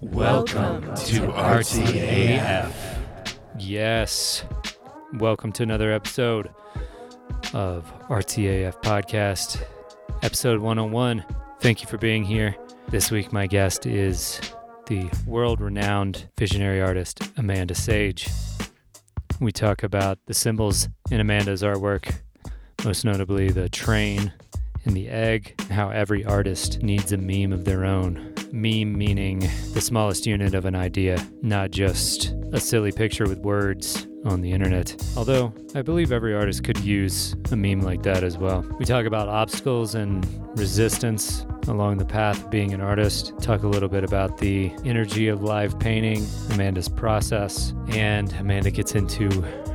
Welcome 0.00 0.82
to 0.82 1.26
RTAF. 1.26 2.72
Yes. 3.58 4.44
Welcome 5.14 5.50
to 5.52 5.64
another 5.64 5.90
episode 5.90 6.50
of 7.52 7.92
RTAF 8.08 8.80
Podcast, 8.80 9.60
episode 10.22 10.60
101. 10.60 11.24
Thank 11.58 11.82
you 11.82 11.88
for 11.88 11.98
being 11.98 12.22
here. 12.22 12.54
This 12.90 13.10
week, 13.10 13.32
my 13.32 13.48
guest 13.48 13.86
is 13.86 14.40
the 14.86 15.10
world 15.26 15.60
renowned 15.60 16.28
visionary 16.38 16.80
artist, 16.80 17.20
Amanda 17.36 17.74
Sage. 17.74 18.28
We 19.40 19.50
talk 19.50 19.82
about 19.82 20.20
the 20.26 20.34
symbols 20.34 20.88
in 21.10 21.18
Amanda's 21.18 21.64
artwork, 21.64 22.20
most 22.84 23.04
notably 23.04 23.50
the 23.50 23.68
train 23.68 24.32
and 24.84 24.96
the 24.96 25.08
egg, 25.08 25.60
how 25.72 25.90
every 25.90 26.24
artist 26.24 26.84
needs 26.84 27.10
a 27.10 27.16
meme 27.16 27.52
of 27.52 27.64
their 27.64 27.84
own. 27.84 28.37
Meme 28.52 28.96
meaning 28.96 29.48
the 29.74 29.80
smallest 29.80 30.26
unit 30.26 30.54
of 30.54 30.64
an 30.64 30.74
idea, 30.74 31.24
not 31.42 31.70
just 31.70 32.34
a 32.52 32.60
silly 32.60 32.92
picture 32.92 33.24
with 33.24 33.38
words 33.38 34.06
on 34.24 34.40
the 34.40 34.52
internet. 34.52 34.96
Although 35.16 35.52
I 35.74 35.82
believe 35.82 36.12
every 36.12 36.34
artist 36.34 36.64
could 36.64 36.78
use 36.78 37.36
a 37.50 37.56
meme 37.56 37.82
like 37.82 38.02
that 38.02 38.24
as 38.24 38.36
well. 38.38 38.64
We 38.78 38.84
talk 38.84 39.06
about 39.06 39.28
obstacles 39.28 39.94
and 39.94 40.26
resistance 40.58 41.46
along 41.68 41.98
the 41.98 42.04
path 42.04 42.44
of 42.44 42.50
being 42.50 42.72
an 42.72 42.80
artist, 42.80 43.32
talk 43.40 43.62
a 43.62 43.68
little 43.68 43.88
bit 43.88 44.02
about 44.02 44.38
the 44.38 44.72
energy 44.84 45.28
of 45.28 45.42
live 45.42 45.78
painting, 45.78 46.26
Amanda's 46.50 46.88
process, 46.88 47.74
and 47.88 48.32
Amanda 48.34 48.70
gets 48.70 48.94
into 48.94 49.28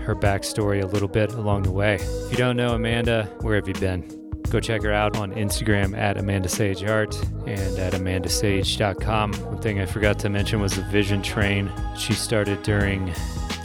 her 0.03 0.15
backstory 0.15 0.83
a 0.83 0.87
little 0.87 1.07
bit 1.07 1.31
along 1.33 1.63
the 1.63 1.71
way. 1.71 1.95
If 1.95 2.31
you 2.31 2.37
don't 2.37 2.57
know 2.57 2.73
Amanda, 2.73 3.25
where 3.41 3.55
have 3.55 3.67
you 3.67 3.75
been? 3.75 4.22
Go 4.49 4.59
check 4.59 4.83
her 4.83 4.91
out 4.91 5.17
on 5.17 5.33
Instagram 5.33 5.97
at 5.97 6.17
Amanda 6.17 6.47
Sage 6.47 6.83
Art 6.83 7.15
and 7.47 7.79
at 7.79 7.93
amandasage.com. 7.93 9.33
One 9.33 9.57
thing 9.61 9.79
I 9.79 9.85
forgot 9.85 10.19
to 10.19 10.29
mention 10.29 10.61
was 10.61 10.75
the 10.75 10.83
Vision 10.83 11.21
Train. 11.23 11.71
She 11.97 12.13
started 12.13 12.61
during 12.61 13.07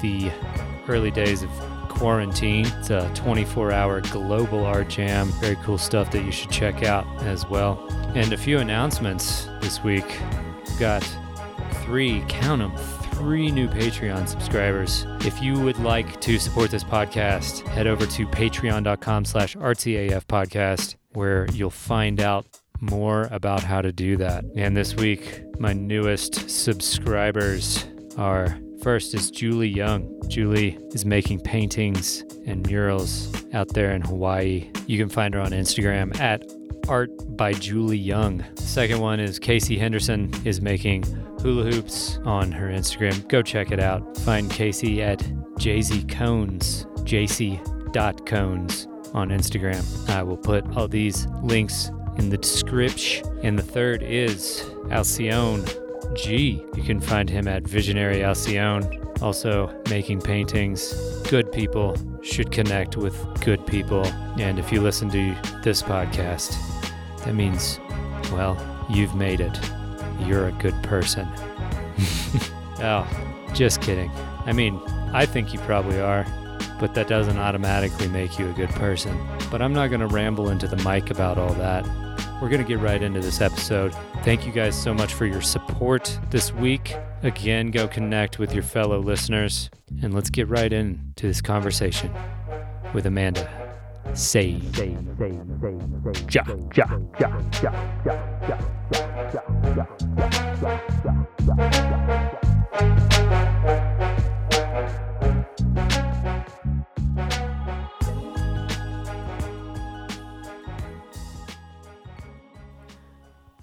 the 0.00 0.30
early 0.88 1.10
days 1.10 1.42
of 1.42 1.50
quarantine. 1.88 2.66
It's 2.78 2.90
a 2.90 3.10
24 3.14 3.72
hour 3.72 4.00
global 4.00 4.64
art 4.64 4.88
jam. 4.88 5.28
Very 5.40 5.56
cool 5.56 5.78
stuff 5.78 6.10
that 6.12 6.24
you 6.24 6.32
should 6.32 6.50
check 6.50 6.84
out 6.84 7.06
as 7.24 7.46
well. 7.48 7.84
And 8.14 8.32
a 8.32 8.36
few 8.36 8.58
announcements 8.58 9.46
this 9.60 9.82
week. 9.82 10.06
We've 10.66 10.78
got 10.78 11.06
three, 11.84 12.24
count 12.28 12.60
them, 12.60 12.72
three 13.18 13.50
new 13.50 13.66
Patreon 13.66 14.28
subscribers. 14.28 15.04
If 15.20 15.42
you 15.42 15.58
would 15.60 15.78
like 15.80 16.20
to 16.20 16.38
support 16.38 16.70
this 16.70 16.84
podcast, 16.84 17.66
head 17.66 17.88
over 17.88 18.06
to 18.06 18.26
patreon.com 18.28 19.24
slash 19.24 19.56
RTAF 19.56 20.24
podcast, 20.26 20.94
where 21.14 21.46
you'll 21.52 21.70
find 21.70 22.20
out 22.20 22.46
more 22.80 23.28
about 23.32 23.64
how 23.64 23.82
to 23.82 23.90
do 23.90 24.16
that. 24.18 24.44
And 24.56 24.76
this 24.76 24.94
week, 24.94 25.42
my 25.58 25.72
newest 25.72 26.48
subscribers 26.48 27.84
are 28.16 28.56
first 28.82 29.14
is 29.14 29.32
Julie 29.32 29.68
Young. 29.68 30.14
Julie 30.28 30.78
is 30.92 31.04
making 31.04 31.40
paintings 31.40 32.22
and 32.46 32.64
murals 32.68 33.32
out 33.52 33.74
there 33.74 33.90
in 33.90 34.02
Hawaii. 34.02 34.70
You 34.86 34.96
can 34.96 35.08
find 35.08 35.34
her 35.34 35.40
on 35.40 35.50
Instagram 35.50 36.18
at 36.20 36.44
art 36.88 37.36
by 37.36 37.52
Julie 37.52 37.98
Young. 37.98 38.44
The 38.54 38.62
Second 38.62 39.00
one 39.00 39.20
is 39.20 39.38
Casey 39.38 39.78
Henderson 39.78 40.32
is 40.44 40.60
making 40.60 41.04
hula 41.40 41.70
hoops 41.70 42.18
on 42.24 42.50
her 42.52 42.68
Instagram. 42.68 43.28
Go 43.28 43.42
check 43.42 43.70
it 43.70 43.80
out. 43.80 44.16
Find 44.18 44.50
Casey 44.50 45.02
at 45.02 45.18
JZ 45.58 46.08
Cones, 46.08 46.86
jc.cones 47.00 48.86
on 49.14 49.28
Instagram. 49.28 50.10
I 50.10 50.22
will 50.22 50.36
put 50.36 50.76
all 50.76 50.88
these 50.88 51.26
links 51.42 51.90
in 52.16 52.30
the 52.30 52.38
description. 52.38 53.26
And 53.42 53.58
the 53.58 53.62
third 53.62 54.02
is 54.02 54.68
Alcione 54.90 55.64
G. 56.14 56.64
You 56.74 56.82
can 56.82 57.00
find 57.00 57.28
him 57.28 57.48
at 57.48 57.62
Visionary 57.62 58.22
Alcione. 58.22 59.04
Also 59.20 59.74
making 59.90 60.20
paintings. 60.20 60.92
Good 61.28 61.50
people 61.52 61.96
should 62.22 62.52
connect 62.52 62.96
with 62.96 63.16
good 63.44 63.66
people. 63.66 64.06
And 64.38 64.58
if 64.58 64.72
you 64.72 64.80
listen 64.80 65.10
to 65.10 65.36
this 65.62 65.82
podcast, 65.82 66.56
that 67.24 67.34
means, 67.34 67.78
well, 68.32 68.56
you've 68.88 69.14
made 69.14 69.40
it. 69.40 69.58
You're 70.20 70.48
a 70.48 70.52
good 70.52 70.80
person. 70.82 71.26
oh, 72.80 73.06
just 73.54 73.80
kidding. 73.80 74.10
I 74.46 74.52
mean, 74.52 74.80
I 75.12 75.26
think 75.26 75.52
you 75.52 75.58
probably 75.60 76.00
are, 76.00 76.24
but 76.78 76.94
that 76.94 77.08
doesn't 77.08 77.38
automatically 77.38 78.08
make 78.08 78.38
you 78.38 78.48
a 78.48 78.52
good 78.52 78.70
person. 78.70 79.18
But 79.50 79.62
I'm 79.62 79.72
not 79.72 79.88
going 79.88 80.00
to 80.00 80.06
ramble 80.06 80.50
into 80.50 80.68
the 80.68 80.76
mic 80.88 81.10
about 81.10 81.38
all 81.38 81.54
that. 81.54 81.84
We're 82.40 82.48
going 82.48 82.62
to 82.62 82.68
get 82.68 82.78
right 82.78 83.02
into 83.02 83.18
this 83.18 83.40
episode. 83.40 83.92
Thank 84.22 84.46
you 84.46 84.52
guys 84.52 84.80
so 84.80 84.94
much 84.94 85.14
for 85.14 85.26
your 85.26 85.40
support 85.40 86.16
this 86.30 86.52
week. 86.52 86.94
Again, 87.24 87.72
go 87.72 87.88
connect 87.88 88.38
with 88.38 88.54
your 88.54 88.62
fellow 88.62 89.00
listeners, 89.00 89.70
and 90.02 90.14
let's 90.14 90.30
get 90.30 90.46
right 90.48 90.72
into 90.72 91.26
this 91.26 91.40
conversation 91.40 92.12
with 92.94 93.06
Amanda. 93.06 93.50
Say, 94.14 94.60
say, 94.72 94.96
say, 95.18 95.32
say, 95.60 95.78
say, 96.14 96.26
ja, 96.30 96.44
ja, 96.76 96.86
ja, 97.18 97.40
ja, 97.60 97.72
ja, 98.04 98.12
ja, 98.46 98.48
ja, 98.48 98.58
ja, 98.88 99.38
ja, 99.50 99.86
ja, 100.38 100.84
ja, 101.44 101.62
ja. 102.80 103.07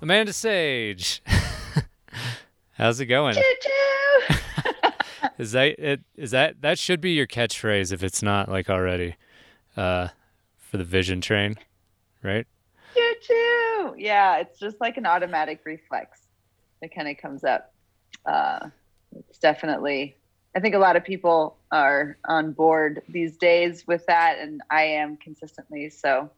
Amanda 0.06 0.34
Sage. 0.34 1.24
How's 2.74 3.00
it 3.00 3.08
going? 3.08 3.36
is 5.40 5.54
that 5.54 5.80
it 5.80 6.02
is 6.16 6.30
that 6.30 6.62
that 6.62 6.78
should 6.78 7.02
be 7.02 7.14
your 7.14 7.26
catchphrase 7.26 7.92
if 7.92 8.04
it's 8.04 8.22
not 8.22 8.48
like 8.48 8.70
already 8.70 9.16
uh 9.76 10.10
for 10.58 10.78
the 10.78 10.84
vision 10.84 11.22
train, 11.22 11.56
right? 12.22 12.46
Choo 12.94 13.14
choo. 13.20 13.96
Yeah, 13.98 14.38
it's 14.38 14.60
just 14.60 14.80
like 14.80 14.98
an 14.98 15.08
automatic 15.08 15.62
reflex 15.66 16.22
that 16.84 16.94
kind 16.94 17.08
of 17.08 17.18
comes 17.18 17.44
up. 17.44 17.74
Uh 18.28 18.70
it's 19.18 19.40
definitely 19.40 20.18
I 20.56 20.60
think 20.60 20.76
a 20.76 20.80
lot 20.80 20.96
of 20.96 21.04
people 21.04 21.58
are 21.72 22.16
on 22.26 22.52
board 22.52 23.02
these 23.10 23.38
days 23.38 23.88
with 23.88 24.06
that 24.06 24.38
and 24.38 24.62
I 24.70 24.84
am 24.84 25.18
consistently 25.18 25.90
so 25.90 26.30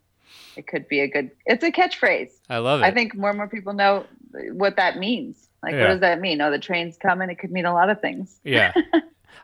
it 0.57 0.67
could 0.67 0.87
be 0.87 0.99
a 1.01 1.07
good 1.07 1.31
it's 1.45 1.63
a 1.63 1.71
catchphrase 1.71 2.31
I 2.49 2.57
love 2.57 2.81
it. 2.81 2.85
i 2.85 2.91
think 2.91 3.15
more 3.15 3.29
and 3.29 3.37
more 3.37 3.47
people 3.47 3.73
know 3.73 4.05
what 4.53 4.75
that 4.77 4.97
means 4.97 5.49
like 5.63 5.73
Yeah. 5.73 5.81
what 5.81 5.87
does 5.89 5.99
that 6.01 6.19
mean 6.21 6.41
oh 6.41 6.51
the 6.51 6.59
train's 6.59 6.97
coming 6.97 7.29
it 7.29 7.39
could 7.39 7.51
mean 7.51 7.65
a 7.65 7.73
lot 7.73 7.89
of 7.89 8.01
things 8.01 8.39
yeah. 8.43 8.73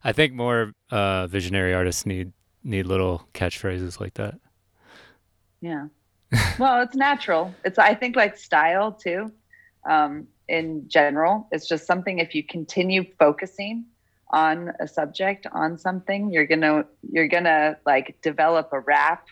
I 0.05 0.11
think 0.11 0.33
more 0.33 0.73
uh 0.91 1.27
visionary 1.27 1.73
artists 1.73 2.05
need 2.05 2.33
need 2.63 2.85
little 2.87 3.27
catchphrases 3.33 3.99
like 3.99 4.15
that. 4.15 4.35
yeah 5.61 5.87
well 6.59 6.81
it's 6.81 6.95
natural 6.95 7.53
it's 7.63 7.77
i 7.77 7.93
think 7.93 8.15
like 8.15 8.35
style 8.37 8.91
too 8.91 9.31
um 9.89 10.27
in 10.49 10.83
general 10.87 11.47
it's 11.51 11.67
just 11.67 11.85
something 11.85 12.19
if 12.19 12.33
you 12.35 12.43
continue 12.43 13.03
focusing 13.19 13.85
on 14.31 14.71
a 14.79 14.87
subject 14.87 15.45
on 15.51 15.77
something 15.77 16.31
you're 16.33 16.47
gonna 16.47 16.83
you're 17.11 17.27
gonna 17.27 17.77
like 17.85 18.17
develop 18.21 18.69
a 18.73 18.79
rap 18.79 19.27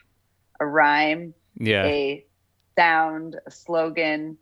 a 0.59 0.65
rhyme 0.65 1.33
Yeah. 1.61 1.85
a 1.85 2.25
sound, 2.77 3.37
a 3.45 3.51
slogan, 3.51 4.37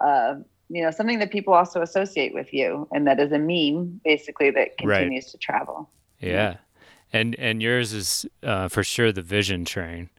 uh, 0.00 0.34
you 0.68 0.82
know, 0.82 0.90
something 0.90 1.18
that 1.18 1.30
people 1.32 1.54
also 1.54 1.82
associate 1.82 2.34
with 2.34 2.52
you, 2.52 2.86
and 2.92 3.06
that 3.06 3.18
is 3.18 3.32
a 3.32 3.38
meme, 3.38 4.00
basically, 4.04 4.50
that 4.50 4.68
Right. 4.82 4.98
continues 5.00 5.32
to 5.32 5.38
travel. 5.38 5.90
Yeah. 6.20 6.58
And 7.12 7.34
and 7.40 7.60
yours 7.60 7.92
is 7.92 8.26
uh 8.42 8.68
for 8.68 8.84
sure 8.84 9.10
the 9.10 9.22
vision 9.22 9.64
train. 9.64 10.10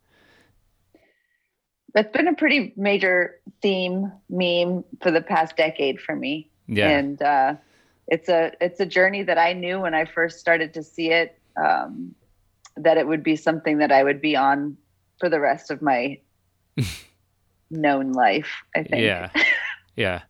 That's 1.93 2.11
been 2.11 2.27
a 2.27 2.33
pretty 2.33 2.73
major 2.75 3.39
theme 3.61 4.11
meme 4.29 4.83
for 5.01 5.11
the 5.11 5.21
past 5.21 5.55
decade 5.55 6.01
for 6.01 6.15
me, 6.15 6.49
Yeah. 6.67 6.89
and 6.89 7.21
uh, 7.21 7.55
it's 8.07 8.29
a 8.29 8.51
it's 8.59 8.79
a 8.79 8.85
journey 8.85 9.23
that 9.23 9.37
I 9.37 9.53
knew 9.53 9.79
when 9.79 9.93
I 9.93 10.05
first 10.05 10.39
started 10.39 10.73
to 10.73 10.83
see 10.83 11.11
it 11.11 11.39
um, 11.61 12.13
that 12.77 12.97
it 12.97 13.07
would 13.07 13.23
be 13.23 13.35
something 13.35 13.77
that 13.77 13.91
I 13.91 14.03
would 14.03 14.21
be 14.21 14.35
on 14.35 14.77
for 15.19 15.29
the 15.29 15.39
rest 15.39 15.71
of 15.71 15.81
my 15.81 16.19
known 17.69 18.13
life. 18.13 18.49
I 18.75 18.83
think. 18.83 19.01
Yeah. 19.03 19.29
Yeah. 19.95 20.21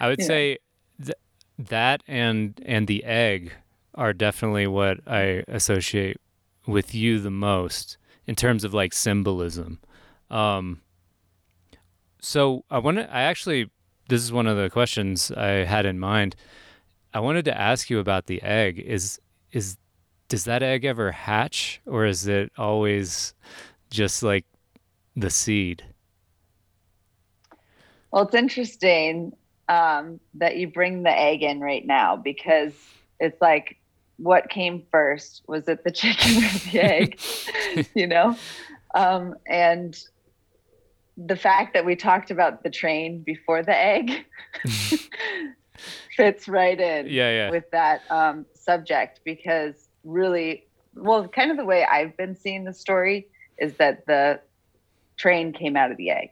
I 0.00 0.08
would 0.08 0.20
Yeah. 0.20 0.26
say 0.26 0.58
th- 1.02 1.16
that 1.58 2.02
and 2.06 2.60
and 2.64 2.86
the 2.86 3.04
egg 3.04 3.52
are 3.94 4.12
definitely 4.12 4.66
what 4.66 4.98
I 5.06 5.42
associate 5.48 6.18
with 6.66 6.94
you 6.94 7.18
the 7.20 7.30
most 7.30 7.96
in 8.26 8.34
terms 8.34 8.64
of 8.64 8.74
like 8.74 8.92
symbolism. 8.92 9.80
Um 10.30 10.80
so 12.20 12.64
I 12.70 12.78
want 12.78 12.98
to 12.98 13.12
I 13.12 13.22
actually 13.22 13.70
this 14.08 14.22
is 14.22 14.32
one 14.32 14.46
of 14.46 14.56
the 14.56 14.70
questions 14.70 15.30
I 15.32 15.64
had 15.64 15.86
in 15.86 15.98
mind. 15.98 16.36
I 17.12 17.20
wanted 17.20 17.44
to 17.46 17.58
ask 17.58 17.90
you 17.90 17.98
about 17.98 18.26
the 18.26 18.42
egg. 18.42 18.78
Is 18.78 19.20
is 19.52 19.76
does 20.28 20.44
that 20.44 20.62
egg 20.62 20.84
ever 20.84 21.12
hatch 21.12 21.80
or 21.86 22.04
is 22.04 22.26
it 22.26 22.50
always 22.58 23.32
just 23.90 24.22
like 24.22 24.44
the 25.16 25.30
seed? 25.30 25.82
Well, 28.12 28.24
it's 28.24 28.34
interesting. 28.34 29.32
um, 29.68 30.20
that 30.34 30.56
you 30.56 30.68
bring 30.68 31.02
the 31.02 31.10
egg 31.10 31.42
in 31.42 31.60
right 31.60 31.84
now 31.84 32.16
because 32.16 32.72
it's 33.18 33.40
like, 33.40 33.76
what 34.18 34.48
came 34.48 34.84
first? 34.92 35.42
Was 35.48 35.66
it 35.68 35.82
the 35.84 35.90
chicken 36.02 36.36
or 36.44 36.58
the 36.70 36.80
egg? 36.80 37.20
you 37.94 38.06
know? 38.06 38.36
Um, 38.94 39.34
and 39.46 39.98
the 41.16 41.36
fact 41.36 41.74
that 41.74 41.84
we 41.84 41.96
talked 41.96 42.30
about 42.30 42.62
the 42.62 42.70
train 42.70 43.22
before 43.22 43.62
the 43.62 43.76
egg 43.76 44.24
fits 46.16 46.46
right 46.48 46.80
in 46.80 47.06
Yeah, 47.08 47.30
yeah. 47.30 47.50
with 47.50 47.64
that 47.72 48.02
um, 48.10 48.46
subject 48.54 49.20
because 49.24 49.88
really, 50.04 50.66
well, 50.94 51.26
kind 51.28 51.50
of 51.50 51.56
the 51.56 51.64
way 51.64 51.84
I've 51.84 52.16
been 52.16 52.36
seeing 52.36 52.64
the 52.64 52.74
story 52.74 53.28
is 53.58 53.74
that 53.78 54.06
the 54.06 54.40
train 55.16 55.52
came 55.52 55.76
out 55.76 55.90
of 55.90 55.96
the 55.96 56.10
egg. 56.10 56.30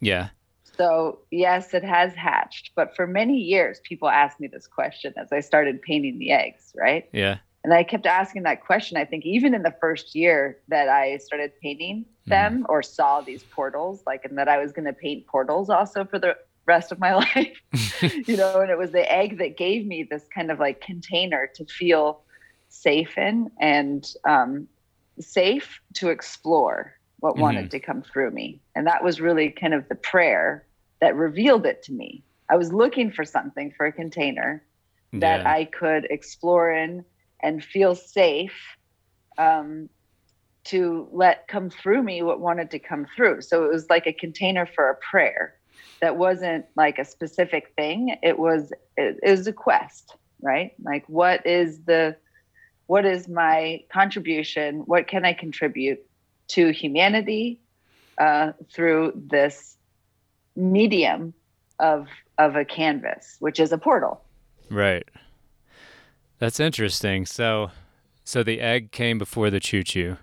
Yeah. 0.00 0.28
So, 0.76 1.18
yes, 1.30 1.74
it 1.74 1.82
has 1.82 2.14
hatched. 2.14 2.70
But 2.76 2.94
for 2.94 3.06
many 3.06 3.36
years, 3.36 3.80
people 3.82 4.08
asked 4.08 4.38
me 4.38 4.46
this 4.46 4.66
question 4.66 5.12
as 5.16 5.32
I 5.32 5.40
started 5.40 5.82
painting 5.82 6.18
the 6.18 6.30
eggs, 6.30 6.72
right? 6.76 7.08
Yeah. 7.12 7.38
And 7.64 7.74
I 7.74 7.82
kept 7.82 8.06
asking 8.06 8.44
that 8.44 8.64
question. 8.64 8.96
I 8.96 9.04
think 9.04 9.26
even 9.26 9.54
in 9.54 9.62
the 9.62 9.74
first 9.80 10.14
year 10.14 10.58
that 10.68 10.88
I 10.88 11.16
started 11.18 11.52
painting 11.60 12.06
them 12.26 12.64
or 12.68 12.82
saw 12.82 13.20
these 13.20 13.42
portals, 13.42 14.02
like, 14.06 14.24
and 14.24 14.38
that 14.38 14.48
I 14.48 14.58
was 14.58 14.70
going 14.70 14.86
to 14.86 14.92
paint 14.92 15.26
portals 15.26 15.68
also 15.68 16.04
for 16.04 16.18
the 16.18 16.36
rest 16.66 16.92
of 16.92 17.00
my 17.00 17.14
life, 17.34 17.60
you 18.00 18.36
know, 18.36 18.60
and 18.60 18.70
it 18.70 18.78
was 18.78 18.92
the 18.92 19.10
egg 19.12 19.38
that 19.38 19.56
gave 19.56 19.86
me 19.86 20.04
this 20.08 20.26
kind 20.32 20.50
of 20.52 20.60
like 20.60 20.80
container 20.80 21.48
to 21.54 21.64
feel 21.64 22.20
safe 22.68 23.18
in 23.18 23.50
and 23.58 24.14
um, 24.24 24.68
safe 25.18 25.80
to 25.94 26.10
explore 26.10 26.97
what 27.20 27.36
wanted 27.36 27.70
to 27.72 27.80
come 27.80 28.02
through 28.02 28.30
me. 28.30 28.60
And 28.74 28.86
that 28.86 29.02
was 29.02 29.20
really 29.20 29.50
kind 29.50 29.74
of 29.74 29.88
the 29.88 29.94
prayer 29.94 30.66
that 31.00 31.16
revealed 31.16 31.66
it 31.66 31.82
to 31.84 31.92
me. 31.92 32.22
I 32.48 32.56
was 32.56 32.72
looking 32.72 33.10
for 33.10 33.24
something 33.24 33.72
for 33.76 33.86
a 33.86 33.92
container 33.92 34.64
that 35.12 35.40
yeah. 35.40 35.50
I 35.50 35.64
could 35.64 36.06
explore 36.10 36.70
in 36.70 37.04
and 37.40 37.62
feel 37.62 37.94
safe 37.94 38.76
um, 39.36 39.88
to 40.64 41.08
let 41.12 41.48
come 41.48 41.70
through 41.70 42.02
me 42.02 42.22
what 42.22 42.40
wanted 42.40 42.70
to 42.72 42.78
come 42.78 43.06
through. 43.16 43.42
So 43.42 43.64
it 43.64 43.72
was 43.72 43.88
like 43.90 44.06
a 44.06 44.12
container 44.12 44.66
for 44.66 44.90
a 44.90 44.96
prayer 44.96 45.54
that 46.00 46.16
wasn't 46.16 46.66
like 46.76 46.98
a 46.98 47.04
specific 47.04 47.72
thing. 47.76 48.16
It 48.22 48.38
was 48.38 48.72
it, 48.96 49.18
it 49.22 49.30
was 49.30 49.46
a 49.46 49.52
quest, 49.52 50.14
right? 50.42 50.72
Like 50.82 51.04
what 51.08 51.46
is 51.46 51.80
the 51.84 52.16
what 52.86 53.04
is 53.04 53.28
my 53.28 53.82
contribution? 53.92 54.80
What 54.86 55.08
can 55.08 55.24
I 55.24 55.32
contribute 55.32 56.00
to 56.48 56.70
humanity 56.72 57.60
uh, 58.20 58.52
through 58.74 59.12
this 59.14 59.76
medium 60.56 61.34
of 61.78 62.08
of 62.38 62.56
a 62.56 62.64
canvas, 62.64 63.36
which 63.40 63.58
is 63.60 63.72
a 63.72 63.78
portal. 63.78 64.24
Right. 64.70 65.08
That's 66.38 66.60
interesting. 66.60 67.26
So, 67.26 67.70
so 68.24 68.42
the 68.42 68.60
egg 68.60 68.92
came 68.92 69.18
before 69.18 69.50
the 69.50 69.60
choo 69.60 69.82
choo. 69.82 70.18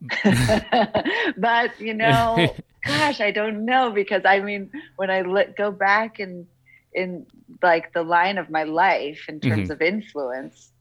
but 1.36 1.80
you 1.80 1.94
know, 1.94 2.54
gosh, 2.86 3.20
I 3.20 3.30
don't 3.30 3.64
know 3.64 3.90
because 3.90 4.22
I 4.24 4.40
mean, 4.40 4.70
when 4.96 5.10
I 5.10 5.22
let 5.22 5.56
go 5.56 5.70
back 5.70 6.18
and 6.18 6.46
in 6.92 7.26
like 7.62 7.92
the 7.92 8.02
line 8.02 8.38
of 8.38 8.50
my 8.50 8.64
life 8.64 9.24
in 9.28 9.40
terms 9.40 9.68
Mhm. 9.68 9.72
of 9.72 9.82
influence 9.82 10.72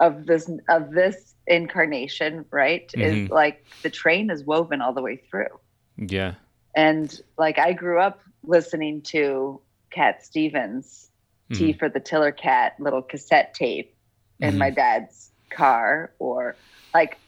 of 0.00 0.26
this 0.26 0.50
of 0.68 0.90
this 0.90 1.31
incarnation, 1.46 2.44
right, 2.50 2.90
is 2.94 3.28
Mhm. 3.28 3.30
like 3.30 3.64
the 3.82 3.90
train 3.90 4.30
is 4.30 4.44
woven 4.44 4.80
all 4.80 4.92
the 4.92 5.02
way 5.02 5.16
through. 5.16 5.60
Yeah. 5.96 6.34
And 6.76 7.20
like 7.38 7.58
I 7.58 7.72
grew 7.72 7.98
up 8.00 8.20
listening 8.44 9.02
to 9.02 9.60
Cat 9.90 10.24
Stevens, 10.24 11.10
Tea 11.52 11.72
Mhm. 11.74 11.78
for 11.78 11.88
the 11.88 12.00
Tiller 12.00 12.32
Cat, 12.32 12.74
little 12.78 13.02
cassette 13.02 13.54
tape 13.54 13.94
in 14.40 14.54
Mhm. 14.54 14.58
my 14.58 14.70
dad's 14.70 15.32
car, 15.50 16.12
or 16.18 16.56
like 16.94 17.18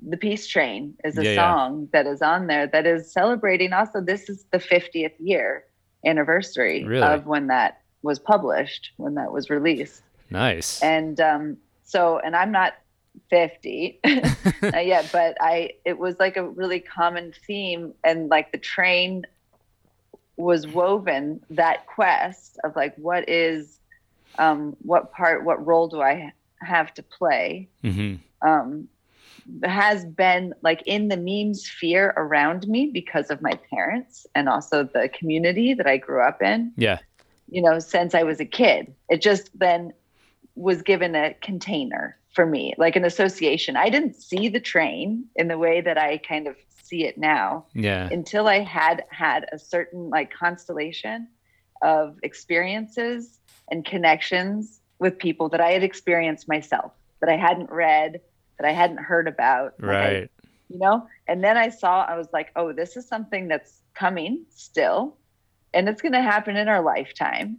the 0.00 0.16
Peace 0.16 0.46
Train 0.48 0.96
is 1.04 1.18
a 1.18 1.24
Yeah, 1.24 1.30
yeah. 1.32 1.36
song 1.54 1.88
that 1.92 2.06
is 2.06 2.22
on 2.22 2.46
there 2.46 2.66
that 2.66 2.86
is 2.86 3.12
celebrating 3.12 3.72
also 3.72 4.00
this 4.00 4.28
is 4.28 4.44
the 4.50 4.58
50th 4.58 5.12
year 5.20 5.64
anniversary 6.06 6.84
Really? 6.84 7.06
of 7.06 7.26
when 7.26 7.46
that 7.48 7.80
was 8.02 8.18
published, 8.18 8.92
when 8.96 9.14
that 9.14 9.30
was 9.30 9.50
released. 9.50 10.02
Nice. 10.30 10.82
And 10.82 11.20
um, 11.20 11.58
so, 11.84 12.18
and 12.20 12.34
I'm 12.34 12.50
not 12.50 12.72
50 13.30 14.00
not 14.62 14.86
yet, 14.86 15.08
but 15.12 15.36
I 15.40 15.72
it 15.84 15.98
was 15.98 16.16
like 16.18 16.36
a 16.36 16.48
really 16.48 16.80
common 16.80 17.32
theme, 17.46 17.94
and 18.04 18.28
like 18.28 18.52
the 18.52 18.58
train 18.58 19.24
was 20.36 20.66
woven 20.66 21.40
that 21.50 21.86
quest 21.86 22.58
of 22.64 22.74
like 22.74 22.94
what 22.96 23.28
is, 23.28 23.78
um, 24.38 24.76
what 24.80 25.12
part, 25.12 25.44
what 25.44 25.64
role 25.66 25.88
do 25.88 26.00
I 26.00 26.32
have 26.62 26.92
to 26.94 27.02
play? 27.02 27.68
hmm 27.82 28.16
Um, 28.42 28.88
has 29.64 30.04
been 30.04 30.54
like 30.62 30.82
in 30.86 31.08
the 31.08 31.16
meme 31.16 31.54
sphere 31.54 32.12
around 32.16 32.68
me 32.68 32.90
because 32.92 33.30
of 33.30 33.42
my 33.42 33.52
parents 33.70 34.26
and 34.34 34.48
also 34.48 34.84
the 34.84 35.08
community 35.08 35.74
that 35.74 35.86
I 35.86 35.96
grew 35.96 36.22
up 36.22 36.42
in 36.42 36.72
Yeah. 36.76 36.98
you 37.48 37.62
know, 37.62 37.78
since 37.78 38.14
I 38.14 38.22
was 38.22 38.38
a 38.38 38.44
kid. 38.44 38.94
It 39.08 39.20
just 39.22 39.50
then 39.58 39.92
was 40.54 40.82
given 40.82 41.14
a 41.16 41.34
container 41.42 42.16
for 42.34 42.46
me, 42.46 42.74
like 42.78 42.96
an 42.96 43.04
association. 43.04 43.76
I 43.76 43.90
didn't 43.90 44.14
see 44.14 44.48
the 44.48 44.60
train 44.60 45.24
in 45.36 45.48
the 45.48 45.58
way 45.58 45.80
that 45.80 45.98
I 45.98 46.18
kind 46.18 46.46
of 46.46 46.56
see 46.82 47.04
it 47.04 47.18
now 47.18 47.66
Yeah. 47.74 48.08
until 48.10 48.48
I 48.48 48.60
had 48.60 49.04
had 49.10 49.46
a 49.52 49.58
certain 49.58 50.10
like 50.10 50.32
constellation 50.32 51.28
of 51.82 52.16
experiences 52.22 53.38
and 53.70 53.84
connections 53.84 54.80
with 54.98 55.18
people 55.18 55.48
that 55.50 55.60
I 55.60 55.70
had 55.72 55.82
experienced 55.82 56.48
myself, 56.48 56.92
that 57.20 57.30
I 57.30 57.36
hadn't 57.36 57.70
read, 57.70 58.20
that 58.58 58.68
I 58.68 58.72
hadn't 58.72 58.98
heard 58.98 59.26
about. 59.28 59.74
like 59.80 59.88
Right. 59.88 60.30
you 60.68 60.78
know 60.78 61.06
and 61.26 61.42
then 61.42 61.56
i 61.56 61.68
saw 61.68 62.02
i 62.04 62.16
was 62.16 62.28
like 62.32 62.52
oh 62.54 62.72
this 62.72 62.96
is 62.96 63.08
something 63.08 63.48
that's 63.48 63.80
coming 63.94 64.44
still 64.50 65.16
and 65.74 65.88
it's 65.88 66.00
going 66.00 66.12
to 66.12 66.22
happen 66.22 66.56
in 66.56 66.68
our 66.68 66.80
lifetime 66.80 67.58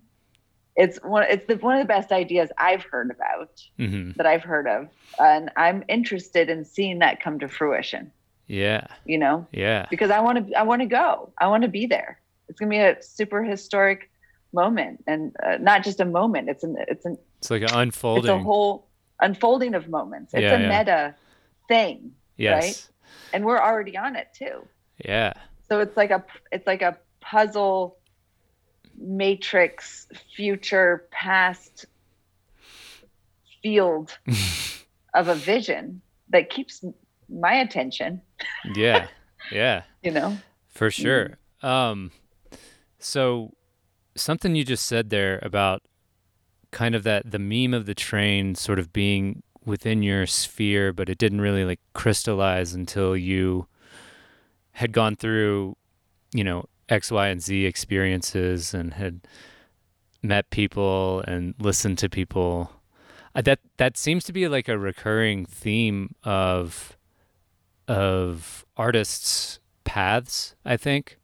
it's 0.76 0.98
one 1.04 1.24
it's 1.30 1.46
the, 1.48 1.56
one 1.58 1.76
of 1.78 1.82
the 1.82 1.88
best 1.88 2.12
ideas 2.12 2.50
i've 2.58 2.84
heard 2.84 3.12
about 3.12 3.62
hmm 3.78 4.12
that 4.16 4.26
i've 4.26 4.44
heard 4.44 4.68
of 4.68 4.88
and 5.20 5.50
i'm 5.58 5.84
interested 5.90 6.50
in 6.50 6.64
seeing 6.64 7.00
that 7.00 7.22
come 7.22 7.40
to 7.40 7.48
fruition 7.48 8.12
Yeah. 8.48 8.88
you 9.06 9.18
know 9.18 9.48
Yeah. 9.52 9.86
because 9.90 10.12
i 10.12 10.20
want 10.22 10.48
to 10.48 10.54
i 10.58 10.64
want 10.64 10.82
to 10.82 10.88
go 10.88 11.34
i 11.40 11.48
want 11.48 11.64
to 11.64 11.70
be 11.70 11.86
there 11.88 12.20
it's 12.48 12.60
going 12.60 12.70
to 12.70 12.74
be 12.76 12.80
a 12.80 13.02
super 13.02 13.44
historic 13.44 14.10
moment 14.54 15.04
and 15.08 15.34
uh, 15.46 15.58
not 15.60 15.84
just 15.84 16.00
a 16.00 16.06
moment 16.06 16.50
it's 16.50 16.64
an 16.64 16.76
it's 16.88 17.06
an 17.06 17.18
It's 17.40 17.50
like 17.52 17.64
an 17.64 17.88
it's 17.90 18.28
a 18.28 18.38
whole 18.40 18.88
unfolding 19.22 19.76
of 19.76 19.88
moments 19.90 20.34
it's 20.34 20.44
Yeah, 20.44 20.56
a 20.56 20.60
yeah. 20.60 20.78
meta 20.78 21.16
thing 21.68 22.12
yes. 22.38 22.90
and 23.34 23.46
we're 23.46 23.60
already 23.62 23.98
on 23.98 24.16
it 24.16 24.28
too 24.38 24.68
Yeah. 25.04 25.34
so 25.70 25.80
it's 25.80 25.96
like 25.98 26.12
a 26.12 26.24
it's 26.52 26.68
like 26.68 26.82
a 26.82 26.98
puzzle 27.22 27.98
matrix 29.02 30.08
future 30.36 31.08
past 31.12 31.86
field 33.62 34.18
of 35.14 35.28
a 35.28 35.36
vision 35.36 36.02
that 36.30 36.50
keeps 36.50 36.84
my 37.30 37.54
attention 37.54 38.22
Yeah. 38.76 39.08
Yeah. 39.52 39.84
you 40.04 40.12
know 40.12 40.38
For 40.70 40.92
sure. 40.92 41.38
Um, 41.64 42.12
so 43.00 43.52
something 44.16 44.56
you 44.56 44.64
just 44.64 44.86
said 44.86 45.10
there 45.10 45.40
about 45.42 45.82
kind 46.72 46.96
of 46.96 47.04
that 47.04 47.30
the 47.32 47.40
meme 47.40 47.74
of 47.74 47.86
the 47.86 47.96
train 47.96 48.56
sort 48.56 48.80
of 48.80 48.94
being 48.94 49.42
within 49.66 50.04
your 50.04 50.26
sphere, 50.28 50.94
but 50.94 51.10
it 51.10 51.18
didn't 51.18 51.42
really 51.42 51.66
like 51.66 51.80
crystallize 51.94 52.74
until 52.74 53.18
you 53.18 53.68
had 54.74 54.92
gone 54.92 55.16
through, 55.16 55.76
you 56.34 56.44
know, 56.44 56.66
X, 56.92 57.10
Y, 57.10 57.28
and 57.28 57.42
Z 57.42 57.66
experiences 57.66 58.74
and 58.74 58.94
had 58.94 59.22
met 60.22 60.50
people 60.50 61.24
and 61.26 61.56
listened 61.58 61.98
to 62.00 62.10
people. 62.10 62.70
That 63.34 63.60
that 63.78 63.98
seems 63.98 64.26
to 64.26 64.34
be 64.34 64.48
like 64.50 64.68
a 64.68 64.78
recurring 64.78 65.46
theme 65.46 66.14
of 66.24 66.98
of 67.88 68.66
artists' 68.76 69.60
paths. 69.86 70.56
I 70.66 70.76
think 70.76 71.18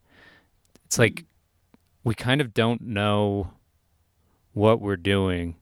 it's 0.86 0.98
like 0.98 1.26
we 2.04 2.16
kind 2.16 2.40
of 2.40 2.54
don't 2.54 2.82
know 2.82 3.52
what 4.54 4.80
we're 4.80 4.96
doing. 4.96 5.58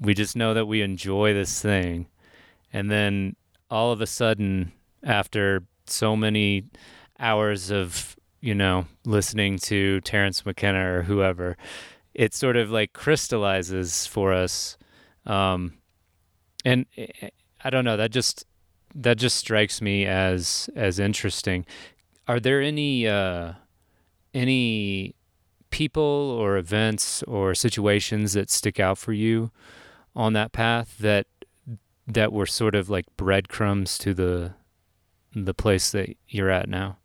We 0.00 0.12
just 0.12 0.36
know 0.36 0.52
that 0.52 0.66
we 0.66 0.82
enjoy 0.82 1.32
this 1.32 1.62
thing, 1.62 2.08
and 2.72 2.90
then 2.90 3.36
all 3.70 3.90
of 3.90 4.02
a 4.02 4.06
sudden, 4.06 4.72
after 5.02 5.64
so 5.86 6.14
many 6.14 6.64
hours 7.18 7.70
of 7.70 8.16
you 8.40 8.54
know 8.54 8.86
listening 9.04 9.58
to 9.58 10.00
Terence 10.02 10.44
McKenna 10.44 10.98
or 10.98 11.02
whoever, 11.02 11.56
it 12.14 12.34
sort 12.34 12.56
of 12.56 12.70
like 12.70 12.92
crystallizes 12.92 14.06
for 14.06 14.32
us. 14.32 14.76
Um, 15.26 15.74
and 16.64 16.86
I- 16.96 17.30
I 17.62 17.68
don't 17.70 17.84
know 17.84 17.96
that 17.98 18.10
just 18.10 18.46
that 18.94 19.18
just 19.18 19.36
strikes 19.36 19.82
me 19.82 20.06
as 20.06 20.70
as 20.74 20.98
interesting. 20.98 21.66
Are 22.26 22.40
there 22.40 22.60
any 22.62 23.06
uh, 23.06 23.52
any 24.32 25.14
people 25.70 26.02
or 26.02 26.56
events 26.56 27.22
or 27.24 27.54
situations 27.54 28.32
that 28.32 28.50
stick 28.50 28.80
out 28.80 28.98
for 28.98 29.12
you 29.12 29.50
on 30.16 30.32
that 30.32 30.52
path 30.52 30.96
that 30.98 31.26
that 32.06 32.32
were 32.32 32.46
sort 32.46 32.74
of 32.74 32.88
like 32.88 33.04
breadcrumbs 33.16 33.98
to 33.98 34.14
the 34.14 34.54
the 35.34 35.54
place 35.54 35.90
that 35.92 36.16
you're 36.28 36.50
at 36.50 36.68
now? 36.68 36.96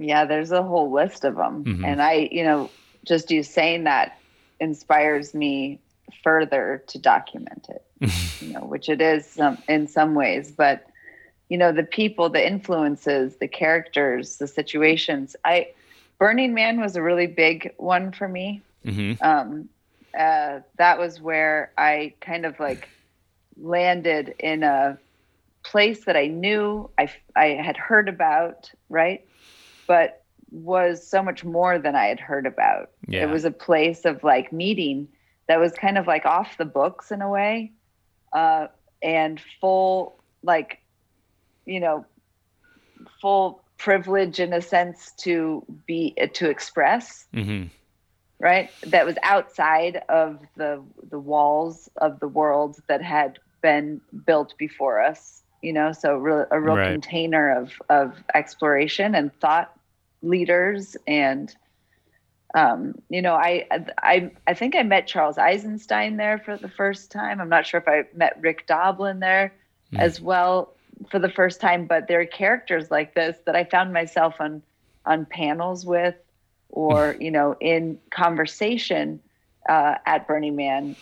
Yeah, 0.00 0.24
there's 0.24 0.50
a 0.50 0.62
whole 0.62 0.90
list 0.90 1.24
of 1.24 1.36
them. 1.36 1.64
Mhm. 1.64 1.84
And 1.86 2.02
I, 2.02 2.28
you 2.32 2.42
know, 2.42 2.70
just 3.04 3.30
you 3.30 3.42
saying 3.42 3.84
that 3.84 4.18
inspires 4.58 5.34
me 5.34 5.78
further 6.22 6.82
to 6.88 6.98
document 6.98 7.68
it, 7.68 7.84
you 8.40 8.52
know, 8.52 8.60
which 8.60 8.88
it 8.88 9.00
is 9.00 9.38
um, 9.38 9.58
in 9.68 9.86
some 9.86 10.14
ways. 10.14 10.50
But, 10.50 10.86
you 11.48 11.58
know, 11.58 11.72
the 11.72 11.82
people, 11.82 12.30
the 12.30 12.46
influences, 12.46 13.36
the 13.36 13.48
characters, 13.48 14.38
the 14.38 14.46
situations. 14.46 15.36
I, 15.44 15.68
Burning 16.18 16.54
Man 16.54 16.80
was 16.80 16.96
a 16.96 17.02
really 17.02 17.26
big 17.26 17.72
one 17.76 18.12
for 18.12 18.28
me. 18.28 18.62
hmm 18.84 19.12
Um, 19.20 19.68
uh, 20.18 20.60
that 20.76 20.98
was 20.98 21.20
where 21.20 21.72
I 21.78 22.14
kind 22.20 22.44
of 22.44 22.58
like 22.58 22.88
landed 23.56 24.34
in 24.38 24.62
a 24.62 24.98
place 25.62 26.04
that 26.06 26.16
I 26.16 26.26
knew 26.26 26.90
I, 26.98 27.12
I 27.36 27.46
had 27.46 27.76
heard 27.76 28.08
about, 28.08 28.70
right? 28.88 29.24
But 29.90 30.22
was 30.52 31.06
so 31.06 31.22
much 31.22 31.44
more 31.44 31.78
than 31.78 31.96
I 31.96 32.06
had 32.06 32.20
heard 32.20 32.46
about. 32.46 32.90
Yeah. 33.08 33.24
It 33.24 33.30
was 33.30 33.44
a 33.44 33.50
place 33.50 34.04
of 34.04 34.22
like 34.22 34.52
meeting 34.52 35.08
that 35.48 35.58
was 35.58 35.72
kind 35.72 35.98
of 35.98 36.06
like 36.06 36.26
off 36.26 36.56
the 36.58 36.64
books 36.64 37.10
in 37.10 37.22
a 37.22 37.28
way, 37.28 37.72
uh, 38.32 38.68
and 39.02 39.40
full, 39.60 40.14
like, 40.42 40.78
you 41.66 41.80
know, 41.80 42.04
full 43.20 43.64
privilege 43.78 44.38
in 44.40 44.52
a 44.52 44.60
sense 44.60 45.12
to 45.18 45.64
be 45.86 46.14
to 46.34 46.50
express 46.50 47.26
hmm 47.32 47.64
right 48.38 48.70
that 48.86 49.06
was 49.06 49.16
outside 49.22 50.02
of 50.08 50.38
the 50.56 50.82
the 51.10 51.18
walls 51.18 51.88
of 51.96 52.20
the 52.20 52.28
world 52.28 52.76
that 52.88 53.02
had 53.02 53.38
been 53.62 54.00
built 54.26 54.54
before 54.58 55.00
us 55.00 55.42
you 55.62 55.72
know 55.72 55.92
so 55.92 56.16
real, 56.16 56.46
a 56.50 56.60
real 56.60 56.76
Right. 56.76 56.92
container 56.92 57.56
of 57.56 57.72
of 57.88 58.22
exploration 58.34 59.14
and 59.14 59.32
thought 59.40 59.72
leaders 60.22 60.96
and 61.06 61.54
um 62.54 62.94
you 63.08 63.22
know 63.22 63.34
I, 63.34 63.66
I 64.02 64.30
i 64.46 64.54
think 64.54 64.74
i 64.74 64.82
met 64.82 65.06
charles 65.06 65.38
eisenstein 65.38 66.16
there 66.16 66.38
for 66.38 66.56
the 66.56 66.68
first 66.68 67.10
time 67.12 67.40
i'm 67.40 67.48
not 67.48 67.66
sure 67.66 67.80
if 67.80 67.88
i 67.88 68.02
met 68.14 68.36
rick 68.40 68.66
doblin 68.66 69.20
there 69.20 69.54
Mm. 69.92 70.00
as 70.00 70.20
well 70.20 70.76
for 71.10 71.18
the 71.18 71.28
first 71.28 71.60
time 71.60 71.86
but 71.86 72.06
there 72.06 72.20
are 72.20 72.26
characters 72.26 72.90
like 72.90 73.14
this 73.14 73.36
that 73.46 73.56
i 73.56 73.64
found 73.64 73.92
myself 73.92 74.34
on 74.40 74.62
on 75.04 75.26
panels 75.26 75.84
with 75.84 76.14
or 76.68 77.16
you 77.20 77.30
know 77.30 77.56
in 77.60 77.98
conversation 78.10 79.20
uh, 79.68 79.94
at 80.06 80.26
burning 80.26 80.56
man 80.56 80.96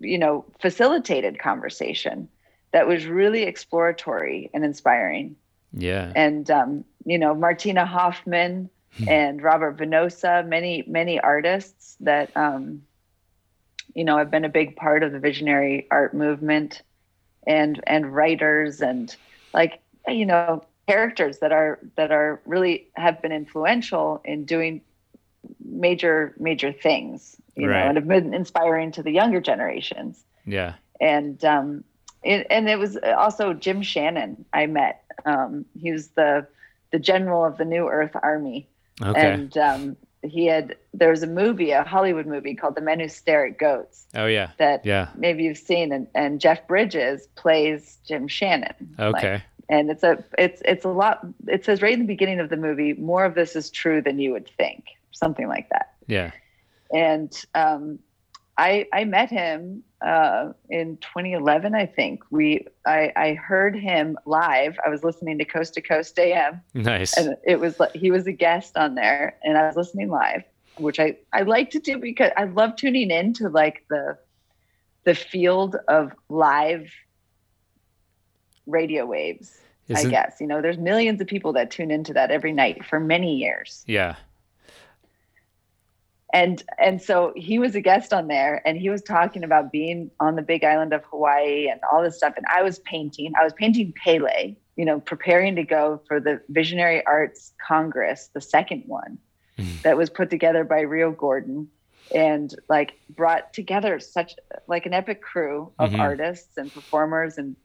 you 0.00 0.18
know 0.18 0.44
facilitated 0.60 1.38
conversation 1.38 2.28
that 2.72 2.86
was 2.88 3.06
really 3.06 3.42
exploratory 3.42 4.50
and 4.52 4.64
inspiring 4.64 5.36
Yeah. 5.72 6.12
and 6.14 6.50
um, 6.50 6.84
you 7.04 7.18
know 7.18 7.34
martina 7.34 7.84
hoffmann 7.86 8.68
and 9.06 9.42
robert 9.42 9.76
venosa 9.78 10.46
many 10.46 10.84
many 10.86 11.18
artists 11.20 11.96
that 12.00 12.30
um, 12.36 12.82
you 13.94 14.04
know 14.04 14.18
have 14.18 14.30
been 14.30 14.44
a 14.44 14.48
big 14.48 14.76
part 14.76 15.02
of 15.02 15.12
the 15.12 15.18
visionary 15.18 15.86
art 15.90 16.14
movement 16.14 16.82
and 17.46 17.80
and 17.86 18.14
writers 18.14 18.80
and 18.80 19.16
like 19.52 19.80
you 20.08 20.26
know 20.26 20.56
characters 20.88 21.38
that 21.40 21.52
are 21.52 21.78
that 21.96 22.10
are 22.12 22.40
really 22.46 22.88
have 22.96 23.20
been 23.22 23.32
influential 23.32 24.20
in 24.24 24.44
doing 24.44 24.80
major 25.64 26.34
major 26.38 26.72
things 26.72 27.36
you 27.56 27.68
Right. 27.68 27.78
know 27.78 27.86
and 27.88 27.96
have 27.96 28.08
been 28.08 28.34
inspiring 28.34 28.92
to 28.92 29.02
the 29.02 29.12
younger 29.12 29.40
generations 29.40 30.24
Yeah. 30.44 30.74
and 31.00 31.42
um, 31.44 31.84
it, 32.22 32.46
and 32.50 32.68
it 32.68 32.78
was 32.78 32.96
also 33.16 33.52
Jim 33.54 33.82
Channon 33.82 34.44
I 34.52 34.66
met. 34.66 35.02
Um, 35.24 35.66
he 35.74 35.92
was 35.92 36.08
the 36.10 36.46
the 36.94 37.00
general 37.00 37.44
of 37.44 37.58
the 37.58 37.64
New 37.64 37.88
Earth 37.88 38.14
Army, 38.22 38.68
Okay. 39.02 39.32
and 39.32 39.58
um, 39.58 39.96
he 40.22 40.46
had 40.46 40.76
there 41.00 41.10
was 41.10 41.24
a 41.24 41.26
movie, 41.42 41.72
a 41.72 41.82
Hollywood 41.82 42.24
movie 42.34 42.54
called 42.54 42.76
The 42.76 42.80
Men 42.80 43.00
Who 43.00 43.08
Stare 43.08 43.46
at 43.46 43.58
Goats 43.58 44.06
oh 44.14 44.26
yeah. 44.26 44.50
that 44.58 44.86
Yeah. 44.86 45.08
maybe 45.16 45.42
you've 45.42 45.58
seen, 45.58 45.90
and, 45.92 46.06
and 46.14 46.40
Jeff 46.40 46.60
Bridges 46.68 47.26
plays 47.34 47.98
Jim 48.06 48.28
Channon. 48.28 48.76
Like, 48.96 49.16
Okay. 49.24 49.42
and 49.68 49.90
it's 49.90 50.04
a 50.04 50.22
it's 50.38 50.62
it's 50.64 50.84
a 50.84 50.88
lot. 51.02 51.26
It 51.48 51.64
says 51.64 51.82
right 51.82 51.92
in 51.92 51.98
the 52.06 52.06
beginning 52.16 52.38
of 52.38 52.48
the 52.48 52.56
movie, 52.56 52.92
more 52.94 53.24
of 53.24 53.34
this 53.34 53.56
is 53.56 53.70
true 53.70 54.00
than 54.00 54.20
you 54.20 54.30
would 54.32 54.48
think, 54.56 54.84
something 55.10 55.48
like 55.48 55.68
that 55.70 55.86
yeah. 56.06 56.30
and 56.92 57.32
um, 57.56 57.98
I 58.56 58.86
I 58.92 59.04
met 59.04 59.30
him 59.30 59.82
uh, 60.04 60.52
in 60.70 60.96
2011. 60.98 61.74
I 61.74 61.86
think 61.86 62.20
we 62.30 62.66
I, 62.86 63.12
I 63.16 63.34
heard 63.34 63.74
him 63.76 64.16
live. 64.26 64.78
I 64.84 64.90
was 64.90 65.02
listening 65.02 65.38
to 65.38 65.44
Coast 65.44 65.74
to 65.74 65.80
Coast 65.80 66.18
AM, 66.18 66.60
Nice. 66.74 67.16
and 67.16 67.36
it 67.44 67.58
was 67.58 67.80
like 67.80 67.92
he 67.92 68.10
was 68.10 68.26
a 68.26 68.32
guest 68.32 68.76
on 68.76 68.94
there, 68.94 69.36
and 69.42 69.58
I 69.58 69.66
was 69.66 69.74
listening 69.76 70.08
live, 70.08 70.42
which 70.78 71.00
I 71.00 71.16
I 71.32 71.42
like 71.42 71.70
to 71.70 71.80
do 71.80 71.98
because 71.98 72.30
I 72.36 72.44
love 72.44 72.76
tuning 72.76 73.10
into 73.10 73.48
like 73.48 73.84
the 73.90 74.16
the 75.04 75.14
field 75.16 75.76
of 75.88 76.12
live 76.28 76.88
radio 78.66 79.04
waves. 79.06 79.58
I 79.90 79.94
Isn't- 79.94 80.10
guess 80.10 80.36
you 80.40 80.46
know 80.46 80.62
there's 80.62 80.78
millions 80.78 81.20
of 81.20 81.26
people 81.26 81.52
that 81.54 81.70
tune 81.70 81.90
into 81.90 82.12
that 82.14 82.30
every 82.30 82.52
night 82.52 82.84
for 82.86 82.98
many 82.98 83.34
years 83.36 83.84
Yeah. 83.86 84.14
And 86.34 86.62
and 86.78 87.00
so 87.00 87.32
he 87.36 87.58
was 87.58 87.74
a 87.76 87.80
guest 87.80 88.12
on 88.12 88.26
there 88.28 88.60
and 88.66 88.76
he 88.76 88.90
was 88.90 89.02
talking 89.02 89.44
about 89.44 89.72
being 89.72 90.10
on 90.20 90.36
the 90.36 90.42
big 90.42 90.64
island 90.64 90.92
of 90.92 91.02
hawaii 91.10 91.68
and 91.68 91.80
all 91.90 92.02
this 92.02 92.16
stuff 92.18 92.34
and 92.36 92.44
i 92.54 92.62
was 92.62 92.80
painting 92.80 93.32
i 93.40 93.44
was 93.44 93.54
painting 93.54 93.94
pele 94.04 94.54
you 94.76 94.84
know 94.84 95.00
preparing 95.00 95.56
to 95.56 95.62
go 95.64 96.02
for 96.08 96.20
the 96.20 96.40
visionary 96.50 97.02
arts 97.06 97.54
congress 97.66 98.30
the 98.34 98.40
second 98.40 98.82
one 98.86 99.18
Mhm. 99.58 99.82
that 99.84 99.96
was 99.96 100.10
put 100.10 100.30
together 100.30 100.64
by 100.64 100.80
rio 100.80 101.12
gordon 101.12 101.68
and 102.14 102.54
like 102.68 102.94
brought 103.08 103.52
together 103.54 104.00
such 104.00 104.34
like 104.68 104.84
an 104.86 104.92
epic 104.92 105.22
crew 105.22 105.72
of 105.78 105.92
Mhm. 105.92 106.00
artists 106.00 106.56
and 106.56 106.72
performers 106.72 107.38
and 107.38 107.56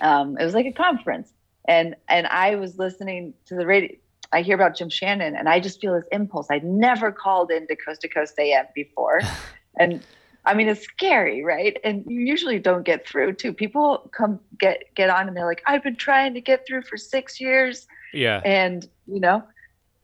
um, 0.00 0.36
it 0.38 0.44
was 0.44 0.54
like 0.54 0.66
a 0.66 0.72
conference 0.72 1.32
and 1.68 1.96
and 2.08 2.26
i 2.28 2.54
was 2.56 2.78
listening 2.78 3.34
to 3.46 3.54
the 3.56 3.66
radio 3.66 3.90
I 4.34 4.42
hear 4.42 4.56
about 4.56 4.76
Jim 4.76 4.88
Channon 4.88 5.38
and 5.38 5.48
I 5.48 5.60
just 5.60 5.80
feel 5.80 5.94
this 5.94 6.04
impulse. 6.10 6.48
I'd 6.50 6.64
never 6.64 7.12
called 7.12 7.52
into 7.52 7.76
Coast 7.76 8.00
to 8.00 8.08
Coast 8.08 8.34
AM 8.38 8.66
before. 8.74 9.20
and 9.78 10.02
I 10.44 10.54
mean, 10.54 10.68
it's 10.68 10.82
scary, 10.82 11.44
right? 11.44 11.78
And 11.84 12.04
you 12.06 12.20
usually 12.20 12.58
don't 12.58 12.84
get 12.84 13.06
through 13.06 13.34
too. 13.34 13.52
People 13.52 14.10
come 14.12 14.40
get, 14.58 14.92
get 14.94 15.08
on 15.08 15.28
and 15.28 15.36
they're 15.36 15.46
like, 15.46 15.62
I've 15.66 15.84
been 15.84 15.96
trying 15.96 16.34
to 16.34 16.40
get 16.40 16.66
through 16.66 16.82
for 16.82 16.96
six 16.96 17.40
years. 17.40 17.86
Yeah. 18.12 18.42
And, 18.44 18.86
you 19.06 19.20
know, 19.20 19.44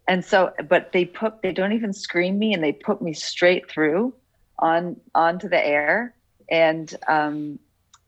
and 0.07 0.25
so, 0.25 0.53
but 0.69 0.93
they 0.93 1.05
put, 1.05 1.43
they 1.43 1.53
don't 1.53 1.73
even 1.73 1.93
screen 1.93 2.39
me 2.39 2.55
and 2.55 2.63
they 2.63 2.73
put 2.73 3.03
me 3.03 3.13
straight 3.13 3.69
through 3.69 4.15
on, 4.61 4.97
onto 5.15 5.49
the 5.49 5.65
air. 5.65 6.15
And, 6.49 6.95
um, 7.09 7.59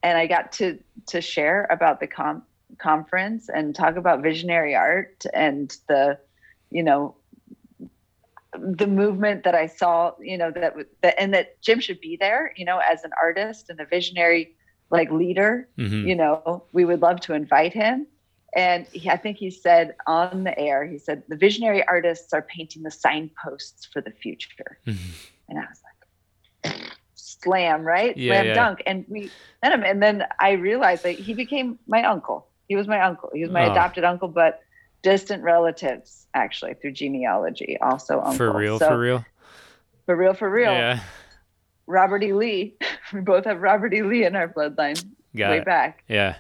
and 0.05 0.17
I 0.17 0.29
got 0.29 0.52
to, 0.52 0.79
to 1.09 1.21
share 1.21 1.67
about 1.69 1.99
the 1.99 2.07
com 2.07 2.45
conference 2.79 3.49
and 3.49 3.75
talk 3.75 3.97
about 3.97 4.23
visionary 4.23 4.75
art 4.75 5.25
and 5.35 5.76
the 5.88 6.19
you 6.71 6.83
know 6.83 7.17
the 8.59 8.87
movement 8.87 9.45
that 9.45 9.55
I 9.55 9.67
saw 9.67 10.12
you 10.21 10.37
know 10.37 10.50
that 10.50 10.75
that 11.02 11.14
and 11.19 11.33
that 11.35 11.61
Jim 11.62 11.81
should 11.81 12.00
be 12.00 12.17
there 12.21 12.52
you 12.57 12.64
know 12.64 12.79
as 12.79 13.02
an 13.05 13.11
artist 13.21 13.71
and 13.71 13.81
a 13.81 13.87
visionary 13.87 14.57
like 14.91 15.11
leader 15.11 15.69
hmm 15.79 16.07
you 16.07 16.14
know 16.14 16.64
we 16.73 16.85
would 16.85 17.00
love 17.00 17.21
to 17.21 17.35
invite 17.35 17.73
him. 17.73 18.07
And 18.55 18.87
he, 18.93 19.09
I 19.09 19.17
think 19.17 19.38
he 19.38 19.50
said 19.50 19.95
on 20.07 20.45
the 20.45 20.59
air 20.59 20.85
he 20.85 20.99
said 20.99 21.23
the 21.29 21.37
visionary 21.37 21.87
artists 21.87 22.35
are 22.35 22.43
painting 22.43 22.83
the 22.83 22.91
signposts 22.91 23.87
for 23.91 24.02
the 24.02 24.11
future. 24.11 24.79
Mhm. 24.87 24.97
and 25.49 25.59
I 25.59 25.62
was 25.62 25.81
like 25.85 26.93
slam 27.14 27.83
right? 27.83 28.17
Yeah, 28.17 28.35
slam 28.35 28.47
yeah. 28.47 28.55
dunk. 28.55 28.83
And 28.87 29.07
we 29.09 29.31
met 29.62 29.73
him 29.73 29.83
and 29.83 30.02
then 30.02 30.26
I 30.38 30.52
realized 30.52 31.05
that 31.05 31.19
he 31.19 31.33
became 31.33 31.79
my 31.87 32.05
uncle 32.05 32.49
he 32.73 32.76
was 32.76 32.88
my 32.88 33.02
uncle 33.02 33.29
he 33.35 33.43
was 33.43 33.50
my 33.50 33.67
Oh. 33.69 33.73
adopted 33.73 34.02
uncle 34.02 34.29
but 34.29 34.62
distant 35.02 35.43
relatives 35.43 36.26
actually 36.33 36.73
through 36.73 36.93
genealogy 36.93 37.76
also 37.83 38.19
uncle 38.21 38.37
For 38.38 38.50
real. 38.57 38.79
So, 38.79 38.88
for 38.88 38.99
real. 38.99 39.25
for 40.07 40.17
real 40.17 40.33
for 40.33 40.49
real 40.50 40.73
Yeah. 40.73 41.00
Robert 41.87 42.23
E 42.25 42.33
Lee 42.33 42.75
we 43.12 43.21
both 43.21 43.45
have 43.45 43.61
Robert 43.61 43.93
E 43.93 44.02
Lee 44.02 44.25
in 44.25 44.35
our 44.37 44.49
bloodline 44.49 45.05
Got 45.37 45.50
way 45.50 45.59
it. 45.59 45.67
back 45.67 46.02
Yeah. 46.09 46.37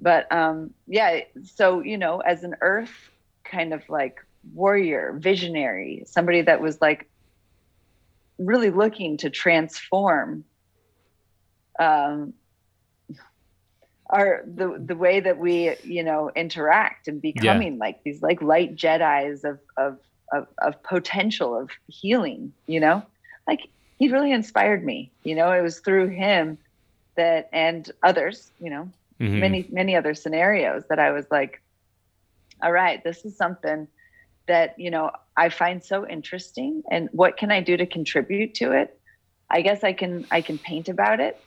but 0.00 0.30
um 0.30 0.74
yeah 0.86 1.20
so 1.44 1.80
you 1.80 1.96
know 1.96 2.18
as 2.20 2.44
an 2.44 2.56
earth 2.60 2.92
kind 3.44 3.72
of 3.72 3.80
like 3.88 4.16
warrior 4.52 5.14
visionary 5.18 6.02
somebody 6.06 6.42
that 6.42 6.60
was 6.60 6.78
like 6.82 7.08
really 8.38 8.68
looking 8.70 9.16
to 9.16 9.30
transform 9.30 10.44
um 11.78 12.34
our 14.12 14.44
the 14.46 14.78
the 14.78 14.94
way 14.94 15.18
that 15.18 15.38
we 15.38 15.74
you 15.82 16.04
know 16.04 16.30
interact 16.36 17.08
and 17.08 17.20
becoming 17.20 17.78
like 17.78 18.02
these 18.04 18.22
like 18.22 18.40
light 18.40 18.76
jedis 18.76 19.42
of 19.42 19.58
of 19.76 19.98
of, 20.32 20.46
of 20.58 20.82
potential 20.82 21.56
of 21.56 21.70
healing, 21.88 22.52
you 22.66 22.80
know, 22.80 23.02
like 23.46 23.68
he 23.98 24.08
really 24.08 24.32
inspired 24.32 24.84
me, 24.84 25.12
you 25.22 25.34
know, 25.34 25.52
it 25.52 25.60
was 25.60 25.78
through 25.78 26.08
him 26.08 26.58
that, 27.16 27.48
and 27.52 27.90
others, 28.02 28.50
you 28.60 28.70
know, 28.70 28.88
mm-hmm. 29.20 29.38
many, 29.38 29.66
many 29.70 29.94
other 29.94 30.14
scenarios 30.14 30.84
that 30.88 30.98
I 30.98 31.12
was 31.12 31.26
like, 31.30 31.60
all 32.62 32.72
right, 32.72 33.04
this 33.04 33.24
is 33.24 33.36
something 33.36 33.86
that, 34.48 34.78
you 34.78 34.90
know, 34.90 35.10
I 35.36 35.50
find 35.50 35.84
so 35.84 36.08
interesting 36.08 36.82
and 36.90 37.08
what 37.12 37.36
can 37.36 37.52
I 37.52 37.60
do 37.60 37.76
to 37.76 37.86
contribute 37.86 38.54
to 38.54 38.72
it? 38.72 38.98
I 39.50 39.60
guess 39.60 39.84
I 39.84 39.92
can, 39.92 40.26
I 40.30 40.40
can 40.40 40.58
paint 40.58 40.88
about 40.88 41.20
it. 41.20 41.38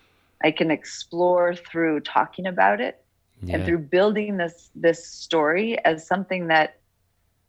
I 0.46 0.52
can 0.52 0.70
explore 0.70 1.56
through 1.56 2.02
talking 2.02 2.46
about 2.46 2.80
it 2.80 3.04
yeah. 3.42 3.56
and 3.56 3.66
through 3.66 3.80
building 3.80 4.38
this, 4.38 4.70
this 4.76 5.08
story 5.08 5.84
as 5.84 6.06
something 6.06 6.48
that 6.50 6.80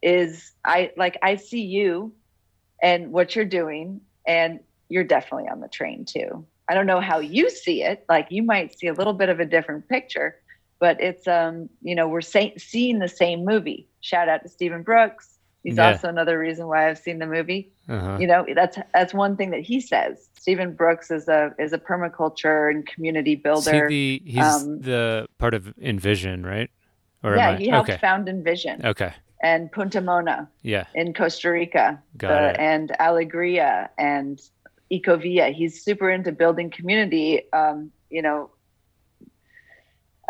is 0.02 0.52
I 0.64 0.92
like 0.96 1.18
I 1.22 1.36
see 1.36 1.60
you 1.60 2.12
and 2.82 3.12
what 3.12 3.36
you're 3.36 3.44
doing 3.44 4.00
and 4.26 4.60
you're 4.88 5.04
definitely 5.04 5.48
on 5.50 5.60
the 5.60 5.68
train 5.68 6.06
too. 6.06 6.46
I 6.70 6.74
don't 6.74 6.86
know 6.86 7.00
how 7.00 7.18
you 7.18 7.50
see 7.50 7.82
it. 7.82 8.06
Like 8.08 8.28
you 8.30 8.42
might 8.42 8.78
see 8.78 8.86
a 8.86 8.94
little 8.94 9.12
bit 9.12 9.28
of 9.28 9.40
a 9.40 9.44
different 9.44 9.86
picture, 9.90 10.36
but 10.78 10.98
it's 10.98 11.28
um, 11.28 11.68
you 11.82 11.94
know, 11.94 12.08
we're 12.08 12.22
say- 12.22 12.56
seeing 12.56 12.98
the 12.98 13.08
same 13.08 13.44
movie. 13.44 13.88
Shout 14.00 14.30
out 14.30 14.42
to 14.42 14.48
Stephen 14.48 14.82
Brooks. 14.82 15.35
He's 15.66 15.78
yeah. 15.78 15.94
also 15.94 16.08
another 16.08 16.38
reason 16.38 16.68
why 16.68 16.88
I've 16.88 16.98
seen 16.98 17.18
the 17.18 17.26
movie. 17.26 17.72
Uh-huh. 17.88 18.18
You 18.20 18.28
know, 18.28 18.46
that's 18.54 18.78
that's 18.94 19.12
one 19.12 19.36
thing 19.36 19.50
that 19.50 19.62
he 19.62 19.80
says. 19.80 20.28
Stephen 20.38 20.74
Brooks 20.74 21.10
is 21.10 21.26
a 21.26 21.52
is 21.58 21.72
a 21.72 21.78
permaculture 21.78 22.70
and 22.70 22.86
community 22.86 23.34
builder. 23.34 23.88
He 23.88 24.20
the, 24.20 24.30
he's 24.30 24.44
um, 24.44 24.80
the 24.80 25.26
part 25.38 25.54
of 25.54 25.74
Envision, 25.80 26.46
right? 26.46 26.70
Or 27.24 27.34
yeah, 27.34 27.58
he 27.58 27.66
helped 27.66 27.90
okay. 27.90 27.98
found 27.98 28.28
Envision. 28.28 28.86
Okay 28.86 29.12
and 29.42 29.70
Punta 29.70 30.00
Mona 30.00 30.48
yeah. 30.62 30.86
in 30.94 31.12
Costa 31.12 31.50
Rica 31.50 32.02
uh, 32.22 32.26
and 32.26 32.90
Alegria 32.98 33.90
and 33.98 34.40
Ecovia. 34.90 35.52
He's 35.52 35.82
super 35.82 36.10
into 36.10 36.32
building 36.32 36.70
community, 36.70 37.52
um, 37.52 37.90
you 38.08 38.22
know, 38.22 38.50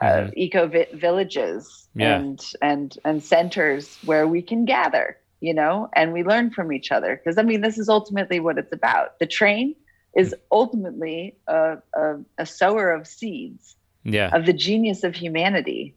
uh, 0.02 0.04
mm-hmm. 0.04 0.30
eco 0.36 0.66
vi- 0.66 0.88
villages 0.92 1.88
yeah. 1.94 2.16
and 2.16 2.52
and 2.60 2.98
and 3.04 3.22
centers 3.22 3.96
where 4.04 4.26
we 4.26 4.42
can 4.42 4.64
gather, 4.64 5.16
you 5.40 5.54
know, 5.54 5.88
and 5.94 6.12
we 6.12 6.22
learn 6.24 6.50
from 6.50 6.72
each 6.72 6.90
other. 6.90 7.16
Because 7.16 7.38
I 7.38 7.42
mean, 7.42 7.60
this 7.60 7.78
is 7.78 7.88
ultimately 7.88 8.40
what 8.40 8.58
it's 8.58 8.72
about. 8.72 9.18
The 9.18 9.26
train 9.26 9.74
is 10.16 10.34
ultimately 10.50 11.36
a, 11.46 11.78
a, 11.94 12.16
a 12.38 12.46
sower 12.46 12.90
of 12.90 13.06
seeds 13.06 13.76
yeah. 14.02 14.34
of 14.34 14.46
the 14.46 14.52
genius 14.52 15.04
of 15.04 15.14
humanity 15.14 15.94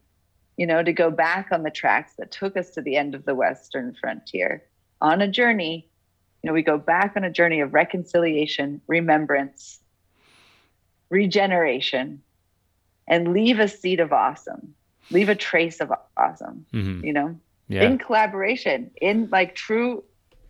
you 0.60 0.66
know, 0.66 0.82
to 0.82 0.92
go 0.92 1.10
back 1.10 1.48
on 1.52 1.62
the 1.62 1.70
tracks 1.70 2.12
that 2.18 2.30
took 2.30 2.54
us 2.54 2.68
to 2.68 2.82
the 2.82 2.94
end 2.94 3.14
of 3.14 3.24
the 3.24 3.34
Western 3.34 3.94
frontier 3.94 4.62
on 5.00 5.22
a 5.22 5.26
journey. 5.26 5.88
You 6.42 6.48
know, 6.48 6.52
we 6.52 6.62
go 6.62 6.76
back 6.76 7.14
on 7.16 7.24
a 7.24 7.30
journey 7.30 7.60
of 7.60 7.72
reconciliation, 7.72 8.82
remembrance, 8.86 9.80
regeneration, 11.08 12.20
and 13.08 13.32
leave 13.32 13.58
a 13.58 13.68
seed 13.68 14.00
of 14.00 14.12
awesome, 14.12 14.74
leave 15.10 15.30
a 15.30 15.34
trace 15.34 15.80
of 15.80 15.90
awesome, 16.18 16.66
mm-hmm. 16.74 17.06
you 17.06 17.14
know, 17.14 17.40
yeah. 17.70 17.84
in 17.84 17.98
collaboration, 17.98 18.90
in 19.00 19.28
like 19.30 19.54
true 19.54 20.02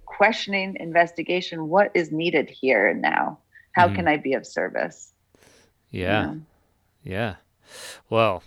questioning, 0.06 0.76
investigation. 0.80 1.68
What 1.68 1.90
is 1.94 2.10
needed 2.10 2.48
here 2.48 2.88
and 2.88 3.02
now? 3.02 3.38
How 3.72 3.86
mm-hmm. 3.86 3.96
can 3.96 4.08
I 4.08 4.16
be 4.16 4.32
of 4.32 4.46
service? 4.46 5.12
Yeah. 5.90 6.22
Know? 6.22 6.40
Yeah. 7.04 7.34
Well, 8.08 8.42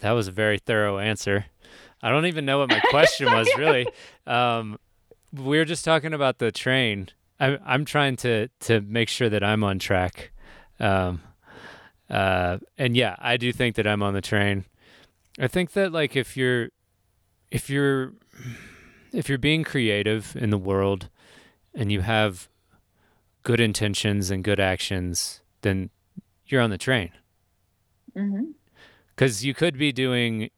that 0.00 0.10
was 0.10 0.26
a 0.28 0.32
very 0.32 0.58
thorough 0.58 0.98
answer. 0.98 1.46
I 2.02 2.10
don't 2.10 2.26
even 2.26 2.44
know 2.44 2.58
what 2.58 2.68
my 2.68 2.80
question 2.90 3.32
was 3.32 3.48
really. 3.58 3.86
Um, 4.26 4.78
we 5.32 5.56
were 5.56 5.64
just 5.64 5.84
talking 5.84 6.12
about 6.12 6.38
the 6.38 6.50
train. 6.52 7.08
I'm 7.38 7.58
I'm 7.64 7.84
trying 7.84 8.16
to 8.16 8.48
to 8.60 8.80
make 8.80 9.08
sure 9.08 9.28
that 9.28 9.42
I'm 9.44 9.62
on 9.64 9.78
track. 9.78 10.32
Um, 10.80 11.22
uh, 12.10 12.58
and 12.76 12.96
yeah, 12.96 13.16
I 13.18 13.36
do 13.36 13.52
think 13.52 13.76
that 13.76 13.86
I'm 13.86 14.02
on 14.02 14.14
the 14.14 14.20
train. 14.20 14.64
I 15.38 15.48
think 15.48 15.72
that 15.72 15.92
like 15.92 16.16
if 16.16 16.36
you're 16.36 16.68
if 17.54 17.70
you're 17.70 18.12
if 19.12 19.28
you're 19.28 19.38
being 19.38 19.64
creative 19.64 20.36
in 20.36 20.50
the 20.50 20.58
world 20.58 21.08
and 21.74 21.90
you 21.92 22.00
have 22.00 22.48
good 23.44 23.60
intentions 23.60 24.30
and 24.30 24.42
good 24.42 24.58
actions, 24.58 25.40
then 25.62 25.90
you're 26.46 26.60
on 26.60 26.70
the 26.70 26.78
train. 26.78 27.10
Mm-hmm 28.16 28.50
because 29.14 29.44
you 29.44 29.54
could 29.54 29.78
be 29.78 29.92
doing 29.92 30.50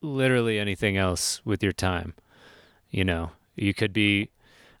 literally 0.00 0.58
anything 0.58 0.96
else 0.96 1.44
with 1.44 1.62
your 1.62 1.72
time. 1.72 2.14
You 2.90 3.04
know, 3.04 3.32
you 3.56 3.74
could 3.74 3.92
be. 3.92 4.30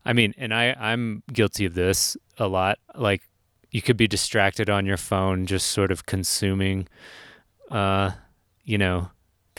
I 0.04 0.12
mean, 0.12 0.34
and 0.38 0.54
I 0.54 0.74
I'm 0.78 1.22
guilty 1.32 1.64
of 1.64 1.74
this 1.74 2.16
a 2.38 2.48
lot. 2.48 2.78
Like 2.94 3.22
you 3.70 3.82
could 3.82 3.96
be 3.96 4.08
distracted 4.08 4.70
on 4.70 4.86
your 4.86 4.96
phone, 4.96 5.46
just 5.46 5.68
sort 5.68 5.92
of 5.92 6.06
consuming, 6.06 6.88
uh, 7.70 8.12
you 8.64 8.78
know, 8.78 9.10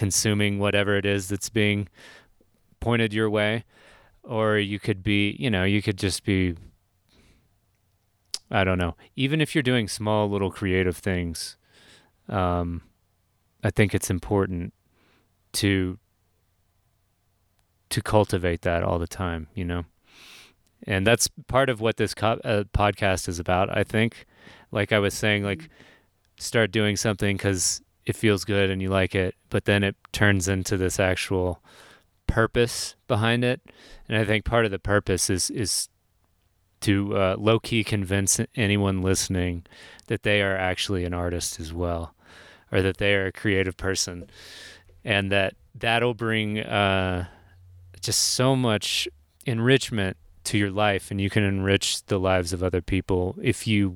consuming 0.02 0.58
whatever 0.58 0.98
it 0.98 1.06
is 1.06 1.28
that's 1.30 1.52
being 1.52 1.88
pointed 2.80 3.14
your 3.14 3.30
way, 3.30 3.64
or 4.24 4.58
you 4.58 4.80
could 4.80 5.04
be, 5.04 5.36
you 5.38 5.48
know, 5.48 5.64
you 5.64 5.80
could 5.80 5.96
just 5.96 6.24
be. 6.24 6.56
I 8.50 8.64
don't 8.64 8.80
know. 8.80 8.96
Even 9.16 9.42
if 9.42 9.54
you're 9.54 9.62
doing 9.62 9.88
small 9.88 10.28
little 10.28 10.50
creative 10.50 10.98
things, 10.98 11.56
um, 12.28 12.82
I 13.64 13.70
think 13.70 13.94
it's 13.94 14.10
important 14.10 14.74
to 15.54 16.00
to 17.90 18.02
cultivate 18.02 18.64
that 18.64 18.82
all 18.82 18.98
the 18.98 19.14
time, 19.24 19.50
you 19.54 19.66
know. 19.66 19.84
And 20.88 21.06
that's 21.06 21.28
part 21.48 21.70
of 21.70 21.80
what 21.80 21.98
this 21.98 22.16
co- 22.16 22.42
uh, 22.44 22.64
podcast 22.74 23.28
is 23.28 23.38
about. 23.38 23.70
I 23.70 23.84
think, 23.84 24.26
like 24.72 24.92
I 24.92 24.98
was 24.98 25.14
saying, 25.14 25.44
like 25.44 25.70
start 26.40 26.72
doing 26.72 26.96
something 26.96 27.38
because 27.38 27.84
it 28.06 28.16
feels 28.16 28.44
good 28.44 28.70
and 28.70 28.82
you 28.82 28.90
like 28.90 29.16
it, 29.16 29.36
but 29.50 29.66
then 29.66 29.84
it 29.84 29.96
turns 30.12 30.48
into 30.48 30.78
this 30.78 31.00
actual 31.00 31.62
purpose 32.28 32.96
behind 33.08 33.44
it. 33.44 33.62
And 34.08 34.18
I 34.18 34.26
think 34.26 34.46
part 34.46 34.66
of 34.66 34.72
the 34.72 34.80
purpose 34.80 35.30
is 35.30 35.50
is 35.50 35.90
to 36.82 37.16
uh, 37.16 37.36
low 37.38 37.60
key 37.60 37.84
convince 37.84 38.40
anyone 38.56 39.02
listening 39.02 39.66
that 40.08 40.24
they 40.24 40.42
are 40.42 40.58
actually 40.58 41.06
an 41.06 41.14
artist 41.14 41.60
as 41.60 41.72
well 41.72 42.16
or 42.72 42.82
that 42.82 42.98
they 42.98 43.14
are 43.14 43.28
a 43.28 43.32
creative 43.32 43.78
person 43.78 44.30
and 45.06 45.32
that 45.32 45.54
that'll 45.76 46.14
bring 46.14 46.60
uh, 46.60 47.26
just 48.02 48.20
so 48.20 48.56
much 48.56 49.08
enrichment 49.46 50.18
to 50.44 50.58
your 50.58 50.72
life 50.72 51.12
and 51.12 51.22
you 51.22 51.30
can 51.30 51.44
enrich 51.44 52.04
the 52.06 52.20
lives 52.20 52.52
of 52.52 52.64
other 52.64 52.82
people 52.82 53.36
if 53.42 53.68
you 53.68 53.96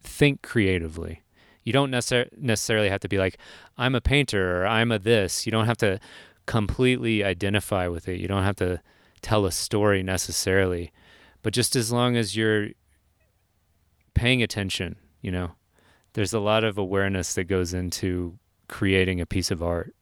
think 0.00 0.42
creatively 0.42 1.22
you 1.66 1.72
don't 1.72 1.90
necessar- 1.90 2.30
necessarily 2.38 2.88
have 2.88 3.00
to 3.00 3.08
be 3.08 3.18
like 3.18 3.36
i'm 3.76 3.94
a 3.94 4.00
painter 4.00 4.62
or 4.62 4.66
i'm 4.66 4.90
a 4.90 4.98
this 4.98 5.44
you 5.44 5.52
don't 5.52 5.66
have 5.66 5.76
to 5.76 6.00
completely 6.46 7.22
identify 7.22 7.86
with 7.86 8.08
it 8.08 8.18
you 8.18 8.26
don't 8.26 8.44
have 8.44 8.56
to 8.56 8.80
tell 9.20 9.44
a 9.44 9.52
story 9.52 10.02
necessarily 10.02 10.90
but 11.42 11.52
just 11.52 11.76
as 11.76 11.92
long 11.92 12.16
as 12.16 12.34
you're 12.34 12.68
paying 14.14 14.42
attention 14.42 14.96
you 15.20 15.30
know 15.30 15.50
there's 16.16 16.32
a 16.32 16.40
lot 16.40 16.64
of 16.64 16.78
awareness 16.78 17.34
that 17.34 17.44
goes 17.44 17.74
into 17.74 18.38
creating 18.68 19.20
a 19.20 19.26
piece 19.26 19.50
of 19.50 19.62
art. 19.62 19.94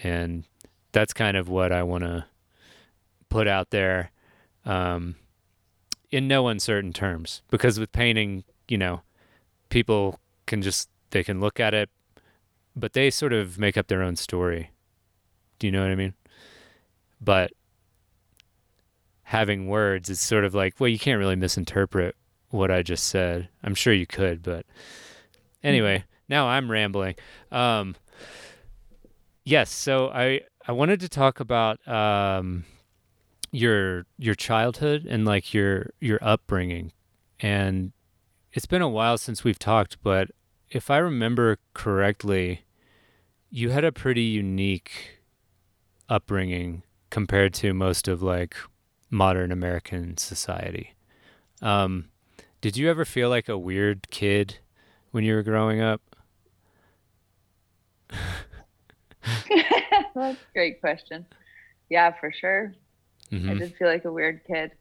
And 0.00 0.44
that's 0.92 1.12
kind 1.12 1.36
of 1.36 1.48
what 1.48 1.72
I 1.72 1.82
want 1.82 2.04
to 2.04 2.24
put 3.28 3.48
out 3.48 3.70
there 3.70 4.12
um, 4.64 5.16
in 6.12 6.28
no 6.28 6.46
uncertain 6.46 6.92
terms. 6.92 7.42
Because 7.50 7.80
with 7.80 7.90
painting, 7.90 8.44
you 8.68 8.78
know, 8.78 9.02
people 9.70 10.20
can 10.48 10.62
just, 10.62 10.88
they 11.10 11.22
can 11.22 11.40
look 11.40 11.60
at 11.60 11.74
it, 11.74 11.90
but 12.74 12.92
they 12.92 13.10
sort 13.10 13.32
of 13.32 13.58
make 13.58 13.76
up 13.76 13.86
their 13.86 14.02
own 14.02 14.16
story. 14.16 14.70
Do 15.60 15.68
you 15.68 15.72
know 15.72 15.82
what 15.82 15.92
I 15.92 15.94
mean? 15.94 16.14
But 17.20 17.52
having 19.22 19.68
words, 19.68 20.10
it's 20.10 20.20
sort 20.20 20.44
of 20.44 20.54
like, 20.54 20.80
well, 20.80 20.88
you 20.88 20.98
can't 20.98 21.18
really 21.18 21.36
misinterpret 21.36 22.16
what 22.50 22.70
I 22.70 22.82
just 22.82 23.06
said. 23.06 23.48
I'm 23.62 23.74
sure 23.74 23.92
you 23.92 24.06
could, 24.06 24.42
but 24.42 24.66
Anyway, 25.62 26.04
now 26.28 26.46
I'm 26.46 26.70
rambling. 26.70 27.16
Um, 27.50 27.96
yes, 29.44 29.70
so 29.70 30.08
I 30.08 30.42
I 30.66 30.72
wanted 30.72 31.00
to 31.00 31.08
talk 31.08 31.40
about 31.40 31.86
um, 31.88 32.64
your 33.50 34.06
your 34.18 34.34
childhood 34.34 35.06
and 35.08 35.24
like 35.24 35.52
your 35.52 35.90
your 36.00 36.18
upbringing, 36.22 36.92
and 37.40 37.92
it's 38.52 38.66
been 38.66 38.82
a 38.82 38.88
while 38.88 39.18
since 39.18 39.42
we've 39.42 39.58
talked, 39.58 39.98
but 40.02 40.30
if 40.70 40.90
I 40.90 40.98
remember 40.98 41.58
correctly, 41.74 42.64
you 43.50 43.70
had 43.70 43.84
a 43.84 43.92
pretty 43.92 44.22
unique 44.22 45.20
upbringing 46.08 46.82
compared 47.10 47.54
to 47.54 47.72
most 47.72 48.08
of 48.08 48.22
like 48.22 48.56
modern 49.10 49.50
American 49.50 50.16
society. 50.16 50.94
Um, 51.62 52.10
did 52.60 52.76
you 52.76 52.90
ever 52.90 53.04
feel 53.04 53.28
like 53.28 53.48
a 53.48 53.56
weird 53.58 54.10
kid 54.10 54.58
when 55.10 55.24
you 55.24 55.34
were 55.34 55.42
growing 55.42 55.80
up? 55.80 56.02
That's 60.14 60.38
a 60.38 60.52
great 60.52 60.80
question. 60.80 61.26
Yeah, 61.88 62.12
for 62.18 62.32
sure. 62.32 62.74
Mm-hmm. 63.32 63.50
I 63.50 63.54
did 63.54 63.74
feel 63.76 63.88
like 63.88 64.04
a 64.04 64.12
weird 64.12 64.42
kid 64.46 64.72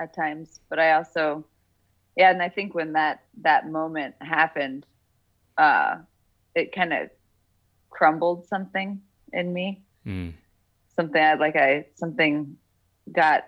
at 0.00 0.14
times, 0.14 0.60
but 0.68 0.78
I 0.78 0.92
also, 0.92 1.44
yeah, 2.16 2.30
and 2.30 2.42
I 2.42 2.48
think 2.48 2.74
when 2.74 2.92
that 2.94 3.22
that 3.42 3.70
moment 3.70 4.14
happened, 4.20 4.86
uh, 5.58 5.96
it 6.54 6.74
kind 6.74 6.92
of 6.92 7.10
crumbled 7.90 8.46
something 8.48 9.00
in 9.32 9.52
me. 9.52 9.82
Mm. 10.06 10.32
Something 10.96 11.22
I 11.22 11.34
like, 11.34 11.56
I 11.56 11.86
something 11.94 12.56
got 13.10 13.44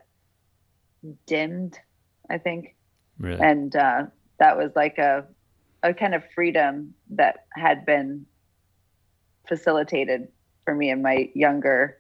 dimmed, 1.26 1.78
I 2.30 2.38
think, 2.38 2.74
really? 3.18 3.40
and 3.40 3.74
uh, 3.76 4.04
that 4.38 4.56
was 4.56 4.72
like 4.74 4.98
a 4.98 5.26
a 5.82 5.92
kind 5.92 6.14
of 6.14 6.24
freedom 6.34 6.94
that 7.10 7.44
had 7.54 7.84
been 7.84 8.24
facilitated 9.46 10.28
for 10.64 10.74
me 10.74 10.90
in 10.90 11.02
my 11.02 11.30
younger 11.34 11.98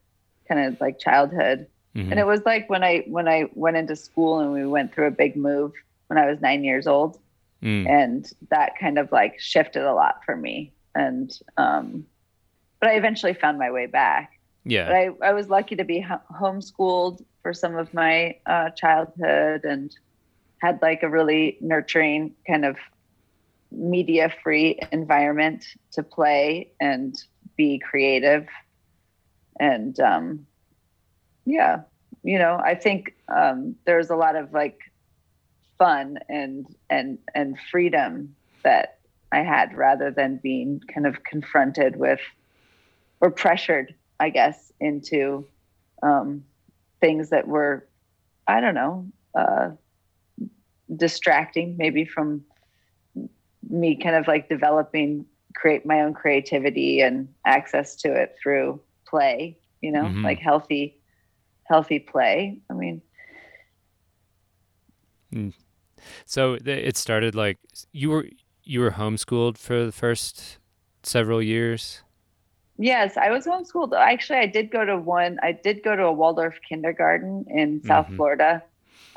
kind 0.48 0.66
of 0.66 0.80
like 0.80 0.98
childhood 0.98 1.66
mm-hmm. 1.94 2.10
and 2.10 2.18
it 2.18 2.26
was 2.26 2.40
like 2.46 2.68
when 2.70 2.82
i 2.82 3.04
when 3.06 3.28
i 3.28 3.44
went 3.54 3.76
into 3.76 3.94
school 3.94 4.40
and 4.40 4.52
we 4.52 4.64
went 4.64 4.92
through 4.94 5.06
a 5.06 5.10
big 5.10 5.36
move 5.36 5.72
when 6.06 6.18
i 6.18 6.26
was 6.26 6.40
nine 6.40 6.64
years 6.64 6.86
old 6.86 7.18
mm. 7.64 7.88
and 7.88 8.30
that 8.50 8.78
kind 8.78 8.98
of 8.98 9.10
like 9.10 9.40
shifted 9.40 9.82
a 9.82 9.94
lot 9.94 10.20
for 10.24 10.36
me. 10.36 10.72
And 10.94 11.36
um 11.56 12.06
but 12.80 12.90
i 12.90 12.94
eventually 12.94 13.34
found 13.34 13.58
my 13.58 13.70
way 13.70 13.86
back. 13.86 14.38
Yeah. 14.64 14.86
But 14.86 14.94
i, 14.94 15.30
I 15.30 15.32
was 15.32 15.48
lucky 15.48 15.76
to 15.76 15.84
be 15.84 16.04
homeschooled 16.32 17.24
for 17.42 17.52
some 17.52 17.76
of 17.76 17.92
my 17.92 18.36
uh, 18.46 18.70
childhood 18.70 19.64
and 19.64 19.94
had 20.58 20.80
like 20.80 21.02
a 21.02 21.08
really 21.08 21.58
nurturing 21.60 22.34
kind 22.46 22.64
of 22.64 22.76
media 23.70 24.32
free 24.42 24.78
environment 24.92 25.66
to 25.92 26.02
play 26.02 26.70
and 26.80 27.22
be 27.56 27.78
creative. 27.78 28.46
And 29.58 29.98
um 30.00 30.46
yeah 31.46 31.82
you 32.22 32.38
know 32.38 32.60
i 32.64 32.74
think 32.74 33.14
um 33.28 33.74
there's 33.84 34.10
a 34.10 34.16
lot 34.16 34.36
of 34.36 34.52
like 34.52 34.78
fun 35.78 36.18
and 36.28 36.66
and 36.90 37.18
and 37.34 37.58
freedom 37.70 38.34
that 38.62 38.98
i 39.32 39.38
had 39.38 39.76
rather 39.76 40.10
than 40.10 40.38
being 40.42 40.80
kind 40.92 41.06
of 41.06 41.24
confronted 41.24 41.96
with 41.96 42.20
or 43.20 43.30
pressured 43.30 43.94
i 44.20 44.28
guess 44.28 44.72
into 44.80 45.46
um 46.02 46.44
things 47.00 47.30
that 47.30 47.46
were 47.46 47.86
i 48.46 48.60
don't 48.60 48.74
know 48.74 49.06
uh 49.34 49.70
distracting 50.96 51.76
maybe 51.76 52.04
from 52.04 52.44
me 53.68 53.96
kind 53.96 54.14
of 54.14 54.28
like 54.28 54.48
developing 54.48 55.24
create 55.54 55.86
my 55.86 56.02
own 56.02 56.12
creativity 56.12 57.00
and 57.00 57.28
access 57.46 57.96
to 57.96 58.12
it 58.12 58.36
through 58.40 58.80
play 59.06 59.56
you 59.80 59.90
know 59.90 60.04
mm-hmm. 60.04 60.24
like 60.24 60.38
healthy 60.38 60.96
healthy 61.64 61.98
play 61.98 62.58
i 62.70 62.74
mean 62.74 63.00
mm. 65.32 65.52
So 66.24 66.58
it 66.64 66.96
started 66.96 67.34
like 67.34 67.58
you 67.92 68.10
were 68.10 68.26
you 68.62 68.80
were 68.80 68.92
homeschooled 68.92 69.58
for 69.58 69.84
the 69.84 69.92
first 69.92 70.58
several 71.02 71.42
years 71.42 72.02
yes 72.78 73.16
i 73.16 73.30
was 73.30 73.46
homeschooled 73.46 73.92
actually 73.98 74.38
i 74.38 74.46
did 74.46 74.70
go 74.70 74.84
to 74.84 74.96
one 74.96 75.38
i 75.42 75.52
did 75.52 75.82
go 75.82 75.94
to 75.94 76.04
a 76.04 76.12
waldorf 76.12 76.58
kindergarten 76.68 77.44
in 77.48 77.82
south 77.84 78.06
mm-hmm. 78.06 78.16
florida 78.16 78.62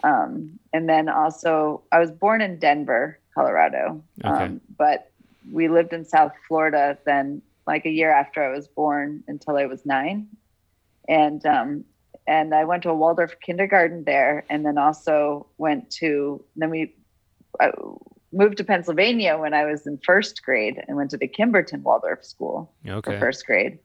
um, 0.04 0.60
and 0.74 0.88
then 0.88 1.10
also 1.10 1.82
i 1.92 2.00
was 2.00 2.12
born 2.12 2.42
in 2.42 2.60
denver 2.60 3.20
Colorado. 3.38 4.02
Okay. 4.26 4.46
Um, 4.46 4.62
but 4.78 5.12
we 5.52 5.68
lived 5.68 5.94
in 5.94 6.04
South 6.04 6.34
Florida 6.48 6.98
then, 7.06 7.44
like 7.68 7.86
a 7.86 7.90
year 7.90 8.12
after 8.12 8.44
I 8.44 8.50
was 8.50 8.68
born 8.68 9.24
until 9.28 9.58
I 9.58 9.68
was 9.68 9.86
nine, 9.86 10.28
and 11.08 11.46
um, 11.46 11.86
and 12.28 12.54
I 12.54 12.66
went 12.66 12.84
to 12.84 12.90
a 12.90 12.96
Waldorf 12.96 13.40
kindergarten 13.40 14.04
there, 14.04 14.44
and 14.50 14.66
then 14.66 14.78
also 14.78 15.48
went 15.58 15.90
to 15.92 16.44
then 16.56 16.70
we 16.70 16.94
I 17.60 17.72
moved 18.34 18.58
to 18.58 18.64
Pennsylvania 18.64 19.38
when 19.38 19.54
I 19.54 19.66
was 19.66 19.88
in 19.88 19.98
first 20.00 20.44
grade 20.44 20.84
and 20.88 20.98
went 20.98 21.12
to 21.12 21.18
the 21.18 21.28
Kimberton 21.28 21.82
Waldorf 21.82 22.24
School 22.24 22.72
okay. 22.88 23.14
for 23.14 23.20
first 23.20 23.46
grade. 23.46 23.80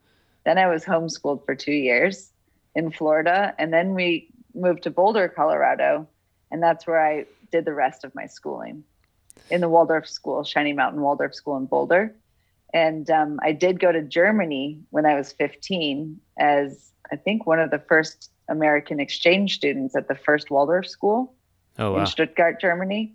Then 0.45 0.59
I 0.59 0.67
was 0.67 0.85
homeschooled 0.85 1.47
for 1.47 1.55
two 1.55 1.73
years 1.73 2.33
in 2.75 2.91
Florida, 2.91 3.55
and 3.59 3.73
then 3.73 3.95
we 3.95 4.29
moved 4.55 4.83
to 4.83 4.91
Boulder, 4.91 5.29
Colorado, 5.29 6.09
and 6.51 6.63
that's 6.63 6.87
where 6.87 7.05
I 7.05 7.27
did 7.53 7.65
the 7.65 7.73
rest 7.73 8.03
of 8.05 8.15
my 8.15 8.27
schooling 8.27 8.83
in 9.51 9.61
the 9.61 9.69
Waldorf 9.69 10.09
School, 10.09 10.43
Shining 10.43 10.77
Mountain 10.77 11.01
Waldorf 11.01 11.35
School 11.35 11.57
in 11.57 11.67
Boulder. 11.67 12.15
And 12.75 13.09
um, 13.11 13.39
I 13.43 13.53
did 13.53 13.79
go 13.79 13.93
to 13.93 14.03
Germany 14.03 14.81
when 14.91 15.07
I 15.07 15.15
was 15.15 15.33
15 15.33 16.19
as 16.39 16.93
I 17.13 17.17
think 17.17 17.47
one 17.47 17.61
of 17.61 17.71
the 17.71 17.79
first 17.79 18.31
American 18.49 19.01
exchange 19.01 19.55
students 19.55 19.97
at 19.97 20.09
the 20.09 20.15
first 20.15 20.51
Waldorf 20.51 20.87
School 20.87 21.35
oh, 21.79 21.93
wow. 21.93 22.01
in 22.01 22.07
Stuttgart, 22.07 22.61
Germany. 22.61 23.15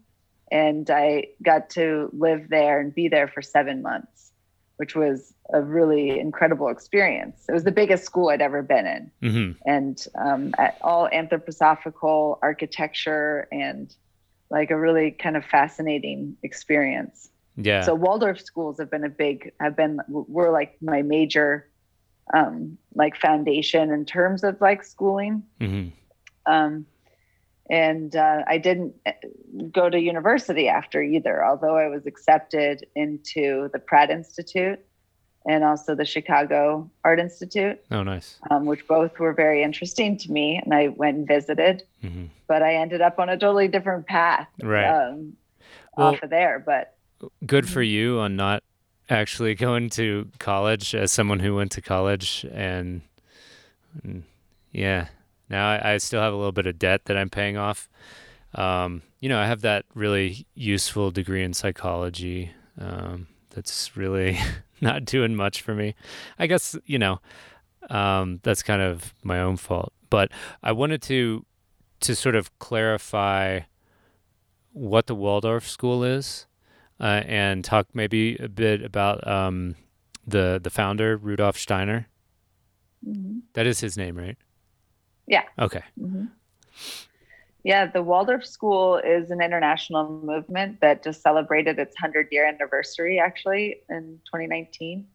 And 0.51 0.89
I 0.89 1.27
got 1.41 1.69
to 1.71 2.09
live 2.13 2.47
there 2.49 2.79
and 2.79 2.95
be 2.95 3.07
there 3.09 3.27
for 3.27 3.41
seven 3.41 3.81
months, 3.81 4.31
which 4.77 4.95
was 4.95 5.33
a 5.53 5.61
really 5.61 6.19
incredible 6.19 6.69
experience. 6.69 7.43
It 7.49 7.51
was 7.51 7.65
the 7.65 7.71
biggest 7.71 8.05
school 8.05 8.29
I'd 8.29 8.41
ever 8.41 8.61
been 8.61 8.85
in, 8.85 9.11
mm-hmm. 9.21 9.69
and 9.69 10.05
um, 10.15 10.53
all 10.81 11.09
anthroposophical 11.09 12.39
architecture 12.41 13.47
and 13.51 13.93
like 14.49 14.71
a 14.71 14.77
really 14.77 15.11
kind 15.11 15.35
of 15.35 15.43
fascinating 15.43 16.37
experience. 16.43 17.29
Yeah. 17.57 17.81
So 17.81 17.95
Waldorf 17.95 18.39
schools 18.39 18.77
have 18.79 18.89
been 18.89 19.03
a 19.03 19.09
big 19.09 19.51
have 19.59 19.75
been 19.75 19.99
were 20.07 20.51
like 20.51 20.77
my 20.81 21.01
major 21.01 21.67
um 22.33 22.77
like 22.95 23.15
foundation 23.15 23.91
in 23.91 24.05
terms 24.05 24.43
of 24.43 24.59
like 24.61 24.83
schooling. 24.83 25.43
Mm-hmm. 25.59 25.89
Um 26.51 26.85
and 27.69 28.15
uh, 28.15 28.43
I 28.47 28.57
didn't 28.57 28.95
uh, 29.05 29.11
go 29.71 29.89
to 29.89 29.99
university 29.99 30.69
after 30.69 31.01
either, 31.01 31.45
although 31.45 31.75
I 31.75 31.87
was 31.89 32.05
accepted 32.05 32.87
into 32.95 33.69
the 33.73 33.79
Pratt 33.79 34.09
Institute 34.09 34.79
and 35.45 35.63
also 35.63 35.95
the 35.95 36.05
Chicago 36.05 36.89
Art 37.03 37.19
Institute. 37.19 37.79
Oh, 37.91 38.03
nice. 38.03 38.37
Um, 38.49 38.65
which 38.65 38.85
both 38.87 39.17
were 39.19 39.33
very 39.33 39.63
interesting 39.63 40.17
to 40.19 40.31
me, 40.31 40.61
and 40.63 40.73
I 40.73 40.89
went 40.89 41.17
and 41.17 41.27
visited. 41.27 41.83
Mm-hmm. 42.03 42.25
But 42.47 42.63
I 42.63 42.75
ended 42.75 43.01
up 43.01 43.19
on 43.19 43.29
a 43.29 43.37
totally 43.37 43.67
different 43.67 44.07
path, 44.07 44.47
right? 44.61 44.87
Um, 44.87 45.33
well, 45.97 46.13
off 46.13 46.23
of 46.23 46.29
there, 46.29 46.63
but 46.65 46.95
good 47.45 47.67
for 47.67 47.81
you 47.81 48.19
on 48.19 48.35
not 48.35 48.63
actually 49.09 49.55
going 49.55 49.89
to 49.89 50.29
college 50.39 50.93
as 50.93 51.11
someone 51.11 51.39
who 51.39 51.55
went 51.55 51.71
to 51.71 51.81
college 51.81 52.45
and 52.51 53.01
mm, 54.05 54.21
yeah 54.71 55.07
now 55.49 55.69
I, 55.69 55.93
I 55.93 55.97
still 55.97 56.21
have 56.21 56.33
a 56.33 56.35
little 56.35 56.51
bit 56.51 56.67
of 56.67 56.77
debt 56.77 57.05
that 57.05 57.17
i'm 57.17 57.29
paying 57.29 57.57
off 57.57 57.89
um, 58.55 59.01
you 59.19 59.29
know 59.29 59.39
i 59.39 59.45
have 59.45 59.61
that 59.61 59.85
really 59.93 60.45
useful 60.55 61.11
degree 61.11 61.43
in 61.43 61.53
psychology 61.53 62.51
um, 62.79 63.27
that's 63.51 63.97
really 63.97 64.37
not 64.81 65.03
doing 65.05 65.35
much 65.35 65.61
for 65.61 65.73
me. 65.73 65.95
I 66.37 66.47
guess, 66.47 66.75
you 66.85 66.99
know, 66.99 67.19
um, 67.89 68.39
that's 68.43 68.63
kind 68.63 68.81
of 68.81 69.13
my 69.23 69.39
own 69.39 69.57
fault. 69.57 69.93
But 70.09 70.31
I 70.63 70.71
wanted 70.71 71.01
to 71.03 71.45
to 71.99 72.15
sort 72.15 72.35
of 72.35 72.57
clarify 72.59 73.61
what 74.71 75.07
the 75.07 75.15
Waldorf 75.15 75.67
School 75.67 76.03
is, 76.03 76.45
uh, 76.99 77.23
and 77.25 77.63
talk 77.63 77.87
maybe 77.93 78.35
a 78.37 78.47
bit 78.47 78.83
about 78.83 79.25
um, 79.27 79.75
the 80.25 80.59
the 80.61 80.69
founder 80.69 81.17
Rudolf 81.17 81.57
Steiner. 81.57 82.07
Mm-hmm. 83.07 83.39
That 83.53 83.67
is 83.67 83.79
his 83.79 83.97
name, 83.97 84.17
right? 84.17 84.37
Yeah. 85.27 85.43
Okay. 85.59 85.83
Mm-hmm. 85.99 86.25
Yeah, 87.63 87.85
the 87.85 88.01
Waldorf 88.01 88.45
School 88.45 88.97
is 88.97 89.29
an 89.29 89.41
international 89.41 90.21
movement 90.23 90.79
that 90.79 91.03
just 91.03 91.21
celebrated 91.21 91.77
its 91.79 91.95
100 91.99 92.29
year 92.31 92.47
anniversary 92.47 93.19
actually 93.19 93.81
in 93.89 94.21
2019. 94.25 95.05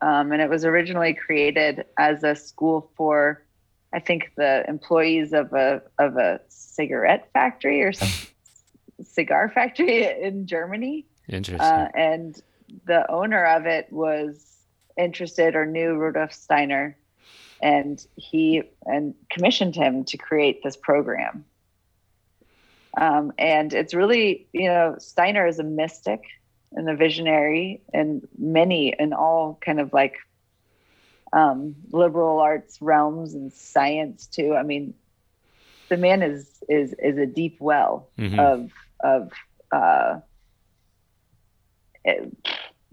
Um, 0.00 0.32
and 0.32 0.40
it 0.40 0.48
was 0.48 0.64
originally 0.64 1.14
created 1.14 1.84
as 1.98 2.24
a 2.24 2.34
school 2.34 2.90
for, 2.96 3.44
I 3.92 4.00
think, 4.00 4.32
the 4.36 4.64
employees 4.66 5.32
of 5.32 5.52
a 5.52 5.82
of 5.98 6.16
a 6.16 6.40
cigarette 6.48 7.28
factory 7.32 7.82
or 7.82 7.92
some 7.92 8.08
cigar 9.02 9.50
factory 9.50 10.04
in 10.22 10.46
Germany. 10.46 11.06
Interesting. 11.28 11.60
Uh, 11.60 11.88
and 11.94 12.40
the 12.86 13.10
owner 13.10 13.44
of 13.44 13.66
it 13.66 13.92
was 13.92 14.56
interested 14.96 15.54
or 15.54 15.66
knew 15.66 15.94
Rudolf 15.94 16.32
Steiner, 16.32 16.96
and 17.62 18.04
he 18.16 18.62
and 18.84 19.14
commissioned 19.30 19.74
him 19.74 20.04
to 20.04 20.16
create 20.16 20.62
this 20.62 20.76
program. 20.76 21.44
Um, 22.96 23.32
and 23.38 23.72
it's 23.72 23.94
really, 23.94 24.46
you 24.52 24.68
know, 24.68 24.96
Steiner 24.98 25.46
is 25.46 25.58
a 25.58 25.64
mystic 25.64 26.22
and 26.72 26.88
a 26.88 26.94
visionary 26.94 27.82
and 27.92 28.26
many 28.38 28.94
in 28.98 29.12
all 29.12 29.58
kind 29.60 29.80
of 29.80 29.92
like 29.92 30.16
um, 31.32 31.74
liberal 31.90 32.38
arts 32.38 32.80
realms 32.80 33.34
and 33.34 33.52
science 33.52 34.26
too. 34.26 34.54
I 34.54 34.62
mean, 34.62 34.94
the 35.88 35.96
man 35.96 36.22
is 36.22 36.62
is 36.68 36.94
is 36.94 37.18
a 37.18 37.26
deep 37.26 37.56
well 37.60 38.08
mm-hmm. 38.18 38.38
of 38.38 38.70
of 39.04 39.30
uh, 39.70 40.20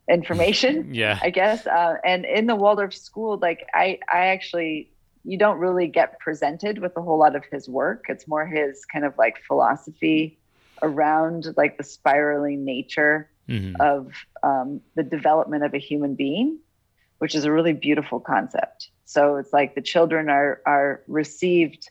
information. 0.10 0.94
yeah, 0.94 1.20
I 1.22 1.32
guess. 1.32 1.66
Uh, 1.66 1.96
and 2.06 2.26
in 2.26 2.46
the 2.46 2.56
Waldorf 2.56 2.94
school, 2.94 3.40
like 3.42 3.66
I 3.74 4.00
I 4.12 4.28
actually 4.28 4.92
you 5.24 5.38
don't 5.38 5.60
really 5.60 5.88
get 5.88 6.20
presented 6.20 6.80
with 6.80 6.96
a 6.98 7.02
whole 7.02 7.18
lot 7.18 7.36
of 7.36 7.44
his 7.52 7.70
work. 7.70 8.06
It's 8.10 8.28
more 8.28 8.46
his 8.46 8.86
kind 8.86 9.06
of 9.06 9.18
like 9.18 9.42
philosophy 9.48 10.40
around 10.82 11.54
like 11.58 11.78
the 11.78 11.84
spiraling 11.84 12.66
nature 12.66 13.30
mm-hmm. 13.48 13.80
of 13.80 14.12
um, 14.44 14.82
the 14.96 15.04
development 15.04 15.64
of 15.64 15.74
a 15.74 15.78
human 15.78 16.16
being, 16.16 16.58
which 17.20 17.36
is 17.36 17.46
a 17.46 17.52
really 17.52 17.74
beautiful 17.74 18.20
concept. 18.20 18.90
So 19.06 19.36
it's 19.36 19.54
like 19.54 19.76
the 19.76 19.82
children 19.82 20.30
are 20.30 20.62
are 20.66 21.04
received, 21.08 21.90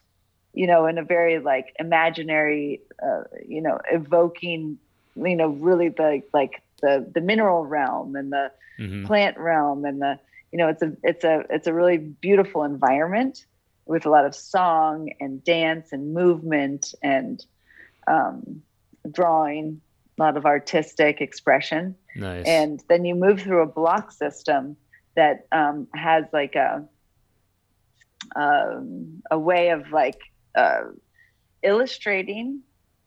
you 0.52 0.66
know, 0.66 0.86
in 0.86 0.98
a 0.98 1.04
very 1.04 1.38
like 1.38 1.74
imaginary, 1.78 2.80
uh, 3.02 3.22
you 3.46 3.60
know, 3.60 3.78
evoking, 3.90 4.78
you 5.16 5.36
know, 5.36 5.48
really 5.48 5.88
the 5.88 6.22
like 6.32 6.62
the 6.80 7.08
the 7.14 7.20
mineral 7.20 7.64
realm 7.66 8.16
and 8.16 8.32
the 8.32 8.50
mm-hmm. 8.78 9.06
plant 9.06 9.38
realm 9.38 9.84
and 9.84 10.00
the 10.00 10.18
you 10.52 10.58
know 10.58 10.68
it's 10.68 10.82
a 10.82 10.96
it's 11.02 11.24
a 11.24 11.44
it's 11.50 11.66
a 11.66 11.74
really 11.74 11.98
beautiful 11.98 12.64
environment 12.64 13.44
with 13.86 14.06
a 14.06 14.10
lot 14.10 14.24
of 14.24 14.34
song 14.34 15.10
and 15.20 15.42
dance 15.44 15.92
and 15.92 16.14
movement 16.14 16.94
and 17.02 17.44
um, 18.06 18.62
drawing 19.10 19.80
a 20.18 20.22
lot 20.22 20.36
of 20.36 20.46
artistic 20.46 21.20
expression 21.20 21.94
nice. 22.16 22.44
and 22.46 22.82
then 22.88 23.04
you 23.04 23.14
move 23.14 23.40
through 23.40 23.62
a 23.62 23.66
block 23.66 24.12
system 24.12 24.76
that 25.16 25.46
um, 25.52 25.86
has 25.94 26.24
like 26.32 26.54
a 26.54 26.84
um, 28.36 29.22
a 29.30 29.38
way 29.38 29.70
of 29.70 29.90
like 29.90 30.20
uh, 30.54 30.82
illustrating 31.62 32.60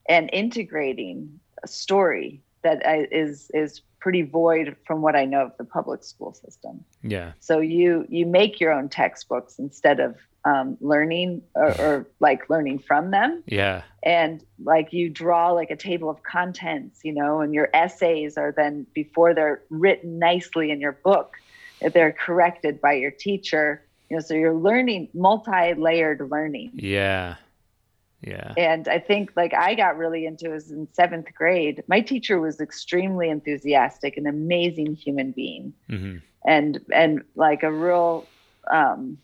and 0.07 0.29
integrating 0.33 1.39
a 1.63 1.67
story 1.67 2.41
that 2.63 2.81
is 3.11 3.49
is 3.53 3.81
pretty 3.99 4.21
void 4.21 4.75
from 4.85 5.01
what 5.01 5.15
I 5.15 5.23
know 5.23 5.45
of 5.45 5.57
the 5.57 5.63
public 5.63 6.03
school 6.03 6.33
system. 6.33 6.83
Yeah. 7.01 7.31
So 7.39 7.59
you 7.59 8.05
you 8.09 8.25
make 8.25 8.59
your 8.59 8.71
own 8.71 8.89
textbooks 8.89 9.59
instead 9.59 9.99
of 9.99 10.17
um, 10.45 10.77
learning 10.81 11.41
or, 11.55 11.81
or, 11.81 12.07
like 12.19 12.49
learning 12.49 12.79
from 12.79 13.11
them. 13.11 13.43
Yeah. 13.45 13.83
And 14.03 14.43
like 14.61 14.91
you 14.91 15.09
draw 15.09 15.51
like 15.51 15.71
a 15.71 15.75
table 15.77 16.09
of 16.09 16.21
contents, 16.23 16.99
you 17.03 17.13
know, 17.13 17.39
and 17.39 17.53
your 17.53 17.69
essays 17.73 18.37
are 18.37 18.51
then 18.51 18.85
before 18.93 19.33
they're 19.33 19.61
written 19.69 20.19
nicely 20.19 20.69
in 20.69 20.81
your 20.81 20.91
book, 20.91 21.35
they're 21.93 22.11
corrected 22.11 22.81
by 22.81 22.93
your 22.93 23.11
teacher. 23.11 23.85
You 24.13 24.19
know, 24.19 24.25
so 24.25 24.35
you're 24.35 24.53
learning 24.53 25.09
multi-layered 25.15 26.29
learning. 26.29 26.73
Yeah. 26.75 27.37
Yeah. 28.21 28.53
And 28.55 28.87
I 28.87 28.99
think 28.99 29.31
like 29.35 29.55
I 29.55 29.73
got 29.73 29.97
really 29.97 30.27
into 30.27 30.51
it 30.51 30.53
was 30.53 30.69
in 30.69 30.87
seventh 30.93 31.33
grade. 31.33 31.83
My 31.87 31.99
teacher 31.99 32.39
was 32.39 32.61
extremely 32.61 33.29
enthusiastic, 33.29 34.15
an 34.15 34.27
amazing 34.27 34.93
human 34.93 35.31
being. 35.31 35.73
Mm-hmm. 35.89 36.17
And 36.45 36.79
and 36.93 37.23
like 37.33 37.63
a 37.63 37.71
real 37.71 38.27
um 38.69 39.17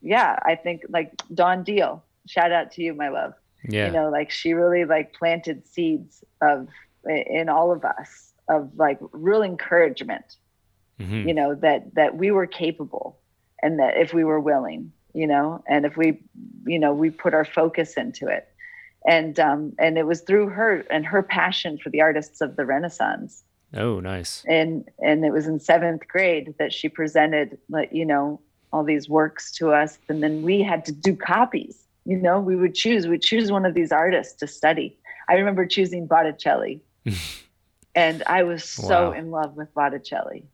yeah, 0.00 0.38
I 0.46 0.54
think 0.54 0.86
like 0.88 1.12
Dawn 1.34 1.62
Deal. 1.62 2.02
Shout 2.26 2.52
out 2.52 2.72
to 2.72 2.82
you, 2.82 2.94
my 2.94 3.10
love. 3.10 3.34
Yeah. 3.68 3.88
You 3.88 3.92
know, 3.92 4.08
like 4.08 4.30
she 4.30 4.54
really 4.54 4.86
like 4.86 5.12
planted 5.12 5.68
seeds 5.68 6.24
of 6.40 6.68
in 7.04 7.50
all 7.50 7.70
of 7.70 7.84
us 7.84 8.32
of 8.48 8.70
like 8.78 8.98
real 9.12 9.42
encouragement. 9.42 10.36
Mm-hmm. 10.98 11.28
You 11.28 11.34
know, 11.34 11.54
that 11.56 11.94
that 11.96 12.16
we 12.16 12.30
were 12.30 12.46
capable 12.46 13.18
and 13.62 13.78
that 13.78 13.96
if 13.96 14.12
we 14.12 14.24
were 14.24 14.40
willing 14.40 14.92
you 15.14 15.26
know, 15.26 15.62
and 15.66 15.84
if 15.84 15.96
we, 15.96 16.20
you 16.66 16.78
know, 16.78 16.92
we 16.92 17.10
put 17.10 17.34
our 17.34 17.44
focus 17.44 17.94
into 17.94 18.26
it. 18.28 18.48
And 19.06 19.38
um, 19.40 19.72
and 19.78 19.98
it 19.98 20.06
was 20.06 20.20
through 20.20 20.48
her 20.50 20.86
and 20.90 21.04
her 21.04 21.22
passion 21.22 21.76
for 21.76 21.90
the 21.90 22.00
artists 22.00 22.40
of 22.40 22.54
the 22.56 22.64
Renaissance. 22.64 23.42
Oh, 23.74 23.98
nice. 23.98 24.44
And 24.46 24.88
and 25.00 25.24
it 25.24 25.32
was 25.32 25.48
in 25.48 25.58
seventh 25.58 26.06
grade 26.06 26.54
that 26.58 26.72
she 26.72 26.88
presented, 26.88 27.58
like 27.68 27.92
you 27.92 28.06
know, 28.06 28.40
all 28.72 28.84
these 28.84 29.08
works 29.08 29.50
to 29.56 29.72
us, 29.72 29.98
and 30.08 30.22
then 30.22 30.42
we 30.42 30.62
had 30.62 30.84
to 30.84 30.92
do 30.92 31.16
copies. 31.16 31.82
You 32.04 32.16
know, 32.16 32.40
we 32.40 32.54
would 32.54 32.74
choose. 32.74 33.08
We'd 33.08 33.22
choose 33.22 33.50
one 33.50 33.66
of 33.66 33.74
these 33.74 33.90
artists 33.90 34.34
to 34.34 34.46
study. 34.46 34.96
I 35.28 35.34
remember 35.34 35.66
choosing 35.66 36.06
Botticelli, 36.06 36.80
and 37.96 38.22
I 38.26 38.44
was 38.44 38.62
so 38.62 39.10
wow. 39.10 39.12
in 39.18 39.32
love 39.32 39.56
with 39.56 39.74
Botticelli, 39.74 40.44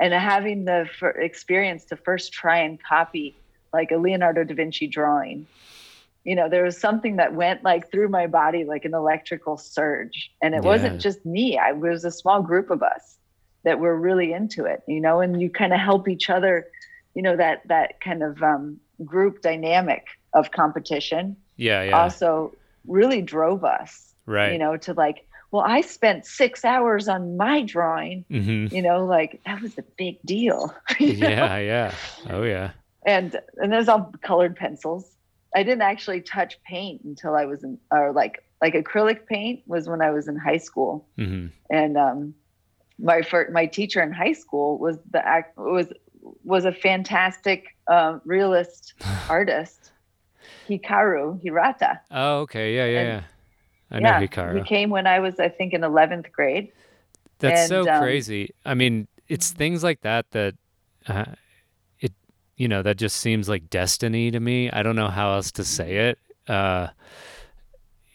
and 0.00 0.12
having 0.14 0.64
the 0.64 0.88
experience 1.16 1.84
to 1.86 1.96
first 1.96 2.32
try 2.32 2.58
and 2.58 2.82
copy 2.82 3.36
like 3.72 3.90
a 3.90 3.96
Leonardo 3.96 4.44
da 4.44 4.54
Vinci 4.54 4.86
drawing. 4.86 5.46
You 6.24 6.34
know, 6.34 6.48
there 6.48 6.64
was 6.64 6.78
something 6.78 7.16
that 7.16 7.34
went 7.34 7.64
like 7.64 7.90
through 7.90 8.08
my 8.08 8.26
body 8.26 8.64
like 8.64 8.84
an 8.84 8.94
electrical 8.94 9.56
surge. 9.56 10.30
And 10.42 10.54
it 10.54 10.62
yeah. 10.62 10.68
wasn't 10.68 11.00
just 11.00 11.24
me, 11.24 11.58
I 11.58 11.72
was 11.72 12.04
a 12.04 12.10
small 12.10 12.42
group 12.42 12.70
of 12.70 12.82
us 12.82 13.16
that 13.64 13.80
were 13.80 13.96
really 13.96 14.32
into 14.32 14.64
it, 14.64 14.82
you 14.86 15.00
know, 15.00 15.20
and 15.20 15.40
you 15.40 15.50
kind 15.50 15.72
of 15.72 15.80
help 15.80 16.08
each 16.08 16.30
other, 16.30 16.66
you 17.14 17.22
know, 17.22 17.36
that 17.36 17.66
that 17.68 18.00
kind 18.00 18.22
of 18.22 18.42
um, 18.42 18.78
group 19.04 19.42
dynamic 19.42 20.06
of 20.34 20.50
competition. 20.50 21.36
Yeah, 21.56 21.82
yeah. 21.82 22.02
Also 22.02 22.54
really 22.86 23.22
drove 23.22 23.64
us. 23.64 24.14
Right. 24.26 24.52
You 24.52 24.58
know, 24.58 24.76
to 24.76 24.92
like, 24.92 25.26
well, 25.50 25.64
I 25.66 25.80
spent 25.80 26.26
six 26.26 26.64
hours 26.64 27.08
on 27.08 27.36
my 27.36 27.62
drawing. 27.62 28.24
Mm-hmm. 28.30 28.74
You 28.74 28.82
know, 28.82 29.04
like 29.04 29.40
that 29.46 29.62
was 29.62 29.78
a 29.78 29.84
big 29.96 30.18
deal. 30.24 30.74
yeah, 30.98 31.58
yeah. 31.58 31.94
Oh 32.28 32.42
yeah 32.42 32.72
and 33.08 33.40
and 33.56 33.72
those 33.72 33.88
all 33.88 34.12
colored 34.22 34.54
pencils. 34.54 35.16
I 35.56 35.62
didn't 35.62 35.82
actually 35.82 36.20
touch 36.20 36.60
paint 36.62 37.02
until 37.04 37.34
I 37.34 37.46
was 37.46 37.64
in, 37.64 37.78
or 37.90 38.12
like 38.12 38.44
like 38.60 38.74
acrylic 38.74 39.26
paint 39.26 39.62
was 39.66 39.88
when 39.88 40.02
I 40.02 40.10
was 40.10 40.28
in 40.28 40.36
high 40.36 40.58
school, 40.58 41.08
mm-hmm. 41.18 41.46
and 41.70 41.96
um, 41.96 42.34
my 42.98 43.22
first, 43.22 43.50
my 43.52 43.66
teacher 43.66 44.02
in 44.02 44.12
high 44.12 44.34
school 44.34 44.78
was 44.78 44.98
the 45.10 45.26
act 45.26 45.56
was 45.56 45.90
was 46.44 46.66
a 46.66 46.72
fantastic 46.72 47.76
um, 47.90 48.20
realist 48.26 48.92
artist, 49.30 49.92
Hikaru 50.68 51.42
Hirata. 51.42 52.00
Oh, 52.10 52.40
okay, 52.40 52.76
yeah, 52.76 52.86
yeah, 52.86 53.00
and, 53.00 53.08
yeah. 53.08 53.22
I 53.90 54.00
know 54.00 54.08
yeah, 54.08 54.26
Hikaru. 54.26 54.58
He 54.58 54.64
came 54.64 54.90
when 54.90 55.06
I 55.06 55.20
was, 55.20 55.40
I 55.40 55.48
think, 55.48 55.72
in 55.72 55.84
eleventh 55.84 56.30
grade. 56.32 56.72
That's 57.38 57.62
and, 57.62 57.68
so 57.68 57.90
um, 57.90 58.02
crazy. 58.02 58.54
I 58.64 58.74
mean, 58.74 59.08
it's 59.28 59.50
things 59.50 59.82
like 59.82 60.00
that 60.02 60.30
that. 60.32 60.54
Uh, 61.06 61.24
you 62.58 62.66
know, 62.66 62.82
that 62.82 62.96
just 62.96 63.16
seems 63.16 63.48
like 63.48 63.70
destiny 63.70 64.32
to 64.32 64.40
me. 64.40 64.68
I 64.70 64.82
don't 64.82 64.96
know 64.96 65.08
how 65.08 65.32
else 65.32 65.52
to 65.52 65.64
say 65.64 66.08
it. 66.08 66.18
Uh, 66.48 66.88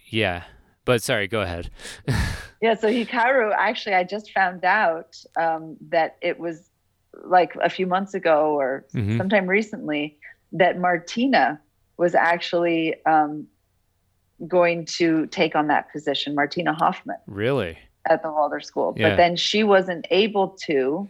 yeah, 0.07 0.43
but 0.85 1.01
sorry, 1.01 1.27
go 1.27 1.41
ahead. 1.41 1.71
yeah, 2.61 2.75
so 2.75 2.89
Hikaru, 2.89 3.53
actually, 3.57 3.95
I 3.95 4.03
just 4.03 4.31
found 4.31 4.65
out 4.65 5.15
um, 5.37 5.77
that 5.89 6.17
it 6.21 6.37
was 6.39 6.69
like 7.23 7.55
a 7.63 7.69
few 7.69 7.87
months 7.87 8.13
ago 8.13 8.59
or 8.59 8.85
mm-hmm. 8.93 9.17
sometime 9.17 9.47
recently 9.47 10.17
that 10.51 10.77
Martina 10.77 11.61
was 11.95 12.13
actually 12.13 12.95
um, 13.05 13.47
going 14.47 14.85
to 14.85 15.27
take 15.27 15.55
on 15.55 15.67
that 15.67 15.91
position, 15.91 16.35
Martina 16.35 16.73
Hoffmann. 16.73 17.17
Really? 17.27 17.77
At 18.09 18.21
the 18.21 18.31
Waldorf 18.31 18.65
School. 18.65 18.93
Yeah. 18.97 19.09
But 19.09 19.17
then 19.17 19.35
she 19.35 19.63
wasn't 19.63 20.05
able 20.11 20.49
to 20.65 21.07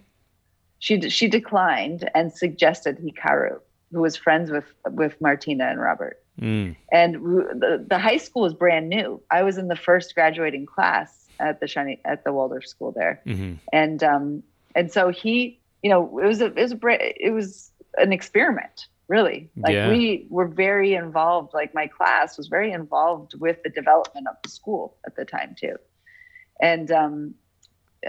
she 0.83 1.09
she 1.09 1.29
declined 1.29 2.09
and 2.13 2.33
suggested 2.33 2.97
Hikaru, 2.97 3.57
who 3.93 4.01
was 4.01 4.17
friends 4.17 4.51
with 4.51 4.65
with 4.91 5.19
Martina 5.21 5.65
and 5.65 5.79
Robert. 5.79 6.21
Mm. 6.41 6.75
And 6.91 7.15
the, 7.15 7.85
the 7.87 7.97
high 7.97 8.17
school 8.17 8.41
was 8.41 8.53
brand 8.53 8.89
new. 8.89 9.21
I 9.31 9.43
was 9.43 9.57
in 9.57 9.69
the 9.69 9.77
first 9.77 10.13
graduating 10.13 10.65
class 10.65 11.29
at 11.39 11.61
the 11.61 11.67
shiny 11.67 12.01
at 12.03 12.25
the 12.25 12.33
Waldorf 12.33 12.67
school 12.67 12.91
there, 12.91 13.21
mm-hmm. 13.25 13.53
and 13.71 14.03
um 14.03 14.43
and 14.75 14.91
so 14.91 15.09
he, 15.09 15.57
you 15.83 15.89
know, 15.89 16.19
it 16.19 16.25
was 16.25 16.41
a 16.41 16.47
it 16.47 16.61
was 16.61 16.73
a 16.73 17.25
it 17.25 17.31
was 17.31 17.71
an 17.97 18.11
experiment 18.11 18.87
really 19.15 19.39
like 19.65 19.73
yeah. 19.73 19.89
we 19.95 20.25
were 20.37 20.49
very 20.65 20.91
involved 21.05 21.49
like 21.53 21.71
my 21.81 21.87
class 21.97 22.37
was 22.39 22.47
very 22.57 22.71
involved 22.81 23.31
with 23.45 23.57
the 23.65 23.69
development 23.81 24.25
of 24.31 24.35
the 24.43 24.49
school 24.49 24.85
at 25.07 25.13
the 25.15 25.25
time 25.25 25.51
too 25.63 25.75
and 26.71 26.87
um 26.91 27.15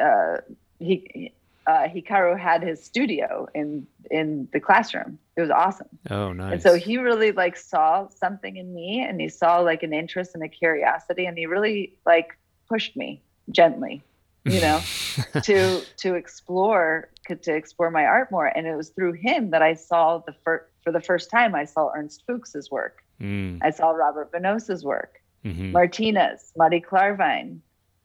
uh 0.06 0.36
he 0.78 1.32
uh, 1.66 1.88
Hikaru 1.88 2.38
had 2.38 2.62
his 2.62 2.82
studio 2.82 3.48
in 3.54 3.86
in 4.10 4.48
the 4.52 4.60
classroom. 4.60 5.18
It 5.36 5.40
was 5.40 5.50
awesome. 5.50 5.88
Oh, 6.10 6.32
nice. 6.32 6.52
And 6.52 6.62
so 6.62 6.74
he 6.74 6.98
really 6.98 7.32
like 7.32 7.56
saw 7.56 8.08
something 8.08 8.56
in 8.56 8.74
me, 8.74 9.04
and 9.06 9.20
he 9.20 9.28
saw 9.28 9.60
like 9.60 9.82
an 9.82 9.94
interest 9.94 10.34
and 10.34 10.42
a 10.42 10.48
curiosity, 10.48 11.24
and 11.26 11.38
he 11.38 11.46
really 11.46 11.94
like 12.04 12.36
pushed 12.68 12.96
me 12.96 13.22
gently, 13.50 14.02
you 14.44 14.60
know, 14.60 14.80
to 15.42 15.82
to 15.98 16.14
explore 16.14 17.10
to 17.26 17.54
explore 17.54 17.90
my 17.90 18.04
art 18.04 18.30
more. 18.30 18.46
And 18.46 18.66
it 18.66 18.76
was 18.76 18.90
through 18.90 19.14
him 19.14 19.50
that 19.50 19.62
I 19.62 19.74
saw 19.74 20.18
the 20.18 20.34
first 20.44 20.66
for 20.82 20.92
the 20.92 21.00
first 21.00 21.30
time 21.30 21.54
I 21.54 21.64
saw 21.64 21.90
Ernst 21.94 22.22
Fuchs's 22.26 22.70
work. 22.70 23.02
Mm. 23.20 23.58
I 23.62 23.70
saw 23.70 23.90
Robert 23.90 24.32
Venosa's 24.32 24.84
work, 24.84 25.22
mm-hmm. 25.44 25.72
Martinez, 25.72 26.52
Mati 26.56 26.80
Klarwein, 26.80 27.60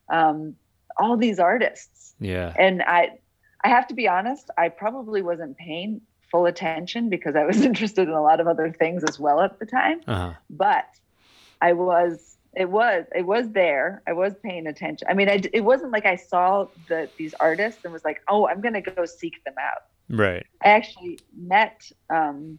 um, 0.10 0.56
all 0.98 1.18
these 1.18 1.40
artists. 1.40 2.14
Yeah. 2.20 2.54
And 2.58 2.82
I 2.84 3.20
I 3.64 3.70
have 3.70 3.88
to 3.88 3.94
be 3.94 4.08
honest, 4.08 4.50
I 4.58 4.70
probably 4.70 5.22
wasn't 5.22 5.58
paying 5.58 6.02
full 6.32 6.46
attention 6.46 7.10
because 7.10 7.36
I 7.36 7.46
was 7.46 7.62
interested 7.66 8.08
in 8.08 8.14
a 8.14 8.22
lot 8.22 8.40
of 8.40 8.48
other 8.48 8.72
things 8.72 9.04
as 9.04 9.20
well 9.20 9.42
at 9.42 9.60
the 9.60 9.66
time. 9.66 10.02
Uh-huh. 10.08 10.34
But 10.50 10.88
I 11.62 11.74
was, 11.74 12.38
it 12.56 12.70
was, 12.70 13.06
it 13.16 13.26
was 13.26 13.50
there. 13.52 14.02
I 14.08 14.14
was 14.14 14.34
paying 14.44 14.68
attention. 14.68 15.08
I 15.10 15.14
mean, 15.14 15.30
I, 15.30 15.42
it 15.54 15.62
wasn't 15.62 15.92
like 15.92 16.06
I 16.06 16.16
saw 16.16 16.68
the 16.88 17.10
these 17.18 17.34
artists 17.40 17.84
and 17.84 17.94
was 17.94 18.04
like, 18.04 18.22
oh, 18.28 18.48
I'm 18.48 18.62
going 18.62 18.74
to 18.74 18.82
go 18.82 19.06
seek 19.06 19.44
them 19.44 19.54
out. 19.60 19.84
Right. 20.10 20.46
I 20.64 20.70
actually 20.70 21.20
met 21.38 21.92
um, 22.10 22.58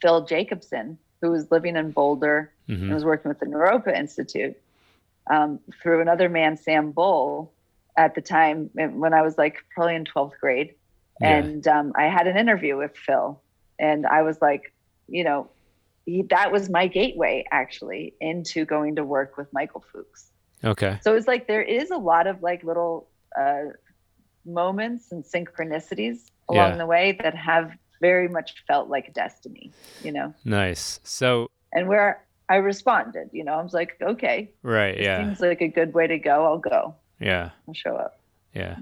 Phil 0.00 0.24
Jacobson, 0.24 0.98
who 1.20 1.30
was 1.32 1.50
living 1.50 1.76
in 1.76 1.90
Boulder 1.90 2.52
Mhm. 2.68 2.82
and 2.82 2.94
was 2.94 3.04
working 3.04 3.30
with 3.30 3.40
the 3.40 3.46
Naropa 3.46 3.96
Institute, 3.96 4.54
um, 5.30 5.58
through 5.82 6.00
another 6.02 6.28
man, 6.28 6.56
Sam 6.56 6.90
Bull, 6.92 7.50
at 7.96 8.14
the 8.14 8.20
time 8.20 8.70
when 8.74 9.12
I 9.14 9.22
was 9.22 9.36
like 9.38 9.64
probably 9.74 9.96
in 9.96 10.04
12th 10.04 10.38
grade. 10.40 10.74
Yeah. 11.20 11.38
And 11.38 11.66
um, 11.66 11.92
I 11.96 12.04
had 12.04 12.26
an 12.28 12.36
interview 12.36 12.76
with 12.76 12.94
Phil, 12.96 13.40
and 13.80 14.06
I 14.06 14.22
was 14.22 14.40
like, 14.40 14.72
you 15.08 15.24
know, 15.24 15.48
he, 16.08 16.22
that 16.30 16.50
was 16.52 16.70
my 16.70 16.86
gateway 16.86 17.44
actually 17.50 18.14
into 18.20 18.64
going 18.64 18.96
to 18.96 19.04
work 19.04 19.36
with 19.36 19.48
Michael 19.52 19.84
Fuchs. 19.92 20.30
Okay. 20.64 20.98
So 21.02 21.14
it's 21.14 21.26
like 21.28 21.46
there 21.46 21.62
is 21.62 21.90
a 21.90 21.96
lot 21.98 22.26
of 22.26 22.42
like 22.42 22.64
little 22.64 23.08
uh, 23.38 23.64
moments 24.44 25.12
and 25.12 25.22
synchronicities 25.24 26.30
along 26.48 26.70
Yeah. 26.72 26.76
the 26.78 26.86
way 26.86 27.18
that 27.22 27.34
have 27.34 27.72
very 28.00 28.28
much 28.28 28.54
felt 28.66 28.88
like 28.88 29.12
destiny, 29.12 29.72
you 30.02 30.12
know, 30.12 30.32
Nice. 30.44 31.00
So, 31.02 31.50
and 31.72 31.88
where 31.88 32.24
I 32.48 32.56
responded, 32.56 33.28
you 33.32 33.44
know, 33.44 33.54
I 33.54 33.62
was 33.62 33.74
like, 33.74 33.96
okay, 34.00 34.50
right. 34.62 34.98
Yeah. 34.98 35.24
seems 35.24 35.40
like 35.40 35.60
a 35.60 35.68
good 35.68 35.92
way 35.94 36.06
to 36.06 36.18
go. 36.18 36.44
I'll 36.46 36.58
go. 36.58 36.94
Yeah. 37.20 37.50
I'll 37.66 37.74
show 37.74 37.94
up. 37.96 38.20
Yeah. 38.54 38.76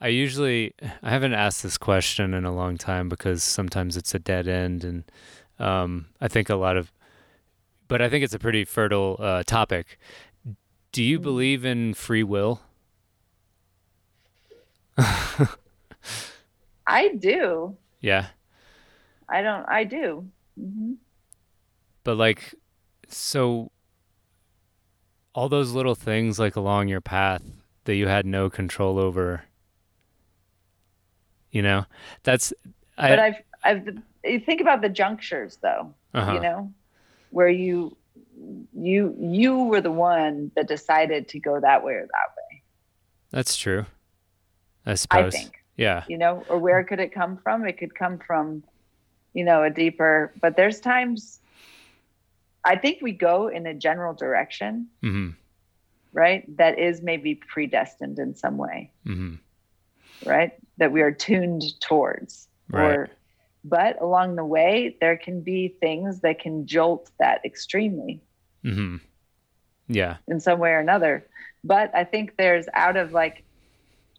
I 0.00 0.08
usually 0.08 0.74
I 1.02 1.10
haven't 1.10 1.32
asked 1.34 1.62
this 1.62 1.78
question 1.78 2.34
in 2.34 2.44
a 2.44 2.54
long 2.54 2.76
time 2.76 3.08
because 3.08 3.42
sometimes 3.42 3.96
it's 3.96 4.14
a 4.14 4.18
dead 4.18 4.46
end 4.46 4.84
and 4.84 5.04
um, 5.58 6.06
I 6.20 6.28
think 6.28 6.48
a 6.48 6.56
lot 6.56 6.76
of 6.76 6.92
but 7.88 8.02
I 8.02 8.08
think 8.10 8.22
it's 8.24 8.34
a 8.34 8.38
pretty 8.38 8.64
fertile 8.64 9.16
uh, 9.18 9.42
topic. 9.44 9.98
Do 10.92 11.02
you 11.02 11.18
Mhm. 11.18 11.22
believe 11.22 11.64
in 11.64 11.94
free 11.94 12.22
will? 12.22 12.60
I 16.86 17.08
do. 17.18 17.76
Yeah. 18.00 18.28
I 19.28 19.42
don't. 19.42 19.66
I 19.68 19.84
do. 19.84 20.28
hmm 20.56 20.94
But 22.04 22.16
like 22.16 22.54
so 23.08 23.70
all 25.34 25.48
those 25.48 25.72
little 25.72 25.94
things 25.94 26.38
like 26.38 26.56
along 26.56 26.88
your 26.88 27.00
path 27.00 27.42
that 27.84 27.94
you 27.94 28.06
had 28.08 28.26
no 28.26 28.50
control 28.50 28.98
over 28.98 29.44
you 31.50 31.62
know 31.62 31.84
that's 32.22 32.52
I 32.96 33.08
But 33.08 33.18
I've, 33.18 33.34
I've. 33.64 33.98
You 34.28 34.40
think 34.40 34.60
about 34.60 34.80
the 34.82 34.88
junctures, 34.88 35.58
though. 35.62 35.94
uh-huh. 36.14 36.32
You 36.34 36.40
know, 36.40 36.72
where 37.30 37.48
you, 37.48 37.96
you, 38.74 39.14
you 39.18 39.64
were 39.64 39.80
the 39.80 39.92
one 39.92 40.50
that 40.56 40.68
decided 40.68 41.28
to 41.28 41.40
go 41.40 41.60
that 41.60 41.84
way 41.84 41.94
or 41.94 42.02
that 42.06 42.28
way. 42.36 42.62
that's 43.30 43.56
true 43.56 43.84
I 44.86 44.94
suppose. 44.94 45.34
I 45.34 45.38
think. 45.38 45.52
yeah 45.76 46.04
you 46.08 46.16
know 46.16 46.44
or 46.48 46.58
where 46.58 46.82
could 46.84 46.98
it 47.00 47.12
come 47.12 47.36
from 47.36 47.66
it 47.66 47.76
could 47.78 47.94
come 47.94 48.18
from 48.18 48.62
you 49.34 49.44
know 49.44 49.62
a 49.62 49.68
deeper 49.70 50.32
but 50.40 50.56
there's 50.56 50.80
times 50.80 51.40
i 52.64 52.74
think 52.76 52.98
we 53.02 53.12
go 53.12 53.48
in 53.48 53.66
a 53.66 53.74
general 53.74 54.14
direction 54.14 54.86
mhm 55.02 55.34
right 56.12 56.42
that 56.56 56.78
is 56.78 57.02
maybe 57.02 57.34
predestined 57.34 58.18
in 58.18 58.34
some 58.34 58.56
way 58.56 58.90
mhm 59.06 59.38
right 60.24 60.52
that 60.78 60.90
we 60.92 61.02
are 61.02 61.12
tuned 61.12 61.62
towards 61.80 62.48
Right. 62.70 62.84
or 62.84 63.10
but 63.64 64.00
along 64.00 64.36
the 64.36 64.44
way 64.44 64.96
there 65.00 65.16
can 65.16 65.40
be 65.40 65.74
things 65.80 66.20
that 66.20 66.38
can 66.40 66.66
jolt 66.66 67.10
that 67.18 67.40
extremely 67.44 68.22
mhm 68.64 69.00
yeah 69.88 70.16
in 70.28 70.40
some 70.40 70.58
way 70.58 70.70
or 70.70 70.78
another. 70.78 71.26
But 71.64 71.94
I 71.94 72.04
think 72.04 72.36
there's 72.36 72.66
out 72.72 72.96
of 72.96 73.12
like 73.12 73.44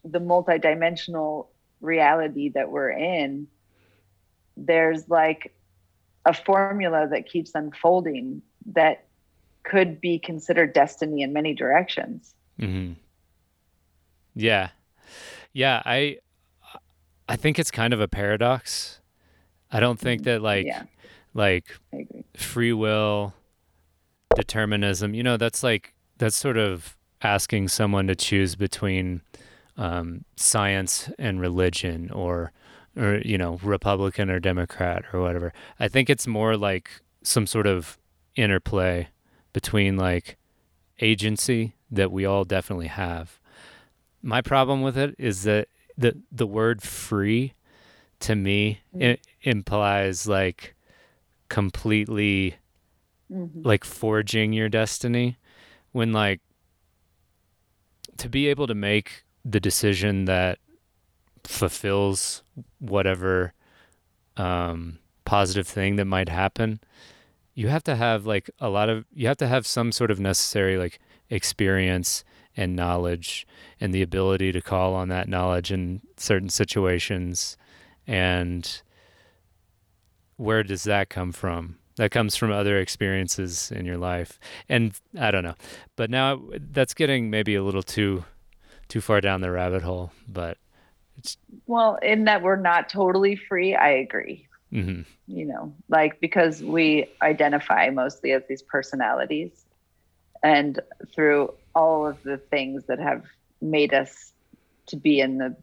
the 0.04 0.18
multidimensional 0.20 1.46
reality 1.80 2.50
that 2.50 2.70
we're 2.70 2.90
in, 2.90 3.46
there's 4.56 5.08
like 5.08 5.54
a 6.26 6.34
formula 6.34 7.08
that 7.10 7.26
keeps 7.28 7.52
unfolding 7.54 8.42
that 8.72 9.06
could 9.62 10.00
be 10.00 10.18
considered 10.18 10.72
destiny 10.72 11.22
in 11.22 11.32
many 11.32 11.54
directions. 11.54 12.34
hmm 12.58 12.92
Yeah. 14.34 14.70
Yeah, 15.52 15.82
I 15.84 16.18
I 17.28 17.36
think 17.36 17.58
it's 17.58 17.70
kind 17.70 17.92
of 17.92 18.00
a 18.00 18.08
paradox. 18.08 18.99
I 19.72 19.80
don't 19.80 19.98
think 19.98 20.24
that 20.24 20.42
like 20.42 20.66
yeah, 20.66 20.84
like 21.34 21.66
free 22.36 22.72
will 22.72 23.34
determinism, 24.34 25.14
you 25.14 25.22
know, 25.22 25.36
that's 25.36 25.62
like 25.62 25.94
that's 26.18 26.36
sort 26.36 26.56
of 26.56 26.96
asking 27.22 27.68
someone 27.68 28.06
to 28.06 28.14
choose 28.14 28.56
between 28.56 29.20
um, 29.76 30.24
science 30.36 31.10
and 31.18 31.40
religion 31.40 32.10
or 32.10 32.52
or 32.96 33.18
you 33.24 33.38
know, 33.38 33.58
Republican 33.62 34.30
or 34.30 34.40
Democrat 34.40 35.04
or 35.12 35.20
whatever. 35.20 35.52
I 35.78 35.88
think 35.88 36.10
it's 36.10 36.26
more 36.26 36.56
like 36.56 36.90
some 37.22 37.46
sort 37.46 37.66
of 37.66 37.98
interplay 38.36 39.08
between 39.52 39.96
like 39.96 40.36
agency 41.00 41.74
that 41.90 42.10
we 42.12 42.24
all 42.24 42.44
definitely 42.44 42.86
have. 42.88 43.38
My 44.22 44.42
problem 44.42 44.82
with 44.82 44.98
it 44.98 45.14
is 45.18 45.44
that 45.44 45.68
the 45.96 46.16
the 46.30 46.46
word 46.46 46.82
free 46.82 47.54
to 48.20 48.34
me 48.34 48.80
Mm. 48.94 49.02
it 49.02 49.20
implies 49.42 50.26
like 50.26 50.74
completely 51.48 52.56
Mhm. 53.30 53.64
like 53.64 53.84
forging 53.84 54.52
your 54.52 54.68
destiny 54.68 55.36
when 55.92 56.12
like 56.12 56.40
to 58.16 58.28
be 58.28 58.48
able 58.48 58.66
to 58.66 58.74
make 58.74 59.24
the 59.44 59.60
decision 59.60 60.24
that 60.26 60.58
fulfills 61.44 62.42
whatever 62.78 63.52
um 64.36 64.98
positive 65.24 65.66
thing 65.66 65.96
that 65.96 66.04
might 66.04 66.28
happen 66.28 66.80
you 67.54 67.68
have 67.68 67.82
to 67.84 67.96
have 67.96 68.26
like 68.26 68.50
a 68.60 68.68
lot 68.68 68.88
of 68.88 69.04
you 69.14 69.26
have 69.26 69.36
to 69.36 69.46
have 69.46 69.66
some 69.66 69.92
sort 69.92 70.10
of 70.10 70.18
necessary 70.20 70.76
like 70.76 70.98
experience 71.30 72.24
and 72.56 72.74
knowledge 72.74 73.46
and 73.80 73.94
the 73.94 74.02
ability 74.02 74.50
to 74.52 74.60
call 74.60 74.94
on 74.94 75.08
that 75.08 75.28
knowledge 75.28 75.70
in 75.72 76.00
certain 76.16 76.48
situations 76.48 77.56
and 78.06 78.82
where 80.40 80.62
does 80.62 80.84
that 80.84 81.10
come 81.10 81.32
from? 81.32 81.76
That 81.96 82.10
comes 82.10 82.34
from 82.34 82.50
other 82.50 82.78
experiences 82.78 83.70
in 83.70 83.84
your 83.84 83.98
life. 83.98 84.38
And 84.68 84.92
i 85.18 85.30
don't 85.30 85.44
know. 85.44 85.56
But 85.96 86.08
now 86.10 86.40
that's 86.72 86.94
getting 86.94 87.28
maybe 87.30 87.54
a 87.54 87.62
little 87.62 87.82
too 87.82 88.24
too 88.88 89.00
far 89.00 89.20
down 89.20 89.40
the 89.40 89.50
rabbit 89.52 89.82
hole 89.82 90.10
but 90.26 90.58
it's 91.16 91.36
Well, 91.66 91.96
in 92.02 92.24
that 92.24 92.42
we're 92.42 92.56
not 92.56 92.88
totally 92.88 93.36
free, 93.36 93.74
I 93.74 93.90
agree. 93.90 94.48
mhm, 94.72 95.04
you 95.26 95.44
know, 95.44 95.72
like 95.88 96.20
because 96.20 96.62
we 96.62 97.06
identify 97.22 97.90
mostly 97.90 98.32
as 98.32 98.42
these 98.48 98.62
personalities. 98.62 99.50
And 100.42 100.80
through 101.14 101.52
all 101.74 102.06
of 102.06 102.22
the 102.22 102.38
things 102.38 102.84
that 102.86 102.98
have 102.98 103.24
made 103.60 103.92
us 103.92 104.32
to 104.86 104.96
be 104.96 105.20
in 105.20 105.36
the, 105.38 105.54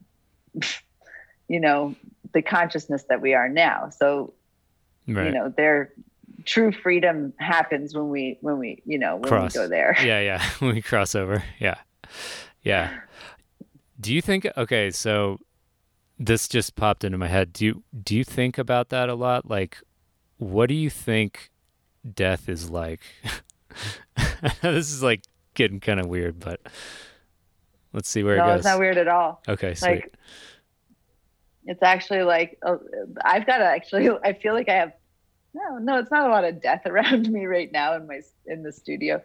you 1.48 1.60
know, 1.60 1.96
the 2.34 2.42
consciousness 2.44 3.04
that 3.10 3.20
we 3.22 3.34
are 3.34 3.50
now. 3.50 3.90
So, 3.90 4.34
right. 5.08 5.28
you 5.28 5.32
know, 5.32 5.54
their 5.56 5.93
true 6.46 6.72
freedom 6.72 7.34
happens 7.38 7.96
when 7.96 8.10
we, 8.10 8.38
when 8.41 8.58
we, 8.58 8.82
you 8.86 8.98
know, 8.98 9.17
when 9.17 9.30
Cross. 9.30 9.56
we 9.56 9.62
go 9.62 9.67
there. 9.67 9.96
yeah 10.04 10.20
yeah. 10.20 10.43
When 10.60 10.76
we 10.76 10.82
cross 10.82 11.15
over. 11.15 11.43
Yeah. 11.60 11.76
Yeah. 12.63 13.00
Do 14.00 14.13
you 14.13 14.22
think 14.22 14.48
okay 14.56 14.91
so 14.91 15.39
this 16.20 16.48
just 16.48 16.76
popped 16.76 17.04
into 17.04 17.17
my 17.17 17.28
head. 17.28 17.54
Do 17.54 17.65
you 17.65 17.84
do 18.04 18.15
you 18.15 18.24
think 18.24 18.58
about 18.58 18.89
that 18.89 19.10
a 19.10 19.15
lot? 19.15 19.50
Like 19.50 19.80
what 20.38 20.67
do 20.70 20.76
you 20.76 20.89
think 20.89 21.52
death 22.13 22.50
is 22.50 22.70
like? 22.70 23.02
This 24.62 24.91
is 24.91 25.04
like 25.04 25.22
getting 25.54 25.80
kind 25.80 26.00
of 26.00 26.08
weird 26.08 26.39
but 26.39 26.60
let's 27.93 28.10
see 28.10 28.24
where 28.24 28.38
no, 28.38 28.43
it 28.43 28.48
goes. 28.48 28.58
it's 28.58 28.66
not 28.66 28.80
weird 28.80 28.97
at 28.97 29.08
all. 29.08 29.41
okay 29.47 29.74
sweet. 29.74 29.89
Like, 29.89 30.14
it's 31.68 31.84
actually 31.84 32.24
like 32.24 32.57
uh, 32.65 32.78
I've 33.24 33.45
got 33.45 33.57
to 33.59 33.65
actually. 33.65 34.09
I 34.24 34.34
feel 34.34 34.53
like 34.53 34.70
I 34.70 34.76
have. 34.76 34.93
No, 35.53 35.78
no, 35.80 35.99
it's 35.99 36.11
not 36.11 36.28
a 36.28 36.32
lot 36.32 36.43
of 36.43 36.61
death 36.61 36.84
around 36.86 37.30
me 37.30 37.45
right 37.45 37.72
now 37.72 37.95
in 37.95 38.07
my 38.07 38.22
in 38.45 38.63
the 38.63 38.72
studio, 38.72 39.22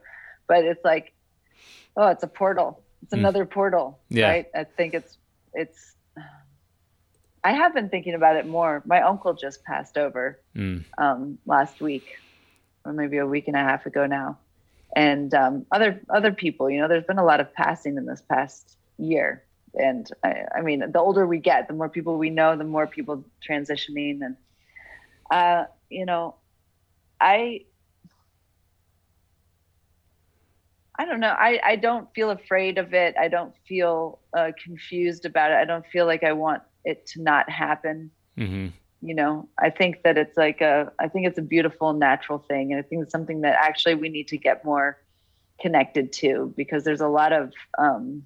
but 0.49 0.65
it's 0.65 0.85
like, 0.85 1.13
oh, 1.97 2.09
it's 2.09 2.23
a 2.23 2.29
portal. 2.29 2.83
It's 3.03 3.13
Mm. 3.15 3.19
another 3.19 3.47
portal. 3.47 4.01
Yeah. 4.11 4.29
Right. 4.29 4.47
I 4.55 4.65
think 4.65 4.95
it's 4.95 5.19
it's. 5.55 5.95
I 7.45 7.53
have 7.53 7.75
been 7.75 7.89
thinking 7.89 8.15
about 8.15 8.37
it 8.37 8.47
more. 8.47 8.83
My 8.87 9.03
uncle 9.03 9.35
just 9.35 9.65
passed 9.65 9.97
over 9.99 10.41
Mm, 10.57 10.85
um, 10.99 11.39
last 11.47 11.81
week, 11.81 12.07
or 12.85 12.93
maybe 12.93 13.19
a 13.19 13.27
week 13.27 13.49
and 13.49 13.57
a 13.57 13.61
half 13.61 13.85
ago 13.87 14.07
now, 14.07 14.39
and 14.95 15.33
um, 15.35 15.67
other 15.73 16.01
other 16.09 16.33
people. 16.33 16.71
You 16.71 16.81
know, 16.81 16.89
there's 16.89 17.05
been 17.05 17.19
a 17.19 17.25
lot 17.25 17.41
of 17.41 17.53
passing 17.55 17.97
in 17.97 18.07
this 18.07 18.23
past 18.29 18.77
year, 18.99 19.43
and 19.75 20.07
I, 20.23 20.45
I 20.57 20.61
mean, 20.63 20.81
the 20.93 20.99
older 21.01 21.27
we 21.27 21.39
get, 21.39 21.69
the 21.69 21.75
more 21.75 21.89
people 21.89 22.19
we 22.19 22.31
know, 22.31 22.57
the 22.57 22.65
more 22.65 22.87
people 22.87 23.25
transitioning, 23.49 24.21
and 24.23 24.37
uh, 25.31 25.65
you 25.89 26.07
know, 26.07 26.37
I. 27.21 27.63
I 30.99 31.07
don't 31.07 31.21
know. 31.21 31.35
I, 31.39 31.59
I 31.65 31.77
don't 31.77 32.13
feel 32.15 32.31
afraid 32.31 32.79
of 32.79 32.93
it. 32.95 33.17
I 33.19 33.29
don't 33.29 33.55
feel 33.67 34.21
uh, 34.37 34.53
confused 34.63 35.25
about 35.25 35.51
it. 35.51 35.55
I 35.55 35.65
don't 35.65 35.87
feel 35.87 36.07
like 36.07 36.23
I 36.23 36.33
want 36.33 36.63
it 36.85 37.07
to 37.07 37.23
not 37.23 37.49
happen 37.51 38.11
hmm 38.37 38.69
you 39.01 39.15
know 39.15 39.49
i 39.59 39.69
think 39.69 40.03
that 40.05 40.17
it's 40.17 40.37
like 40.37 40.61
a 40.61 40.91
i 41.01 41.09
think 41.09 41.27
it's 41.27 41.39
a 41.39 41.43
beautiful 41.43 41.93
natural 41.93 42.39
thing 42.39 42.73
and 42.73 42.79
i 42.79 42.83
think 42.83 43.03
it's 43.03 43.13
something 43.13 43.41
that 43.43 43.57
actually 43.61 43.95
we 43.95 44.09
need 44.09 44.29
to 44.29 44.37
get 44.37 44.65
more 44.65 44.99
connected 45.61 46.13
to 46.13 46.53
because 46.57 46.85
there's 46.85 47.01
a 47.01 47.09
lot 47.09 47.33
of 47.33 47.53
um 47.79 48.23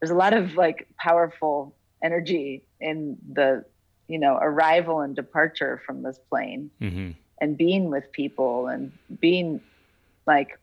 there's 0.00 0.10
a 0.10 0.14
lot 0.14 0.32
of 0.32 0.56
like 0.56 0.88
powerful 0.98 1.74
energy 2.02 2.62
in 2.80 3.18
the 3.32 3.64
you 4.08 4.18
know 4.18 4.38
arrival 4.40 5.00
and 5.00 5.14
departure 5.14 5.80
from 5.86 6.02
this 6.02 6.18
plane 6.28 6.70
mm-hmm. 6.80 7.10
and 7.40 7.56
being 7.56 7.90
with 7.90 8.10
people 8.12 8.66
and 8.66 8.92
being 9.20 9.60
like 10.26 10.58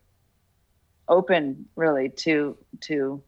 open 1.07 1.65
really 1.75 2.09
to 2.09 2.57
to 2.81 3.21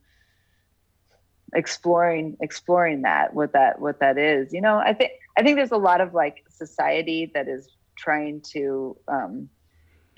exploring 1.54 2.38
exploring 2.42 3.04
that 3.04 3.34
what 3.34 3.54
that 3.54 3.80
what 3.80 4.00
that 4.00 4.18
is 4.18 4.54
you 4.54 4.62
know 4.62 4.78
i 4.78 4.94
think 4.94 5.12
i 5.38 5.44
think 5.44 5.56
there's 5.56 5.72
a 5.72 5.78
lot 5.78 6.02
of 6.02 6.14
like 6.14 6.44
society 6.50 7.32
that 7.34 7.48
is 7.48 7.70
trying 7.96 8.40
to 8.42 8.96
um, 9.08 9.50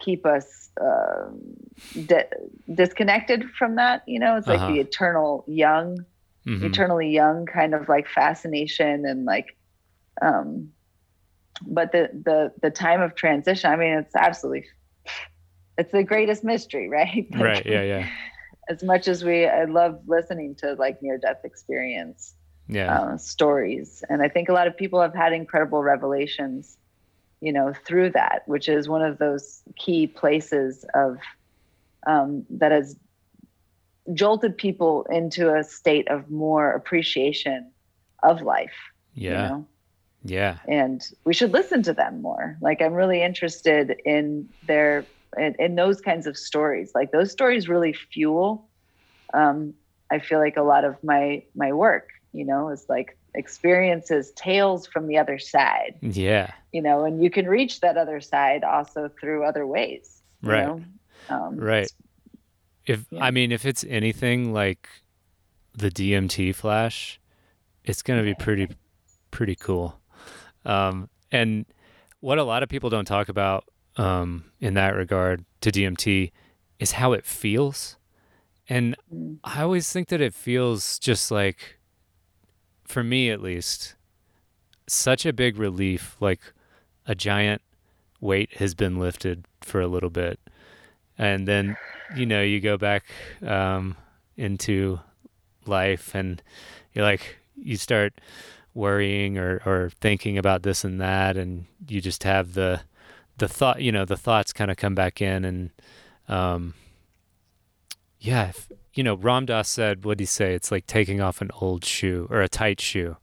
keep 0.03 0.25
us 0.25 0.69
uh, 0.81 1.29
di- 2.05 2.29
disconnected 2.73 3.45
from 3.57 3.75
that 3.75 4.01
you 4.07 4.19
know 4.19 4.37
it's 4.37 4.49
like 4.49 4.65
Uh-huh. 4.65 4.67
the 4.67 4.79
eternal 4.79 5.43
young 5.47 5.97
Mhm. 6.47 6.61
eternally 6.61 7.09
young 7.09 7.45
kind 7.45 7.73
of 7.73 7.87
like 7.89 8.07
fascination 8.07 9.05
and 9.05 9.25
like 9.25 9.47
um 10.21 10.69
but 11.67 11.91
the 11.91 12.09
the 12.25 12.51
the 12.61 12.69
time 12.71 13.01
of 13.01 13.15
transition 13.15 13.71
i 13.71 13.75
mean 13.75 13.93
it's 13.97 14.15
absolutely 14.15 14.65
it's 15.77 15.91
the 15.91 16.03
greatest 16.03 16.43
mystery 16.43 16.89
right 16.89 17.27
Like, 17.35 17.55
right 17.55 17.65
yeah 17.65 17.83
yeah 17.83 18.07
as 18.69 18.83
much 18.83 19.07
as 19.07 19.23
we 19.23 19.45
i 19.45 19.65
love 19.65 19.99
listening 20.07 20.55
to 20.59 20.73
like 20.73 21.01
near 21.01 21.17
death 21.17 21.39
experience 21.43 22.35
yeah 22.67 22.97
uh, 22.97 23.17
stories 23.17 24.03
and 24.09 24.21
i 24.21 24.27
think 24.29 24.49
a 24.49 24.53
lot 24.53 24.67
of 24.67 24.77
people 24.77 25.01
have 25.01 25.13
had 25.15 25.33
incredible 25.33 25.81
revelations 25.83 26.77
you 27.41 27.51
know 27.51 27.73
through 27.85 28.09
that 28.09 28.43
which 28.45 28.69
is 28.69 28.87
one 28.87 29.01
of 29.01 29.17
those 29.17 29.61
key 29.75 30.07
places 30.07 30.85
of 30.93 31.17
um, 32.07 32.45
that 32.49 32.71
has 32.71 32.95
jolted 34.13 34.57
people 34.57 35.05
into 35.09 35.53
a 35.53 35.63
state 35.63 36.07
of 36.07 36.29
more 36.31 36.71
appreciation 36.71 37.69
of 38.23 38.41
life 38.41 38.73
yeah. 39.13 39.29
you 39.29 39.49
know? 39.49 39.67
Yeah. 40.23 40.57
And 40.67 41.03
we 41.25 41.33
should 41.33 41.51
listen 41.51 41.81
to 41.83 41.93
them 41.93 42.21
more. 42.21 42.57
Like 42.61 42.81
i'm 42.81 42.93
really 42.93 43.21
interested 43.21 43.99
in 44.05 44.47
their 44.67 45.05
in, 45.37 45.55
in 45.59 45.75
those 45.75 46.01
kinds 46.01 46.27
of 46.27 46.37
stories. 46.37 46.91
Like 46.93 47.11
those 47.11 47.31
stories 47.31 47.67
really 47.67 47.93
fuel 47.93 48.67
um, 49.33 49.73
i 50.11 50.19
feel 50.19 50.39
like 50.39 50.57
a 50.57 50.61
lot 50.61 50.83
of 50.83 51.01
my 51.03 51.43
my 51.55 51.71
work 51.71 52.09
you 52.33 52.45
know? 52.45 52.69
Is 52.69 52.85
like 52.87 53.17
experiences 53.33 54.31
tales 54.35 54.85
from 54.87 55.07
the 55.07 55.17
other 55.17 55.39
side 55.39 55.95
yeah 56.01 56.51
you 56.73 56.81
know 56.81 57.05
and 57.05 57.23
you 57.23 57.29
can 57.29 57.47
reach 57.47 57.79
that 57.79 57.97
other 57.97 58.19
side 58.19 58.63
also 58.63 59.09
through 59.19 59.43
other 59.45 59.65
ways 59.65 60.21
you 60.43 60.49
Right. 60.49 60.65
know? 60.67 60.83
um, 61.29 61.57
right 61.57 61.89
if 62.85 63.05
Yeah. 63.11 63.23
i 63.23 63.31
mean 63.31 63.51
if 63.51 63.65
it's 63.65 63.83
anything 63.87 64.51
like 64.53 64.89
the 65.73 65.89
dmt 65.89 66.53
flash 66.55 67.19
it's 67.83 68.01
going 68.01 68.19
to 68.19 68.23
be 68.25 68.33
pretty 68.33 68.67
pretty 69.31 69.55
cool 69.55 69.99
um 70.65 71.09
and 71.31 71.65
what 72.19 72.37
a 72.37 72.43
lot 72.43 72.63
of 72.63 72.69
people 72.69 72.89
don't 72.89 73.05
talk 73.05 73.29
about 73.29 73.63
um 73.97 74.43
in 74.59 74.73
that 74.73 74.93
regard 74.95 75.45
to 75.61 75.71
dmt 75.71 76.31
is 76.79 76.93
how 76.93 77.13
it 77.13 77.25
feels 77.25 77.95
and 78.67 78.95
Mm. 79.13 79.37
i 79.43 79.61
always 79.61 79.91
think 79.91 80.09
that 80.09 80.19
it 80.21 80.33
feels 80.33 80.99
just 80.99 81.31
like 81.31 81.77
for 82.91 83.03
me 83.03 83.29
at 83.29 83.41
least 83.41 83.95
such 84.85 85.25
a 85.25 85.31
big 85.31 85.57
relief 85.57 86.17
like 86.19 86.41
a 87.07 87.15
giant 87.15 87.61
weight 88.19 88.57
has 88.57 88.75
been 88.75 88.99
lifted 88.99 89.45
for 89.61 89.79
a 89.79 89.87
little 89.87 90.09
bit. 90.09 90.39
And 91.17 91.47
then 91.47 91.77
you 92.15 92.25
know 92.25 92.41
you 92.41 92.59
go 92.59 92.77
back 92.77 93.05
um, 93.45 93.95
into 94.35 94.99
life 95.65 96.13
and 96.13 96.41
you're 96.93 97.05
like 97.05 97.37
you 97.55 97.77
start 97.77 98.19
worrying 98.73 99.37
or, 99.37 99.61
or 99.65 99.91
thinking 100.01 100.37
about 100.37 100.63
this 100.63 100.83
and 100.83 100.99
that 100.99 101.37
and 101.37 101.65
you 101.87 102.01
just 102.01 102.23
have 102.23 102.53
the 102.53 102.81
the 103.37 103.47
thought 103.47 103.81
you 103.81 103.91
know 103.91 104.05
the 104.05 104.17
thoughts 104.17 104.53
kind 104.53 104.71
of 104.71 104.77
come 104.77 104.95
back 104.95 105.21
in 105.21 105.45
and 105.45 105.69
um 106.27 106.73
yeah 108.19 108.51
you 108.93 109.03
know 109.03 109.15
Ram 109.15 109.45
Dass 109.45 109.69
said 109.69 110.03
what 110.05 110.17
did 110.17 110.23
he 110.23 110.25
say 110.27 110.53
it's 110.53 110.71
like 110.71 110.85
taking 110.87 111.21
off 111.21 111.41
an 111.41 111.49
old 111.61 111.83
shoe 111.85 112.27
or 112.29 112.41
a 112.41 112.49
tight 112.49 112.79
shoe 112.81 113.17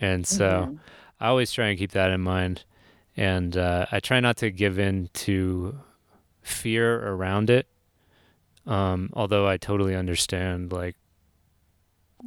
and 0.00 0.26
so 0.26 0.68
Mhm. 0.70 0.78
I 1.20 1.28
always 1.28 1.52
try 1.52 1.68
and 1.68 1.78
keep 1.78 1.92
that 1.92 2.10
in 2.10 2.20
mind, 2.20 2.64
and 3.16 3.56
uh, 3.56 3.86
I 3.92 4.00
try 4.00 4.18
not 4.18 4.36
to 4.38 4.50
give 4.50 4.76
in 4.76 5.08
to 5.14 5.78
fear 6.40 6.98
around 7.06 7.48
it. 7.48 7.68
Um, 8.66 9.10
although 9.12 9.46
I 9.46 9.56
totally 9.56 9.94
understand 9.94 10.72
like 10.72 10.96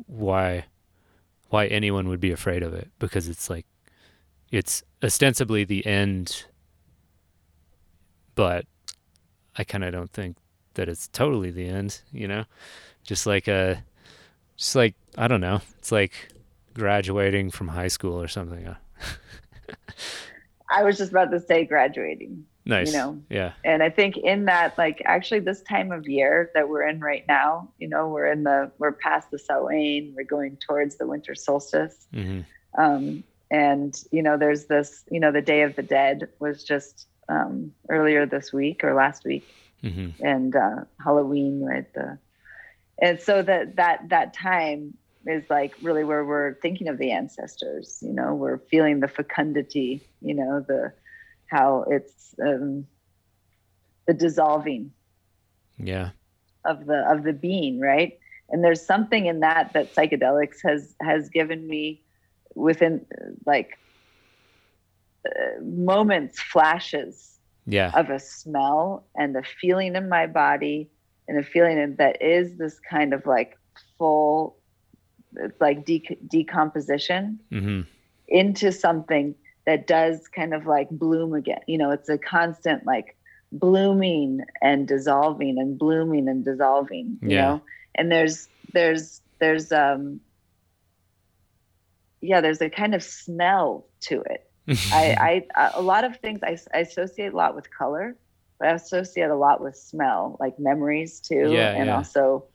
why 0.07 0.65
why 1.49 1.67
anyone 1.67 2.07
would 2.07 2.21
be 2.21 2.31
afraid 2.31 2.63
of 2.63 2.73
it 2.73 2.89
because 2.99 3.27
it's 3.27 3.49
like 3.49 3.65
it's 4.51 4.81
ostensibly 5.03 5.65
the 5.65 5.85
end, 5.85 6.45
but 8.35 8.65
I 9.57 9.63
kind 9.65 9.83
of 9.83 9.91
don't 9.91 10.11
think 10.11 10.37
that 10.75 10.87
it's 10.87 11.07
totally 11.07 11.51
the 11.51 11.67
end. 11.67 12.01
You 12.11 12.27
know, 12.27 12.45
just 13.03 13.25
like 13.25 13.47
a 13.47 13.83
just 14.57 14.75
like 14.75 14.95
I 15.17 15.27
don't 15.27 15.41
know. 15.41 15.61
It's 15.79 15.91
like 15.91 16.29
graduating 16.73 17.51
from 17.51 17.69
high 17.69 17.87
school 17.89 18.21
or 18.21 18.27
something. 18.27 18.67
Uh, 18.67 18.75
i 20.69 20.83
was 20.83 20.97
just 20.97 21.11
about 21.11 21.31
to 21.31 21.39
say 21.39 21.63
graduating 21.65 22.43
Nice. 22.65 22.87
you 22.87 22.93
know 22.93 23.21
Yeah. 23.29 23.51
and 23.63 23.83
i 23.83 23.89
think 23.89 24.17
in 24.17 24.45
that 24.45 24.75
like 24.77 25.01
actually 25.05 25.41
this 25.41 25.61
time 25.61 25.91
of 25.91 26.07
year 26.07 26.49
that 26.55 26.67
we're 26.67 26.87
in 26.87 26.99
right 26.99 27.23
now 27.27 27.69
you 27.77 27.87
know 27.87 28.07
we're 28.09 28.25
in 28.31 28.43
the 28.43 28.71
we're 28.79 28.91
past 28.93 29.29
the 29.31 29.37
Samhain, 29.37 30.13
we're 30.15 30.23
going 30.23 30.57
towards 30.57 30.95
the 30.97 31.05
winter 31.07 31.35
solstice 31.35 32.07
hmm 32.13 32.41
um 32.77 33.23
and 33.51 33.95
you 34.11 34.21
know 34.23 34.37
there's 34.37 34.65
this 34.65 35.03
you 35.11 35.19
know 35.19 35.31
the 35.31 35.41
day 35.41 35.61
of 35.61 35.75
the 35.75 35.83
dead 35.83 36.27
was 36.39 36.63
just 36.63 37.07
um 37.29 37.71
earlier 37.89 38.25
this 38.25 38.51
week 38.51 38.83
or 38.83 38.93
last 38.95 39.23
week 39.23 39.45
hmm 39.85 40.11
and 40.19 40.55
uh 40.55 40.83
halloween 41.03 41.63
right 41.63 41.85
the 41.95 42.17
and 43.01 43.19
so 43.21 43.41
that 43.41 43.75
that 43.77 43.99
that 44.09 44.33
time 44.33 44.93
is 45.25 45.43
like 45.49 45.73
really 45.81 46.03
where 46.03 46.25
we're 46.25 46.55
thinking 46.61 46.87
of 46.87 46.97
the 46.97 47.11
ancestors 47.11 47.99
you 48.01 48.13
know 48.13 48.33
we're 48.33 48.59
feeling 48.71 48.99
the 48.99 49.07
fecundity 49.07 50.05
you 50.21 50.35
know 50.35 50.63
the 50.67 50.91
how 51.51 51.85
it's 51.89 52.33
um 52.45 52.85
the 54.07 54.13
dissolving 54.13 54.93
Yeah. 55.77 56.11
of 56.65 56.85
the 56.85 57.05
of 57.09 57.23
the 57.23 57.33
being 57.33 57.79
right 57.79 58.13
and 58.49 58.63
there's 58.63 58.85
something 58.85 59.25
in 59.25 59.39
that 59.41 59.71
that 59.73 59.93
psychedelics 59.95 60.57
has 60.63 60.95
has 61.01 61.29
given 61.29 61.67
me 61.67 62.01
within 62.55 63.05
like 63.45 63.69
uh, 65.27 65.61
moments 65.63 66.41
flashes 66.41 67.34
Yeah. 67.65 67.93
of 67.93 68.09
a 68.09 68.19
smell 68.19 69.07
and 69.15 69.35
a 69.35 69.43
feeling 69.43 69.95
in 69.95 70.09
my 70.09 70.27
body 70.27 70.89
and 71.27 71.37
a 71.39 71.43
feeling 71.43 71.77
in- 71.77 71.95
that 71.97 72.21
is 72.21 72.57
this 72.57 72.79
kind 72.89 73.13
of 73.13 73.25
like 73.25 73.57
full 73.97 74.57
it's 75.37 75.59
like 75.61 75.85
de- 75.85 76.17
decomposition 76.27 77.39
hmm 77.51 77.81
into 78.27 78.71
something 78.71 79.35
that 79.65 79.87
does 79.87 80.27
kind 80.35 80.53
of 80.53 80.65
like 80.65 80.89
bloom 80.89 81.33
again 81.33 81.59
you 81.67 81.77
know 81.77 81.91
it's 81.91 82.09
a 82.09 82.17
constant 82.17 82.85
like 82.85 83.15
blooming 83.51 84.39
and 84.61 84.87
dissolving 84.87 85.57
and 85.59 85.77
blooming 85.77 86.27
and 86.27 86.43
dissolving 86.45 87.19
you 87.25 87.35
Yeah. 87.35 87.37
know 87.37 87.61
and 87.95 88.11
there's 88.11 88.47
there's 88.73 89.21
there's 89.39 89.71
um 89.71 90.19
yeah 92.21 92.41
there's 92.41 92.61
a 92.61 92.69
kind 92.69 92.95
of 92.95 93.03
smell 93.03 93.87
to 94.01 94.21
it 94.21 94.44
I, 94.67 95.43
I 95.51 95.71
a 95.75 95.81
lot 95.81 96.03
of 96.03 96.17
things 96.17 96.39
I, 96.43 96.57
I 96.73 96.79
associate 96.79 97.33
a 97.33 97.35
lot 97.35 97.55
with 97.55 97.69
color, 97.71 98.15
but 98.59 98.69
I 98.69 98.73
associate 98.73 99.29
a 99.29 99.35
lot 99.35 99.61
with 99.61 99.75
smell, 99.75 100.37
like 100.39 100.57
memories 100.59 101.19
too, 101.19 101.51
Yeah, 101.51 101.75
and 101.75 101.87
yeah. 101.87 101.97
also 101.97 102.45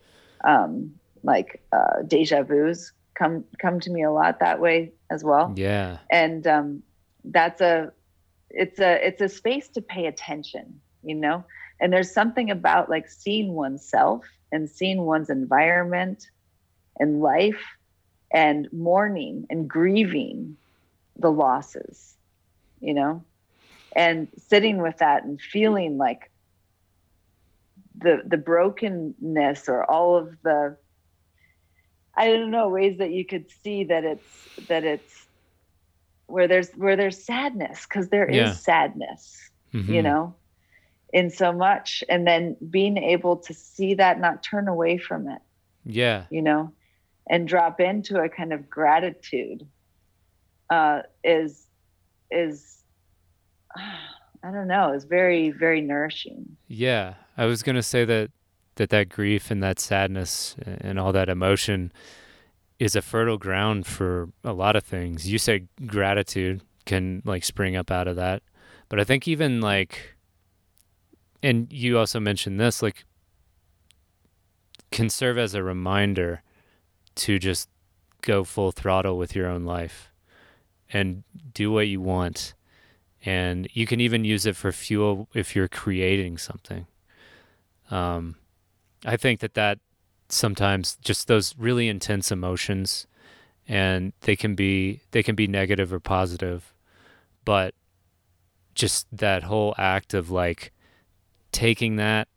um, 0.44 0.94
like 1.22 1.62
uh, 1.72 2.02
deja 2.06 2.42
vu's 2.42 2.92
come 3.14 3.44
come 3.60 3.80
to 3.80 3.90
me 3.90 4.02
a 4.02 4.10
lot 4.10 4.40
that 4.40 4.60
way 4.60 4.92
as 5.10 5.22
well. 5.22 5.52
yeah. 5.56 5.98
And 6.10 6.46
um, 6.46 6.82
that's 7.24 7.60
a 7.60 7.92
it's 8.50 8.80
a 8.80 9.06
it's 9.06 9.20
a 9.20 9.28
space 9.28 9.68
to 9.68 9.82
pay 9.82 10.06
attention, 10.06 10.80
you 11.02 11.14
know. 11.14 11.44
And 11.80 11.92
there's 11.92 12.12
something 12.12 12.50
about 12.50 12.90
like 12.90 13.08
seeing 13.08 13.54
oneself 13.54 14.24
and 14.52 14.68
seeing 14.68 15.02
one's 15.02 15.30
environment 15.30 16.30
and 16.98 17.20
life 17.20 17.62
and 18.32 18.68
mourning 18.72 19.46
and 19.50 19.68
grieving 19.68 20.56
the 21.20 21.30
losses, 21.30 22.16
you 22.80 22.94
know, 22.94 23.24
and 23.96 24.28
sitting 24.36 24.82
with 24.82 24.98
that 24.98 25.24
and 25.24 25.40
feeling 25.40 25.98
like 25.98 26.30
the 27.98 28.22
the 28.26 28.36
brokenness 28.36 29.68
or 29.68 29.84
all 29.90 30.16
of 30.16 30.28
the 30.42 30.76
I 32.16 32.28
don't 32.28 32.50
know 32.50 32.68
ways 32.68 32.98
that 32.98 33.10
you 33.12 33.24
could 33.26 33.50
see 33.50 33.84
that 33.84 34.04
it's 34.04 34.48
that 34.68 34.84
it's 34.84 35.28
where 36.26 36.48
there's 36.48 36.70
where 36.76 36.96
there's 36.96 37.24
sadness 37.24 37.86
because 37.86 38.08
there 38.08 38.28
is 38.28 38.50
Yeah. 38.50 38.54
sadness 38.62 39.50
you 39.86 40.02
Mhm. 40.02 40.04
know 40.04 40.36
in 41.12 41.30
so 41.30 41.52
much 41.52 42.02
and 42.08 42.26
then 42.26 42.56
being 42.70 42.96
able 42.98 43.36
to 43.38 43.54
see 43.54 43.94
that 43.94 44.20
not 44.20 44.42
turn 44.42 44.68
away 44.68 44.98
from 44.98 45.28
it 45.28 45.40
Yeah. 45.84 46.26
you 46.30 46.42
know 46.42 46.72
and 47.28 47.48
drop 47.48 47.80
into 47.80 48.18
a 48.20 48.28
kind 48.28 48.52
of 48.52 48.68
gratitude 48.68 49.68
uh 50.70 51.02
is 51.24 51.66
is 52.30 52.78
i 53.76 54.50
don't 54.50 54.68
know 54.68 54.92
is 54.92 55.04
very 55.04 55.50
very 55.50 55.80
nourishing 55.80 56.56
Yeah, 56.68 57.14
I 57.36 57.46
was 57.46 57.62
gonna 57.62 57.82
say 57.82 58.04
that 58.04 58.30
that 58.76 58.90
that 58.90 59.08
grief 59.08 59.50
and 59.50 59.62
that 59.62 59.78
sadness 59.78 60.56
and 60.64 60.98
all 60.98 61.12
that 61.12 61.28
emotion 61.28 61.92
is 62.78 62.96
a 62.96 63.02
fertile 63.02 63.36
ground 63.36 63.86
for 63.86 64.30
a 64.42 64.54
lot 64.54 64.74
of 64.74 64.82
things. 64.82 65.30
You 65.30 65.36
said 65.38 65.68
gratitude 65.86 66.62
can 66.86 67.20
like 67.26 67.44
spring 67.44 67.76
up 67.76 67.90
out 67.90 68.08
of 68.08 68.16
that, 68.16 68.42
but 68.88 68.98
I 68.98 69.04
think 69.04 69.28
even 69.28 69.60
like, 69.60 70.16
and 71.42 71.70
you 71.70 71.98
also 71.98 72.18
mentioned 72.20 72.58
this 72.58 72.80
like 72.80 73.04
can 74.90 75.10
serve 75.10 75.36
as 75.36 75.54
a 75.54 75.62
reminder 75.62 76.42
to 77.16 77.38
just 77.38 77.68
go 78.22 78.44
full 78.44 78.72
throttle 78.72 79.18
with 79.18 79.36
your 79.36 79.46
own 79.46 79.64
life 79.64 80.09
and 80.92 81.22
do 81.52 81.70
what 81.72 81.88
you 81.88 82.00
want 82.00 82.54
and 83.22 83.68
you 83.72 83.86
can 83.86 84.00
even 84.00 84.24
use 84.24 84.46
it 84.46 84.56
for 84.56 84.72
fuel 84.72 85.28
if 85.34 85.54
you're 85.54 85.68
creating 85.68 86.38
something. 86.38 86.86
Um, 87.90 88.36
I 89.04 89.16
think 89.16 89.40
that 89.40 89.54
that 89.54 89.78
sometimes 90.28 90.96
just 91.02 91.28
those 91.28 91.54
really 91.58 91.88
intense 91.88 92.30
emotions, 92.30 93.06
and 93.68 94.12
they 94.20 94.36
can 94.36 94.54
be 94.54 95.02
they 95.10 95.22
can 95.22 95.34
be 95.34 95.46
negative 95.46 95.92
or 95.92 96.00
positive, 96.00 96.72
but 97.44 97.74
just 98.74 99.06
that 99.12 99.44
whole 99.44 99.74
act 99.76 100.14
of 100.14 100.30
like 100.30 100.72
taking 101.52 101.96
that 101.96 102.28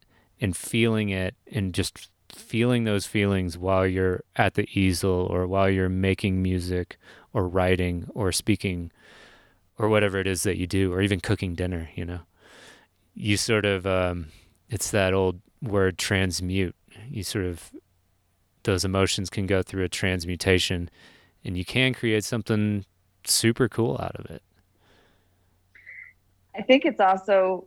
and 0.41 0.57
feeling 0.57 1.09
it 1.09 1.35
and 1.51 1.73
just 1.73 2.09
feeling 2.29 2.83
those 2.83 3.05
feelings 3.05 3.57
while 3.57 3.85
you're 3.85 4.23
at 4.35 4.55
the 4.55 4.67
easel 4.77 5.27
or 5.29 5.45
while 5.45 5.69
you're 5.69 5.87
making 5.87 6.41
music 6.41 6.97
or 7.33 7.47
writing 7.47 8.07
or 8.13 8.31
speaking 8.31 8.91
or 9.77 9.89
whatever 9.89 10.19
it 10.19 10.27
is 10.27 10.43
that 10.43 10.57
you 10.57 10.67
do, 10.67 10.93
or 10.93 11.01
even 11.01 11.19
cooking 11.19 11.55
dinner, 11.55 11.89
you 11.95 12.05
know, 12.05 12.19
you 13.15 13.35
sort 13.37 13.65
of, 13.65 13.87
um, 13.87 14.27
it's 14.69 14.91
that 14.91 15.13
old 15.13 15.41
word 15.61 15.97
transmute. 15.97 16.75
You 17.09 17.23
sort 17.23 17.45
of, 17.45 17.71
those 18.63 18.85
emotions 18.85 19.29
can 19.29 19.47
go 19.47 19.63
through 19.63 19.83
a 19.83 19.89
transmutation 19.89 20.89
and 21.43 21.57
you 21.57 21.65
can 21.65 21.93
create 21.93 22.23
something 22.23 22.85
super 23.25 23.67
cool 23.67 23.97
out 23.99 24.15
of 24.15 24.25
it. 24.29 24.41
i 26.55 26.61
think 26.61 26.85
it's 26.85 26.99
also 26.99 27.65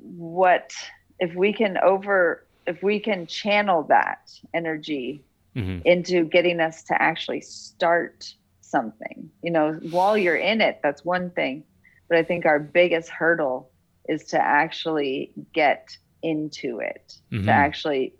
what 0.00 0.72
if 1.20 1.34
we 1.34 1.52
can 1.52 1.78
over 1.78 2.44
if 2.66 2.82
we 2.82 2.98
can 2.98 3.26
channel 3.26 3.82
that 3.84 4.30
energy 4.54 5.22
hmm 5.54 5.78
into 5.84 6.24
getting 6.24 6.60
us 6.60 6.82
to 6.82 7.00
actually 7.00 7.40
start 7.40 8.34
something. 8.70 9.30
You 9.42 9.52
know, 9.52 9.74
while 9.82 10.16
you're 10.16 10.36
in 10.36 10.60
it, 10.60 10.78
that's 10.82 11.04
one 11.04 11.30
thing. 11.30 11.64
But 12.08 12.18
I 12.18 12.22
think 12.24 12.46
our 12.46 12.58
biggest 12.60 13.10
hurdle 13.10 13.72
is 14.08 14.24
to 14.26 14.40
actually 14.40 15.32
get 15.54 15.86
into 16.22 16.80
it, 16.80 17.12
Mhm. 17.32 17.44
to 17.44 17.52
actually 17.52 18.14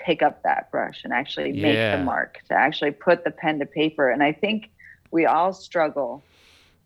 pick 0.00 0.22
up 0.22 0.42
that 0.44 0.70
brush 0.70 1.02
and 1.04 1.12
actually 1.12 1.52
make 1.52 1.78
Yeah. 1.78 1.90
the 1.90 1.98
mark, 1.98 2.36
to 2.48 2.54
actually 2.54 2.92
put 2.92 3.24
the 3.24 3.30
pen 3.30 3.58
to 3.60 3.66
paper. 3.66 4.10
And 4.10 4.22
I 4.22 4.32
think 4.32 4.70
we 5.12 5.26
all 5.26 5.52
struggle 5.52 6.26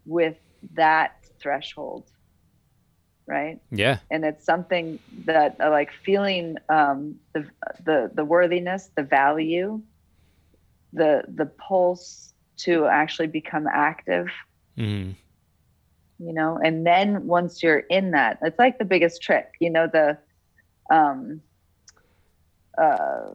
with 0.07 0.37
that 0.75 1.13
threshold, 1.43 2.09
right? 3.27 3.59
Yeah. 3.71 3.99
and 4.11 4.25
it's 4.25 4.45
something 4.45 4.99
that 5.25 5.57
uh, 5.63 5.71
like 5.71 5.91
feeling 6.05 6.57
um, 6.69 7.17
the 7.35 7.49
the 7.85 8.11
the 8.15 8.25
worthiness, 8.25 8.91
the 8.97 9.03
value, 9.03 9.81
the 10.93 11.23
the 11.35 11.47
pulse 11.47 12.33
to 12.59 12.87
actually 12.87 13.29
become 13.29 13.67
active, 13.67 14.29
hmm 14.77 15.13
you 16.19 16.33
know, 16.33 16.59
and 16.65 16.87
then 16.87 17.27
once 17.27 17.63
you're 17.63 17.81
in 17.91 18.13
that, 18.13 18.39
it's 18.41 18.59
like 18.59 18.79
the 18.79 18.85
biggest 18.87 19.21
trick, 19.21 19.49
you 19.61 19.69
know, 19.69 19.87
the 19.87 20.17
um 20.91 21.43
uh 22.79 23.29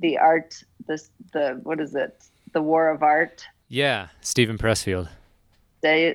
the 0.00 0.16
art 0.18 0.54
this 0.86 1.10
the 1.32 1.60
what 1.62 1.80
is 1.80 1.94
it 1.94 2.24
the 2.52 2.62
war 2.62 2.90
of 2.90 3.02
art 3.02 3.44
Yeah. 3.68 4.08
Steven 4.20 4.56
Pressfield. 4.58 5.08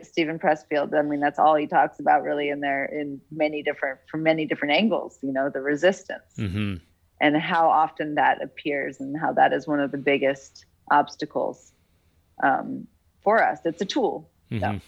Steven 0.03 0.39
Pressfield. 0.39 0.97
I 0.97 1.01
mean, 1.01 1.19
that's 1.19 1.39
all 1.39 1.55
he 1.55 1.67
talks 1.67 1.99
about 1.99 2.23
really 2.23 2.49
in 2.49 2.61
there 2.61 2.85
in 2.85 3.19
many 3.31 3.61
different 3.61 3.99
from 4.09 4.23
many 4.23 4.45
different 4.45 4.73
angles. 4.73 5.19
You 5.21 5.33
know, 5.33 5.49
the 5.49 5.61
resistance 5.61 6.33
hmm 6.35 6.75
and 7.19 7.35
how 7.35 7.67
often 7.67 8.15
that 8.15 8.41
appears 8.43 8.99
and 8.99 9.19
how 9.19 9.33
that 9.33 9.51
is 9.51 9.67
one 9.67 9.79
of 9.79 9.91
the 9.91 9.97
biggest 9.97 10.65
obstacles 10.91 11.73
um, 12.43 12.87
for 13.23 13.43
us. 13.43 13.59
It's 13.65 13.81
a 13.81 13.85
tool 13.85 14.29
hmm 14.49 14.57
Yeah. 14.59 14.79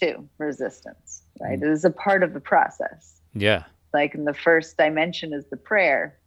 too, 0.00 0.28
resistance, 0.38 1.22
right? 1.40 1.60
It 1.62 1.68
is 1.68 1.84
a 1.84 1.90
part 1.90 2.22
of 2.22 2.32
the 2.32 2.40
process. 2.40 3.20
Yeah. 3.34 3.64
Like 3.92 4.14
in 4.14 4.24
the 4.24 4.34
first 4.34 4.76
dimension 4.76 5.32
is 5.32 5.44
the 5.50 5.56
prayer, 5.56 6.18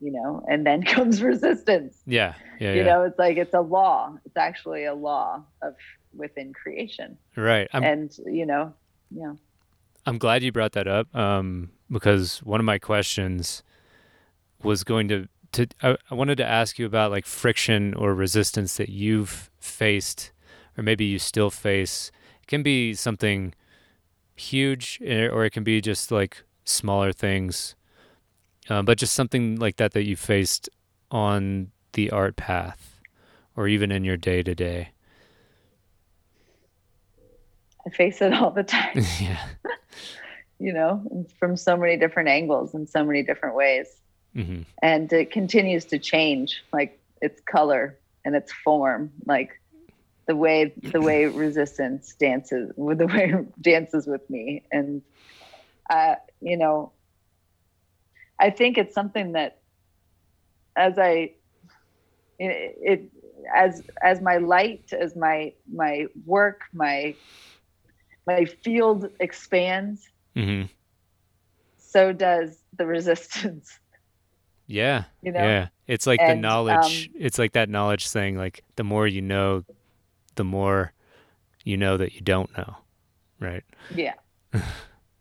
you 0.00 0.12
know, 0.12 0.44
and 0.48 0.66
then 0.66 0.82
comes 0.94 1.22
resistance. 1.22 1.96
Yeah. 2.06 2.34
Yeah. 2.60 2.72
You 2.72 2.78
yeah. 2.80 2.84
know, 2.84 3.02
it's 3.04 3.18
like 3.18 3.36
it's 3.36 3.54
a 3.54 3.60
law. 3.60 4.16
It's 4.24 4.36
actually 4.36 4.84
a 4.84 4.94
law 4.94 5.44
of 5.62 5.74
within 6.16 6.52
creation. 6.52 7.18
right. 7.36 7.68
I'm, 7.72 7.82
and 7.82 8.16
you 8.26 8.46
know, 8.46 8.74
yeah. 9.10 9.32
I'm 10.06 10.18
glad 10.18 10.42
you 10.42 10.52
brought 10.52 10.72
that 10.72 10.86
up 10.86 11.14
um, 11.16 11.70
because 11.90 12.38
one 12.42 12.60
of 12.60 12.66
my 12.66 12.78
questions 12.78 13.62
was 14.62 14.84
going 14.84 15.08
to 15.08 15.28
to 15.54 15.66
I, 15.82 15.96
I 16.10 16.14
wanted 16.14 16.36
to 16.36 16.46
ask 16.46 16.78
you 16.78 16.86
about 16.86 17.10
like 17.10 17.26
friction 17.26 17.94
or 17.94 18.14
resistance 18.14 18.76
that 18.76 18.88
you've 18.88 19.50
faced 19.58 20.32
or 20.76 20.82
maybe 20.82 21.04
you 21.04 21.18
still 21.18 21.50
face. 21.50 22.10
It 22.42 22.48
can 22.48 22.62
be 22.62 22.94
something 22.94 23.54
huge 24.36 25.00
eh, 25.04 25.26
or 25.26 25.44
it 25.44 25.50
can 25.50 25.64
be 25.64 25.80
just 25.80 26.10
like 26.10 26.42
smaller 26.64 27.12
things, 27.12 27.74
uh, 28.68 28.82
but 28.82 28.98
just 28.98 29.14
something 29.14 29.56
like 29.56 29.76
that 29.76 29.92
that 29.92 30.04
you 30.04 30.16
faced 30.16 30.68
on 31.10 31.70
the 31.92 32.10
art 32.10 32.36
path 32.36 33.00
or 33.56 33.68
even 33.68 33.92
in 33.92 34.04
your 34.04 34.16
day 34.16 34.42
to 34.42 34.54
day. 34.54 34.90
I 37.86 37.90
face 37.90 38.22
it 38.22 38.32
all 38.32 38.50
the 38.50 38.64
time. 38.64 39.04
Yeah. 39.20 39.46
you 40.58 40.72
know, 40.72 41.26
from 41.38 41.56
so 41.56 41.76
many 41.76 41.96
different 41.96 42.28
angles 42.28 42.74
and 42.74 42.88
so 42.88 43.04
many 43.04 43.22
different 43.22 43.54
ways. 43.54 44.00
Hmm 44.34 44.62
And 44.82 45.12
it 45.12 45.30
continues 45.30 45.86
to 45.86 45.98
change, 45.98 46.62
like 46.72 47.00
its 47.20 47.40
color 47.50 47.98
and 48.24 48.34
its 48.34 48.52
form, 48.64 49.10
like 49.26 49.50
the 50.26 50.36
way 50.36 50.74
the 50.92 51.02
way 51.02 51.24
resistance 51.26 52.14
dances 52.20 52.72
with 52.76 52.98
the 52.98 53.06
way 53.06 53.32
dances 53.60 54.06
with 54.06 54.22
me. 54.30 54.64
And 54.72 55.02
uh, 55.90 56.16
you 56.40 56.56
know, 56.56 56.92
I 58.40 58.50
think 58.50 58.78
it's 58.78 58.94
something 58.94 59.32
that 59.32 59.58
as 60.76 60.98
I 60.98 61.30
it, 62.38 62.76
it 62.80 63.10
as 63.54 63.82
as 64.02 64.20
my 64.20 64.36
light, 64.38 64.92
as 64.98 65.16
my 65.16 65.52
my 65.72 66.06
work, 66.24 66.60
my 66.72 67.16
my 68.26 68.44
field 68.44 69.06
expands, 69.20 70.02
hmm 70.34 70.64
so 71.78 72.12
does 72.12 72.62
the 72.76 72.86
resistance. 72.86 73.78
Yeah. 74.66 75.04
You 75.22 75.32
know, 75.32 75.40
Yeah. 75.40 75.68
It's 75.86 76.06
like 76.06 76.20
the 76.20 76.34
knowledge. 76.34 77.10
um, 77.14 77.20
it's 77.20 77.38
like 77.38 77.52
that 77.52 77.68
knowledge 77.68 78.08
thing. 78.08 78.36
like 78.36 78.64
the 78.76 78.84
more 78.84 79.06
you 79.06 79.20
know, 79.20 79.64
the 80.36 80.44
more 80.44 80.92
you 81.64 81.76
know 81.76 81.96
that 81.96 82.14
you 82.14 82.20
don't 82.20 82.56
know. 82.56 82.76
Right. 83.40 83.64
yeah. 83.94 84.14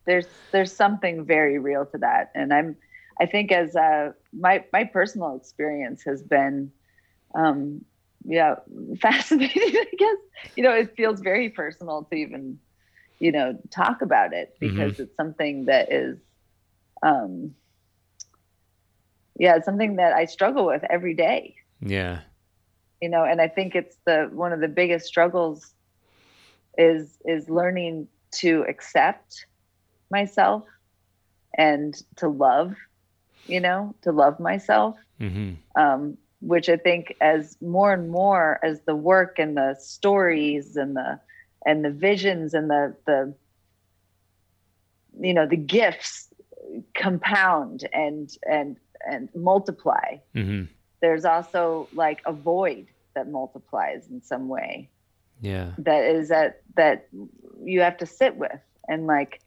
there's 0.05 0.27
there's 0.51 0.73
something 0.73 1.25
very 1.25 1.59
real 1.59 1.85
to 1.87 1.97
that, 1.97 2.31
and 2.35 2.53
I'm 2.53 2.77
I 3.19 3.25
think 3.25 3.51
as 3.51 3.75
uh, 3.75 4.13
my 4.31 4.63
my 4.71 4.83
personal 4.85 5.35
experience 5.35 6.03
has 6.03 6.21
been, 6.21 6.71
um, 7.35 7.83
yeah, 8.25 8.55
fascinating. 9.01 9.61
I 9.75 9.85
guess 9.97 10.17
you 10.55 10.63
know 10.63 10.71
it 10.71 10.95
feels 10.95 11.19
very 11.19 11.49
personal 11.49 12.03
to 12.11 12.15
even 12.15 12.59
you 13.19 13.31
know 13.31 13.57
talk 13.71 14.01
about 14.01 14.33
it 14.33 14.55
because 14.59 14.99
it's 14.99 15.15
something 15.15 15.65
that 15.65 15.91
is 15.91 16.17
um 17.01 17.53
yeah 19.37 19.55
it's 19.55 19.65
something 19.65 19.95
that 19.95 20.13
i 20.13 20.25
struggle 20.25 20.65
with 20.65 20.83
every 20.89 21.13
day. 21.13 21.55
Yeah. 21.81 22.21
you 23.01 23.09
know 23.09 23.23
and 23.23 23.41
i 23.41 23.47
think 23.47 23.75
it's 23.75 23.97
the 24.05 24.29
one 24.31 24.53
of 24.53 24.59
the 24.59 24.67
biggest 24.67 25.05
struggles 25.05 25.73
is 26.77 27.17
is 27.25 27.49
learning 27.49 28.07
to 28.31 28.65
accept 28.67 29.45
myself 30.09 30.63
and 31.57 31.95
to 32.17 32.27
love 32.27 32.75
you 33.45 33.59
know 33.59 33.93
to 34.01 34.11
love 34.11 34.39
myself. 34.39 34.95
Hmm 35.19 35.53
um, 35.75 36.17
which 36.41 36.67
I 36.67 36.75
think 36.75 37.15
as 37.21 37.57
more 37.61 37.93
and 37.93 38.09
more 38.09 38.59
as 38.63 38.81
the 38.81 38.95
work 38.95 39.39
and 39.39 39.55
the 39.55 39.75
stories 39.79 40.75
and 40.75 40.95
the 40.95 41.19
and 41.65 41.85
the 41.85 41.89
visions 41.89 42.53
and 42.53 42.69
the 42.69 42.95
the 43.05 43.33
you 45.21 45.33
know 45.33 45.47
the 45.47 45.57
gifts 45.57 46.27
compound 46.95 47.87
and 47.93 48.31
and 48.49 48.77
and 49.09 49.29
multiply 49.35 50.17
Mm-hmm. 50.35 50.63
there's 51.01 51.25
also 51.25 51.89
like 51.93 52.21
a 52.25 52.33
void 52.33 52.87
that 53.15 53.29
multiplies 53.29 54.07
in 54.09 54.21
some 54.21 54.47
way 54.47 54.89
Yeah. 55.41 55.71
that 55.77 56.03
is 56.05 56.29
that 56.29 56.61
that 56.75 57.07
you 57.63 57.81
have 57.81 57.97
to 57.97 58.05
sit 58.05 58.35
with 58.37 58.59
and 58.87 59.05
like 59.07 59.41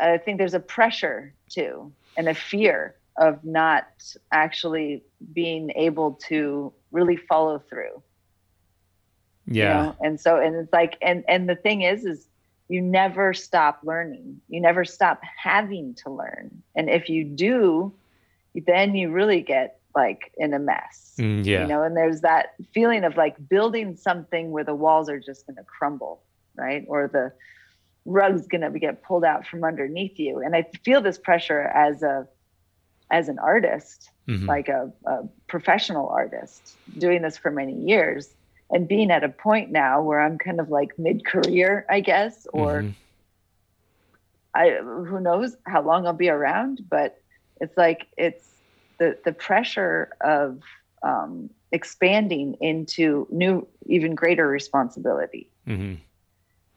i 0.00 0.16
think 0.18 0.38
there's 0.38 0.54
a 0.54 0.60
pressure 0.60 1.34
too 1.50 1.92
and 2.16 2.28
a 2.28 2.34
fear 2.34 2.96
of 3.18 3.38
not 3.44 3.84
actually 4.32 5.02
being 5.34 5.70
able 5.76 6.12
to 6.28 6.72
really 6.92 7.16
follow 7.16 7.58
through 7.58 8.02
you 9.54 9.64
Yeah. 9.64 9.68
know? 9.68 9.96
and 10.00 10.20
so 10.20 10.38
and 10.38 10.54
it's 10.56 10.72
like 10.72 10.96
and 11.02 11.24
and 11.28 11.48
the 11.48 11.56
thing 11.56 11.82
is 11.82 12.04
is 12.04 12.28
you 12.68 12.80
never 12.80 13.32
stop 13.32 13.80
learning 13.84 14.40
you 14.48 14.60
never 14.60 14.84
stop 14.84 15.20
having 15.42 15.94
to 16.04 16.10
learn 16.10 16.62
and 16.76 16.88
if 16.90 17.08
you 17.08 17.24
do 17.24 17.92
then 18.66 18.94
you 18.94 19.10
really 19.10 19.40
get 19.40 19.76
like 19.94 20.32
in 20.36 20.54
a 20.54 20.58
mess 20.58 21.14
Mm, 21.18 21.44
yeah. 21.44 21.62
you 21.62 21.68
know 21.68 21.82
and 21.82 21.96
there's 21.96 22.20
that 22.22 22.50
feeling 22.72 23.04
of 23.04 23.16
like 23.16 23.36
building 23.48 23.96
something 23.96 24.50
where 24.52 24.64
the 24.64 24.74
walls 24.74 25.08
are 25.10 25.18
just 25.18 25.46
going 25.46 25.56
to 25.56 25.64
crumble 25.64 26.22
right 26.56 26.84
or 26.88 27.08
the 27.08 27.32
rug's 28.06 28.46
going 28.46 28.60
to 28.62 28.78
get 28.78 29.02
pulled 29.02 29.24
out 29.24 29.46
from 29.46 29.64
underneath 29.64 30.18
you 30.18 30.40
and 30.40 30.54
i 30.56 30.64
feel 30.84 31.00
this 31.02 31.18
pressure 31.18 31.62
as 31.62 32.02
a 32.02 32.26
as 33.10 33.28
an 33.28 33.38
artist 33.38 34.10
Mhm. 34.28 34.46
like 34.46 34.68
a, 34.68 34.90
a 35.06 35.22
professional 35.48 36.08
artist 36.08 36.78
doing 36.96 37.20
this 37.22 37.36
for 37.36 37.50
many 37.50 37.74
years 37.74 38.28
and 38.70 38.86
being 38.86 39.10
at 39.10 39.24
a 39.24 39.28
point 39.28 39.70
now 39.72 40.00
where 40.02 40.20
i'm 40.20 40.38
kind 40.38 40.60
of 40.60 40.68
like 40.70 40.90
mid-career 40.98 41.84
i 41.90 42.00
guess 42.00 42.46
or 42.52 42.82
Mhm. 42.82 42.94
I 44.54 44.70
who 44.82 45.20
knows 45.20 45.56
how 45.66 45.82
long 45.82 46.06
I'll 46.06 46.12
be 46.12 46.28
around, 46.28 46.80
but 46.90 47.19
it's 47.60 47.76
like 47.76 48.06
it's 48.16 48.46
the 48.98 49.16
the 49.24 49.32
pressure 49.32 50.10
of 50.20 50.60
um, 51.02 51.50
expanding 51.72 52.56
into 52.60 53.26
new, 53.30 53.66
even 53.86 54.14
greater 54.14 54.46
responsibility 54.48 55.50
Mhm. 55.66 55.98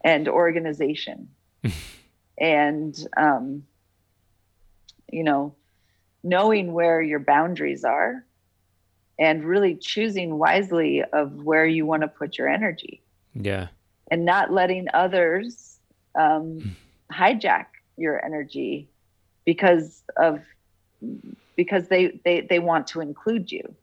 and 0.04 0.28
organization, 0.28 1.30
and 2.38 2.96
um, 3.18 3.64
you 5.12 5.24
know, 5.24 5.56
knowing 6.24 6.74
where 6.74 7.02
your 7.02 7.20
boundaries 7.20 7.84
are, 7.84 8.26
and 9.20 9.44
really 9.44 9.76
choosing 9.76 10.38
wisely 10.38 11.04
of 11.04 11.44
where 11.44 11.66
you 11.66 11.86
want 11.86 12.02
to 12.02 12.08
put 12.08 12.38
your 12.38 12.48
energy 12.50 13.02
Yeah. 13.34 13.68
and 14.12 14.26
not 14.26 14.52
letting 14.52 14.88
others 14.94 15.80
um, 16.16 16.76
hijack 17.12 17.66
your 17.98 18.24
energy 18.26 18.90
because 19.46 20.04
of 20.18 20.40
because 21.56 21.88
they, 21.88 22.20
they 22.26 22.41
they 22.41 22.60
want 22.60 22.88
to 22.88 23.01
include 23.01 23.51
you 23.51 23.76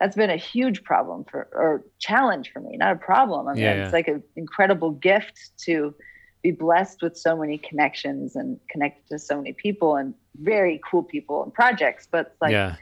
that's 0.00 0.16
been 0.16 0.30
a 0.30 0.36
huge 0.36 0.82
problem 0.82 1.24
for 1.30 1.48
or 1.52 1.84
challenge 1.98 2.50
for 2.52 2.60
me 2.60 2.76
not 2.76 2.92
a 2.92 2.96
problem 2.98 3.46
i 3.48 3.52
mean 3.54 3.62
Yeah, 3.62 3.72
it's 3.74 3.88
yeah. 3.88 3.92
like 3.98 4.08
an 4.08 4.22
incredible 4.36 4.92
gift 4.92 5.50
to 5.66 5.94
be 6.42 6.50
blessed 6.52 7.02
with 7.02 7.16
so 7.18 7.36
many 7.36 7.58
connections 7.58 8.34
and 8.34 8.58
connected 8.70 9.06
to 9.10 9.18
so 9.18 9.36
many 9.36 9.52
people 9.52 9.96
and 9.96 10.14
very 10.40 10.80
cool 10.90 11.02
people 11.02 11.42
and 11.44 11.52
projects 11.52 12.08
but 12.10 12.28
it's 12.28 12.40
like 12.40 12.52
yeah. 12.52 12.76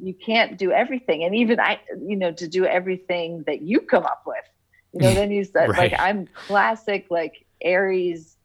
you 0.00 0.12
can't 0.14 0.58
do 0.58 0.72
everything 0.72 1.22
and 1.24 1.34
even 1.36 1.60
i 1.60 1.78
you 2.04 2.16
know 2.16 2.32
to 2.32 2.48
do 2.48 2.64
everything 2.66 3.44
that 3.46 3.62
you 3.62 3.80
come 3.80 4.04
up 4.04 4.22
with 4.26 4.44
you 4.92 5.00
know 5.00 5.14
then 5.18 5.30
you 5.30 5.44
said 5.44 5.68
Right. 5.68 5.92
like 5.92 6.00
i'm 6.00 6.26
classic 6.26 7.06
like 7.10 7.46
aries 7.62 8.35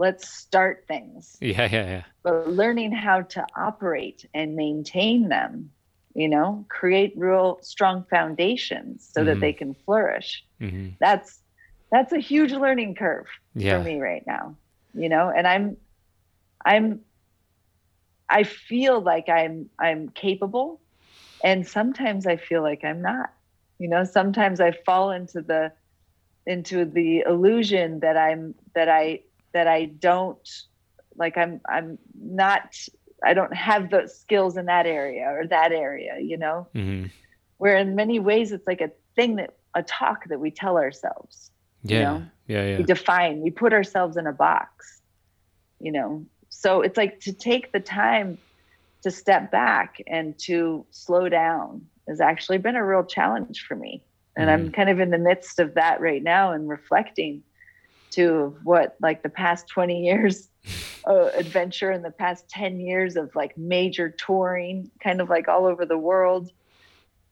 let's 0.00 0.28
start 0.28 0.86
things 0.88 1.44
Yeah. 1.50 1.68
Yeah. 1.72 1.90
Yeah. 1.94 2.04
but 2.24 2.48
learning 2.48 2.92
how 2.92 3.22
to 3.34 3.46
operate 3.56 4.26
and 4.34 4.56
maintain 4.56 5.28
them 5.28 5.70
you 6.14 6.28
know 6.28 6.66
create 6.68 7.12
real 7.16 7.58
strong 7.62 8.04
foundations 8.10 9.08
so 9.12 9.24
Mhm. 9.24 9.26
that 9.26 9.40
they 9.40 9.52
can 9.54 9.74
flourish 9.86 10.44
hmm 10.60 10.88
that's 11.00 11.42
that's 11.92 12.12
a 12.12 12.20
huge 12.20 12.52
learning 12.52 12.94
curve 12.96 13.28
Yeah. 13.54 13.78
for 13.78 13.84
me 13.84 14.00
right 14.00 14.24
now 14.26 14.56
you 14.94 15.08
know 15.08 15.30
and 15.36 15.46
i'm 15.46 15.76
i'm 16.66 17.00
i 18.30 18.44
feel 18.44 19.00
like 19.00 19.28
i'm 19.28 19.70
i'm 19.78 20.08
capable 20.10 20.80
and 21.44 21.66
sometimes 21.66 22.26
i 22.26 22.36
feel 22.36 22.62
like 22.62 22.84
i'm 22.84 23.02
not 23.02 23.30
you 23.78 23.88
know 23.88 24.04
sometimes 24.04 24.60
i 24.60 24.72
fall 24.86 25.10
into 25.10 25.42
the 25.42 25.72
into 26.46 26.84
the 26.84 27.20
illusion 27.26 28.00
that 28.00 28.16
i'm 28.16 28.54
that 28.74 28.88
i 28.88 29.20
that 29.52 29.66
i 29.66 29.84
don't 29.84 30.48
like 31.16 31.36
i'm 31.36 31.60
i'm 31.68 31.98
not 32.20 32.74
i 33.24 33.34
don't 33.34 33.54
have 33.54 33.90
the 33.90 34.06
skills 34.08 34.56
in 34.56 34.66
that 34.66 34.86
area 34.86 35.26
or 35.28 35.46
that 35.46 35.72
area 35.72 36.18
you 36.20 36.36
know 36.36 36.66
hmm 36.74 37.06
where 37.58 37.76
in 37.76 37.94
many 37.94 38.18
ways 38.18 38.52
it's 38.52 38.66
like 38.66 38.80
a 38.80 38.90
thing 39.16 39.36
that 39.36 39.50
a 39.74 39.82
talk 39.82 40.24
that 40.30 40.40
we 40.40 40.50
tell 40.50 40.78
ourselves 40.78 41.50
Yeah. 41.82 42.04
know? 42.04 42.24
Yeah. 42.46 42.78
we 42.78 42.84
define 42.84 43.40
we 43.40 43.50
put 43.50 43.72
ourselves 43.72 44.16
in 44.16 44.26
a 44.26 44.32
box 44.32 45.00
you 45.78 45.92
know 45.92 46.24
so 46.48 46.80
it's 46.82 46.96
like 46.96 47.20
to 47.20 47.32
take 47.32 47.72
the 47.72 47.80
time 47.80 48.38
to 49.02 49.10
step 49.10 49.50
back 49.50 49.96
and 50.06 50.38
to 50.38 50.84
slow 50.90 51.28
down 51.28 51.86
has 52.08 52.20
actually 52.20 52.58
been 52.58 52.76
a 52.76 52.84
real 52.84 53.04
challenge 53.04 53.64
for 53.68 53.76
me 53.76 54.02
and 54.36 54.50
i'm 54.50 54.70
kind 54.72 54.88
of 54.90 54.98
in 55.00 55.10
the 55.10 55.18
midst 55.18 55.58
of 55.60 55.74
that 55.74 56.00
right 56.00 56.22
now 56.22 56.52
and 56.52 56.68
reflecting 56.68 57.42
to 58.10 58.56
what 58.64 58.96
like 59.00 59.22
the 59.22 59.28
past 59.28 59.68
20 59.68 60.00
years 60.00 60.48
uh, 61.08 61.28
adventure 61.36 61.90
in 61.92 62.02
the 62.02 62.10
past 62.10 62.48
10 62.50 62.80
years 62.80 63.16
of 63.16 63.30
like 63.34 63.56
major 63.56 64.10
touring 64.10 64.90
kind 65.02 65.20
of 65.20 65.28
like 65.30 65.48
all 65.48 65.66
over 65.66 65.86
the 65.86 65.98
world 65.98 66.50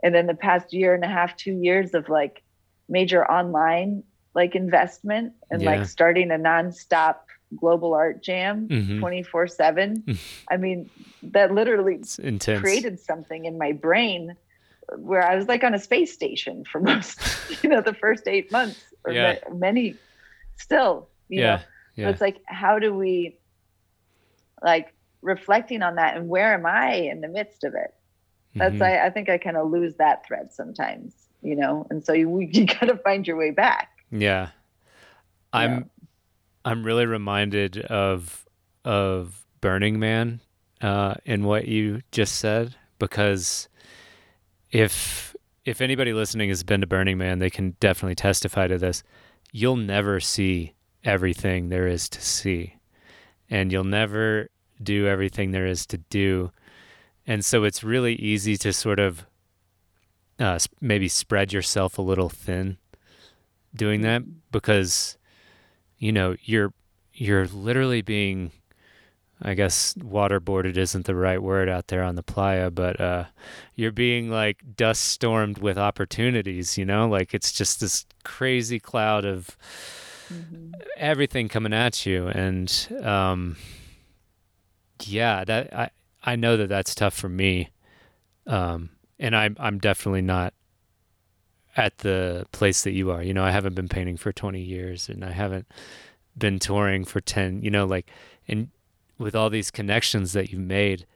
and 0.02 0.14
then 0.14 0.26
the 0.26 0.34
past 0.34 0.72
year 0.72 0.94
and 0.94 1.04
a 1.04 1.08
half 1.08 1.36
two 1.36 1.52
years 1.52 1.92
of 1.94 2.08
like 2.08 2.42
major 2.88 3.28
online 3.30 4.02
like 4.34 4.54
investment 4.54 5.32
and 5.50 5.62
Yeah. 5.62 5.70
like 5.72 5.86
starting 5.86 6.30
a 6.30 6.36
nonstop 6.36 7.16
global 7.56 7.94
art 7.94 8.22
jam 8.22 8.68
Mhm. 8.68 8.98
24 9.00 9.46
7 9.48 10.04
i 10.50 10.56
mean 10.56 10.90
that 11.22 11.52
literally 11.52 11.98
created 12.60 13.00
something 13.00 13.44
in 13.46 13.58
my 13.58 13.72
brain 13.72 14.34
where 14.96 15.22
i 15.22 15.34
was 15.36 15.46
like 15.48 15.64
on 15.64 15.74
a 15.74 15.78
space 15.78 16.12
station 16.12 16.64
for 16.64 16.80
most 16.80 17.18
you 17.62 17.68
know 17.68 17.80
the 17.82 17.94
first 17.94 18.26
eight 18.28 18.50
months 18.52 18.80
or 19.04 19.12
Yeah. 19.12 19.34
ma- 19.50 19.54
many 19.56 19.98
still 20.58 21.08
you 21.28 21.40
Yeah. 21.40 21.56
know 21.56 21.62
Yeah. 21.96 22.04
so 22.06 22.10
it's 22.10 22.20
like 22.20 22.42
how 22.46 22.78
do 22.78 22.92
we 22.94 23.38
like 24.62 24.94
reflecting 25.22 25.82
on 25.82 25.96
that 25.96 26.16
and 26.16 26.28
where 26.28 26.54
am 26.54 26.66
i 26.66 26.92
in 26.94 27.20
the 27.20 27.28
midst 27.28 27.64
of 27.64 27.74
it 27.74 27.94
that's 28.54 28.76
Mhm. 28.76 28.82
I, 28.82 29.06
I 29.06 29.10
think 29.10 29.28
i 29.28 29.38
kind 29.38 29.56
of 29.56 29.70
lose 29.70 29.94
that 29.96 30.26
thread 30.26 30.52
sometimes 30.52 31.28
you 31.42 31.56
know 31.56 31.86
and 31.90 32.04
so 32.04 32.12
you, 32.12 32.40
you 32.52 32.66
gotta 32.66 32.96
find 32.98 33.26
your 33.26 33.36
way 33.36 33.50
back 33.50 33.88
Yeah. 34.10 34.50
I'm 35.52 35.90
I'm 36.64 36.84
really 36.84 37.06
reminded 37.06 37.78
of 37.78 38.46
of 38.84 39.44
Burning 39.60 39.98
Man 39.98 40.40
uh 40.80 41.14
in 41.24 41.44
what 41.44 41.66
you 41.66 42.02
just 42.12 42.36
said 42.36 42.74
because 42.98 43.68
if 44.70 45.34
if 45.64 45.80
anybody 45.80 46.12
listening 46.12 46.48
has 46.50 46.62
been 46.62 46.80
to 46.80 46.86
Burning 46.86 47.18
Man, 47.18 47.38
they 47.38 47.50
can 47.50 47.76
definitely 47.80 48.14
testify 48.14 48.66
to 48.68 48.78
this. 48.78 49.02
You'll 49.52 49.76
never 49.76 50.20
see 50.20 50.74
everything 51.04 51.68
there 51.68 51.86
is 51.86 52.08
to 52.10 52.20
see. 52.20 52.76
And 53.50 53.72
you'll 53.72 53.84
never 53.84 54.50
do 54.82 55.06
everything 55.06 55.50
there 55.50 55.66
is 55.66 55.86
to 55.86 55.98
do. 55.98 56.52
And 57.26 57.44
so 57.44 57.64
it's 57.64 57.82
really 57.82 58.14
easy 58.14 58.56
to 58.58 58.72
sort 58.72 58.98
of 58.98 59.26
uh, 60.38 60.58
maybe 60.80 61.08
spread 61.08 61.52
yourself 61.52 61.98
a 61.98 62.02
little 62.02 62.28
thin 62.28 62.78
doing 63.74 64.02
that 64.02 64.22
because 64.50 65.18
you 65.98 66.12
know 66.12 66.36
you're 66.42 66.72
you're 67.12 67.46
literally 67.46 68.02
being 68.02 68.52
I 69.40 69.54
guess 69.54 69.94
waterboarded 69.94 70.76
isn't 70.76 71.06
the 71.06 71.14
right 71.14 71.40
word 71.40 71.68
out 71.68 71.88
there 71.88 72.02
on 72.02 72.16
the 72.16 72.22
playa, 72.22 72.70
but 72.70 73.00
uh, 73.00 73.24
you're 73.76 73.92
being 73.92 74.30
like 74.30 74.62
dust 74.76 75.02
stormed 75.02 75.58
with 75.58 75.78
opportunities, 75.78 76.76
you 76.76 76.84
know? 76.84 77.08
Like 77.08 77.34
it's 77.34 77.52
just 77.52 77.80
this 77.80 78.04
crazy 78.24 78.80
cloud 78.80 79.24
of 79.24 79.56
everything 80.96 81.48
coming 81.48 81.72
at 81.72 82.04
you. 82.04 82.26
And 82.26 82.88
um, 83.02 83.56
yeah, 85.04 85.44
that 85.44 85.72
I, 85.72 85.90
I 86.22 86.36
know 86.36 86.56
that 86.56 86.68
that's 86.68 86.94
tough 86.94 87.14
for 87.14 87.28
me. 87.28 87.70
Um, 88.46 88.90
and 89.20 89.36
I'm, 89.36 89.56
I'm 89.60 89.78
definitely 89.78 90.22
not 90.22 90.52
at 91.76 91.98
the 91.98 92.44
place 92.50 92.82
that 92.82 92.92
you 92.92 93.12
are. 93.12 93.22
You 93.22 93.34
know, 93.34 93.44
I 93.44 93.52
haven't 93.52 93.74
been 93.74 93.88
painting 93.88 94.16
for 94.16 94.32
20 94.32 94.60
years 94.60 95.08
and 95.08 95.24
I 95.24 95.30
haven't 95.30 95.66
been 96.36 96.58
touring 96.58 97.04
for 97.04 97.20
10, 97.20 97.62
you 97.62 97.70
know, 97.70 97.86
like, 97.86 98.10
and 98.48 98.70
with 99.18 99.34
all 99.34 99.50
these 99.50 99.70
connections 99.70 100.32
that 100.32 100.50
you've 100.50 100.60
made, 100.60 101.06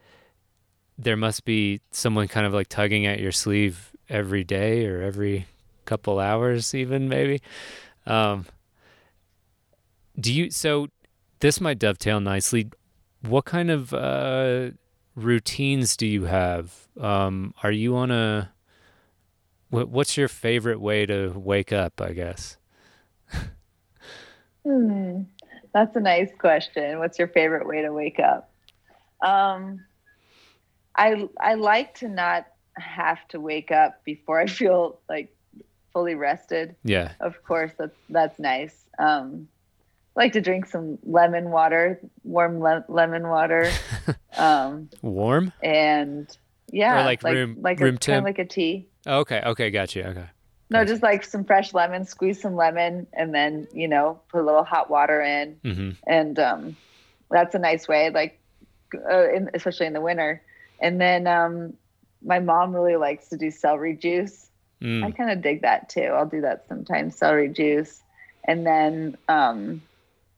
there 0.97 1.17
must 1.17 1.45
be 1.45 1.81
someone 1.91 2.27
kind 2.27 2.45
of 2.45 2.53
like 2.53 2.67
tugging 2.67 3.05
at 3.05 3.19
your 3.19 3.31
sleeve 3.31 3.91
every 4.09 4.43
day 4.43 4.85
or 4.85 5.01
every 5.01 5.47
couple 5.85 6.19
hours, 6.19 6.73
even 6.75 7.09
maybe. 7.09 7.41
Um, 8.05 8.45
do 10.19 10.33
you 10.33 10.51
so 10.51 10.87
this 11.39 11.59
might 11.59 11.79
dovetail 11.79 12.19
nicely 12.19 12.69
what 13.21 13.45
kind 13.45 13.71
of 13.71 13.93
uh, 13.93 14.69
routines 15.15 15.97
do 15.97 16.05
you 16.05 16.25
have 16.25 16.87
um, 16.99 17.53
are 17.63 17.71
you 17.71 17.95
on 17.95 18.11
a 18.11 18.51
what, 19.69 19.89
what's 19.89 20.17
your 20.17 20.27
favorite 20.27 20.79
way 20.79 21.05
to 21.05 21.33
wake 21.35 21.71
up 21.73 21.99
i 21.99 22.11
guess 22.13 22.57
hmm. 24.63 25.21
That's 25.73 25.95
a 25.95 25.99
nice 25.99 26.29
question 26.39 26.99
what's 26.99 27.19
your 27.19 27.27
favorite 27.27 27.67
way 27.67 27.81
to 27.81 27.91
wake 27.91 28.19
up 28.19 28.51
um, 29.23 29.79
i 30.95 31.27
i 31.39 31.53
like 31.55 31.95
to 31.95 32.07
not 32.07 32.45
have 32.75 33.25
to 33.27 33.39
wake 33.39 33.71
up 33.71 34.03
before 34.03 34.39
i 34.39 34.45
feel 34.61 34.99
like 35.09 35.35
fully 35.91 36.15
rested 36.15 36.75
yeah 36.83 37.11
of 37.19 37.43
course 37.43 37.71
that's 37.77 37.97
that's 38.09 38.39
nice 38.39 38.85
um, 38.99 39.47
I 40.15 40.19
like 40.19 40.33
to 40.33 40.41
drink 40.41 40.67
some 40.67 40.99
lemon 41.03 41.49
water, 41.49 41.99
warm 42.23 42.59
le- 42.59 42.85
lemon 42.87 43.27
water. 43.27 43.71
Um, 44.35 44.89
warm 45.03 45.53
and 45.61 46.27
yeah, 46.71 47.01
or 47.01 47.05
like, 47.05 47.23
like 47.23 47.35
room 47.35 47.57
like 47.61 47.79
room 47.79 47.95
a, 47.95 47.97
temp. 47.99 48.01
Kind 48.01 48.17
of 48.17 48.23
like 48.25 48.39
a 48.39 48.49
tea. 48.49 48.87
okay, 49.05 49.43
okay, 49.45 49.69
got 49.69 49.95
you. 49.95 50.01
Okay. 50.01 50.25
No, 50.69 50.83
just 50.85 51.03
like 51.03 51.23
some 51.23 51.43
fresh 51.43 51.73
lemon, 51.73 52.05
squeeze 52.05 52.41
some 52.41 52.55
lemon, 52.55 53.05
and 53.13 53.33
then 53.33 53.67
you 53.73 53.87
know 53.87 54.19
put 54.29 54.41
a 54.41 54.45
little 54.45 54.63
hot 54.63 54.89
water 54.89 55.21
in, 55.21 55.59
mm-hmm. 55.63 55.91
and 56.07 56.39
um, 56.39 56.75
that's 57.29 57.53
a 57.53 57.59
nice 57.59 57.87
way. 57.87 58.09
Like, 58.09 58.39
uh, 59.09 59.29
in, 59.29 59.49
especially 59.53 59.87
in 59.87 59.93
the 59.93 60.01
winter. 60.01 60.41
And 60.79 60.99
then 60.99 61.27
um, 61.27 61.73
my 62.23 62.39
mom 62.39 62.75
really 62.75 62.95
likes 62.95 63.29
to 63.29 63.37
do 63.37 63.51
celery 63.51 63.95
juice. 63.95 64.49
Mm. 64.81 65.03
I 65.03 65.11
kind 65.11 65.31
of 65.31 65.41
dig 65.41 65.61
that 65.61 65.89
too. 65.89 66.01
I'll 66.01 66.25
do 66.25 66.41
that 66.41 66.65
sometimes, 66.67 67.15
celery 67.15 67.49
juice, 67.49 68.01
and 68.43 68.65
then 68.65 69.17
um, 69.29 69.81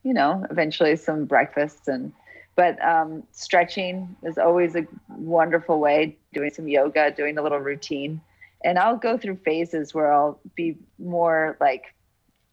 you 0.03 0.13
know, 0.13 0.45
eventually 0.49 0.95
some 0.95 1.25
breakfast 1.25 1.87
and 1.87 2.13
but 2.55 2.81
um, 2.81 3.23
stretching 3.31 4.15
is 4.23 4.37
always 4.37 4.75
a 4.75 4.87
wonderful 5.09 5.79
way 5.79 6.15
doing 6.33 6.51
some 6.51 6.69
yoga 6.69 7.11
doing 7.11 7.37
a 7.37 7.41
little 7.41 7.59
routine 7.59 8.21
and 8.65 8.77
i'll 8.77 8.97
go 8.97 9.17
through 9.17 9.37
phases 9.37 9.93
where 9.93 10.11
i'll 10.11 10.39
be 10.55 10.77
more 10.99 11.57
like 11.61 11.95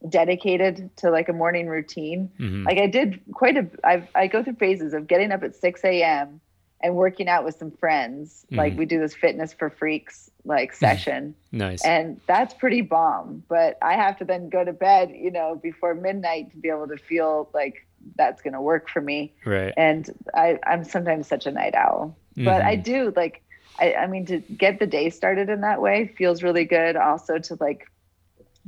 dedicated 0.09 0.91
to 0.97 1.11
like 1.11 1.29
a 1.29 1.33
morning 1.33 1.69
routine 1.69 2.31
mm-hmm. 2.39 2.65
like 2.65 2.79
i 2.79 2.87
did 2.87 3.21
quite 3.35 3.57
a 3.57 3.67
I've, 3.85 4.09
i 4.15 4.27
go 4.27 4.43
through 4.43 4.55
phases 4.55 4.95
of 4.95 5.07
getting 5.07 5.33
up 5.33 5.43
at 5.43 5.57
6 5.57 5.85
a.m 5.85 6.41
and 6.83 6.97
working 6.97 7.29
out 7.29 7.45
with 7.45 7.57
some 7.57 7.71
friends. 7.71 8.45
Mm-hmm. 8.47 8.57
Like 8.57 8.77
we 8.77 8.85
do 8.85 8.99
this 8.99 9.15
fitness 9.15 9.53
for 9.53 9.71
freaks 9.71 10.31
like 10.45 10.73
session. 10.73 11.35
nice. 11.53 11.85
And 11.85 12.21
that's 12.27 12.55
pretty 12.55 12.81
bomb. 12.81 13.45
But 13.49 13.79
I 13.83 13.95
have 13.95 14.19
to 14.19 14.25
then 14.25 14.49
go 14.49 14.65
to 14.65 14.73
bed, 14.73 15.13
you 15.15 15.31
know, 15.31 15.59
before 15.63 15.95
midnight 15.95 16.51
to 16.51 16.57
be 16.57 16.69
able 16.69 16.89
to 16.89 16.97
feel 16.97 17.49
like 17.55 17.87
that's 18.17 18.43
going 18.43 18.55
to 18.55 18.61
work 18.61 18.89
for 18.89 19.01
me. 19.01 19.33
Right. 19.47 19.73
And 19.77 20.11
I, 20.35 20.59
I'm 20.67 20.85
sometimes 20.85 21.29
such 21.29 21.47
a 21.47 21.53
night 21.53 21.75
owl, 21.75 22.17
mm-hmm. 22.37 22.45
but 22.45 22.63
I 22.63 22.75
do 22.77 23.13
like, 23.15 23.42
I, 23.79 23.95
I 23.95 24.07
mean, 24.07 24.27
to 24.27 24.39
get 24.39 24.79
the 24.79 24.87
day 24.87 25.11
started 25.11 25.49
in 25.49 25.63
that 25.63 25.81
way 25.81 26.13
feels 26.17 26.43
really 26.43 26.65
good. 26.65 26.97
Also 26.97 27.39
to 27.39 27.57
like 27.61 27.91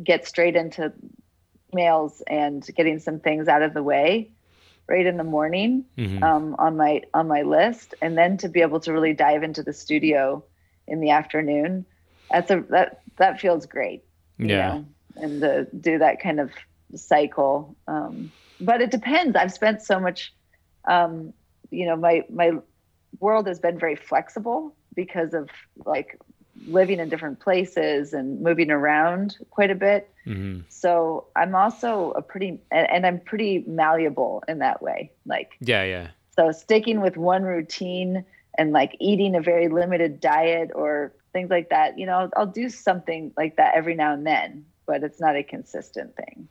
get 0.03 0.27
straight 0.27 0.57
into 0.57 0.93
mails 1.73 2.23
and 2.27 2.67
getting 2.77 2.99
some 2.99 3.21
things 3.21 3.49
out 3.49 3.63
of 3.63 3.75
the 3.75 3.83
way 3.83 4.31
right 4.87 5.07
in 5.07 5.17
the 5.17 5.25
morning 5.25 5.85
mm-hmm. 5.97 6.23
um, 6.23 6.55
on 6.59 6.77
my 6.77 7.03
on 7.13 7.29
my 7.29 7.43
list, 7.43 7.95
and 8.03 8.17
then 8.17 8.37
to 8.39 8.49
be 8.49 8.61
able 8.61 8.81
to 8.81 8.93
really 8.93 9.15
dive 9.15 9.43
into 9.43 9.63
the 9.63 9.73
studio 9.73 10.45
in 10.87 11.01
the 11.01 11.11
afternoon. 11.11 11.87
That's 12.31 12.51
a 12.51 12.65
that 12.71 13.01
that 13.17 13.41
feels 13.41 13.67
great. 13.67 14.05
Yeah, 14.39 14.47
know, 14.47 14.87
and 15.17 15.41
to 15.41 15.67
do 15.79 15.99
that 15.99 16.21
kind 16.21 16.41
of 16.41 16.51
cycle. 16.95 17.77
Um, 17.87 18.33
but 18.61 18.81
it 18.81 18.91
depends. 18.91 19.37
I've 19.37 19.53
spent 19.53 19.83
so 19.83 19.99
much. 19.99 20.33
Um, 20.87 21.33
you 21.71 21.87
know, 21.87 21.97
my 21.97 22.25
my 22.31 22.53
world 23.21 23.47
has 23.47 23.59
been 23.59 23.79
very 23.79 23.97
flexible 23.97 24.75
because 24.95 25.35
of 25.35 25.49
like 25.85 26.19
living 26.67 27.01
in 27.01 27.09
different 27.09 27.41
places 27.41 28.13
and 28.13 28.41
moving 28.41 28.71
around 28.71 29.37
quite 29.51 29.71
a 29.71 29.75
bit. 29.75 30.11
Mm-hmm. 30.27 30.61
So 30.69 31.27
I'm 31.37 31.55
also 31.55 32.13
a 32.13 32.23
pretty, 32.23 32.61
and, 32.71 32.91
and, 32.91 33.07
I'm 33.07 33.21
pretty 33.21 33.65
malleable 33.67 34.43
in 34.49 34.61
that 34.61 34.81
way. 34.83 35.11
Like, 35.27 35.57
yeah, 35.61 35.85
yeah. 35.85 36.09
So 36.37 36.53
sticking 36.53 37.01
with 37.01 37.17
one 37.17 37.43
routine 37.43 38.25
and 38.57 38.73
like 38.73 38.97
eating 39.01 39.35
a 39.35 39.41
very 39.41 39.69
limited 39.69 40.21
diet 40.21 40.71
or 40.75 41.13
things 41.33 41.51
like 41.51 41.71
that, 41.71 41.99
you 41.99 42.07
know, 42.07 42.31
I'll 42.37 42.47
do 42.47 42.69
something 42.69 43.33
like 43.37 43.57
that 43.57 43.75
every 43.75 43.95
now 43.95 44.15
and 44.15 44.27
then, 44.27 44.65
but 44.87 45.03
it's 45.03 45.21
not 45.21 45.37
a 45.37 45.43
consistent 45.43 46.15
thing. 46.17 46.49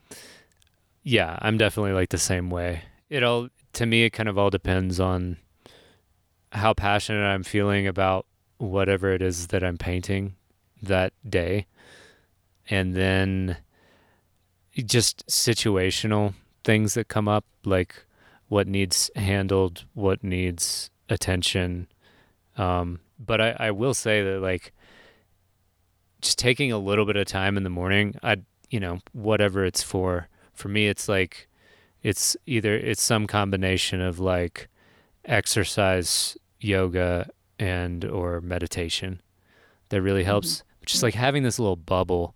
Yeah, 1.03 1.37
I'm 1.41 1.57
definitely 1.57 1.93
like 1.93 2.09
the 2.09 2.17
same 2.17 2.49
way. 2.49 2.83
It 3.09 3.23
all, 3.23 3.49
to 3.73 3.85
me, 3.85 4.03
it 4.03 4.11
kind 4.11 4.29
of 4.29 4.37
all 4.37 4.49
depends 4.49 4.99
on 4.99 5.37
how 6.51 6.73
passionate 6.73 7.25
I'm 7.25 7.43
feeling 7.43 7.87
about 7.87 8.25
whatever 8.57 9.11
it 9.11 9.21
is 9.21 9.47
that 9.47 9.63
I'm 9.63 9.77
painting 9.77 10.35
that 10.81 11.13
day. 11.27 11.67
And 12.69 12.95
then 12.95 13.57
just 14.77 15.25
situational 15.27 16.33
things 16.63 16.93
that 16.93 17.07
come 17.07 17.27
up, 17.27 17.45
like 17.65 18.05
what 18.47 18.67
needs 18.67 19.11
handled, 19.15 19.85
what 19.93 20.23
needs 20.23 20.89
attention. 21.09 21.87
Um, 22.57 22.99
but 23.19 23.41
I, 23.41 23.55
I 23.59 23.71
will 23.71 23.93
say 23.93 24.23
that, 24.23 24.41
like, 24.41 24.73
just 26.21 26.39
taking 26.39 26.71
a 26.71 26.77
little 26.77 27.05
bit 27.05 27.17
of 27.17 27.25
time 27.25 27.57
in 27.57 27.63
the 27.63 27.69
morning, 27.69 28.15
I, 28.23 28.37
you 28.69 28.79
know, 28.79 28.99
whatever 29.11 29.65
it's 29.65 29.83
for, 29.83 30.29
for 30.53 30.69
me, 30.69 30.87
it's 30.87 31.09
like, 31.09 31.47
it's 32.01 32.37
either, 32.45 32.75
it's 32.75 33.01
some 33.01 33.27
combination 33.27 34.01
of 34.01 34.19
like 34.19 34.67
exercise, 35.25 36.37
yoga, 36.59 37.29
and 37.59 38.05
or 38.05 38.41
meditation 38.41 39.21
that 39.89 40.01
really 40.01 40.23
helps. 40.23 40.57
Mm-hmm. 40.57 40.67
Just 40.85 41.03
like 41.03 41.13
having 41.13 41.43
this 41.43 41.59
little 41.59 41.75
bubble 41.75 42.35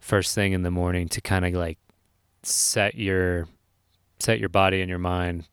first 0.00 0.34
thing 0.34 0.52
in 0.52 0.62
the 0.62 0.70
morning 0.70 1.08
to 1.08 1.20
kind 1.20 1.44
of 1.44 1.52
like 1.54 1.78
set 2.42 2.94
your 2.94 3.46
set 4.18 4.40
your 4.40 4.48
body 4.48 4.80
and 4.80 4.88
your 4.88 4.98
mind 4.98 5.46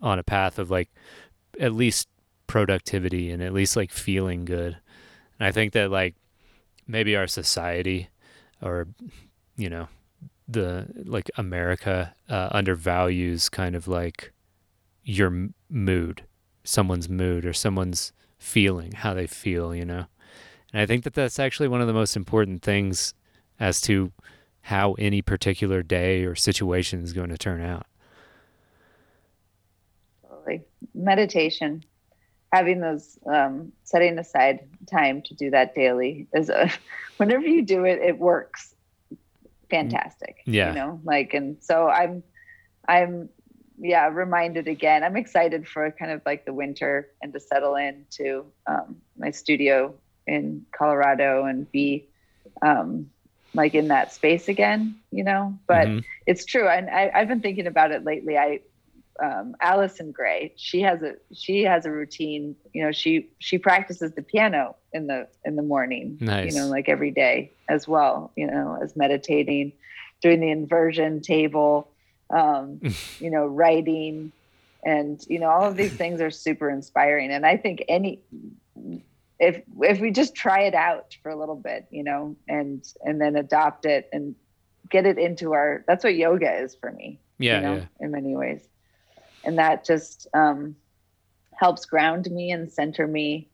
on 0.00 0.18
a 0.18 0.22
path 0.22 0.58
of 0.58 0.70
like 0.70 0.90
at 1.58 1.72
least 1.72 2.08
productivity 2.46 3.30
and 3.30 3.42
at 3.42 3.52
least 3.52 3.76
like 3.76 3.90
feeling 3.90 4.44
good. 4.44 4.76
And 5.38 5.46
I 5.46 5.52
think 5.52 5.72
that 5.72 5.90
like 5.90 6.14
maybe 6.86 7.16
our 7.16 7.26
society 7.26 8.08
or 8.62 8.88
you 9.56 9.70
know 9.70 9.88
the 10.48 10.86
like 11.04 11.30
America 11.36 12.14
uh, 12.28 12.48
undervalues 12.50 13.48
kind 13.48 13.74
of 13.74 13.86
like 13.88 14.32
your 15.04 15.48
mood 15.68 16.24
someone's 16.70 17.08
mood 17.08 17.44
or 17.44 17.52
someone's 17.52 18.12
feeling, 18.38 18.92
how 18.92 19.12
they 19.12 19.26
feel, 19.26 19.74
you 19.74 19.84
know. 19.84 20.06
And 20.72 20.80
I 20.80 20.86
think 20.86 21.02
that 21.02 21.14
that's 21.14 21.38
actually 21.38 21.68
one 21.68 21.80
of 21.80 21.88
the 21.88 21.92
most 21.92 22.16
important 22.16 22.62
things 22.62 23.12
as 23.58 23.80
to 23.82 24.12
how 24.62 24.92
any 24.94 25.20
particular 25.20 25.82
day 25.82 26.24
or 26.24 26.36
situation 26.36 27.02
is 27.02 27.12
going 27.12 27.30
to 27.30 27.36
turn 27.36 27.60
out. 27.60 27.86
Totally. 30.28 30.62
Meditation, 30.94 31.84
having 32.52 32.80
those, 32.80 33.18
um, 33.26 33.72
setting 33.82 34.16
aside 34.18 34.60
time 34.88 35.22
to 35.22 35.34
do 35.34 35.50
that 35.50 35.74
daily 35.74 36.28
is 36.32 36.50
a, 36.50 36.70
whenever 37.16 37.46
you 37.46 37.62
do 37.62 37.84
it, 37.84 38.00
it 38.00 38.18
works 38.18 38.76
fantastic. 39.70 40.36
Yeah. 40.46 40.68
You 40.68 40.74
know, 40.76 41.00
like, 41.02 41.34
and 41.34 41.56
so 41.60 41.88
I'm, 41.88 42.22
I'm 42.86 43.28
yeah, 43.80 44.08
reminded 44.08 44.68
again. 44.68 45.02
I'm 45.02 45.16
excited 45.16 45.66
for 45.66 45.90
kind 45.90 46.10
of 46.10 46.20
like 46.26 46.44
the 46.44 46.52
winter 46.52 47.08
and 47.22 47.32
to 47.32 47.40
settle 47.40 47.76
into 47.76 48.44
um, 48.66 48.96
my 49.18 49.30
studio 49.30 49.94
in 50.26 50.66
Colorado 50.72 51.44
and 51.44 51.70
be 51.72 52.06
um, 52.62 53.10
like 53.54 53.74
in 53.74 53.88
that 53.88 54.12
space 54.12 54.48
again, 54.48 54.96
you 55.10 55.24
know. 55.24 55.58
But 55.66 55.88
mm-hmm. 55.88 55.98
it's 56.26 56.44
true, 56.44 56.68
and 56.68 56.90
I, 56.90 57.10
have 57.18 57.28
been 57.28 57.40
thinking 57.40 57.66
about 57.66 57.90
it 57.90 58.04
lately. 58.04 58.36
I 58.36 58.60
um, 59.22 59.54
Allyson 59.60 60.12
Grey, 60.12 60.52
she 60.56 60.80
has 60.82 61.02
a 61.02 61.14
she 61.32 61.62
has 61.62 61.86
a 61.86 61.90
routine. 61.90 62.56
You 62.72 62.84
know, 62.84 62.92
she 62.92 63.30
she 63.38 63.58
practices 63.58 64.12
the 64.12 64.22
piano 64.22 64.76
in 64.92 65.06
the 65.06 65.26
in 65.44 65.56
the 65.56 65.62
morning. 65.62 66.18
Nice. 66.20 66.54
You 66.54 66.60
know, 66.60 66.68
like 66.68 66.88
every 66.88 67.10
day 67.10 67.52
as 67.68 67.88
well. 67.88 68.32
You 68.36 68.46
know, 68.46 68.78
as 68.82 68.94
meditating, 68.94 69.72
doing 70.20 70.40
the 70.40 70.50
inversion 70.50 71.20
table 71.22 71.89
um, 72.30 72.80
you 73.18 73.30
know, 73.30 73.46
writing, 73.46 74.32
and 74.84 75.24
you 75.28 75.38
know, 75.38 75.48
all 75.48 75.64
of 75.64 75.76
these 75.76 75.92
things 75.92 76.20
are 76.20 76.30
super 76.30 76.70
inspiring. 76.70 77.30
And 77.30 77.46
I 77.46 77.56
think 77.56 77.84
any 77.88 78.20
if 79.38 79.62
if 79.80 80.00
we 80.00 80.10
just 80.10 80.34
try 80.34 80.62
it 80.62 80.74
out 80.74 81.16
for 81.22 81.30
a 81.30 81.36
little 81.36 81.56
bit, 81.56 81.86
you 81.90 82.04
know, 82.04 82.36
and 82.48 82.86
and 83.04 83.20
then 83.20 83.36
adopt 83.36 83.86
it 83.86 84.08
and 84.12 84.34
get 84.90 85.06
it 85.06 85.18
into 85.18 85.52
our 85.52 85.84
that's 85.86 86.04
what 86.04 86.14
yoga 86.14 86.52
is 86.62 86.74
for 86.74 86.92
me. 86.92 87.18
Yeah, 87.38 87.56
you 87.56 87.62
know, 87.62 87.74
yeah. 87.76 87.86
in 88.00 88.10
many 88.10 88.36
ways. 88.36 88.62
And 89.42 89.58
that 89.58 89.86
just 89.86 90.26
um, 90.34 90.76
helps 91.60 91.84
ground 91.84 92.30
me 92.30 92.50
and 92.50 92.70
center 92.70 93.06
me 93.06 93.48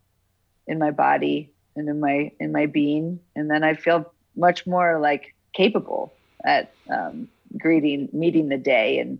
in 0.67 0.79
my 0.79 0.91
body 0.91 1.51
and 1.75 1.89
in 1.89 2.01
my 2.01 2.31
in 2.41 2.53
my 2.53 2.67
being 2.67 3.21
and 3.35 3.51
then 3.51 3.63
i 3.65 3.75
feel 3.75 4.13
much 4.37 4.67
more 4.67 4.99
like 4.99 5.35
capable 5.53 6.13
at 6.45 6.73
um, 6.91 7.29
greeting 7.59 8.09
meeting 8.13 8.49
the 8.49 8.59
day 8.59 8.99
and 8.99 9.19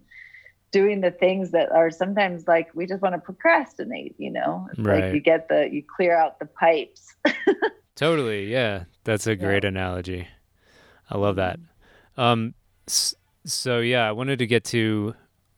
doing 0.73 1.01
the 1.01 1.11
things 1.11 1.53
that 1.53 1.71
are 1.73 1.91
sometimes 1.91 2.47
like 2.49 2.69
we 2.75 2.87
just 2.87 3.01
want 3.01 3.15
to 3.15 3.21
procrastinate 3.21 4.15
you 4.19 4.31
know 4.31 4.67
it's 4.71 4.79
Right. 4.81 5.05
like 5.05 5.15
you 5.15 5.21
get 5.21 5.49
the 5.49 5.69
you 5.73 5.83
clear 5.97 6.17
out 6.17 6.39
the 6.39 6.47
pipes 6.47 7.15
Totally. 7.97 8.53
Yeah. 8.53 8.85
That's 9.05 9.27
a 9.27 9.35
great 9.37 9.65
analogy. 9.65 10.29
I 11.09 11.17
love 11.17 11.37
that. 11.37 11.59
Um 12.19 12.53
so 12.87 13.79
yeah, 13.81 14.07
I 14.07 14.13
wanted 14.13 14.39
to 14.41 14.47
get 14.47 14.65
to 14.65 15.15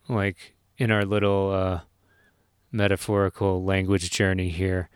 like 0.08 0.54
in 0.76 0.92
our 0.92 1.04
little 1.04 1.50
uh 1.52 1.80
metaphorical 2.70 3.64
language 3.64 4.10
journey 4.10 4.50
here. 4.50 4.88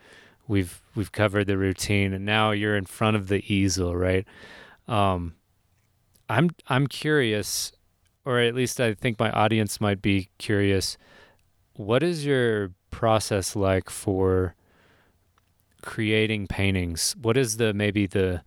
We've 0.47 0.81
we've 0.95 1.11
covered 1.11 1.47
the 1.47 1.57
routine 1.57 2.13
and 2.13 2.25
now 2.25 2.51
you're 2.51 2.77
in 2.77 2.85
front 2.85 3.17
of 3.17 3.27
the 3.27 3.43
easel, 3.53 3.95
right? 3.95 4.25
Um 4.87 5.35
I'm 6.29 6.49
I'm 6.67 6.87
curious 6.87 7.71
or 8.25 8.39
at 8.39 8.55
least 8.55 8.79
I 8.79 8.93
think 8.93 9.19
my 9.19 9.31
audience 9.31 9.81
might 9.81 10.01
be 10.01 10.29
curious. 10.37 10.97
What 11.75 12.03
is 12.03 12.25
your 12.25 12.71
process 12.91 13.55
like 13.55 13.89
for 13.89 14.55
creating 15.81 16.47
paintings? 16.47 17.15
What 17.21 17.35
is 17.35 17.57
the 17.57 17.73
maybe 17.73 18.07
the 18.07 18.41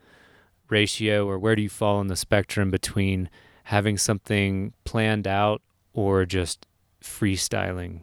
ratio 0.69 1.27
or 1.27 1.39
where 1.39 1.55
do 1.55 1.63
you 1.63 1.69
fall 1.69 2.01
in 2.01 2.07
the 2.09 2.17
spectrum 2.17 2.71
between 2.71 3.29
having 3.65 3.99
something 3.99 4.73
planned 4.85 5.27
out 5.27 5.61
or 5.93 6.25
just 6.25 6.67
freestyling 7.03 8.03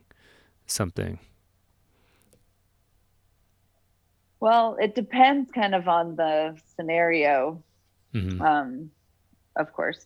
something? 0.68 1.20
well 4.40 4.76
it 4.82 4.94
depends 4.94 5.50
kind 5.52 5.74
of 5.74 5.88
on 5.88 6.18
the 6.18 6.54
scenario 6.76 7.64
hmm 8.12 8.42
um 8.42 8.92
of 9.56 9.74
course. 9.74 10.06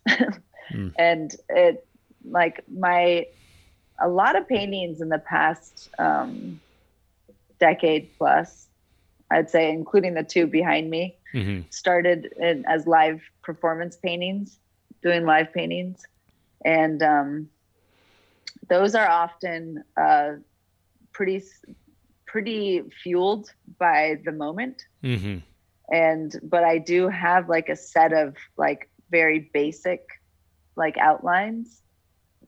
Mm. 0.73 0.93
and 0.97 1.35
it 1.49 1.87
like 2.23 2.63
my 2.67 3.25
a 4.01 4.07
lot 4.07 4.35
of 4.35 4.47
paintings 4.47 5.01
in 5.01 5.09
the 5.09 5.19
past 5.19 5.89
um 5.97 6.59
decade 7.59 8.09
plus 8.17 8.67
i'd 9.31 9.49
say 9.49 9.71
including 9.71 10.13
the 10.13 10.23
two 10.23 10.45
behind 10.45 10.89
me 10.89 11.17
hmm 11.31 11.61
started 11.69 12.27
in, 12.39 12.63
as 12.67 12.85
live 12.85 13.21
performance 13.43 13.97
paintings 14.03 14.59
doing 15.03 15.25
live 15.25 15.53
paintings. 15.53 16.01
And 16.65 17.01
um 17.03 17.49
those 18.69 18.95
are 18.95 19.07
often 19.07 19.83
uh 19.99 20.33
pretty 21.13 21.41
pretty 22.25 22.81
fueled 23.03 23.49
by 23.79 24.17
the 24.25 24.31
moment. 24.31 24.81
Hmm 25.01 25.37
and 25.89 26.35
but 26.43 26.63
i 26.63 26.77
do 26.77 27.07
have 27.07 27.47
like 27.47 27.69
a 27.69 27.75
set 27.75 28.11
of 28.11 28.35
like 28.57 28.89
very 29.11 29.49
basic 29.53 30.01
like 30.75 30.97
outlines 30.97 31.81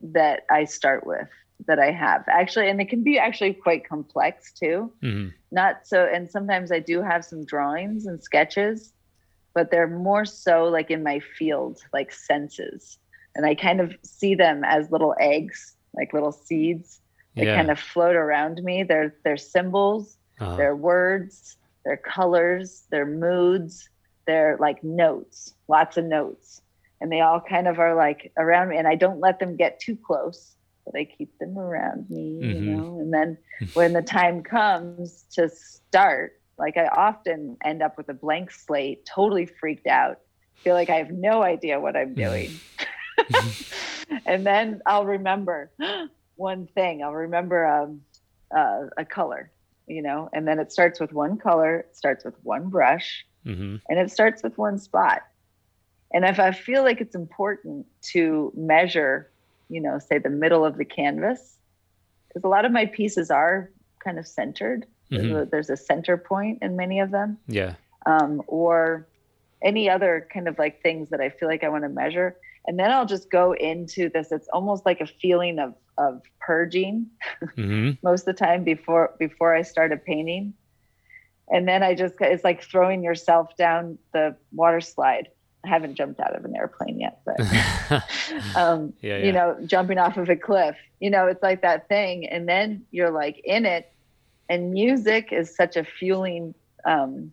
that 0.01 0.41
i 0.51 0.63
start 0.65 1.05
with 1.05 1.27
that 1.67 1.79
i 1.79 1.91
have. 1.91 2.23
Actually 2.29 2.69
and 2.69 2.79
it 2.81 2.89
can 2.89 3.03
be 3.03 3.17
actually 3.19 3.53
quite 3.53 3.87
complex 3.87 4.53
too. 4.53 4.91
Hmm 5.01 5.27
not 5.51 5.77
so 5.83 6.05
and 6.13 6.29
sometimes 6.29 6.71
i 6.71 6.77
do 6.79 7.01
have 7.01 7.25
some 7.25 7.43
drawings 7.43 8.05
and 8.05 8.21
sketches 8.23 8.93
but 9.55 9.71
they're 9.71 9.87
more 9.87 10.23
so 10.25 10.65
like 10.65 10.91
in 10.91 11.01
my 11.03 11.19
field 11.19 11.79
like 11.91 12.11
senses. 12.11 12.99
And 13.35 13.45
i 13.45 13.55
kind 13.55 13.81
of 13.81 13.95
see 14.03 14.35
them 14.35 14.63
as 14.63 14.91
little 14.91 15.15
eggs 15.19 15.75
like 15.95 16.13
little 16.13 16.31
seeds 16.31 17.01
that 17.35 17.45
Yeah. 17.45 17.55
kind 17.55 17.71
of 17.71 17.79
float 17.79 18.15
around 18.15 18.61
me. 18.63 18.83
They're 18.83 19.15
they're 19.23 19.37
symbols 19.37 20.17
Uh-huh. 20.39 20.55
their 20.55 20.75
words, 20.75 21.57
their 21.85 21.97
colors, 21.97 22.85
their 22.91 23.05
moods, 23.07 23.89
their 24.29 24.57
like 24.59 24.83
notes, 24.83 25.55
lots 25.67 25.97
of 25.97 26.05
notes. 26.05 26.61
And 27.01 27.11
they 27.11 27.21
all 27.21 27.41
kind 27.41 27.67
of 27.67 27.79
are 27.79 27.95
like 27.95 28.31
around 28.37 28.69
me. 28.69 28.77
And 28.77 28.87
I 28.87 28.93
don't 28.93 29.19
let 29.19 29.39
them 29.39 29.55
get 29.57 29.79
too 29.79 29.97
close, 29.97 30.55
but 30.85 30.99
I 30.99 31.05
keep 31.05 31.31
them 31.39 31.57
around 31.57 32.09
me, 32.11 32.27
Mhm. 32.43 32.55
you 32.55 32.71
know. 32.71 32.99
And 32.99 33.11
then 33.11 33.37
when 33.73 33.93
the 33.93 34.03
time 34.03 34.43
comes 34.43 35.25
to 35.33 35.49
start, 35.49 36.33
like 36.59 36.77
I 36.77 36.87
often 36.87 37.57
end 37.65 37.81
up 37.81 37.97
with 37.97 38.09
a 38.09 38.13
blank 38.13 38.51
slate, 38.51 38.99
totally 39.15 39.47
freaked 39.47 39.87
out, 39.87 40.17
feel 40.63 40.75
like 40.75 40.91
I 40.91 40.97
have 40.97 41.09
no 41.11 41.41
idea 41.41 41.79
what 41.79 41.95
I'm 41.95 42.13
doing. 42.13 42.59
and 44.27 44.45
then 44.45 44.81
I'll 44.85 45.05
remember 45.05 45.71
one 46.35 46.67
thing. 46.75 47.01
I'll 47.01 47.13
remember 47.13 47.65
um, 47.65 48.01
uh, 48.55 48.81
a 48.97 49.05
color, 49.05 49.51
you 49.87 50.03
know, 50.03 50.29
and 50.33 50.47
then 50.47 50.59
it 50.59 50.71
starts 50.71 50.99
with 50.99 51.13
one 51.13 51.37
color, 51.37 51.79
it 51.79 51.95
starts 51.95 52.25
with 52.25 52.35
one 52.43 52.69
brush, 52.69 53.25
hmm 53.43 53.75
and 53.89 53.99
it 53.99 54.11
starts 54.11 54.43
with 54.43 54.57
one 54.57 54.77
spot. 54.77 55.21
And 56.13 56.25
if 56.25 56.39
I 56.39 56.51
feel 56.51 56.83
like 56.83 57.01
it's 57.01 57.15
important 57.15 57.85
to 58.13 58.51
measure, 58.55 59.31
you 59.69 59.81
know, 59.81 59.99
say 59.99 60.17
the 60.17 60.29
middle 60.29 60.65
of 60.65 60.77
the 60.77 60.85
canvas, 60.85 61.57
because 62.27 62.43
a 62.43 62.47
lot 62.47 62.65
of 62.65 62.71
my 62.71 62.85
pieces 62.85 63.29
are 63.31 63.71
kind 64.03 64.17
of 64.19 64.27
centered. 64.27 64.85
There's, 65.11 65.25
Mhm. 65.25 65.41
a, 65.41 65.45
there's 65.45 65.69
a 65.69 65.77
center 65.77 66.17
point 66.17 66.59
in 66.61 66.75
many 66.75 66.99
of 66.99 67.11
them 67.11 67.37
Yeah. 67.47 67.75
um, 68.05 68.41
or 68.47 69.07
any 69.63 69.89
other 69.89 70.27
kind 70.33 70.47
of 70.47 70.57
like 70.57 70.81
things 70.81 71.09
that 71.09 71.19
I 71.21 71.29
feel 71.29 71.49
like 71.49 71.63
I 71.63 71.69
want 71.69 71.83
to 71.83 71.89
measure. 71.89 72.37
And 72.65 72.77
then 72.79 72.91
I'll 72.91 73.05
just 73.05 73.29
go 73.31 73.53
into 73.53 74.09
this. 74.09 74.31
It's 74.31 74.47
almost 74.53 74.85
like 74.85 75.01
a 75.01 75.07
feeling 75.07 75.59
of 75.59 75.73
of 75.97 76.21
purging 76.39 77.07
hmm 77.55 77.91
most 78.03 78.21
of 78.27 78.33
the 78.37 78.45
time 78.45 78.63
before 78.63 79.15
before 79.19 79.53
I 79.53 79.63
start 79.63 79.91
a 79.91 79.97
painting. 79.97 80.53
And 81.49 81.67
then 81.67 81.83
I 81.83 81.95
just 81.95 82.15
it's 82.19 82.43
like 82.43 82.63
throwing 82.63 83.03
yourself 83.03 83.55
down 83.57 83.97
the 84.13 84.35
water 84.51 84.81
slide. 84.81 85.29
I 85.65 85.67
haven't 85.67 85.95
jumped 85.95 86.19
out 86.19 86.35
of 86.35 86.45
an 86.45 86.55
airplane 86.55 86.99
yet, 86.99 87.21
but 87.25 87.39
um, 88.55 88.93
Yeah, 89.01 89.17
yeah. 89.17 89.25
you 89.25 89.31
know, 89.31 89.57
jumping 89.65 89.97
off 89.97 90.17
of 90.17 90.29
a 90.29 90.35
cliff. 90.35 90.75
You 90.99 91.09
know, 91.09 91.27
it's 91.27 91.43
like 91.43 91.61
that 91.61 91.87
thing, 91.89 92.27
and 92.27 92.47
then 92.47 92.85
you're 92.91 93.11
like 93.11 93.41
in 93.43 93.65
it. 93.65 93.91
And 94.47 94.71
music 94.71 95.31
is 95.31 95.55
such 95.55 95.75
a 95.75 95.83
fueling 95.83 96.53
um, 96.85 97.31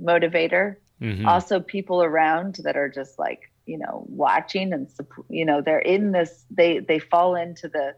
motivator. 0.00 0.76
Mhm. 1.00 1.26
Also, 1.26 1.60
people 1.60 2.02
around 2.02 2.56
that 2.64 2.76
are 2.76 2.88
just 2.88 3.18
like 3.18 3.50
you 3.66 3.78
know 3.78 4.06
watching 4.08 4.72
and 4.72 4.88
you 5.28 5.44
know 5.44 5.60
they're 5.60 5.78
in 5.78 6.12
this. 6.12 6.44
They 6.50 6.78
they 6.78 6.98
fall 6.98 7.36
into 7.36 7.68
the 7.68 7.94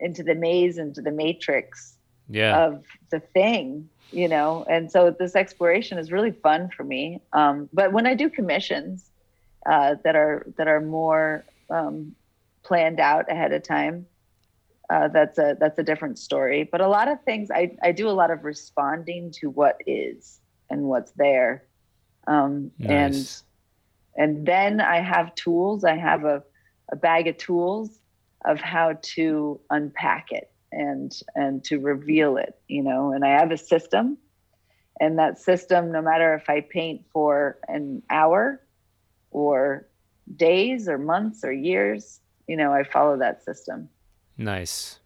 into 0.00 0.22
the 0.22 0.34
maze 0.34 0.78
into 0.78 1.00
the 1.00 1.10
matrix 1.10 1.96
yeah. 2.28 2.64
of 2.64 2.84
the 3.10 3.20
thing 3.20 3.88
you 4.12 4.28
know? 4.28 4.64
And 4.68 4.90
so 4.90 5.14
this 5.16 5.36
exploration 5.36 5.98
is 5.98 6.10
really 6.12 6.32
fun 6.32 6.70
for 6.76 6.84
me. 6.84 7.20
Um, 7.32 7.68
but 7.72 7.92
when 7.92 8.06
i 8.06 8.14
do 8.14 8.28
commissions 8.28 9.10
uh, 9.66 9.96
that 10.04 10.16
are 10.16 10.46
that 10.56 10.68
are 10.68 10.80
more 10.80 11.44
um, 11.70 12.14
planned 12.62 13.00
out 13.00 13.30
ahead 13.30 13.52
of 13.52 13.62
time 13.62 14.06
uh, 14.90 15.06
that's 15.08 15.38
a 15.38 15.56
that's 15.60 15.78
a 15.78 15.84
different 15.84 16.18
story. 16.18 16.68
But 16.70 16.80
a 16.80 16.88
lot 16.88 17.08
of 17.08 17.22
things 17.22 17.50
i 17.50 17.76
i 17.82 17.92
do 17.92 18.08
a 18.08 18.12
lot 18.12 18.30
of 18.30 18.44
responding 18.44 19.30
to 19.40 19.48
what 19.48 19.80
is 19.86 20.40
and 20.68 20.82
what's 20.82 21.12
there. 21.12 21.64
Um, 22.26 22.72
and 22.84 23.42
and 24.16 24.46
then 24.46 24.80
i 24.80 25.00
have 25.00 25.34
tools. 25.36 25.84
I 25.84 25.96
have 25.96 26.24
a, 26.24 26.42
a 26.90 26.96
bag 26.96 27.28
of 27.28 27.36
tools 27.36 28.00
of 28.44 28.60
how 28.60 28.98
to 29.02 29.60
unpack 29.70 30.32
it 30.32 30.49
and 30.72 31.20
and 31.34 31.64
to 31.64 31.78
reveal 31.78 32.36
it 32.36 32.60
you 32.68 32.82
know 32.82 33.12
and 33.12 33.24
i 33.24 33.28
have 33.28 33.50
a 33.50 33.58
system. 33.58 34.18
And 35.02 35.18
that 35.18 35.38
system 35.38 35.92
no 35.92 36.02
matter 36.02 36.34
if 36.34 36.50
i 36.50 36.60
paint 36.60 37.06
for 37.12 37.58
an 37.68 38.02
hour 38.10 38.60
or 39.30 39.86
days 40.36 40.88
or 40.88 40.98
months 40.98 41.42
or 41.42 41.52
years 41.52 42.20
you 42.46 42.56
know 42.56 42.72
i 42.72 42.84
follow 42.84 43.16
that 43.18 43.42
system. 43.44 43.88
Nice. 44.36 45.00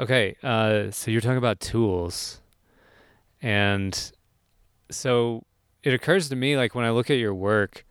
Okay, 0.00 0.36
uh, 0.44 0.92
so 0.92 1.10
you're 1.10 1.20
talking 1.20 1.38
about 1.38 1.58
tools, 1.58 2.40
and 3.42 4.12
so 4.90 5.44
it 5.82 5.92
occurs 5.92 6.28
to 6.28 6.36
me 6.36 6.56
like 6.56 6.74
when 6.74 6.84
I 6.84 6.90
look 6.90 7.10
at 7.10 7.18
your 7.18 7.34
work, 7.34 7.84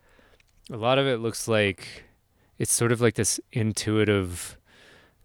a 0.70 0.76
lot 0.76 0.98
of 0.98 1.06
it 1.06 1.18
looks 1.18 1.48
like 1.48 2.04
it's 2.58 2.72
sort 2.72 2.92
of 2.92 3.00
like 3.00 3.14
this 3.14 3.40
intuitive 3.52 4.56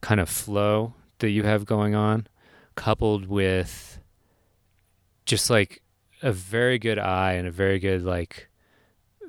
kind 0.01 0.19
of 0.19 0.27
flow 0.27 0.93
that 1.23 1.29
you 1.29 1.43
have 1.43 1.65
going 1.65 1.95
on, 1.95 2.27
coupled 2.75 3.27
with 3.27 3.97
just 5.23 5.49
like 5.49 5.81
a 6.21 6.33
very 6.33 6.77
good 6.77 6.99
eye 6.99 7.31
and 7.31 7.47
a 7.47 7.51
very 7.51 7.79
good 7.79 8.03
like 8.03 8.49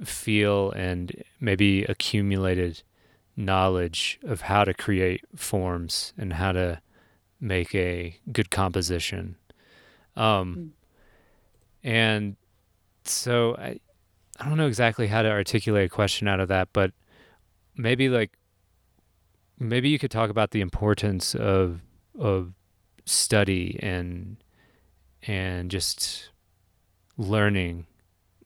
feel 0.03 0.73
and 0.73 1.23
maybe 1.39 1.85
accumulated 1.85 2.83
knowledge 3.37 4.19
of 4.25 4.41
how 4.41 4.65
to 4.65 4.75
create 4.75 5.25
forms 5.37 6.13
and 6.19 6.33
how 6.33 6.51
to 6.51 6.81
make 7.41 7.73
a 7.77 8.19
good 8.33 8.51
composition. 8.51 9.37
Um, 10.17 10.73
and 11.85 12.35
so 13.05 13.55
I, 13.55 13.79
I 14.41 14.49
don't 14.49 14.59
know 14.59 14.67
exactly 14.67 15.07
how 15.07 15.23
to 15.23 15.31
articulate 15.31 15.87
a 15.87 15.95
question 15.95 16.27
out 16.27 16.41
of 16.41 16.49
that, 16.49 16.71
but 16.73 16.91
maybe 17.77 18.09
like 18.09 18.33
maybe 19.69 19.89
you 19.89 19.99
could 19.99 20.11
talk 20.11 20.31
about 20.31 20.51
the 20.51 20.61
importance 20.61 21.35
of 21.35 21.81
of 22.19 22.53
study 23.05 23.79
and 23.83 24.37
and 25.27 25.71
just 25.71 26.31
learning 27.17 27.87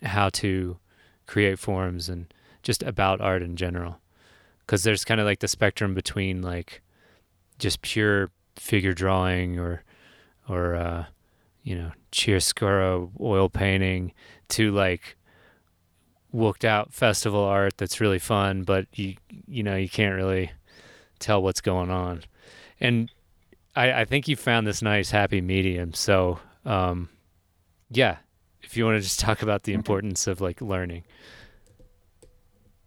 how 0.03 0.29
to 0.29 0.79
create 1.27 1.59
forms 1.59 2.09
and 2.09 2.33
just 2.63 2.83
about 2.83 3.21
art 3.21 3.43
in 3.43 3.57
general. 3.57 4.01
Because 4.61 4.83
there's 4.83 5.05
kind 5.05 5.21
of 5.21 5.27
like 5.27 5.41
the 5.41 5.49
spectrum 5.49 5.95
between 5.95 6.43
like 6.43 6.83
just 7.59 7.83
pure 7.83 8.31
figure 8.57 8.95
drawing 8.95 9.59
or 9.59 9.83
or 10.49 10.75
uh, 10.75 11.07
you 11.63 11.77
know 11.77 11.93
chiaroscuro 12.13 13.11
oil 13.21 13.49
painting 13.49 14.13
to 14.49 14.71
like 14.73 15.17
worked 16.31 16.65
out 16.65 16.93
festival 16.93 17.41
art 17.41 17.77
that's 17.79 18.01
really 18.01 18.19
fun, 18.19 18.63
but 18.63 18.87
you 18.95 19.17
you 19.47 19.63
know 19.63 19.77
you 19.77 19.89
can't 19.89 20.15
really 20.15 20.53
tell 21.19 21.43
what's 21.43 21.61
going 21.61 21.91
on. 21.91 22.23
And 22.81 23.11
I, 23.77 23.93
I 24.01 24.05
think 24.05 24.29
you 24.29 24.37
found 24.37 24.67
this 24.67 24.83
nice 24.83 25.11
happy 25.11 25.41
medium. 25.41 25.93
So 25.95 26.41
um, 26.65 27.09
yeah, 27.91 28.17
if 28.63 28.77
you 28.77 28.85
want 28.85 28.97
to 28.97 29.01
just 29.03 29.21
talk 29.27 29.43
about 29.43 29.63
the 29.65 29.73
Mm-hmm. 29.73 29.79
importance 29.81 30.27
of 30.27 30.41
like 30.41 30.61
learning. 30.61 31.05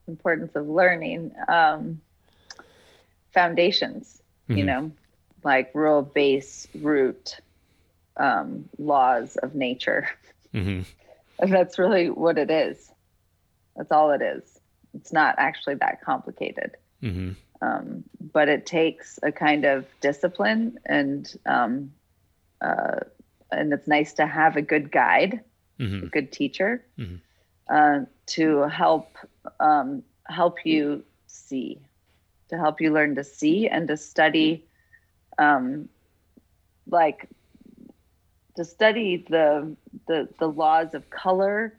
importance 0.08 0.52
of 0.56 0.68
learning 0.68 1.32
um, 1.48 2.02
foundations 3.34 4.22
you 4.50 4.64
Mhm. 4.64 4.66
know 4.66 4.92
like 5.44 5.72
rule 5.74 6.02
base 6.02 6.68
root 6.76 7.40
um, 8.18 8.68
laws 8.78 9.38
of 9.38 9.56
nature 9.56 10.10
hmm 10.52 10.82
and 11.40 11.54
that's 11.54 11.80
really 11.80 12.10
what 12.10 12.38
it 12.38 12.52
is 12.52 12.92
that's 13.78 13.92
all 13.92 14.12
it 14.12 14.22
is 14.22 14.60
it's 14.94 15.14
not 15.14 15.36
actually 15.38 15.76
that 15.76 16.02
complicated 16.02 16.76
hmm 17.00 17.32
um, 17.62 18.04
but 18.34 18.50
it 18.50 18.66
takes 18.66 19.20
a 19.24 19.32
kind 19.32 19.66
of 19.66 19.86
discipline 20.02 20.78
and 20.86 21.36
um, 21.46 21.92
uh, 22.62 23.00
and 23.52 23.74
it's 23.74 23.88
nice 23.88 24.14
to 24.14 24.26
have 24.28 24.56
a 24.56 24.62
good 24.62 24.92
guide 24.92 25.42
hmm 25.80 26.04
a 26.04 26.06
good 26.08 26.32
teacher 26.32 26.86
Mhm. 26.98 27.20
uh, 27.70 28.00
to 28.28 28.64
help 28.68 29.18
um, 29.60 30.04
help 30.28 30.66
you 30.66 31.04
see, 31.28 31.80
to 32.50 32.58
help 32.58 32.82
you 32.82 32.92
learn 32.92 33.16
to 33.16 33.24
see 33.24 33.68
and 33.68 33.88
to 33.88 33.98
study, 33.98 34.66
um, 35.38 35.90
like 36.88 37.28
to 38.56 38.64
study 38.66 39.26
the 39.30 39.76
the 40.08 40.28
the 40.40 40.48
laws 40.48 40.94
of 40.94 41.10
color 41.10 41.74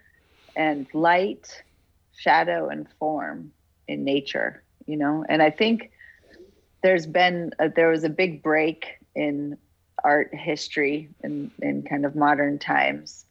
and 0.56 0.86
light, 0.94 1.62
shadow 2.12 2.68
and 2.68 2.88
form 2.98 3.52
in 3.88 4.04
nature. 4.04 4.62
You 4.86 4.96
know, 4.96 5.24
and 5.28 5.42
I 5.42 5.50
think 5.50 5.90
there's 6.82 7.06
been 7.06 7.52
a, 7.58 7.68
there 7.68 7.88
was 7.88 8.04
a 8.04 8.08
big 8.08 8.42
break 8.42 8.98
in 9.14 9.56
art 10.04 10.34
history 10.34 11.08
in 11.22 11.50
in 11.60 11.82
kind 11.82 12.04
of 12.04 12.16
modern 12.16 12.58
times 12.58 13.24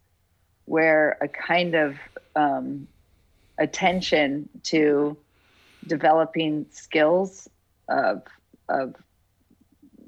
where 0.66 1.18
a 1.22 1.28
kind 1.28 1.76
of 1.76 1.98
um, 2.36 2.88
attention 3.58 4.48
to 4.64 5.18
developing 5.88 6.66
skills 6.72 7.50
of 7.90 8.24
of 8.70 8.96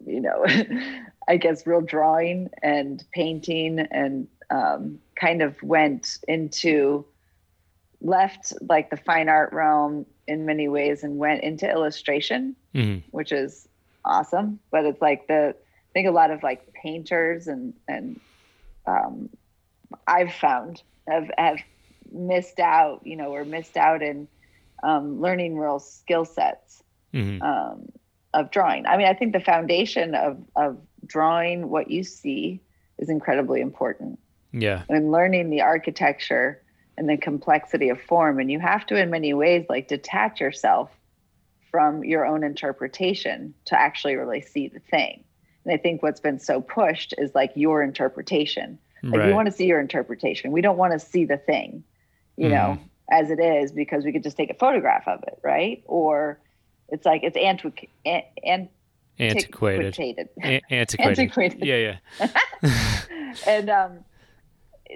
you 0.06 0.22
know 0.22 0.46
i 1.28 1.38
guess 1.38 1.66
real 1.66 1.82
drawing 1.82 2.50
and 2.62 3.04
painting 3.14 3.80
and 3.80 4.28
um, 4.50 5.00
kind 5.20 5.41
of 5.41 5.62
went 5.64 6.20
into 6.28 7.06
left 8.02 8.54
like 8.70 8.89
the 8.89 8.98
fine 8.98 9.30
art 9.30 9.52
realm 9.52 10.06
in 10.28 10.45
many 10.45 10.67
ways 10.67 11.03
and 11.03 11.17
went 11.17 11.43
into 11.43 11.69
illustration 11.69 12.55
hmm 12.74 12.99
which 13.11 13.32
is 13.32 13.67
awesome. 14.05 14.59
But 14.71 14.86
it's 14.86 15.01
like 15.01 15.28
the 15.28 15.55
I 15.55 15.91
think 15.93 16.07
a 16.07 16.11
lot 16.11 16.32
of 16.32 16.43
like 16.43 16.74
painters 16.74 17.47
and 17.47 17.74
and 17.88 18.19
um, 18.88 19.30
I've 20.07 20.34
found 20.34 20.82
have 21.07 21.30
have 21.38 21.59
missed 22.11 22.59
out, 22.59 23.01
you 23.05 23.15
know, 23.15 23.32
or 23.34 23.45
missed 23.45 23.78
out 23.78 24.01
in 24.01 24.28
um, 24.84 25.21
learning 25.21 25.57
real 25.57 25.80
skill 25.80 26.26
sets 26.26 26.82
hmm 27.13 27.41
um, 27.41 27.89
of 28.34 28.49
drawing. 28.51 28.86
I 28.88 28.97
mean, 28.97 29.07
I 29.07 29.13
think 29.13 29.34
the 29.34 29.39
foundation 29.39 30.15
of 30.15 30.43
of 30.55 30.78
drawing 31.05 31.69
what 31.69 31.91
you 31.91 32.03
see 32.03 32.61
is 32.97 33.09
incredibly 33.09 33.61
important 33.61 34.19
Yeah. 34.51 34.84
and 34.89 35.11
learning 35.11 35.49
the 35.49 35.61
architecture 35.61 36.62
and 36.98 37.10
the 37.10 37.18
complexity 37.18 37.89
of 37.89 38.00
form 38.02 38.39
and 38.39 38.52
you 38.52 38.60
have 38.60 38.86
to 38.86 38.96
in 38.96 39.10
many 39.10 39.34
ways 39.34 39.66
like 39.70 39.88
detach 39.88 40.39
yourself 40.39 40.89
from 41.72 42.04
your 42.04 42.26
own 42.26 42.44
interpretation 42.44 43.54
to 43.66 43.80
actually 43.80 44.16
really 44.16 44.41
see 44.41 44.68
the 44.68 44.80
thing 44.80 45.24
and 45.66 45.74
i 45.74 45.78
think 45.78 46.04
what's 46.04 46.20
been 46.20 46.39
so 46.39 46.62
pushed 46.62 47.14
is 47.18 47.34
like 47.34 47.52
your 47.56 47.82
interpretation 47.82 48.78
like 49.04 49.20
right. 49.20 49.28
we 49.28 49.34
want 49.34 49.46
to 49.48 49.52
see 49.52 49.66
your 49.66 49.82
interpretation 49.82 50.52
we 50.52 50.62
don't 50.62 50.78
want 50.78 50.94
to 50.94 51.00
see 51.00 51.26
the 51.26 51.38
thing 51.38 51.84
you 52.38 52.48
know 52.50 52.78
as 53.12 53.30
it 53.30 53.39
is 53.39 53.72
because 53.72 54.06
we 54.06 54.12
could 54.12 54.24
just 54.24 54.38
take 54.38 54.50
a 54.50 54.54
photograph 54.56 55.08
of 55.08 55.22
it 55.24 55.38
right 55.44 55.84
or 55.88 56.39
it's 56.89 57.06
like 57.06 57.24
it's 57.24 57.38
antiqu- 57.38 57.89
an- 58.06 58.24
an- 58.46 58.70
antiquated. 59.20 59.88
antiquated 59.88 60.30
antiquated. 60.72 61.20
Antiquated. 61.20 61.66
Yeah, 61.66 61.98
yeah. 62.20 62.30
and 63.48 63.70
um 63.70 64.00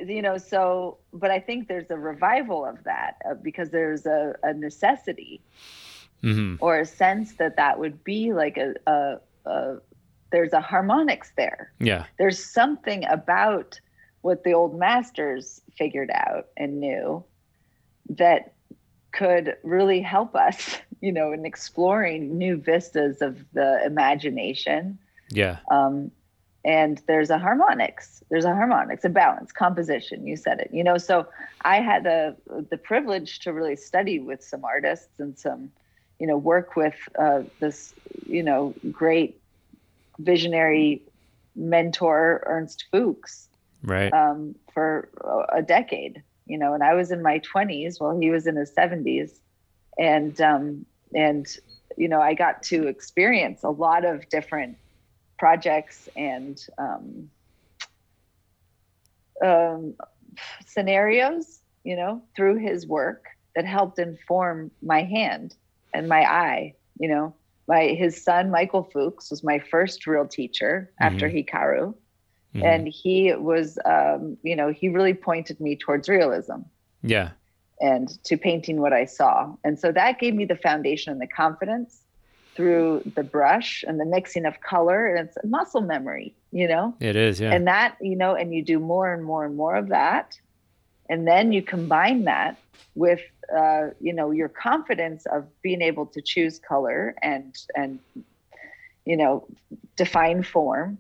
you 0.06 0.22
know 0.22 0.38
so 0.38 0.98
but 1.14 1.32
i 1.32 1.40
think 1.40 1.68
there's 1.68 1.90
a 1.90 1.98
revival 1.98 2.66
of 2.66 2.84
that 2.84 3.16
uh, 3.30 3.34
because 3.42 3.70
there's 3.72 4.06
a, 4.06 4.34
a 4.44 4.54
necessity 4.54 5.42
hmm 6.22 6.56
or 6.60 6.80
a 6.80 6.86
sense 6.86 7.36
that 7.36 7.56
that 7.58 7.80
would 7.80 8.04
be 8.04 8.34
like 8.34 8.58
a, 8.58 8.74
a, 8.90 9.18
a 9.46 9.76
there's 10.32 10.54
a 10.54 10.62
harmonics 10.62 11.32
there 11.38 11.72
Yeah. 11.80 12.06
there's 12.18 12.44
something 12.44 13.06
about 13.06 13.80
what 14.22 14.44
the 14.44 14.54
old 14.54 14.78
masters 14.78 15.62
figured 15.78 16.10
out 16.14 16.48
and 16.58 16.80
knew 16.80 17.24
that 18.10 18.54
could 19.14 19.56
really 19.64 20.02
help 20.02 20.36
us 20.36 20.78
you 21.02 21.12
know 21.12 21.32
in 21.32 21.46
exploring 21.46 22.38
new 22.38 22.58
vistas 22.58 23.22
of 23.22 23.46
the 23.54 23.82
imagination 23.86 24.98
Yeah. 25.30 25.58
um, 25.72 26.12
and 26.66 27.02
there's 27.08 27.30
a 27.30 27.38
harmonics 27.38 28.24
there's 28.30 28.46
a 28.46 28.54
harmonics 28.54 29.06
a 29.06 29.10
balance 29.10 29.52
composition 29.52 30.26
you 30.26 30.36
said 30.36 30.60
it 30.60 30.70
you 30.74 30.84
know 30.84 30.98
so 30.98 31.26
i 31.64 31.80
had 31.80 32.04
the 32.04 32.36
the 32.70 32.78
privilege 32.78 33.40
to 33.40 33.54
really 33.54 33.76
study 33.76 34.20
with 34.20 34.44
some 34.44 34.64
artists 34.66 35.20
and 35.20 35.38
some 35.38 35.70
you 36.20 36.28
know 36.28 36.38
work 36.38 36.76
with 36.76 36.96
uh, 37.20 37.42
this 37.60 37.94
you 38.26 38.44
know 38.44 38.74
great 38.92 39.40
visionary 40.20 41.02
mentor 41.56 42.44
ernst 42.46 42.86
fuchs 42.92 43.48
Right. 43.84 44.12
um, 44.14 44.56
for 44.74 45.10
a 45.54 45.62
decade, 45.62 46.24
you 46.46 46.58
know, 46.58 46.74
and 46.74 46.84
I 46.84 46.94
was 46.94 47.12
in 47.12 47.22
my 47.22 47.40
20s 47.40 48.00
while 48.00 48.20
he 48.20 48.30
was 48.30 48.48
in 48.48 48.56
his 48.56 48.72
70s. 48.78 49.32
And, 49.98 50.40
um, 50.42 50.86
and, 51.14 51.48
you 51.98 52.08
know, 52.08 52.22
I 52.22 52.34
got 52.34 52.64
to 52.64 52.88
experience 52.88 53.64
a 53.64 53.70
lot 53.70 54.04
of 54.04 54.28
different 54.30 54.78
projects 55.38 56.10
and 56.16 56.66
um, 56.78 57.30
um, 59.44 59.94
scenarios, 60.66 61.60
you 61.84 61.96
know, 61.96 62.22
through 62.36 62.58
his 62.58 62.88
work 62.88 63.26
that 63.56 63.66
helped 63.66 64.00
inform 64.00 64.72
my 64.82 65.04
hand 65.04 65.56
and 65.94 66.08
my 66.08 66.24
eye, 66.24 66.74
you 67.00 67.08
know. 67.08 67.34
My 67.70 67.88
his 67.88 68.24
son 68.24 68.50
Michael 68.50 68.84
Fuchs 68.94 69.30
was 69.30 69.44
my 69.44 69.60
first 69.60 70.08
real 70.08 70.26
teacher 70.26 70.90
after 71.02 71.30
Hikaru 71.30 71.94
Mhm. 72.56 72.64
and 72.64 72.88
he 72.88 73.34
was 73.34 73.78
um, 73.86 74.38
you 74.44 74.56
know 74.56 74.72
he 74.72 74.90
really 74.90 75.14
pointed 75.14 75.60
me 75.60 75.76
towards 75.76 76.10
realism 76.10 76.62
yeah. 77.04 77.32
and 77.82 78.24
to 78.24 78.38
painting 78.38 78.80
what 78.82 78.94
i 78.94 79.06
saw 79.06 79.54
and 79.64 79.78
so 79.80 79.92
that 79.92 80.20
gave 80.20 80.34
me 80.34 80.46
the 80.46 80.56
foundation 80.56 81.12
and 81.12 81.22
the 81.22 81.28
confidence 81.28 82.04
through 82.58 83.04
the 83.16 83.24
brush 83.24 83.86
and 83.88 84.00
the 84.00 84.06
mixing 84.06 84.46
of 84.46 84.60
color 84.62 85.06
and 85.06 85.30
it's 85.30 85.38
muscle 85.46 85.82
memory 85.82 86.36
you 86.52 86.68
know 86.68 86.94
It 87.00 87.16
is. 87.16 87.40
Yeah. 87.40 87.54
and 87.54 87.68
that 87.68 87.96
you 88.02 88.18
know 88.18 88.34
and 88.36 88.54
you 88.54 88.64
do 88.64 88.80
more 88.80 89.14
and 89.14 89.24
more 89.24 89.46
and 89.46 89.56
more 89.56 89.76
of 89.76 89.90
that 89.90 90.38
and 91.08 91.28
then 91.28 91.52
you 91.52 91.62
combine 91.62 92.26
that 92.26 92.58
with 92.96 93.22
uh, 93.56 93.90
you 94.02 94.12
know 94.12 94.32
your 94.32 94.50
confidence 94.50 95.26
of 95.28 95.46
being 95.62 95.82
able 95.82 96.08
to 96.08 96.22
choose 96.22 96.60
color 96.60 97.16
and 97.22 97.56
and 97.76 98.00
you 99.06 99.16
know 99.16 99.48
define 99.96 100.42
form 100.42 100.98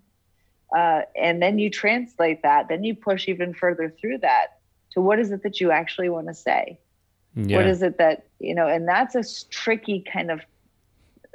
uh, 0.77 1.01
and 1.19 1.41
then 1.41 1.57
you 1.57 1.69
translate 1.69 2.43
that 2.43 2.67
then 2.69 2.83
you 2.83 2.93
push 2.95 3.27
even 3.27 3.53
further 3.53 3.89
through 3.99 4.19
that 4.19 4.59
to 4.91 5.01
what 5.01 5.17
is 5.19 5.31
it 5.31 5.41
that 5.43 5.59
you 5.59 5.71
actually 5.71 6.09
want 6.09 6.27
to 6.27 6.33
say 6.33 6.79
yeah. 7.35 7.57
what 7.57 7.65
is 7.65 7.81
it 7.81 7.97
that 7.97 8.27
you 8.39 8.53
know 8.53 8.67
and 8.67 8.87
that's 8.87 9.15
a 9.15 9.23
tricky 9.49 10.03
kind 10.13 10.29
of 10.29 10.41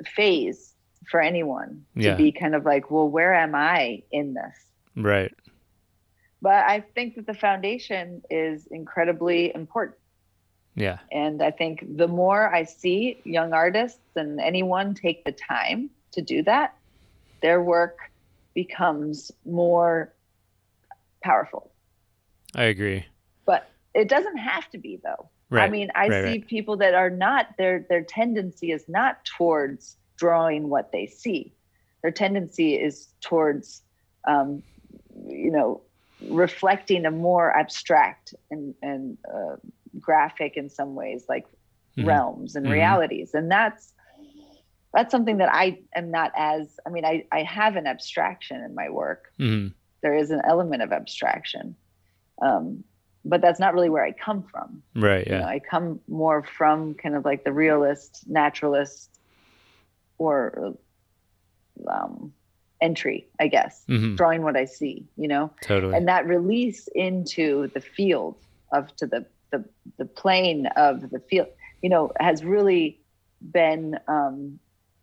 phase 0.07 0.75
for 1.11 1.21
anyone 1.21 1.85
to 1.97 2.03
Yeah. 2.03 2.15
be 2.17 2.33
kind 2.33 2.55
of 2.55 2.65
like 2.65 2.91
well 2.91 3.09
where 3.09 3.35
am 3.35 3.55
i 3.55 4.03
in 4.11 4.35
this 4.35 4.57
right. 4.97 5.33
but 6.41 6.65
I 6.67 6.81
think 6.95 7.15
that 7.17 7.27
the 7.27 7.35
foundation 7.35 8.23
is 8.31 8.67
incredibly 8.67 9.55
important. 9.55 9.99
Yeah. 10.75 10.99
And 11.13 11.43
I 11.43 11.51
think 11.51 11.85
the 11.97 12.09
more 12.09 12.53
I 12.53 12.65
see 12.65 13.21
young 13.25 13.53
artists 13.53 14.01
and 14.17 14.41
anyone 14.41 14.95
take 14.95 15.25
the 15.25 15.33
time 15.33 15.91
to 16.13 16.23
do 16.23 16.43
that, 16.45 16.75
their 17.43 17.63
work 17.63 17.99
becomes 18.55 19.31
more 19.45 20.13
powerful. 21.23 21.71
I 22.55 22.65
agree. 22.65 23.05
But 23.45 23.69
it 23.95 24.09
doesn't 24.09 24.39
have 24.39 24.69
to 24.71 24.79
be, 24.79 24.99
though. 25.03 25.29
Right. 25.53 25.65
I 25.65 25.69
mean, 25.69 25.91
I 25.95 26.09
right, 26.09 26.25
see 26.25 26.31
right. 26.31 26.47
people 26.47 26.79
that 26.79 26.95
are 26.95 27.11
not 27.11 27.49
their 27.59 27.85
their 27.91 28.03
tendency 28.03 28.73
is 28.73 28.89
not 28.89 29.23
towards 29.27 29.99
drawing 30.17 30.71
what 30.71 30.93
they 30.93 31.07
see. 31.07 31.53
Their 32.01 32.11
tendency 32.11 32.75
is 32.75 33.09
towards, 33.21 33.83
um, 34.27 34.63
you 35.29 35.51
know, 35.51 35.83
reflecting 36.29 37.05
a 37.05 37.11
more 37.11 37.55
abstract 37.55 38.33
and 38.51 38.75
and 38.81 39.19
uh, 39.29 39.57
graphic 40.01 40.57
in 40.57 40.71
some 40.71 40.95
ways, 40.95 41.27
like 41.29 41.45
mm-hmm. 41.99 42.09
realms 42.09 42.57
and 42.57 42.65
mm-hmm. 42.65 42.73
realities, 42.73 43.35
and 43.35 43.51
that's 43.51 43.93
that's 44.95 45.11
something 45.11 45.37
that 45.37 45.53
I 45.53 45.81
am 45.95 46.11
not 46.11 46.33
as. 46.35 46.81
I 46.87 46.89
mean, 46.89 47.05
I 47.05 47.27
I 47.31 47.43
have 47.43 47.77
an 47.77 47.87
abstraction 47.87 48.63
in 48.63 48.75
my 48.75 48.89
work. 48.89 49.31
Mm-hmm. 49.39 49.69
There 50.01 50.15
is 50.15 50.31
an 50.31 50.41
element 50.47 50.83
of 50.83 50.93
abstraction. 50.93 51.77
Um, 52.41 52.85
but 53.25 53.41
that's 53.41 53.61
not 53.61 53.75
really 53.75 53.89
where 53.89 54.05
I 54.05 54.13
come 54.13 54.43
from. 54.43 54.83
Right. 54.95 55.27
Yeah. 55.27 55.35
You 55.35 55.39
know, 55.41 55.47
I 55.47 55.59
come 55.59 56.01
more 56.09 56.43
from 56.43 56.95
kind 56.95 57.15
of 57.15 57.25
like 57.25 57.45
the 57.45 57.53
realist, 57.53 58.25
naturalist, 58.27 59.21
or 60.19 60.75
um, 61.89 62.33
entry, 62.81 63.27
I 63.41 63.49
guess, 63.49 63.85
mm-hmm. 63.89 64.17
drawing 64.17 64.43
what 64.43 64.57
I 64.57 64.65
see. 64.65 65.07
You 65.17 65.29
know. 65.29 65.51
Totally. 65.63 65.97
And 65.97 66.09
that 66.09 66.27
release 66.27 66.89
into 66.95 67.69
the 67.75 67.81
field 67.81 68.37
of 68.73 68.95
to 68.97 69.07
the 69.07 69.25
the 69.51 69.65
the 69.99 70.05
plane 70.05 70.67
of 70.77 71.11
the 71.11 71.21
field, 71.21 71.49
you 71.81 71.91
know, 71.91 72.11
has 72.19 72.45
really 72.45 73.01
been 73.53 73.99
um, 74.09 74.59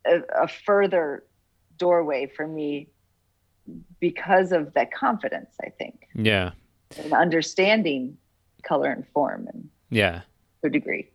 a, 0.05 0.21
a 0.43 0.47
further 0.47 1.23
doorway 1.77 2.27
for 2.27 2.47
me 2.47 2.89
because 3.99 4.51
of 4.51 4.73
that 4.73 4.91
confidence. 4.91 5.55
I 5.63 5.69
think. 5.69 6.07
Yeah 6.15 6.51
and 6.97 7.13
understanding 7.13 8.17
color 8.63 8.91
and 8.91 9.07
form 9.13 9.47
and 9.53 9.69
yeah. 9.89 10.21
to 10.61 10.67
a 10.67 10.69
degree. 10.69 11.09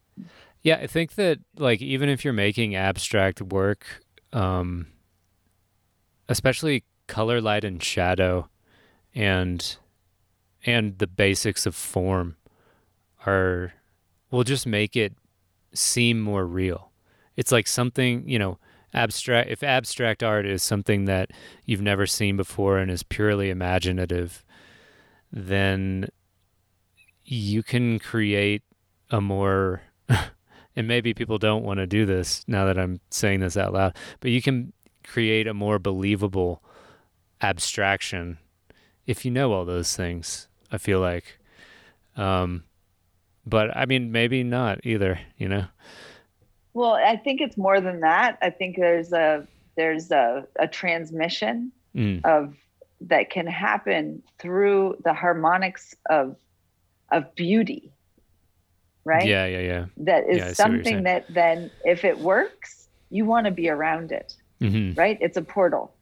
Yeah 0.62 0.79
i 0.81 0.87
think 0.87 1.14
that 1.16 1.41
like 1.59 1.83
even 1.83 2.09
if 2.09 2.25
you're 2.25 2.33
making 2.33 2.75
abstract 2.75 3.43
work 3.43 3.85
um 4.33 4.87
especially 6.29 6.85
color 7.07 7.41
light 7.41 7.64
and 7.64 7.83
shadow 7.83 8.49
and 9.14 9.77
and 10.66 10.99
the 10.99 11.07
basics 11.07 11.66
of 11.66 11.75
form 11.75 12.37
are 13.27 13.75
will 14.31 14.45
just 14.45 14.66
make 14.66 14.97
it 14.97 15.12
seem 15.72 16.20
more 16.20 16.47
real. 16.47 16.91
It's 17.37 17.53
like 17.53 17.66
something 17.66 18.29
you 18.29 18.39
know 18.39 18.59
abstract 18.93 19.51
if 19.51 19.62
abstract 19.62 20.22
art 20.22 20.47
is 20.47 20.62
something 20.62 21.05
that 21.07 21.31
you've 21.64 21.83
never 21.83 22.07
seen 22.07 22.37
before 22.37 22.79
and 22.79 22.91
is 22.91 23.03
purely 23.03 23.51
imaginative 23.51 24.45
then 25.35 26.09
you 27.24 27.62
can 27.62 27.99
create 27.99 28.62
a 29.11 29.20
more 29.20 29.82
and 30.76 30.89
maybe 30.89 31.12
people 31.12 31.39
don't 31.39 31.64
want 31.64 31.78
to 31.78 31.87
do 31.87 32.07
this 32.07 32.45
now 32.47 32.64
that 32.66 32.78
I'm 32.78 33.01
saying 33.11 33.41
this 33.41 33.57
out 33.57 33.72
loud, 33.72 33.97
but 34.20 34.30
you 34.30 34.41
can 34.41 34.72
create 35.03 35.47
a 35.47 35.55
more 35.55 35.78
believable 35.78 36.62
abstraction 37.43 38.39
if 39.07 39.24
you 39.24 39.30
know 39.30 39.53
all 39.53 39.64
those 39.64 39.95
things. 39.97 40.49
I 40.70 40.78
feel 40.78 41.01
like, 41.01 41.39
um, 42.16 42.64
but 43.45 43.76
I 43.76 43.87
mean, 43.87 44.12
maybe 44.12 44.43
not 44.45 44.80
either. 44.85 45.20
You 45.37 45.49
know. 45.49 45.64
Well, 46.72 46.95
I 46.95 47.16
think 47.16 47.41
it's 47.41 47.57
more 47.57 47.80
than 47.80 48.01
that. 48.01 48.39
I 48.41 48.51
think 48.51 48.76
there's 48.76 49.12
a 49.12 49.47
there's 49.76 50.11
a, 50.11 50.47
a 50.59 50.68
transmission 50.68 51.72
mm. 51.95 52.24
of 52.24 52.55
that 53.01 53.31
can 53.31 53.47
happen 53.47 54.23
through 54.39 54.97
the 55.05 55.13
harmonics 55.13 55.95
of 56.09 56.37
of 57.13 57.35
beauty 57.35 57.93
right? 59.05 59.27
Yeah 59.27 59.47
yeah 59.47 59.61
yeah. 59.61 59.87
That 59.99 60.29
is 60.29 60.39
yeah, 60.39 60.53
something 60.53 61.03
that 61.05 61.27
then 61.33 61.71
if 61.85 62.05
it 62.05 62.19
works 62.19 62.89
you 63.11 63.25
want 63.25 63.47
to 63.47 63.53
be 63.53 63.69
around 63.69 64.13
it 64.13 64.35
mm-hmm. 64.61 64.99
right? 64.99 65.19
It's 65.21 65.37
a 65.37 65.43
portal. 65.43 65.95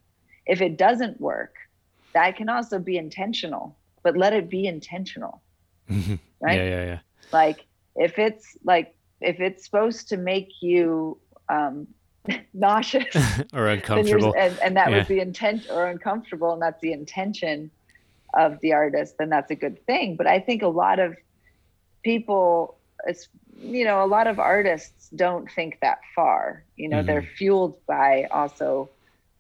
If 0.46 0.60
it 0.60 0.76
doesn't 0.76 1.20
work 1.20 1.54
that 2.14 2.36
can 2.36 2.48
also 2.48 2.78
be 2.78 2.96
intentional 2.96 3.76
but 4.02 4.16
let 4.16 4.32
it 4.32 4.50
be 4.50 4.66
intentional 4.66 5.42
mm-hmm. 5.90 6.14
right? 6.40 6.56
Yeah 6.56 6.68
yeah 6.68 6.84
yeah. 6.84 6.98
Like 7.32 7.66
if 7.96 8.18
it's 8.18 8.56
like 8.64 8.94
if 9.20 9.40
it's 9.40 9.64
supposed 9.64 10.08
to 10.08 10.16
make 10.16 10.48
you 10.60 11.18
um, 11.48 11.86
nauseous 12.54 13.16
or 13.52 13.66
uncomfortable 13.68 14.34
and, 14.38 14.56
and 14.60 14.76
that 14.76 14.90
yeah. 14.90 14.98
was 14.98 15.08
the 15.08 15.20
intent 15.20 15.66
or 15.70 15.86
uncomfortable 15.86 16.52
and 16.52 16.62
that's 16.62 16.80
the 16.80 16.92
intention 16.92 17.70
of 18.34 18.58
the 18.60 18.72
artist 18.72 19.16
then 19.18 19.28
that's 19.28 19.50
a 19.50 19.54
good 19.54 19.84
thing 19.86 20.16
but 20.16 20.26
i 20.26 20.38
think 20.38 20.62
a 20.62 20.68
lot 20.68 20.98
of 20.98 21.16
people 22.02 22.76
it's 23.06 23.28
you 23.60 23.84
know 23.84 24.04
a 24.04 24.06
lot 24.06 24.26
of 24.26 24.38
artists 24.38 25.08
don't 25.10 25.50
think 25.50 25.78
that 25.80 25.98
far 26.14 26.64
you 26.76 26.88
know 26.88 26.98
mm-hmm. 26.98 27.06
they're 27.08 27.28
fueled 27.36 27.76
by 27.86 28.26
also 28.30 28.88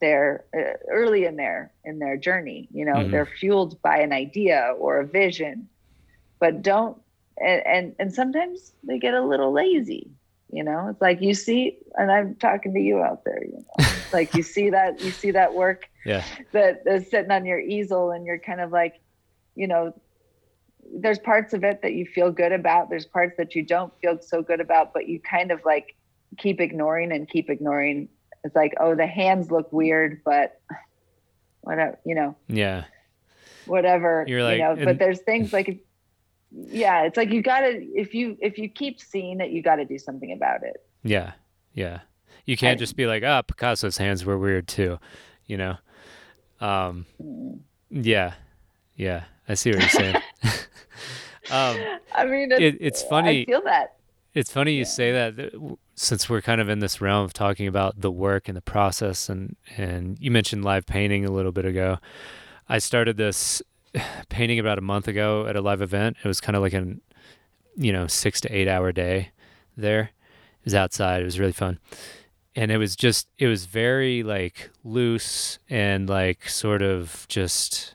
their 0.00 0.44
uh, 0.54 0.76
early 0.90 1.24
in 1.24 1.36
their 1.36 1.72
in 1.84 1.98
their 1.98 2.16
journey 2.16 2.68
you 2.72 2.84
know 2.84 2.94
mm-hmm. 2.94 3.10
they're 3.10 3.26
fueled 3.26 3.80
by 3.82 3.98
an 3.98 4.12
idea 4.12 4.74
or 4.78 5.00
a 5.00 5.06
vision 5.06 5.68
but 6.40 6.60
don't 6.60 7.00
and, 7.38 7.66
and 7.66 7.94
and 7.98 8.12
sometimes 8.12 8.72
they 8.82 8.98
get 8.98 9.14
a 9.14 9.22
little 9.22 9.52
lazy 9.52 10.10
you 10.52 10.62
know? 10.62 10.88
It's 10.90 11.00
like 11.00 11.20
you 11.20 11.34
see 11.34 11.78
and 11.96 12.10
i'm 12.10 12.34
talking 12.36 12.72
to 12.74 12.80
you 12.80 13.02
out 13.02 13.24
there 13.24 13.42
you 13.44 13.64
know? 13.78 13.86
Like 14.12 14.34
you 14.34 14.42
see 14.42 14.70
that 14.70 15.00
you 15.00 15.10
see 15.10 15.30
that 15.30 15.54
work 15.54 15.88
yeah. 16.04 16.24
that 16.52 16.82
is 16.86 17.10
sitting 17.10 17.30
on 17.30 17.46
your 17.46 17.60
easel 17.60 18.10
and 18.10 18.26
you're 18.26 18.38
kind 18.38 18.60
of 18.60 18.70
like 18.70 19.00
you 19.54 19.66
know 19.66 19.94
there's 20.94 21.18
parts 21.18 21.54
of 21.54 21.64
it 21.64 21.80
that 21.82 21.94
you 21.94 22.04
feel 22.04 22.30
good 22.30 22.52
about 22.52 22.90
there's 22.90 23.06
parts 23.06 23.34
that 23.38 23.54
you 23.54 23.62
don't 23.62 23.92
feel 24.00 24.18
so 24.20 24.42
good 24.42 24.60
about 24.60 24.92
but 24.92 25.08
you 25.08 25.18
kind 25.20 25.50
of 25.50 25.60
like 25.64 25.96
keep 26.38 26.60
ignoring 26.60 27.12
and 27.12 27.28
keep 27.28 27.50
ignoring. 27.50 28.08
It's 28.44 28.56
like 28.56 28.74
oh 28.80 28.94
the 28.94 29.06
hands 29.06 29.50
look 29.50 29.72
weird 29.72 30.22
but 30.24 30.60
whatever 31.60 31.98
you 32.04 32.14
know. 32.14 32.36
Yeah. 32.48 32.84
Whatever 33.66 34.24
you're 34.26 34.42
like 34.42 34.58
you 34.58 34.62
know 34.62 34.84
but 34.84 34.98
there's 34.98 35.20
things 35.20 35.52
like 35.52 35.84
yeah 36.54 37.02
it's 37.02 37.16
like 37.16 37.30
you 37.30 37.42
gotta 37.42 37.80
if 37.94 38.14
you 38.14 38.36
if 38.40 38.58
you 38.58 38.68
keep 38.68 39.00
seeing 39.00 39.40
it 39.40 39.50
you 39.50 39.62
gotta 39.62 39.84
do 39.84 39.98
something 39.98 40.32
about 40.32 40.62
it. 40.62 40.84
Yeah 41.02 41.32
yeah. 41.74 42.00
You 42.44 42.56
can't 42.56 42.78
just 42.78 42.96
be 42.96 43.06
like 43.06 43.22
oh 43.22 43.42
picasso's 43.46 43.96
hands 43.96 44.24
were 44.24 44.38
weird 44.38 44.68
too 44.68 44.98
you 45.46 45.56
know? 45.56 45.76
Um 46.60 47.06
mm. 47.22 47.58
yeah 47.90 48.34
yeah 48.96 49.24
i 49.48 49.54
see 49.54 49.70
what 49.70 49.80
you're 49.80 49.88
saying. 49.88 50.16
Um 51.50 51.76
i 52.14 52.24
mean 52.24 52.52
it's, 52.52 52.60
it, 52.60 52.76
it's 52.80 53.02
funny 53.02 53.42
i 53.42 53.44
feel 53.44 53.62
that. 53.62 53.96
it's 54.32 54.50
funny 54.50 54.74
you 54.74 54.84
say 54.84 55.10
that 55.10 55.52
since 55.94 56.28
we're 56.28 56.40
kind 56.40 56.60
of 56.60 56.68
in 56.68 56.80
this 56.80 57.00
realm 57.00 57.24
of 57.24 57.32
talking 57.32 57.66
about 57.66 58.00
the 58.00 58.10
work 58.10 58.48
and 58.48 58.56
the 58.56 58.62
process 58.62 59.28
and 59.28 59.56
and 59.76 60.18
you 60.20 60.30
mentioned 60.30 60.64
live 60.64 60.86
painting 60.86 61.24
a 61.24 61.30
little 61.30 61.52
bit 61.52 61.64
ago. 61.64 61.98
I 62.68 62.78
started 62.78 63.16
this 63.16 63.62
painting 64.28 64.58
about 64.58 64.78
a 64.78 64.82
month 64.82 65.08
ago 65.08 65.46
at 65.46 65.56
a 65.56 65.60
live 65.60 65.82
event. 65.82 66.16
It 66.22 66.28
was 66.28 66.40
kind 66.40 66.56
of 66.56 66.62
like 66.62 66.72
an, 66.72 67.00
you 67.76 67.92
know, 67.92 68.06
six 68.06 68.40
to 68.42 68.54
eight 68.54 68.68
hour 68.68 68.92
day 68.92 69.30
there. 69.76 70.10
It 70.60 70.64
was 70.64 70.74
outside. 70.74 71.22
It 71.22 71.26
was 71.26 71.40
really 71.40 71.52
fun. 71.52 71.78
And 72.54 72.70
it 72.70 72.76
was 72.76 72.96
just, 72.96 73.28
it 73.38 73.46
was 73.46 73.64
very 73.64 74.22
like 74.22 74.70
loose 74.84 75.58
and 75.70 76.08
like 76.08 76.48
sort 76.48 76.82
of 76.82 77.26
just, 77.28 77.94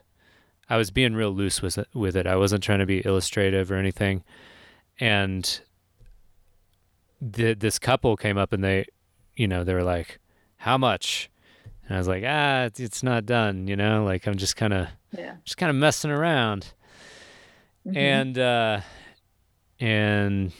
I 0.68 0.76
was 0.76 0.90
being 0.90 1.14
real 1.14 1.30
loose 1.30 1.62
with 1.62 1.78
it, 1.78 1.88
with 1.94 2.16
it. 2.16 2.26
I 2.26 2.36
wasn't 2.36 2.62
trying 2.62 2.80
to 2.80 2.86
be 2.86 3.04
illustrative 3.04 3.70
or 3.70 3.76
anything. 3.76 4.24
And 4.98 5.60
the, 7.20 7.54
this 7.54 7.78
couple 7.78 8.16
came 8.16 8.36
up 8.36 8.52
and 8.52 8.64
they, 8.64 8.86
you 9.36 9.46
know, 9.46 9.62
they 9.62 9.74
were 9.74 9.84
like, 9.84 10.18
how 10.58 10.76
much? 10.76 11.30
And 11.86 11.94
I 11.96 11.98
was 11.98 12.08
like, 12.08 12.24
ah, 12.26 12.64
it's, 12.64 12.80
it's 12.80 13.02
not 13.02 13.24
done, 13.24 13.68
you 13.68 13.76
know, 13.76 14.04
like 14.04 14.26
I'm 14.26 14.36
just 14.36 14.56
kind 14.56 14.74
of 14.74 14.88
yeah. 15.16 15.36
just 15.44 15.56
kind 15.56 15.70
of 15.70 15.76
messing 15.76 16.10
around. 16.10 16.72
Mm-hmm. 17.86 17.96
And 17.96 18.38
uh, 18.38 18.80
and 19.80 20.52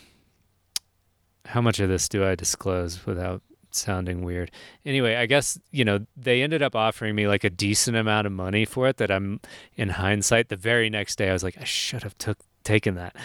how 1.45 1.61
much 1.61 1.81
of 1.81 1.89
this 1.89 2.09
do 2.09 2.27
I 2.27 2.35
disclose 2.35 3.05
without 3.07 3.43
sounding 3.70 4.25
weird? 4.25 4.51
Anyway, 4.85 5.16
I 5.16 5.27
guess 5.27 5.59
you 5.70 5.85
know 5.85 6.07
they 6.16 6.43
ended 6.43 6.62
up 6.62 6.75
offering 6.75 7.15
me 7.15 7.27
like 7.27 7.45
a 7.45 7.51
decent 7.51 7.97
amount 7.97 8.27
of 8.27 8.33
money 8.33 8.65
for 8.65 8.89
it. 8.89 8.97
That 8.99 9.11
I'm 9.11 9.41
in 9.77 9.91
hindsight, 9.91 10.49
the 10.49 10.57
very 10.57 10.89
next 10.89 11.16
day 11.16 11.31
I 11.31 11.33
was 11.33 11.43
like, 11.43 11.59
I 11.61 11.65
should 11.65 12.03
have 12.03 12.16
took 12.19 12.39
taken 12.65 12.95
that. 12.95 13.16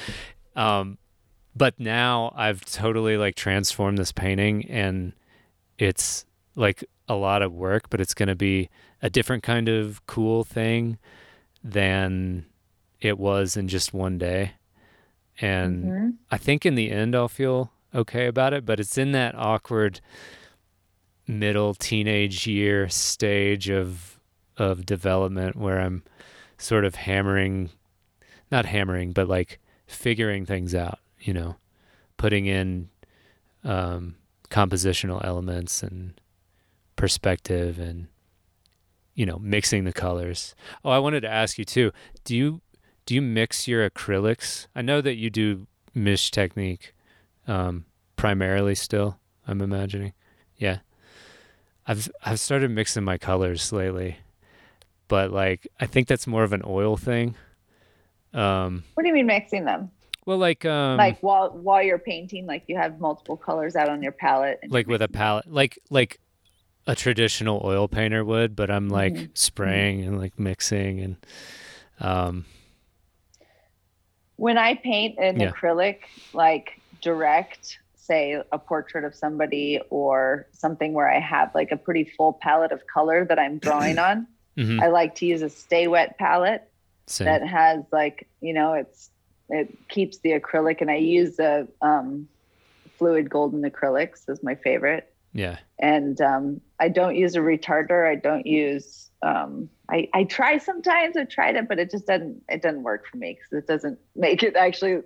Um, 0.56 0.98
but 1.56 1.80
now 1.80 2.34
I've 2.36 2.66
totally 2.66 3.18
like 3.18 3.36
transformed 3.36 3.98
this 3.98 4.12
painting, 4.12 4.70
and 4.70 5.14
it's 5.78 6.26
like 6.56 6.84
a 7.08 7.16
lot 7.16 7.42
of 7.42 7.54
work, 7.54 7.90
but 7.90 8.02
it's 8.02 8.14
going 8.14 8.30
to 8.30 8.36
be 8.36 8.70
a 9.04 9.10
different 9.10 9.44
kind 9.44 9.68
of 9.70 10.08
cool 10.08 10.44
thing 10.44 10.98
than 11.64 12.46
it 13.02 13.20
was 13.20 13.56
in 13.56 13.68
just 13.68 13.94
one 13.94 14.18
day. 14.18 14.54
And 15.40 15.86
mm-hmm. 15.86 16.10
I 16.32 16.38
think 16.38 16.66
in 16.66 16.76
the 16.76 16.90
end 16.90 17.14
I'll 17.14 17.28
feel 17.28 17.72
okay 17.94 18.28
about 18.28 18.54
it, 18.54 18.66
but 18.66 18.80
it's 18.80 18.98
in 18.98 19.12
that 19.12 19.36
awkward 19.36 20.00
middle 21.28 21.74
teenage 21.74 22.48
year 22.48 22.90
stage 22.90 23.70
of 23.70 24.20
of 24.58 24.86
development 24.86 25.56
where 25.56 25.80
I'm 25.80 26.04
sort 26.58 26.86
of 26.86 26.96
hammering 26.96 27.70
not 28.52 28.66
hammering, 28.66 29.12
but 29.12 29.28
like 29.28 29.60
figuring 29.88 30.46
things 30.46 30.74
out, 30.76 31.00
you 31.20 31.34
know, 31.34 31.56
putting 32.18 32.46
in 32.46 32.90
um, 33.64 34.16
compositional 34.50 35.24
elements 35.26 35.82
and 35.82 36.14
perspective 36.96 37.80
and 37.80 38.08
you 39.16 39.26
know 39.26 39.40
mixing 39.40 39.84
the 39.84 39.94
colors. 39.94 40.56
Oh, 40.84 40.92
I 40.92 41.00
wanted 41.00 41.22
to 41.22 41.30
ask 41.30 41.58
you 41.58 41.66
too. 41.66 41.92
Do 42.24 42.36
you 42.36 42.62
do 43.06 43.16
you 43.16 43.22
mix 43.22 43.68
your 43.68 43.90
acrylics? 43.90 44.68
I 44.76 44.82
know 44.82 45.02
that 45.02 45.16
you 45.16 45.30
do 45.30 45.68
Mish 45.94 46.32
technique 46.32 46.94
um, 47.48 47.86
primarily 48.16 48.76
still. 48.76 49.20
I'm 49.48 49.62
imagining. 49.62 50.14
Yeah. 50.58 50.80
I've 51.86 52.10
I've 52.24 52.40
started 52.40 52.72
mixing 52.72 53.04
my 53.04 53.18
colors 53.18 53.72
lately, 53.74 54.18
but 55.08 55.32
like 55.32 55.68
I 55.80 55.86
think 55.86 56.08
that's 56.08 56.26
more 56.26 56.44
of 56.44 56.54
an 56.54 56.62
oil 56.66 56.96
thing. 56.96 57.36
Um, 58.34 58.84
what 58.94 59.04
do 59.04 59.08
you 59.10 59.14
mean 59.14 59.26
mixing 59.26 59.66
them? 59.66 59.92
Well, 60.26 60.38
like 60.38 60.64
um, 60.64 60.98
like 60.98 61.20
while 61.20 61.52
while 61.52 61.84
you're 61.84 62.00
painting, 62.00 62.46
like 62.46 62.64
you 62.68 62.78
have 62.78 63.02
multiple 63.02 63.36
colors 63.36 63.76
out 63.76 63.90
on 63.90 64.02
your 64.02 64.14
palette. 64.14 64.62
Like 64.70 64.88
with 64.88 65.02
a 65.02 65.10
palette, 65.10 65.52
like 65.52 65.78
like 65.90 66.22
a 66.86 66.96
traditional 66.96 67.62
oil 67.64 67.88
painter 67.88 68.24
would, 68.24 68.56
but 68.56 68.70
I'm 68.70 68.90
like 68.90 69.14
mm-hmm. 69.14 69.32
spraying 69.34 70.04
and 70.04 70.20
like 70.20 70.40
mixing 70.40 71.00
and 71.00 71.16
um. 72.00 72.46
When 74.36 74.58
I 74.58 74.76
paint 74.76 75.20
an 75.20 75.40
yeah. 75.40 75.52
acrylic, 75.52 76.00
like 76.34 76.82
direct, 77.02 77.78
say 77.96 78.42
a 78.52 78.60
portrait 78.60 79.04
of 79.04 79.16
somebody 79.16 79.80
or 79.90 80.48
something 80.52 80.94
where 80.94 81.10
I 81.10 81.20
have 81.20 81.54
like 81.56 81.72
a 81.72 81.78
pretty 81.78 82.04
full 82.04 82.34
palette 82.34 82.72
of 82.72 82.86
color 82.88 83.26
that 83.26 83.40
I'm 83.40 83.60
drawing 83.60 84.00
on, 84.00 84.28
mm-hmm. 84.58 84.82
I 84.82 84.88
like 84.88 85.16
to 85.16 85.26
use 85.26 85.42
a 85.42 85.50
stay 85.50 85.88
wet 85.88 86.18
palette 86.18 86.70
Same. 87.08 87.26
that 87.26 87.48
has 87.48 87.84
like 87.92 88.28
you 88.42 88.54
know 88.54 88.74
it's 88.74 89.10
it 89.50 89.88
keeps 89.88 90.18
the 90.20 90.32
acrylic, 90.32 90.82
and 90.82 90.90
I 90.90 90.96
use 90.96 91.38
the 91.38 91.68
um, 91.82 92.28
fluid 92.98 93.30
golden 93.30 93.62
acrylics 93.70 94.28
is 94.30 94.42
my 94.42 94.56
favorite. 94.56 95.13
Yeah. 95.34 95.58
And 95.80 96.20
um, 96.22 96.62
I 96.80 96.90
don't 96.90 97.16
use 97.16 97.36
a 97.36 97.40
retarder. 97.40 98.10
I 98.10 98.16
don't 98.16 98.46
use. 98.46 99.10
Um, 99.22 99.70
I 99.90 100.08
I 100.14 100.24
try 100.26 100.58
sometimes. 100.58 101.18
I 101.18 101.26
tried 101.26 101.56
it, 101.56 101.68
but 101.68 101.80
it 101.80 101.92
just 101.92 102.08
doesn't. 102.08 102.42
It 102.50 102.62
doesn't 102.62 102.84
work 102.84 103.08
for 103.08 103.18
me 103.18 103.38
because 103.38 103.64
it 103.64 103.68
doesn't 103.68 104.00
make 104.16 104.44
it 104.44 104.56
actually 104.56 105.02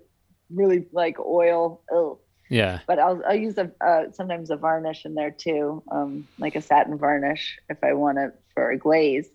really 0.49 0.85
like 0.91 1.19
oil. 1.19 1.81
Ugh. 1.95 2.17
Yeah. 2.49 2.79
But 2.87 2.99
I'll 2.99 3.21
I'll 3.27 3.35
use 3.35 3.57
a 3.57 3.71
uh, 3.81 4.11
sometimes 4.11 4.49
a 4.49 4.57
varnish 4.57 5.05
in 5.05 5.15
there 5.15 5.31
too, 5.31 5.83
um, 5.91 6.27
like 6.37 6.55
a 6.55 6.61
satin 6.61 6.97
varnish 6.97 7.57
if 7.69 7.83
I 7.83 7.93
want 7.93 8.17
it 8.17 8.31
for 8.53 8.71
a 8.71 8.77
glaze. 8.77 9.29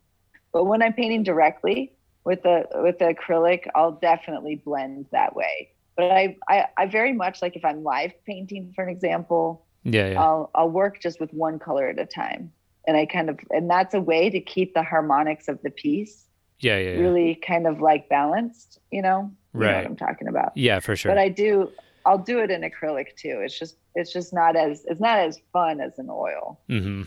But 0.53 0.65
when 0.65 0.83
I'm 0.83 0.93
painting 0.93 1.23
directly, 1.23 1.93
with 2.25 2.43
the 2.43 2.67
with 2.75 2.99
the 2.99 3.15
acrylic, 3.15 3.67
I'll 3.75 3.93
definitely 3.93 4.57
blend 4.57 5.07
that 5.13 5.35
way. 5.35 5.71
But 5.97 6.11
I, 6.11 6.37
I, 6.49 6.67
I 6.77 6.87
very 6.87 7.13
much 7.13 7.43
like 7.43 7.57
if 7.57 7.65
I'm 7.65 7.83
live 7.83 8.13
painting, 8.25 8.73
for 8.75 8.83
an 8.83 8.89
example, 8.89 9.67
yeah, 9.85 10.11
yeah, 10.11 10.23
I'll 10.23 10.51
I'll 10.55 10.71
work 10.71 11.01
just 11.01 11.21
with 11.21 11.33
one 11.33 11.59
color 11.59 11.89
at 11.89 11.99
a 11.99 12.07
time, 12.07 12.53
and 12.87 12.97
I 12.97 13.07
kind 13.07 13.31
of 13.31 13.39
and 13.51 13.71
that's 13.71 13.95
a 13.95 14.01
way 14.01 14.31
to 14.31 14.41
keep 14.41 14.75
the 14.75 14.83
harmonics 14.83 15.49
of 15.49 15.61
the 15.63 15.71
piece, 15.71 16.27
yeah, 16.61 16.79
yeah, 16.79 16.91
yeah. 16.93 17.01
really 17.01 17.35
kind 17.47 17.67
of 17.67 17.81
like 17.81 18.09
balanced. 18.09 18.79
You 18.91 19.03
know, 19.03 19.31
you 19.55 19.61
right? 19.61 19.71
Know 19.71 19.77
what 19.79 19.87
I'm 19.87 19.97
talking 19.97 20.29
about. 20.29 20.53
Yeah, 20.57 20.81
for 20.81 20.97
sure. 20.97 21.11
But 21.11 21.19
I 21.19 21.29
do. 21.29 21.71
I'll 22.05 22.19
do 22.19 22.41
it 22.41 22.51
in 22.51 22.63
acrylic 22.63 23.17
too. 23.17 23.41
It's 23.45 23.59
just 23.59 23.77
it's 23.95 24.13
just 24.13 24.33
not 24.33 24.57
as 24.57 24.85
it's 24.87 25.01
not 25.01 25.19
as 25.19 25.41
fun 25.53 25.81
as 25.81 25.99
an 25.99 26.09
oil. 26.11 26.61
Mm-hmm. 26.69 27.03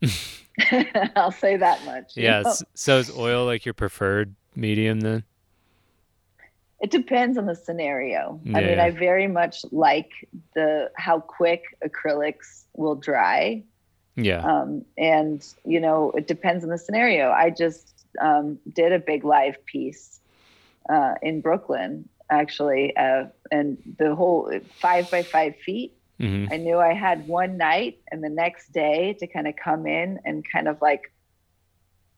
I'll 1.16 1.32
say 1.32 1.56
that 1.56 1.84
much. 1.84 2.12
Yeah. 2.16 2.44
So 2.74 2.98
is 2.98 3.16
oil 3.16 3.44
like 3.44 3.64
your 3.64 3.74
preferred 3.74 4.34
medium 4.54 5.00
then? 5.00 5.24
It 6.80 6.90
depends 6.90 7.36
on 7.36 7.46
the 7.46 7.56
scenario. 7.56 8.40
Yeah. 8.44 8.58
I 8.58 8.60
mean, 8.62 8.78
I 8.78 8.90
very 8.90 9.26
much 9.26 9.64
like 9.72 10.10
the 10.54 10.90
how 10.96 11.20
quick 11.20 11.76
acrylics 11.84 12.64
will 12.74 12.94
dry. 12.94 13.64
Yeah. 14.14 14.44
Um, 14.44 14.84
and 14.96 15.44
you 15.64 15.80
know, 15.80 16.12
it 16.12 16.26
depends 16.26 16.64
on 16.64 16.70
the 16.70 16.78
scenario. 16.78 17.30
I 17.30 17.50
just 17.50 18.06
um, 18.20 18.58
did 18.72 18.92
a 18.92 18.98
big 18.98 19.24
live 19.24 19.64
piece 19.66 20.20
uh, 20.88 21.14
in 21.22 21.40
Brooklyn, 21.40 22.08
actually, 22.30 22.96
uh, 22.96 23.24
and 23.50 23.78
the 23.98 24.14
whole 24.14 24.52
five 24.80 25.10
by 25.10 25.22
five 25.22 25.56
feet. 25.56 25.94
Mm-hmm. 26.20 26.52
I 26.52 26.56
knew 26.56 26.78
I 26.78 26.94
had 26.94 27.28
one 27.28 27.56
night 27.56 28.00
and 28.10 28.24
the 28.24 28.28
next 28.28 28.72
day 28.72 29.14
to 29.20 29.26
kind 29.26 29.46
of 29.46 29.54
come 29.56 29.86
in 29.86 30.18
and 30.24 30.44
kind 30.50 30.66
of 30.66 30.80
like 30.82 31.12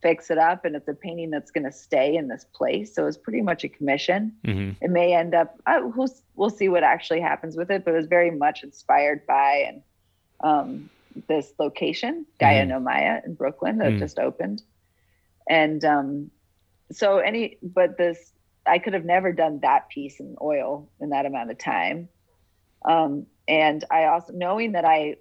fix 0.02 0.30
it 0.30 0.38
up 0.38 0.64
and 0.64 0.74
it's 0.74 0.88
a 0.88 0.94
painting 0.94 1.30
that's 1.30 1.50
going 1.50 1.64
to 1.64 1.72
stay 1.72 2.16
in 2.16 2.28
this 2.28 2.46
place 2.54 2.94
so 2.94 3.06
it's 3.06 3.16
pretty 3.16 3.42
much 3.42 3.64
a 3.64 3.68
commission 3.68 4.32
mm-hmm. 4.44 4.72
it 4.82 4.90
may 4.90 5.14
end 5.14 5.34
up 5.34 5.58
uh, 5.66 5.80
we'll, 5.82 6.08
we'll 6.36 6.50
see 6.50 6.68
what 6.68 6.82
actually 6.82 7.20
happens 7.20 7.56
with 7.56 7.70
it 7.70 7.84
but 7.84 7.92
it 7.92 7.96
was 7.96 8.06
very 8.06 8.30
much 8.30 8.62
inspired 8.62 9.26
by 9.26 9.64
and 9.68 9.82
um, 10.42 10.90
this 11.28 11.52
location 11.58 12.24
gaia 12.38 12.64
mm-hmm. 12.64 12.86
nomaya 12.86 13.24
in 13.24 13.34
brooklyn 13.34 13.78
that 13.78 13.90
mm-hmm. 13.90 13.98
just 13.98 14.18
opened 14.18 14.62
and 15.48 15.84
um, 15.84 16.30
so 16.90 17.18
any 17.18 17.58
but 17.62 17.98
this 17.98 18.32
i 18.66 18.78
could 18.78 18.94
have 18.94 19.04
never 19.04 19.32
done 19.32 19.60
that 19.60 19.88
piece 19.90 20.18
in 20.18 20.36
oil 20.40 20.88
in 21.00 21.10
that 21.10 21.26
amount 21.26 21.50
of 21.50 21.58
time 21.58 22.08
um, 22.86 23.26
and 23.46 23.84
i 23.90 24.04
also 24.04 24.32
knowing 24.32 24.72
that 24.72 24.84
i 24.86 25.16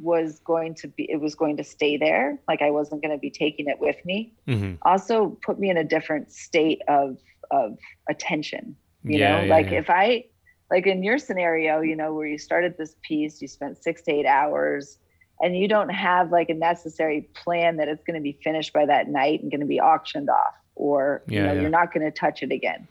was 0.00 0.40
going 0.40 0.74
to 0.74 0.88
be 0.88 1.10
it 1.10 1.20
was 1.20 1.34
going 1.34 1.56
to 1.56 1.64
stay 1.64 1.96
there 1.96 2.38
like 2.48 2.62
i 2.62 2.70
wasn't 2.70 3.00
going 3.00 3.12
to 3.12 3.18
be 3.18 3.30
taking 3.30 3.68
it 3.68 3.78
with 3.80 3.96
me 4.04 4.32
mm-hmm. 4.46 4.74
also 4.82 5.36
put 5.44 5.58
me 5.58 5.70
in 5.70 5.76
a 5.76 5.84
different 5.84 6.30
state 6.32 6.80
of 6.88 7.18
of 7.50 7.78
attention 8.08 8.74
you 9.04 9.18
yeah, 9.18 9.36
know 9.36 9.44
yeah, 9.44 9.54
like 9.54 9.70
yeah. 9.70 9.78
if 9.78 9.90
i 9.90 10.24
like 10.70 10.86
in 10.86 11.02
your 11.02 11.18
scenario 11.18 11.80
you 11.80 11.94
know 11.94 12.12
where 12.12 12.26
you 12.26 12.38
started 12.38 12.76
this 12.78 12.96
piece 13.02 13.40
you 13.40 13.48
spent 13.48 13.82
six 13.82 14.02
to 14.02 14.12
eight 14.12 14.26
hours 14.26 14.98
and 15.40 15.56
you 15.56 15.68
don't 15.68 15.90
have 15.90 16.30
like 16.30 16.48
a 16.48 16.54
necessary 16.54 17.28
plan 17.34 17.76
that 17.76 17.88
it's 17.88 18.04
going 18.04 18.14
to 18.14 18.22
be 18.22 18.38
finished 18.42 18.72
by 18.72 18.86
that 18.86 19.08
night 19.08 19.42
and 19.42 19.50
going 19.50 19.60
to 19.60 19.66
be 19.66 19.80
auctioned 19.80 20.30
off 20.30 20.54
or 20.74 21.22
you 21.28 21.42
know 21.42 21.52
you're 21.52 21.70
not 21.70 21.92
going 21.92 22.04
to 22.04 22.10
touch 22.10 22.42
it 22.42 22.50
again 22.50 22.86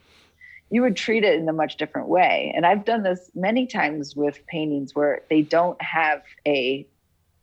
you 0.74 0.82
would 0.82 0.96
treat 0.96 1.24
it 1.24 1.40
in 1.40 1.48
a 1.48 1.54
much 1.54 1.78
different 1.78 2.08
way. 2.08 2.52
And 2.56 2.66
I've 2.66 2.84
done 2.84 3.04
this 3.04 3.30
many 3.36 3.68
times 3.68 4.16
with 4.16 4.44
paintings 4.48 4.96
where 4.96 5.22
they 5.30 5.44
don't 5.44 5.80
have 5.80 6.24
a 6.48 6.88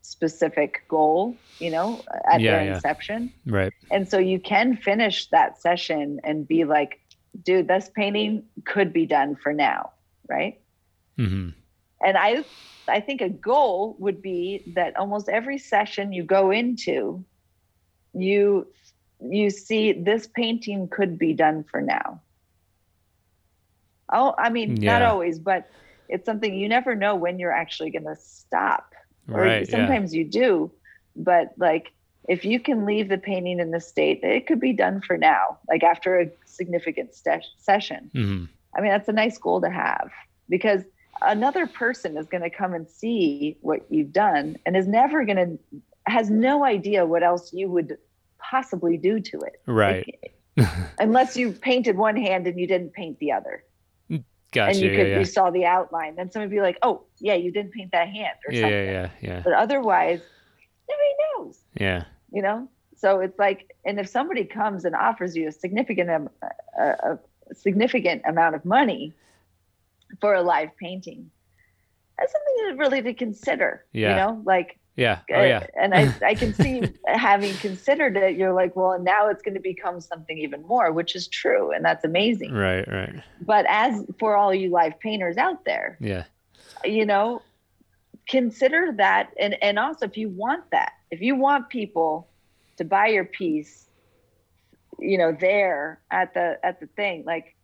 specific 0.01 0.83
goal, 0.87 1.35
you 1.59 1.69
know, 1.69 2.01
at 2.31 2.41
yeah, 2.41 2.51
their 2.51 2.63
yeah. 2.65 2.75
inception. 2.75 3.33
Right. 3.45 3.73
And 3.89 4.07
so 4.07 4.17
you 4.17 4.39
can 4.39 4.75
finish 4.75 5.27
that 5.27 5.61
session 5.61 6.19
and 6.23 6.47
be 6.47 6.65
like, 6.65 6.99
dude, 7.43 7.67
this 7.67 7.89
painting 7.95 8.43
could 8.65 8.91
be 8.93 9.05
done 9.05 9.35
for 9.35 9.53
now. 9.53 9.91
Right. 10.27 10.59
Mm-hmm. 11.17 11.49
And 12.03 12.17
I, 12.17 12.43
I 12.87 12.99
think 12.99 13.21
a 13.21 13.29
goal 13.29 13.95
would 13.99 14.21
be 14.21 14.63
that 14.75 14.97
almost 14.97 15.29
every 15.29 15.59
session 15.59 16.13
you 16.13 16.23
go 16.23 16.51
into, 16.51 17.23
you, 18.13 18.67
you 19.23 19.49
see 19.51 19.91
this 19.93 20.27
painting 20.27 20.87
could 20.87 21.19
be 21.19 21.33
done 21.33 21.63
for 21.63 21.79
now. 21.79 22.21
Oh, 24.11 24.33
I 24.37 24.49
mean, 24.49 24.81
yeah. 24.81 24.99
not 24.99 25.01
always, 25.03 25.37
but 25.39 25.69
it's 26.09 26.25
something 26.25 26.53
you 26.53 26.67
never 26.67 26.95
know 26.95 27.15
when 27.15 27.39
you're 27.39 27.51
actually 27.51 27.91
going 27.91 28.03
to 28.03 28.15
stop 28.15 28.93
or 29.29 29.65
sometimes 29.65 30.13
yeah. 30.13 30.19
you 30.19 30.25
do 30.25 30.71
but 31.15 31.53
like 31.57 31.91
if 32.27 32.45
you 32.45 32.59
can 32.59 32.85
leave 32.85 33.09
the 33.09 33.17
painting 33.17 33.59
in 33.59 33.71
the 33.71 33.79
state 33.79 34.19
it 34.23 34.47
could 34.47 34.59
be 34.59 34.73
done 34.73 35.01
for 35.01 35.17
now 35.17 35.57
like 35.69 35.83
after 35.83 36.19
a 36.19 36.29
significant 36.45 37.13
st- 37.13 37.45
session 37.57 38.09
mm-hmm. 38.13 38.45
i 38.75 38.81
mean 38.81 38.91
that's 38.91 39.09
a 39.09 39.13
nice 39.13 39.37
goal 39.37 39.61
to 39.61 39.69
have 39.69 40.09
because 40.49 40.83
another 41.21 41.67
person 41.67 42.17
is 42.17 42.27
going 42.27 42.43
to 42.43 42.49
come 42.49 42.73
and 42.73 42.89
see 42.89 43.57
what 43.61 43.85
you've 43.89 44.13
done 44.13 44.57
and 44.65 44.75
is 44.75 44.87
never 44.87 45.25
going 45.25 45.37
to 45.37 45.81
has 46.07 46.29
no 46.29 46.65
idea 46.65 47.05
what 47.05 47.21
else 47.21 47.53
you 47.53 47.69
would 47.69 47.97
possibly 48.39 48.97
do 48.97 49.19
to 49.19 49.39
it 49.41 49.61
right 49.67 50.19
like, 50.57 50.67
unless 50.99 51.37
you 51.37 51.51
painted 51.51 51.95
one 51.95 52.15
hand 52.15 52.47
and 52.47 52.59
you 52.59 52.67
didn't 52.67 52.91
paint 52.93 53.17
the 53.19 53.31
other 53.31 53.63
Gotcha, 54.51 54.71
and 54.71 54.79
you 54.79 54.89
could 54.89 54.97
yeah, 54.97 55.13
yeah. 55.13 55.19
you 55.19 55.25
saw 55.25 55.49
the 55.49 55.65
outline. 55.65 56.15
Then 56.15 56.29
someone 56.29 56.49
would 56.49 56.55
be 56.55 56.61
like, 56.61 56.77
"Oh, 56.81 57.03
yeah, 57.19 57.35
you 57.35 57.51
didn't 57.51 57.71
paint 57.71 57.91
that 57.91 58.09
hand 58.09 58.37
or 58.45 58.53
yeah, 58.53 58.61
something." 58.61 58.77
Yeah, 58.77 58.91
yeah, 58.91 59.09
yeah. 59.21 59.41
But 59.43 59.53
otherwise, 59.53 60.19
nobody 60.89 61.47
knows. 61.47 61.59
Yeah. 61.79 62.03
You 62.33 62.41
know, 62.41 62.69
so 62.97 63.19
it's 63.19 63.39
like, 63.39 63.75
and 63.85 63.99
if 63.99 64.07
somebody 64.07 64.43
comes 64.45 64.85
and 64.85 64.93
offers 64.93 65.35
you 65.35 65.47
a 65.47 65.51
significant 65.51 66.09
um, 66.09 66.29
a, 66.77 66.83
a 66.83 67.19
significant 67.55 68.21
amount 68.25 68.55
of 68.55 68.63
money 68.63 69.13
for 70.19 70.35
a 70.35 70.41
live 70.41 70.69
painting, 70.77 71.31
that's 72.17 72.31
something 72.31 72.55
to 72.69 72.75
really 72.77 73.01
to 73.01 73.13
consider. 73.13 73.85
Yeah. 73.93 74.09
You 74.09 74.15
know, 74.15 74.41
like 74.45 74.77
yeah. 74.95 75.19
Oh, 75.31 75.43
yeah. 75.43 75.65
and 75.79 75.93
I, 75.93 76.13
I 76.25 76.35
can 76.35 76.53
see 76.53 76.83
having 77.07 77.53
considered 77.55 78.17
it, 78.17 78.35
you're 78.35 78.53
like, 78.53 78.75
well, 78.75 78.99
now 78.99 79.29
it's 79.29 79.41
going 79.41 79.53
to 79.53 79.61
become 79.61 80.01
something 80.01 80.37
even 80.37 80.61
more, 80.63 80.91
which 80.91 81.15
is 81.15 81.27
true. 81.27 81.71
And 81.71 81.83
that's 81.83 82.03
amazing. 82.03 82.53
Right, 82.53 82.87
right. 82.87 83.23
But 83.41 83.65
as 83.69 84.05
for 84.19 84.35
all 84.35 84.53
you 84.53 84.69
live 84.69 84.99
painters 84.99 85.37
out 85.37 85.65
there, 85.65 85.97
yeah, 85.99 86.25
you 86.83 87.05
know, 87.05 87.41
consider 88.27 88.91
that. 88.97 89.31
And, 89.39 89.61
and 89.63 89.79
also, 89.79 90.05
if 90.05 90.17
you 90.17 90.29
want 90.29 90.69
that, 90.71 90.93
if 91.09 91.21
you 91.21 91.35
want 91.35 91.69
people 91.69 92.27
to 92.77 92.85
buy 92.85 93.07
your 93.07 93.25
piece, 93.25 93.87
you 94.99 95.17
know, 95.17 95.31
there 95.31 95.99
at 96.11 96.33
the, 96.33 96.59
at 96.63 96.79
the 96.79 96.87
thing, 96.87 97.23
like 97.25 97.55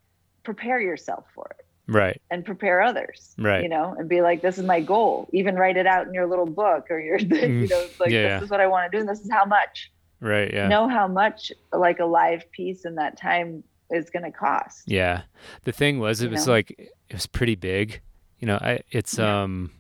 prepare 0.44 0.80
yourself 0.80 1.26
for 1.36 1.56
it. 1.60 1.67
Right. 1.88 2.22
and 2.30 2.44
prepare 2.46 2.82
others. 2.82 3.34
Right. 3.38 3.64
You 3.64 3.70
know, 3.70 3.96
and 3.98 4.10
be 4.10 4.22
like, 4.22 4.42
this 4.42 4.58
is 4.58 4.66
my 4.66 4.82
goal. 4.82 5.30
Even 5.32 5.56
write 5.56 5.78
it 5.78 5.88
out 5.88 6.06
in 6.08 6.14
your 6.14 6.28
little 6.28 6.46
book 6.46 6.88
or 6.90 7.00
your, 7.00 7.18
you 7.20 7.68
know, 7.68 7.88
like, 8.00 8.10
Mm. 8.10 8.12
Yeah, 8.12 8.22
this 8.24 8.40
yeah. 8.40 8.44
is 8.44 8.50
what 8.50 8.60
I 8.60 8.68
want 8.68 8.92
to 8.92 8.98
do. 8.98 9.00
And 9.02 9.10
this 9.10 9.20
is 9.22 9.32
how 9.32 9.46
much. 9.46 9.92
Right. 10.20 10.54
Yeah. 10.54 10.68
Know 10.68 10.88
how 10.90 11.08
much 11.08 11.52
like 11.72 12.00
a 12.00 12.06
live 12.06 12.50
piece 12.52 12.86
in 12.86 12.96
that 12.96 13.18
time 13.18 13.64
is 13.92 14.10
going 14.10 14.24
to 14.24 14.32
cost. 14.32 14.84
Yeah. 14.86 15.22
The 15.64 15.72
thing 15.72 16.00
was, 16.00 16.22
it 16.22 16.26
You 16.26 16.32
was 16.32 16.46
know? 16.48 16.54
like 16.54 16.72
it 16.78 17.14
was 17.14 17.26
pretty 17.28 17.56
big. 17.56 18.02
You 18.40 18.48
know, 18.48 18.58
I 18.62 18.82
it's 18.92 19.18
Yeah. 19.18 19.44
um, 19.44 19.72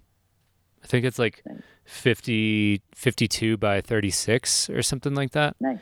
I 0.84 0.88
think 0.88 1.06
it's 1.06 1.20
like 1.20 1.42
Nice. 1.46 1.62
50, 1.86 2.82
52 2.96 3.58
by 3.58 3.82
thirty 3.82 4.10
six 4.10 4.70
or 4.70 4.82
something 4.82 5.14
like 5.16 5.32
that. 5.32 5.56
Nice. 5.60 5.80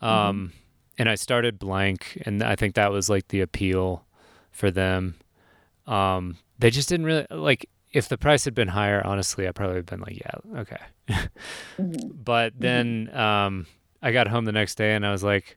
Um, 0.00 0.52
and 0.98 1.08
I 1.08 1.14
started 1.14 1.58
blank, 1.58 2.22
and 2.24 2.42
I 2.42 2.54
think 2.56 2.74
that 2.74 2.90
was 2.90 3.08
like 3.10 3.28
the 3.28 3.40
appeal 3.40 4.04
for 4.50 4.70
them. 4.70 5.16
Um, 5.88 6.36
they 6.58 6.70
just 6.70 6.88
didn't 6.88 7.06
really 7.06 7.26
like. 7.30 7.68
If 7.92 8.08
the 8.08 8.18
price 8.18 8.44
had 8.44 8.54
been 8.54 8.68
higher, 8.68 9.00
honestly, 9.04 9.48
I 9.48 9.52
probably 9.52 9.76
would 9.76 9.88
have 9.90 9.98
been 9.98 10.00
like, 10.00 10.20
yeah, 10.20 10.58
okay. 10.60 11.28
Mhm. 11.78 12.12
But 12.24 12.52
then 12.58 13.08
um, 13.16 13.66
I 14.02 14.12
got 14.12 14.28
home 14.28 14.44
the 14.44 14.52
next 14.52 14.74
day 14.76 14.94
and 14.94 15.06
I 15.06 15.10
was 15.10 15.24
like, 15.24 15.56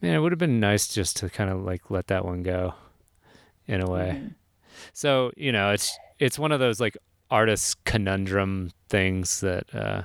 man, 0.00 0.14
it 0.14 0.20
would 0.20 0.30
have 0.30 0.38
been 0.38 0.60
nice 0.60 0.86
just 0.86 1.16
to 1.16 1.28
kind 1.28 1.50
of 1.50 1.62
like 1.64 1.90
let 1.90 2.06
that 2.06 2.24
one 2.24 2.44
go 2.44 2.74
in 3.66 3.80
a 3.80 3.90
way. 3.90 4.20
Mhm. 4.22 4.34
So, 4.92 5.32
you 5.36 5.50
know, 5.50 5.72
it's 5.72 5.98
it's 6.20 6.38
one 6.38 6.52
of 6.52 6.60
those 6.60 6.78
like 6.80 6.96
artist 7.30 7.82
conundrum 7.84 8.70
things 8.88 9.40
that 9.40 9.74
uh 9.74 10.02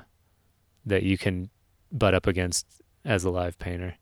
that 0.86 1.04
you 1.04 1.18
can 1.18 1.50
butt 1.92 2.14
up 2.16 2.26
against 2.28 2.66
as 3.06 3.24
a 3.24 3.30
live 3.30 3.58
painter. 3.60 3.96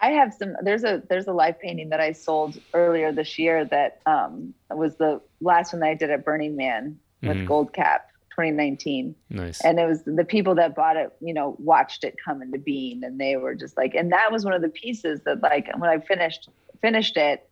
I 0.00 0.10
have 0.10 0.34
some. 0.34 0.56
There's 0.62 0.84
a 0.84 1.02
there's 1.08 1.26
a 1.26 1.32
live 1.32 1.60
painting 1.60 1.88
that 1.90 2.00
I 2.00 2.12
sold 2.12 2.58
earlier 2.72 3.12
this 3.12 3.38
year 3.38 3.64
that 3.66 4.00
um, 4.06 4.54
was 4.70 4.96
the 4.96 5.20
last 5.40 5.72
one 5.72 5.80
that 5.80 5.88
I 5.90 5.94
did 5.94 6.10
at 6.10 6.24
Burning 6.24 6.56
Man 6.56 6.98
with 7.22 7.36
Mhm. 7.38 7.46
Gold 7.46 7.72
Cap 7.72 8.06
2019, 8.30 9.14
Nice. 9.30 9.64
and 9.64 9.78
it 9.78 9.86
was 9.86 10.02
the 10.02 10.24
people 10.24 10.56
that 10.56 10.74
bought 10.74 10.96
it. 10.96 11.12
You 11.20 11.32
know, 11.32 11.56
watched 11.58 12.04
it 12.04 12.16
come 12.24 12.42
into 12.42 12.58
being, 12.58 13.04
and 13.04 13.20
they 13.20 13.36
were 13.36 13.54
just 13.54 13.76
like, 13.76 13.94
and 13.94 14.10
that 14.12 14.32
was 14.32 14.44
one 14.44 14.52
of 14.52 14.62
the 14.62 14.68
pieces 14.68 15.20
that 15.24 15.42
like 15.42 15.68
when 15.78 15.88
I 15.88 15.98
finished 16.00 16.48
finished 16.82 17.16
it, 17.16 17.48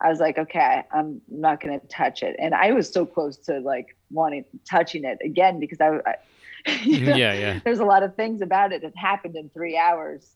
I 0.00 0.08
was 0.08 0.18
like, 0.18 0.38
okay, 0.38 0.82
I'm 0.92 1.22
not 1.28 1.60
going 1.60 1.78
to 1.78 1.86
touch 1.86 2.22
it, 2.22 2.34
and 2.38 2.52
I 2.54 2.72
was 2.72 2.92
so 2.92 3.06
close 3.06 3.36
to 3.46 3.60
like 3.60 3.96
wanting 4.10 4.44
touching 4.68 5.04
it 5.04 5.18
again 5.24 5.60
because 5.60 5.80
I. 5.80 5.98
I 6.06 6.14
you 6.82 7.06
know, 7.06 7.14
yeah, 7.14 7.32
yeah. 7.32 7.60
there's 7.64 7.78
a 7.78 7.84
lot 7.84 8.02
of 8.02 8.16
things 8.16 8.40
about 8.40 8.72
it 8.72 8.82
that 8.82 8.96
happened 8.96 9.36
in 9.36 9.48
three 9.50 9.78
hours 9.78 10.34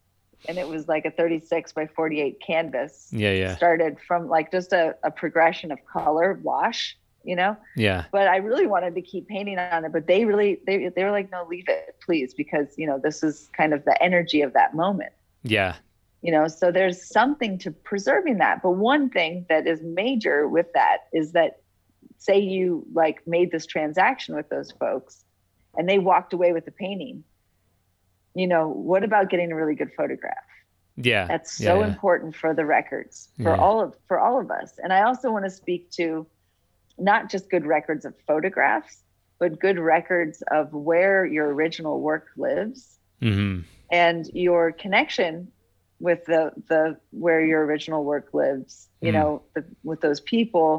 and 0.48 0.58
it 0.58 0.66
was 0.66 0.88
like 0.88 1.04
a 1.04 1.10
36 1.10 1.72
by 1.72 1.86
48 1.86 2.40
canvas 2.44 3.08
Yeah, 3.12 3.32
yeah. 3.32 3.56
started 3.56 3.98
from 4.06 4.28
like 4.28 4.50
just 4.50 4.72
a, 4.72 4.96
a 5.04 5.10
progression 5.10 5.70
of 5.72 5.78
color 5.86 6.38
wash 6.42 6.96
you 7.24 7.36
know 7.36 7.56
Yeah. 7.76 8.04
but 8.12 8.28
i 8.28 8.36
really 8.36 8.66
wanted 8.66 8.94
to 8.94 9.02
keep 9.02 9.28
painting 9.28 9.58
on 9.58 9.84
it 9.84 9.92
but 9.92 10.06
they 10.06 10.24
really 10.24 10.60
they, 10.66 10.88
they 10.88 11.04
were 11.04 11.10
like 11.10 11.30
no 11.30 11.44
leave 11.48 11.68
it 11.68 11.96
please 12.04 12.32
because 12.34 12.68
you 12.78 12.86
know 12.86 12.98
this 12.98 13.22
is 13.22 13.50
kind 13.56 13.74
of 13.74 13.84
the 13.84 14.00
energy 14.02 14.40
of 14.42 14.52
that 14.54 14.74
moment 14.74 15.12
Yeah. 15.42 15.76
you 16.22 16.32
know 16.32 16.48
so 16.48 16.72
there's 16.72 17.06
something 17.06 17.58
to 17.58 17.70
preserving 17.70 18.38
that 18.38 18.62
but 18.62 18.72
one 18.72 19.10
thing 19.10 19.44
that 19.50 19.66
is 19.66 19.82
major 19.82 20.48
with 20.48 20.72
that 20.72 20.98
is 21.12 21.32
that 21.32 21.60
say 22.16 22.38
you 22.38 22.86
like 22.92 23.26
made 23.26 23.50
this 23.50 23.66
transaction 23.66 24.34
with 24.34 24.48
those 24.48 24.70
folks 24.72 25.24
and 25.76 25.88
they 25.88 25.98
walked 25.98 26.32
away 26.32 26.52
with 26.52 26.64
the 26.64 26.70
painting 26.72 27.22
you 28.40 28.46
know 28.52 28.64
what 28.90 29.02
about 29.08 29.24
getting 29.32 29.50
a 29.52 29.56
really 29.60 29.74
good 29.80 29.92
photograph 29.98 30.48
Yeah. 31.10 31.26
that's 31.32 31.52
so 31.68 31.72
yeah. 31.80 31.88
important 31.90 32.30
for 32.42 32.50
the 32.58 32.64
records 32.76 33.16
for 33.44 33.52
Yeah. 33.54 33.62
all 33.64 33.78
of 33.84 33.90
for 34.08 34.18
all 34.24 34.36
of 34.40 34.48
us 34.60 34.70
and 34.82 34.90
i 34.98 35.00
also 35.08 35.26
want 35.34 35.44
to 35.50 35.54
speak 35.62 35.82
to 36.00 36.26
not 37.10 37.30
just 37.32 37.50
good 37.54 37.66
records 37.76 38.04
of 38.08 38.12
photographs 38.30 38.94
but 39.40 39.50
good 39.66 39.78
records 39.78 40.36
of 40.58 40.64
where 40.88 41.18
your 41.36 41.46
original 41.58 41.94
work 42.10 42.26
lives 42.36 42.98
Mhm. 43.30 43.64
and 44.04 44.22
your 44.46 44.62
connection 44.84 45.32
with 46.06 46.20
the 46.32 46.42
the 46.72 46.82
where 47.24 47.42
your 47.50 47.60
original 47.68 48.02
work 48.12 48.28
lives 48.32 48.72
you 49.04 49.10
Mm. 49.10 49.16
know 49.16 49.28
the, 49.54 49.62
with 49.90 50.00
those 50.06 50.20
people 50.34 50.70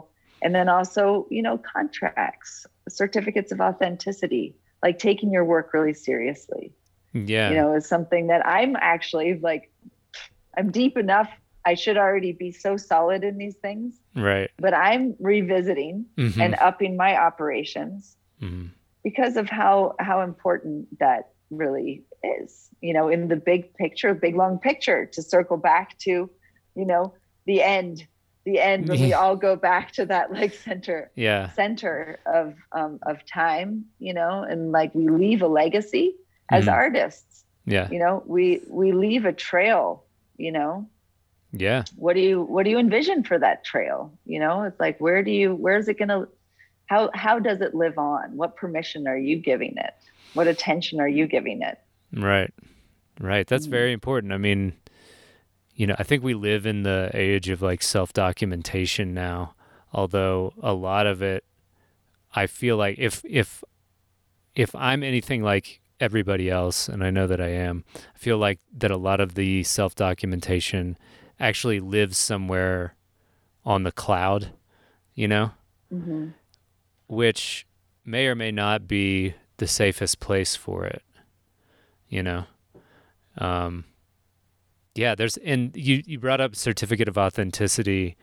and 0.43 0.51
then 0.57 0.67
also 0.77 1.03
you 1.35 1.43
know 1.47 1.57
contracts 1.75 2.65
certificates 2.89 3.51
of 3.51 3.59
authenticity 3.69 4.45
like 4.85 4.97
taking 5.09 5.29
your 5.31 5.45
work 5.45 5.67
really 5.73 5.93
seriously 5.93 6.65
Yeah. 7.13 7.49
you 7.49 7.55
know 7.57 7.75
is 7.75 7.87
something 7.87 8.27
that 8.27 8.45
i'm 8.45 8.75
actually 8.79 9.39
like 9.39 9.71
i'm 10.57 10.71
deep 10.71 10.97
enough 10.97 11.29
i 11.65 11.73
should 11.73 11.97
already 11.97 12.31
be 12.31 12.51
so 12.51 12.77
solid 12.77 13.23
in 13.23 13.37
these 13.37 13.55
things 13.57 13.99
right. 14.15 14.49
but 14.57 14.73
i'm 14.73 15.15
revisiting 15.19 16.05
Mhm. 16.17 16.41
and 16.41 16.55
upping 16.55 16.95
my 16.97 17.17
operations 17.17 18.15
Mhm. 18.41 18.69
because 19.03 19.35
of 19.37 19.49
how 19.49 19.95
how 19.99 20.21
important 20.21 20.87
that 20.99 21.29
really 21.49 22.03
is 22.23 22.69
you 22.81 22.93
know 22.93 23.09
in 23.09 23.27
the 23.27 23.35
big 23.35 23.73
picture 23.75 24.13
big 24.13 24.35
long 24.35 24.57
picture 24.59 25.05
to 25.07 25.21
circle 25.21 25.57
back 25.57 25.97
to 25.99 26.29
you 26.75 26.85
know 26.85 27.13
the 27.45 27.61
end 27.61 28.07
the 28.45 28.57
end 28.59 28.87
when 28.87 28.99
we 28.99 29.13
all 29.13 29.35
go 29.35 29.55
back 29.55 29.91
to 29.91 30.05
that 30.05 30.31
like 30.31 30.53
center 30.53 31.11
Yeah. 31.15 31.49
center 31.49 32.19
of 32.25 32.55
um, 32.71 32.99
of 33.05 33.25
time 33.25 33.85
you 33.99 34.13
know 34.13 34.43
and 34.43 34.71
like 34.71 34.95
we 34.95 35.09
leave 35.09 35.41
a 35.41 35.47
legacy 35.47 36.15
as 36.51 36.65
Mhm. 36.65 36.73
artists 36.73 37.43
Yeah. 37.65 37.87
you 37.91 37.99
know 37.99 38.23
we 38.25 38.61
we 38.67 38.91
leave 38.91 39.25
a 39.25 39.33
trail 39.33 40.03
you 40.37 40.51
know 40.51 40.87
Yeah. 41.51 41.83
what 41.95 42.13
do 42.13 42.21
you 42.21 42.41
what 42.41 42.63
do 42.63 42.69
you 42.69 42.79
envision 42.79 43.23
for 43.23 43.37
that 43.39 43.63
trail 43.63 44.11
you 44.25 44.39
know 44.39 44.63
it's 44.63 44.79
like 44.79 44.99
where 44.99 45.23
do 45.23 45.31
you 45.31 45.55
where 45.55 45.77
is 45.77 45.87
it 45.87 45.97
going 45.97 46.09
to 46.09 46.27
how 46.87 47.09
how 47.13 47.39
does 47.39 47.61
it 47.61 47.73
live 47.75 47.97
on 47.97 48.35
what 48.35 48.55
permission 48.55 49.07
are 49.07 49.17
you 49.17 49.37
giving 49.37 49.75
it 49.77 49.93
what 50.33 50.47
attention 50.47 50.99
are 50.99 51.07
you 51.07 51.27
giving 51.27 51.61
it 51.61 51.77
Right. 52.13 52.53
Right. 53.19 53.45
That's 53.47 53.67
Mhm. 53.67 53.71
very 53.71 53.91
important. 53.93 54.33
I 54.33 54.37
mean, 54.37 54.73
you 55.75 55.85
know, 55.87 55.95
I 55.99 56.03
think 56.03 56.23
we 56.23 56.33
live 56.33 56.65
in 56.65 56.83
the 56.83 57.09
age 57.13 57.49
of 57.49 57.61
like 57.61 57.81
self 57.81 58.11
documentation 58.13 59.13
now, 59.13 59.53
although 59.93 60.53
a 60.61 60.73
lot 60.73 61.05
of 61.05 61.21
it 61.21 61.43
I 62.35 62.47
feel 62.47 62.77
like 62.77 62.97
if 62.97 63.23
if 63.25 63.63
if 64.55 64.73
I'm 64.75 65.03
anything 65.03 65.43
like 65.43 65.80
everybody 66.01 66.49
else, 66.49 66.89
and 66.89 67.03
I 67.03 67.09
know 67.11 67.27
that 67.27 67.39
I 67.39 67.49
am, 67.49 67.85
I 67.95 68.17
feel 68.17 68.37
like 68.37 68.59
that 68.73 68.91
a 68.91 68.97
lot 68.97 69.21
of 69.21 69.35
the 69.35 69.63
self 69.63 69.95
documentation 69.95 70.97
actually 71.39 71.79
lives 71.79 72.17
somewhere 72.17 72.95
on 73.63 73.83
the 73.83 73.91
cloud, 73.91 74.51
you 75.13 75.27
know? 75.27 75.51
mm-hmm. 75.93 76.29
which 77.07 77.65
may 78.05 78.27
or 78.27 78.35
may 78.35 78.51
not 78.51 78.87
be 78.87 79.33
the 79.57 79.67
safest 79.67 80.19
place 80.19 80.55
for 80.55 80.85
it 80.85 81.03
you 82.09 82.23
know 82.23 82.45
um 83.37 83.83
yeah 84.95 85.13
there's 85.15 85.37
and 85.37 85.75
you 85.75 86.01
you 86.05 86.17
brought 86.19 86.41
up 86.41 86.55
certificate 86.55 87.07
of 87.07 87.17
authenticity 87.17 88.15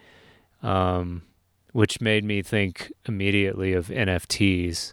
um 0.62 1.22
which 1.72 2.00
made 2.00 2.24
me 2.24 2.42
think 2.42 2.90
immediately 3.06 3.72
of 3.72 3.88
NFTs 3.88 4.92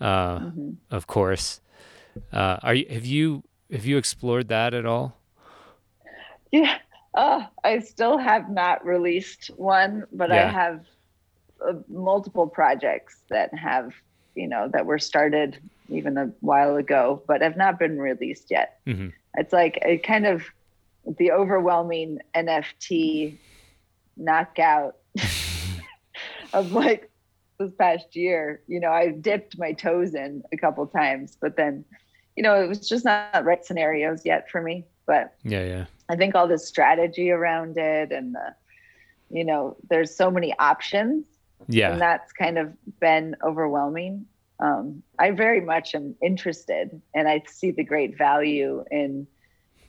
uh 0.00 0.38
Mm-hmm. 0.38 0.70
of 0.90 1.06
course 1.06 1.60
uh 2.32 2.58
are 2.62 2.74
you 2.74 2.86
have 2.90 3.04
you 3.06 3.42
have 3.72 3.86
you 3.86 3.96
explored 3.98 4.48
that 4.48 4.74
at 4.74 4.86
all? 4.86 5.16
Yeah. 6.52 6.78
Oh 7.14 7.44
i 7.64 7.80
still 7.80 8.18
have 8.18 8.48
not 8.48 8.84
released 8.84 9.50
one 9.56 10.04
but 10.12 10.30
i 10.30 10.48
have 10.48 10.84
uh, 11.66 11.72
multiple 11.88 12.46
projects 12.46 13.22
that 13.30 13.52
have 13.52 13.92
you 14.36 14.46
know 14.46 14.68
that 14.72 14.86
were 14.86 14.98
started 14.98 15.58
even 15.88 16.16
a 16.16 16.26
while 16.40 16.76
ago 16.76 17.20
but 17.26 17.42
have 17.42 17.56
not 17.56 17.78
been 17.80 17.98
released 17.98 18.48
yet. 18.50 18.78
Mhm. 18.86 19.12
it's 19.34 19.52
like 19.52 19.80
a 19.82 19.98
kind 19.98 20.24
of 20.24 20.44
the 21.18 21.32
overwhelming 21.32 22.20
nft 22.36 23.36
knockout 24.16 24.96
of 26.52 26.70
like 26.72 27.09
this 27.60 27.72
past 27.74 28.16
year 28.16 28.62
you 28.66 28.80
know 28.80 28.90
i 28.90 29.08
dipped 29.08 29.56
my 29.58 29.72
toes 29.72 30.14
in 30.14 30.42
a 30.52 30.56
couple 30.56 30.84
times 30.86 31.36
but 31.40 31.56
then 31.56 31.84
you 32.36 32.42
know 32.42 32.54
it 32.62 32.68
was 32.68 32.88
just 32.88 33.04
not 33.04 33.44
right 33.44 33.64
scenarios 33.64 34.22
yet 34.24 34.50
for 34.50 34.62
me. 34.62 34.84
But 35.06 35.34
yeah 35.44 35.64
yeah. 35.64 35.84
I 36.08 36.16
think 36.16 36.34
all 36.34 36.48
the 36.48 36.58
strategy 36.58 37.30
around 37.30 37.76
it 37.76 38.10
and 38.12 38.34
the, 38.34 38.54
you 39.30 39.44
know, 39.44 39.76
there's 39.88 40.14
so 40.14 40.30
many 40.30 40.58
options, 40.58 41.24
yeah. 41.68 41.92
And 41.92 42.00
that's 42.00 42.32
kind 42.32 42.58
of 42.58 42.72
been 42.98 43.36
overwhelming. 43.44 44.26
Um, 44.58 45.02
I 45.18 45.30
very 45.30 45.60
much 45.60 45.94
am 45.94 46.16
interested, 46.22 47.00
and 47.14 47.28
I 47.28 47.42
see 47.46 47.70
the 47.70 47.84
great 47.84 48.16
value 48.16 48.84
in 48.90 49.26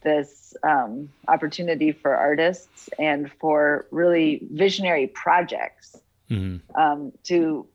this 0.04 0.54
um, 0.64 1.10
opportunity 1.28 1.92
for 1.92 2.16
artists 2.16 2.90
and 3.00 3.32
for 3.40 3.88
really 3.92 4.48
visionary 4.52 5.08
projects 5.08 5.96
hmm 6.32 6.58
um, 6.76 7.12
to 7.24 7.68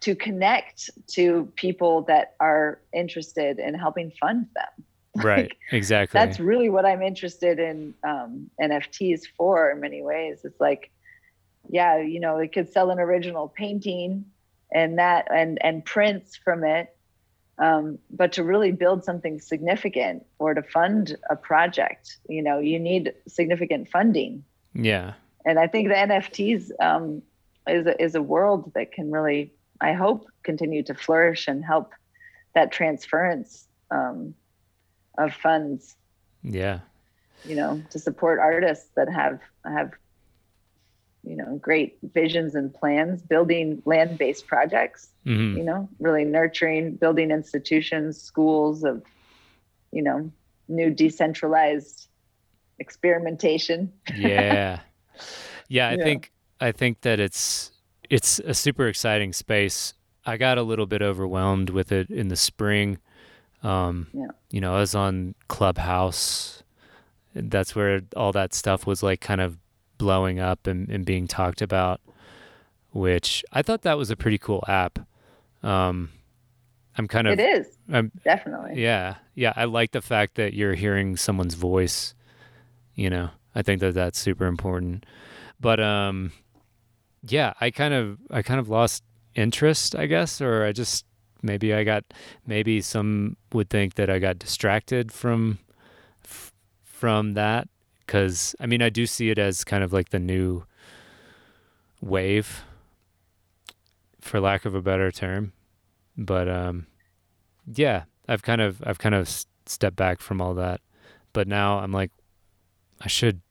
to 0.00 0.14
connect 0.14 0.88
to 1.06 1.52
people 1.56 2.02
that 2.02 2.34
are 2.40 2.80
interested 2.94 3.58
in 3.58 3.74
helping 3.74 4.10
fund 4.12 4.46
them 4.54 4.84
right 5.24 5.52
exactly 5.72 6.18
that's 6.18 6.40
really 6.40 6.68
what 6.68 6.86
I'm 6.86 7.02
interested 7.02 7.58
in 7.58 7.94
um, 8.04 8.50
NFTs 8.60 9.22
for 9.36 9.70
in 9.70 9.80
many 9.80 10.02
ways. 10.02 10.40
It's 10.44 10.60
like, 10.60 10.90
yeah, 11.68 11.98
you 11.98 12.20
know, 12.20 12.38
it 12.38 12.52
could 12.52 12.72
sell 12.72 12.90
an 12.90 12.98
original 12.98 13.48
painting 13.48 14.24
and 14.72 14.98
that 14.98 15.26
and 15.34 15.58
and 15.62 15.84
prints 15.84 16.36
from 16.36 16.64
it. 16.64 16.94
Um, 17.58 17.98
but 18.10 18.32
to 18.32 18.44
really 18.44 18.72
build 18.72 19.04
something 19.04 19.38
significant 19.38 20.24
or 20.38 20.54
to 20.54 20.62
fund 20.62 21.16
a 21.28 21.36
project, 21.36 22.16
you 22.26 22.42
know, 22.42 22.58
you 22.58 22.78
need 22.78 23.12
significant 23.28 23.90
funding. 23.90 24.44
Yeah. 24.72 25.12
And 25.44 25.58
I 25.58 25.66
think 25.66 25.88
the 25.88 25.94
NFTs 25.94 26.70
um, 26.80 27.20
is 27.70 27.86
a, 27.86 28.02
is 28.02 28.14
a 28.14 28.22
world 28.22 28.72
that 28.74 28.92
can 28.92 29.10
really, 29.10 29.52
I 29.80 29.92
hope, 29.92 30.26
continue 30.42 30.82
to 30.84 30.94
flourish 30.94 31.48
and 31.48 31.64
help 31.64 31.92
that 32.54 32.72
transference 32.72 33.66
um, 33.90 34.34
of 35.18 35.32
funds. 35.34 35.96
Yeah. 36.42 36.80
You 37.44 37.56
know, 37.56 37.82
to 37.90 37.98
support 37.98 38.38
artists 38.38 38.88
that 38.96 39.08
have 39.08 39.40
have 39.64 39.92
you 41.24 41.36
know 41.36 41.56
great 41.56 41.98
visions 42.14 42.54
and 42.54 42.72
plans 42.72 43.20
building 43.22 43.82
land-based 43.84 44.46
projects 44.46 45.08
mm-hmm. 45.26 45.58
you 45.58 45.64
know 45.64 45.88
really 45.98 46.24
nurturing 46.24 46.94
building 46.94 47.30
institutions 47.30 48.20
schools 48.20 48.84
of 48.84 49.02
you 49.92 50.02
know 50.02 50.30
new 50.68 50.90
decentralized 50.90 52.08
experimentation 52.78 53.92
yeah 54.16 54.80
yeah 55.68 55.88
i 55.88 55.94
yeah. 55.94 56.04
think 56.04 56.32
i 56.60 56.72
think 56.72 57.00
that 57.02 57.20
it's 57.20 57.72
it's 58.08 58.38
a 58.40 58.54
super 58.54 58.86
exciting 58.86 59.32
space 59.32 59.94
i 60.26 60.36
got 60.36 60.58
a 60.58 60.62
little 60.62 60.86
bit 60.86 61.02
overwhelmed 61.02 61.70
with 61.70 61.92
it 61.92 62.10
in 62.10 62.28
the 62.28 62.36
spring 62.36 62.98
um 63.62 64.06
yeah. 64.12 64.28
you 64.50 64.60
know 64.60 64.74
i 64.74 64.80
was 64.80 64.94
on 64.94 65.34
clubhouse 65.48 66.62
that's 67.34 67.74
where 67.74 68.00
all 68.16 68.32
that 68.32 68.54
stuff 68.54 68.86
was 68.86 69.02
like 69.02 69.20
kind 69.20 69.40
of 69.40 69.58
blowing 69.98 70.40
up 70.40 70.66
and, 70.66 70.88
and 70.88 71.04
being 71.04 71.28
talked 71.28 71.62
about, 71.62 72.00
which 72.90 73.44
I 73.52 73.62
thought 73.62 73.82
that 73.82 73.98
was 73.98 74.10
a 74.10 74.16
pretty 74.16 74.38
cool 74.38 74.64
app. 74.66 74.98
Um, 75.62 76.10
I'm 76.96 77.06
kind 77.06 77.28
of. 77.28 77.38
It 77.38 77.42
is. 77.42 77.78
I'm, 77.92 78.10
definitely. 78.24 78.82
Yeah. 78.82 79.16
Yeah. 79.34 79.52
I 79.54 79.64
like 79.64 79.92
the 79.92 80.02
fact 80.02 80.36
that 80.36 80.54
you're 80.54 80.74
hearing 80.74 81.16
someone's 81.16 81.54
voice. 81.54 82.14
You 82.94 83.10
know, 83.10 83.30
I 83.54 83.62
think 83.62 83.80
that 83.80 83.94
that's 83.94 84.18
super 84.18 84.46
important. 84.46 85.06
But, 85.60 85.80
um, 85.80 86.32
yeah, 87.26 87.54
I 87.60 87.70
kind 87.70 87.94
of, 87.94 88.18
I 88.30 88.42
kind 88.42 88.60
of 88.60 88.68
lost 88.68 89.02
interest, 89.34 89.94
I 89.94 90.06
guess, 90.06 90.40
or 90.40 90.64
I 90.64 90.72
just, 90.72 91.04
maybe 91.42 91.72
I 91.74 91.84
got, 91.84 92.04
maybe 92.46 92.80
some 92.80 93.36
would 93.52 93.70
think 93.70 93.94
that 93.94 94.10
I 94.10 94.18
got 94.18 94.38
distracted 94.38 95.12
from, 95.12 95.58
f- 96.24 96.52
from 96.84 97.34
that 97.34 97.68
because 98.10 98.56
I 98.58 98.66
mean 98.66 98.82
I 98.82 98.88
do 98.88 99.06
see 99.06 99.30
it 99.30 99.38
as 99.38 99.62
kind 99.62 99.84
of 99.84 99.92
like 99.92 100.08
the 100.08 100.18
new 100.18 100.64
wave, 102.00 102.64
for 104.20 104.40
lack 104.40 104.64
of 104.64 104.74
a 104.74 104.82
better 104.82 105.12
term. 105.12 105.52
But 106.16 106.48
um, 106.48 106.88
yeah, 107.72 108.04
I've 108.26 108.42
kind 108.42 108.60
of 108.60 108.82
I've 108.84 108.98
kind 108.98 109.14
of 109.14 109.28
stepped 109.64 109.94
back 109.94 110.20
from 110.20 110.40
all 110.40 110.54
that, 110.54 110.80
but 111.32 111.46
now 111.46 111.78
I'm 111.78 111.92
like, 111.92 112.10
I 113.00 113.06
should, 113.06 113.42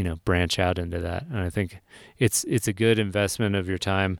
you 0.00 0.04
know, 0.04 0.16
branch 0.24 0.58
out 0.58 0.78
into 0.78 0.98
that, 0.98 1.26
and 1.26 1.40
I 1.40 1.50
think 1.50 1.78
it's 2.16 2.42
it's 2.44 2.66
a 2.66 2.72
good 2.72 2.98
investment 2.98 3.54
of 3.54 3.68
your 3.68 3.76
time 3.76 4.18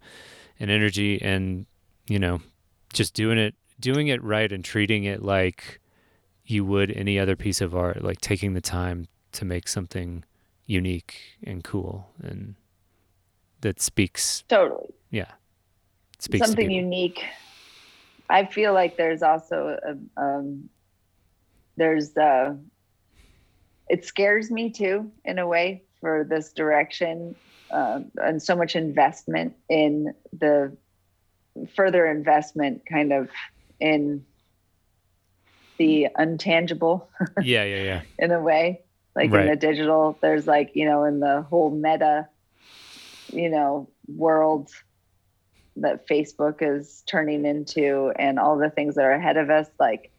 and 0.59 0.71
energy, 0.71 1.19
and 1.23 1.65
you 2.07 2.19
know, 2.19 2.43
just 2.93 3.15
doing 3.15 3.39
it 3.39 3.55
doing 3.81 4.09
it 4.09 4.23
right 4.23 4.53
and 4.53 4.63
treating 4.63 5.05
it 5.05 5.23
like 5.23 5.81
you 6.45 6.67
would 6.67 6.91
any 6.91 7.19
other 7.19 7.35
piece 7.35 7.63
of 7.63 7.75
art, 7.75 8.05
like 8.05 8.21
taking 8.21 8.53
the 8.53 8.61
time 8.61 9.09
to 9.33 9.47
make 9.47 9.69
something 9.69 10.23
unique 10.67 11.17
and 11.43 11.65
cool 11.65 12.11
and 12.23 12.57
that 13.63 13.81
speaks 13.81 14.45
totally. 14.49 14.93
Yeah. 15.11 15.31
Speaks 16.19 16.47
something 16.47 16.71
unique. 16.71 17.25
I 18.29 18.45
feel 18.45 18.75
like 18.75 18.99
there's 18.99 19.23
also 19.23 19.79
a, 19.83 20.21
um, 20.21 20.69
there's 21.79 22.15
uh 22.19 22.55
it 23.91 24.05
scares 24.05 24.51
me 24.51 24.71
too 24.71 25.11
in 25.25 25.39
a 25.39 25.47
way 25.47 25.83
for 26.01 26.25
this 26.25 26.53
direction 26.53 27.35
uh, 27.71 28.01
and 28.17 28.43
so 28.43 28.57
much 28.57 28.75
investment 28.77 29.55
in 29.69 30.15
the 30.33 30.75
further 31.75 32.07
investment 32.07 32.83
kind 32.87 33.13
of 33.13 33.29
in 33.81 34.25
the 35.77 36.09
untangible 36.19 37.07
yeah 37.43 37.65
yeah 37.65 37.83
yeah 37.83 38.03
in 38.19 38.31
a 38.31 38.41
way 38.41 38.81
like 39.17 39.31
right. 39.31 39.45
in 39.45 39.51
the 39.51 39.57
digital 39.57 40.17
there's 40.23 40.47
like 40.47 40.71
you 40.75 40.85
know 40.85 41.05
in 41.05 41.21
the 41.21 41.43
whole 41.43 41.71
meta 41.71 42.29
you 43.33 43.51
know 43.51 43.89
world 44.07 44.71
that 45.77 46.07
facebook 46.07 46.57
is 46.61 47.03
turning 47.07 47.45
into 47.45 48.13
and 48.17 48.39
all 48.39 48.57
the 48.57 48.71
things 48.71 48.95
that 48.95 49.05
are 49.05 49.13
ahead 49.13 49.37
of 49.37 49.51
us 49.51 49.69
like 49.81 50.13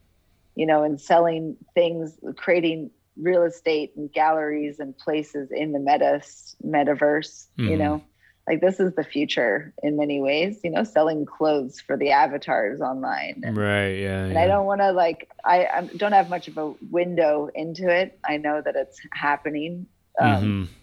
you 0.55 0.65
know 0.65 0.83
in 0.83 0.97
selling 0.97 1.55
things 1.73 2.17
creating 2.35 2.89
real 3.21 3.43
estate 3.43 3.93
and 3.95 4.11
galleries 4.11 4.79
and 4.79 4.97
places 4.97 5.49
in 5.51 5.71
the 5.71 5.79
meta 5.79 6.21
metaverse 6.65 7.47
mm-hmm. 7.57 7.69
you 7.69 7.77
know 7.77 8.03
like 8.47 8.59
this 8.59 8.79
is 8.79 8.93
the 8.95 9.03
future 9.03 9.73
in 9.83 9.95
many 9.95 10.19
ways 10.19 10.59
you 10.63 10.71
know 10.71 10.83
selling 10.83 11.25
clothes 11.25 11.79
for 11.79 11.95
the 11.95 12.09
avatars 12.09 12.81
online 12.81 13.41
and, 13.45 13.55
right 13.55 13.99
yeah 13.99 14.23
and 14.23 14.33
yeah. 14.33 14.41
i 14.41 14.47
don't 14.47 14.65
want 14.65 14.81
to 14.81 14.91
like 14.91 15.29
I, 15.45 15.65
I, 15.65 15.81
don't 15.97 16.11
have 16.11 16.29
much 16.29 16.47
of 16.47 16.57
a 16.57 16.73
window 16.89 17.49
into 17.53 17.89
it 17.89 18.19
i 18.27 18.37
know 18.37 18.61
that 18.61 18.75
it's 18.75 18.99
happening 19.13 19.85
um, 20.19 20.27
mm-hmm. 20.27 20.73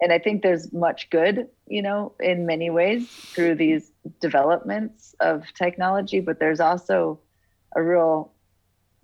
and 0.00 0.12
i 0.12 0.18
think 0.18 0.42
there's 0.42 0.72
much 0.72 1.10
good 1.10 1.48
you 1.66 1.82
know 1.82 2.12
in 2.20 2.46
many 2.46 2.70
ways 2.70 3.08
through 3.08 3.56
these 3.56 3.90
developments 4.20 5.14
of 5.20 5.44
technology 5.54 6.20
but 6.20 6.38
there's 6.38 6.60
also 6.60 7.18
a 7.74 7.82
real 7.82 8.32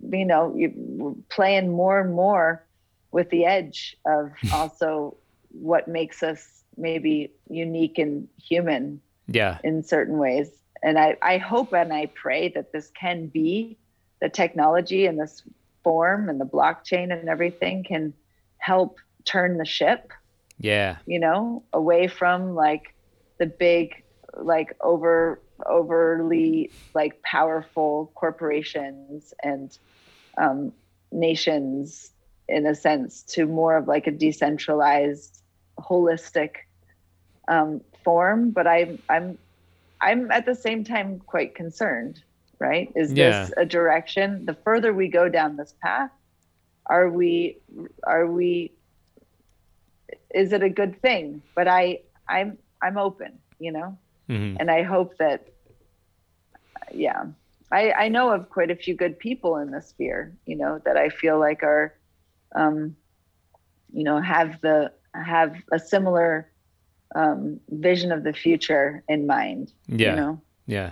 you 0.09 0.25
know 0.25 0.53
you 0.55 1.23
playing 1.29 1.71
more 1.71 1.99
and 1.99 2.13
more 2.13 2.63
with 3.11 3.29
the 3.29 3.45
edge 3.45 3.97
of 4.05 4.31
also 4.53 5.15
what 5.51 5.87
makes 5.87 6.23
us 6.23 6.63
maybe 6.77 7.31
unique 7.49 7.97
and 7.97 8.27
human 8.41 9.01
yeah. 9.27 9.57
in 9.63 9.83
certain 9.83 10.17
ways. 10.17 10.49
And 10.83 10.99
i 10.99 11.17
i 11.23 11.39
hope 11.39 11.73
and 11.73 11.91
i 11.91 12.05
pray 12.05 12.49
that 12.49 12.71
this 12.71 12.91
can 12.91 13.27
be 13.27 13.77
the 14.21 14.29
technology 14.29 15.07
and 15.07 15.19
this 15.19 15.41
form 15.83 16.29
and 16.29 16.39
the 16.39 16.45
blockchain 16.45 17.11
and 17.11 17.27
everything 17.27 17.83
can 17.83 18.13
help 18.59 18.99
turn 19.25 19.57
the 19.57 19.65
ship 19.65 20.11
yeah. 20.59 20.97
you 21.05 21.19
know 21.19 21.63
away 21.73 22.07
from 22.07 22.55
like 22.55 22.93
the 23.39 23.45
big 23.45 24.03
like 24.35 24.75
over 24.81 25.41
overly 25.65 26.71
like 26.93 27.21
powerful 27.23 28.11
corporations 28.15 29.33
and 29.43 29.77
um, 30.37 30.71
nations 31.11 32.11
in 32.47 32.65
a 32.65 32.75
sense 32.75 33.23
to 33.23 33.45
more 33.45 33.77
of 33.77 33.87
like 33.87 34.07
a 34.07 34.11
decentralized 34.11 35.41
holistic 35.79 36.51
um, 37.47 37.81
form, 38.03 38.51
but 38.51 38.67
I'm 38.67 38.99
I'm 39.09 39.37
I'm 40.01 40.31
at 40.31 40.45
the 40.45 40.55
same 40.55 40.83
time 40.83 41.19
quite 41.19 41.55
concerned. 41.55 42.21
Right? 42.59 42.91
Is 42.95 43.13
yeah. 43.13 43.45
this 43.45 43.53
a 43.57 43.65
direction? 43.65 44.45
The 44.45 44.55
further 44.55 44.91
we 44.91 45.09
go 45.09 45.29
down 45.29 45.57
this 45.57 45.75
path, 45.81 46.09
are 46.87 47.09
we 47.09 47.57
are 48.03 48.25
we? 48.25 48.71
Is 50.33 50.53
it 50.53 50.63
a 50.63 50.69
good 50.69 50.99
thing? 51.01 51.41
But 51.53 51.67
I 51.67 51.99
I'm 52.27 52.57
I'm 52.81 52.97
open, 52.97 53.37
you 53.59 53.71
know, 53.71 53.97
mm-hmm. 54.29 54.57
and 54.59 54.71
I 54.71 54.83
hope 54.83 55.17
that. 55.17 55.47
Yeah, 56.93 57.25
I 57.71 57.91
I 57.91 58.07
know 58.07 58.31
of 58.31 58.49
quite 58.49 58.71
a 58.71 58.75
few 58.75 58.95
good 58.95 59.19
people 59.19 59.57
in 59.57 59.71
the 59.71 59.81
sphere, 59.81 60.33
you 60.45 60.55
know, 60.55 60.79
that 60.85 60.97
I 60.97 61.09
feel 61.09 61.37
like 61.37 61.63
are, 61.63 61.93
um, 62.57 62.95
you 63.93 64.03
know, 64.03 64.19
have 64.19 64.59
the 64.61 64.91
have 65.13 65.55
a 65.71 65.79
similar 65.79 66.51
um, 67.15 67.59
vision 67.69 68.11
of 68.11 68.23
the 68.23 68.33
future 68.33 69.03
in 69.07 69.25
mind. 69.25 69.73
Yeah. 69.87 70.11
You 70.11 70.15
know? 70.15 70.41
Yeah. 70.65 70.91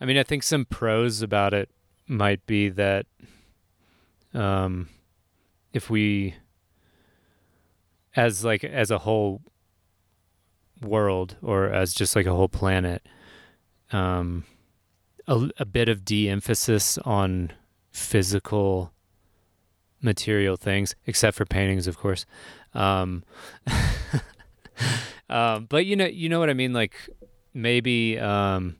I 0.00 0.04
mean, 0.04 0.18
I 0.18 0.22
think 0.22 0.42
some 0.42 0.64
pros 0.64 1.22
about 1.22 1.54
it 1.54 1.70
might 2.06 2.44
be 2.46 2.68
that 2.68 3.06
um, 4.34 4.88
if 5.72 5.90
we, 5.90 6.34
as 8.14 8.44
like 8.44 8.64
as 8.64 8.90
a 8.90 8.98
whole 8.98 9.42
world 10.80 11.36
or 11.42 11.66
as 11.66 11.94
just 11.94 12.14
like 12.14 12.26
a 12.26 12.34
whole 12.34 12.48
planet, 12.48 13.06
um, 13.92 14.44
a, 15.26 15.48
a 15.58 15.64
bit 15.64 15.88
of 15.88 16.04
de-emphasis 16.04 16.98
on 16.98 17.52
physical 17.90 18.92
material 20.00 20.56
things, 20.56 20.94
except 21.06 21.36
for 21.36 21.44
paintings, 21.44 21.86
of 21.86 21.98
course. 21.98 22.26
Um, 22.74 23.24
Um, 25.30 25.66
but 25.66 25.86
you 25.86 25.96
know, 25.96 26.06
you 26.06 26.28
know 26.28 26.38
what 26.40 26.50
I 26.50 26.54
mean. 26.54 26.72
Like 26.72 26.94
maybe 27.52 28.18
um, 28.18 28.76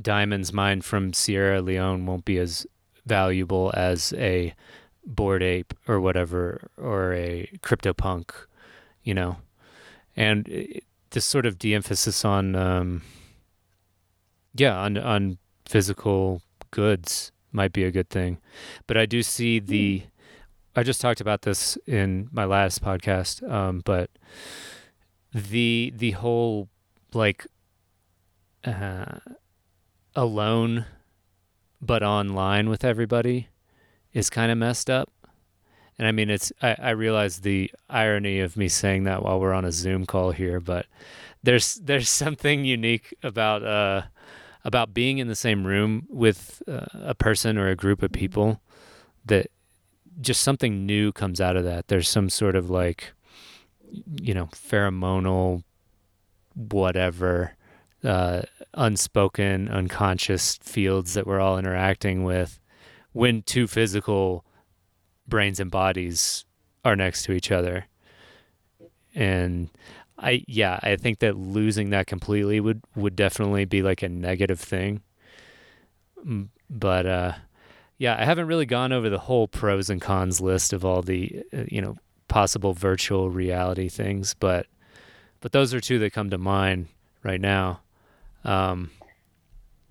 Diamond's 0.00 0.52
mine 0.52 0.82
from 0.82 1.12
Sierra 1.12 1.62
Leone 1.62 2.06
won't 2.06 2.24
be 2.24 2.38
as 2.38 2.66
valuable 3.06 3.72
as 3.74 4.12
a 4.16 4.54
Bored 5.04 5.42
Ape 5.42 5.72
or 5.86 6.00
whatever, 6.00 6.68
or 6.76 7.14
a 7.14 7.48
CryptoPunk. 7.62 8.30
You 9.02 9.14
know, 9.14 9.36
and 10.16 10.48
it, 10.48 10.84
this 11.10 11.24
sort 11.24 11.46
of 11.46 11.58
de-emphasis 11.58 12.24
on 12.24 12.54
um, 12.54 13.02
yeah 14.54 14.76
on 14.76 14.98
on 14.98 15.38
physical 15.64 16.42
goods 16.70 17.32
might 17.52 17.72
be 17.72 17.84
a 17.84 17.90
good 17.90 18.10
thing 18.10 18.38
but 18.86 18.96
i 18.98 19.06
do 19.06 19.22
see 19.22 19.58
the 19.58 20.02
i 20.76 20.82
just 20.82 21.00
talked 21.00 21.20
about 21.20 21.42
this 21.42 21.76
in 21.86 22.28
my 22.32 22.44
last 22.44 22.82
podcast 22.82 23.48
um, 23.50 23.82
but 23.84 24.10
the 25.32 25.92
the 25.96 26.12
whole 26.12 26.68
like 27.12 27.46
uh, 28.64 29.18
alone 30.14 30.86
but 31.80 32.02
online 32.02 32.68
with 32.68 32.84
everybody 32.84 33.48
is 34.12 34.30
kind 34.30 34.50
of 34.50 34.58
messed 34.58 34.88
up. 34.88 35.12
And 35.98 36.06
I 36.06 36.12
mean, 36.12 36.30
it's 36.30 36.52
I, 36.60 36.76
I 36.78 36.90
realize 36.90 37.40
the 37.40 37.70
irony 37.88 38.40
of 38.40 38.56
me 38.56 38.68
saying 38.68 39.04
that 39.04 39.22
while 39.22 39.40
we're 39.40 39.54
on 39.54 39.64
a 39.64 39.72
Zoom 39.72 40.04
call 40.04 40.32
here, 40.32 40.60
but 40.60 40.86
there's 41.42 41.76
there's 41.76 42.08
something 42.10 42.64
unique 42.64 43.14
about 43.22 43.62
uh 43.62 44.02
about 44.64 44.92
being 44.92 45.18
in 45.18 45.28
the 45.28 45.36
same 45.36 45.64
room 45.64 46.06
with 46.10 46.62
uh, 46.66 46.86
a 46.94 47.14
person 47.14 47.56
or 47.56 47.68
a 47.68 47.76
group 47.76 48.02
of 48.02 48.10
people 48.10 48.60
that 49.24 49.50
just 50.20 50.42
something 50.42 50.86
new 50.86 51.12
comes 51.12 51.40
out 51.40 51.56
of 51.56 51.64
that. 51.64 51.88
There's 51.88 52.08
some 52.08 52.30
sort 52.30 52.56
of 52.56 52.70
like 52.70 53.12
you 54.20 54.34
know 54.34 54.46
pheromonal 54.46 55.62
whatever 56.54 57.54
uh, 58.02 58.42
unspoken 58.74 59.68
unconscious 59.68 60.58
fields 60.62 61.14
that 61.14 61.26
we're 61.26 61.40
all 61.40 61.58
interacting 61.58 62.24
with 62.24 62.60
when 63.12 63.42
two 63.42 63.66
physical 63.66 64.44
brains 65.26 65.60
and 65.60 65.70
bodies 65.70 66.44
are 66.84 66.96
next 66.96 67.24
to 67.24 67.32
each 67.32 67.50
other. 67.50 67.86
And 69.14 69.70
I 70.18 70.44
yeah, 70.46 70.78
I 70.82 70.96
think 70.96 71.18
that 71.18 71.36
losing 71.36 71.90
that 71.90 72.06
completely 72.06 72.60
would 72.60 72.82
would 72.94 73.16
definitely 73.16 73.64
be 73.64 73.82
like 73.82 74.02
a 74.02 74.08
negative 74.08 74.60
thing. 74.60 75.02
But 76.70 77.06
uh 77.06 77.32
yeah, 77.98 78.16
I 78.18 78.24
haven't 78.24 78.46
really 78.46 78.66
gone 78.66 78.92
over 78.92 79.08
the 79.08 79.18
whole 79.18 79.48
pros 79.48 79.90
and 79.90 80.00
cons 80.00 80.40
list 80.40 80.72
of 80.72 80.84
all 80.84 81.02
the 81.02 81.42
uh, 81.52 81.64
you 81.68 81.80
know 81.80 81.96
possible 82.28 82.72
virtual 82.72 83.30
reality 83.30 83.88
things, 83.88 84.34
but 84.34 84.66
but 85.40 85.52
those 85.52 85.72
are 85.74 85.80
two 85.80 85.98
that 86.00 86.12
come 86.12 86.30
to 86.30 86.38
mind 86.38 86.88
right 87.22 87.40
now. 87.40 87.80
Um 88.44 88.90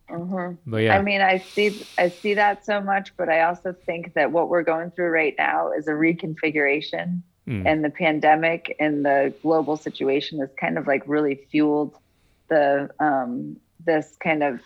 Mm-hmm. 0.10 0.56
But 0.70 0.78
yeah, 0.78 0.98
I 0.98 1.02
mean, 1.02 1.22
I 1.22 1.40
see, 1.40 1.86
I 1.98 2.10
see 2.10 2.36
that 2.36 2.66
so 2.66 2.80
much, 2.80 3.16
but 3.18 3.30
I 3.30 3.42
also 3.42 3.74
think 3.86 4.14
that 4.14 4.32
what 4.32 4.50
we're 4.50 4.64
going 4.64 4.92
through 4.92 5.10
right 5.10 5.34
now 5.38 5.72
is 5.72 5.88
a 5.88 5.92
reconfiguration, 5.92 7.22
mm. 7.48 7.64
and 7.66 7.84
the 7.84 7.90
pandemic 7.90 8.76
and 8.80 9.04
the 9.04 9.34
global 9.42 9.78
situation 9.78 10.40
has 10.40 10.50
kind 10.60 10.78
of 10.78 10.86
like 10.86 11.04
really 11.08 11.36
fueled 11.50 11.96
the 12.50 12.90
um, 13.00 13.58
this 13.84 14.16
kind 14.20 14.44
of 14.44 14.60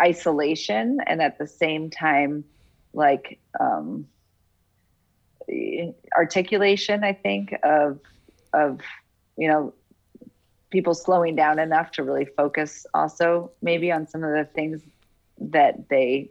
isolation, 0.00 0.98
and 1.06 1.20
at 1.20 1.38
the 1.38 1.46
same 1.46 1.90
time, 1.90 2.44
like 2.92 3.38
um, 3.58 4.06
articulation. 6.16 7.04
I 7.04 7.12
think 7.12 7.54
of 7.62 8.00
of 8.52 8.80
you 9.36 9.48
know 9.48 9.74
people 10.70 10.94
slowing 10.94 11.36
down 11.36 11.58
enough 11.58 11.90
to 11.92 12.04
really 12.04 12.24
focus 12.24 12.86
also 12.94 13.50
maybe 13.62 13.90
on 13.90 14.06
some 14.06 14.22
of 14.22 14.32
the 14.32 14.44
things 14.44 14.82
that 15.38 15.88
they 15.88 16.30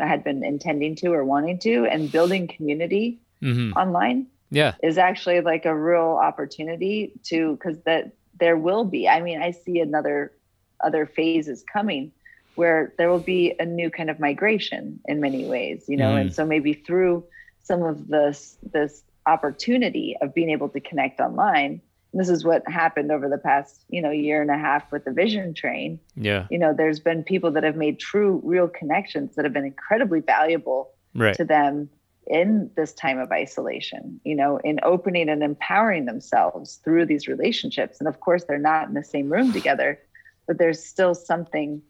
had 0.00 0.22
been 0.22 0.44
intending 0.44 0.94
to 0.94 1.12
or 1.12 1.24
wanting 1.24 1.58
to 1.58 1.86
and 1.86 2.12
building 2.12 2.46
community 2.46 3.18
mm-hmm. 3.42 3.72
online 3.72 4.26
yeah 4.50 4.74
is 4.82 4.98
actually 4.98 5.40
like 5.40 5.64
a 5.64 5.74
real 5.74 6.18
opportunity 6.22 7.12
to 7.24 7.56
because 7.56 7.78
that 7.80 8.12
there 8.38 8.56
will 8.56 8.84
be 8.84 9.08
i 9.08 9.20
mean 9.20 9.40
i 9.40 9.50
see 9.50 9.80
another 9.80 10.32
other 10.80 11.06
phases 11.06 11.64
coming 11.72 12.12
where 12.56 12.92
there 12.98 13.10
will 13.10 13.20
be 13.20 13.54
a 13.58 13.64
new 13.64 13.90
kind 13.90 14.10
of 14.10 14.18
migration 14.18 14.98
in 15.06 15.20
many 15.20 15.46
ways 15.46 15.84
you 15.88 15.96
know 15.96 16.14
mm. 16.14 16.20
and 16.20 16.34
so 16.34 16.44
maybe 16.44 16.72
through 16.72 17.24
some 17.62 17.82
of 17.82 18.08
this 18.08 18.58
this 18.72 19.02
opportunity 19.26 20.16
of 20.20 20.34
being 20.34 20.50
able 20.50 20.68
to 20.68 20.80
connect 20.80 21.20
online 21.20 21.80
this 22.14 22.28
is 22.28 22.44
what 22.44 22.66
happened 22.68 23.12
over 23.12 23.28
the 23.28 23.38
past 23.38 23.84
you 23.88 24.00
know 24.00 24.10
year 24.10 24.40
and 24.40 24.50
a 24.50 24.58
half 24.58 24.90
with 24.90 25.04
the 25.04 25.12
vision 25.12 25.52
train 25.54 25.98
yeah 26.16 26.46
you 26.50 26.58
know 26.58 26.72
there's 26.74 27.00
been 27.00 27.22
people 27.22 27.50
that 27.50 27.62
have 27.62 27.76
made 27.76 27.98
true 27.98 28.40
real 28.44 28.68
connections 28.68 29.34
that 29.36 29.44
have 29.44 29.52
been 29.52 29.64
incredibly 29.64 30.20
valuable 30.20 30.90
right. 31.14 31.34
to 31.34 31.44
them 31.44 31.88
in 32.26 32.70
this 32.76 32.92
time 32.92 33.18
of 33.18 33.30
isolation 33.30 34.20
you 34.24 34.34
know 34.34 34.58
in 34.58 34.80
opening 34.82 35.28
and 35.28 35.42
empowering 35.42 36.06
themselves 36.06 36.80
through 36.84 37.06
these 37.06 37.28
relationships 37.28 37.98
and 37.98 38.08
of 38.08 38.20
course 38.20 38.44
they're 38.44 38.58
not 38.58 38.88
in 38.88 38.94
the 38.94 39.04
same 39.04 39.30
room 39.30 39.52
together 39.52 39.98
but 40.46 40.58
there's 40.58 40.82
still 40.82 41.14
something 41.14 41.82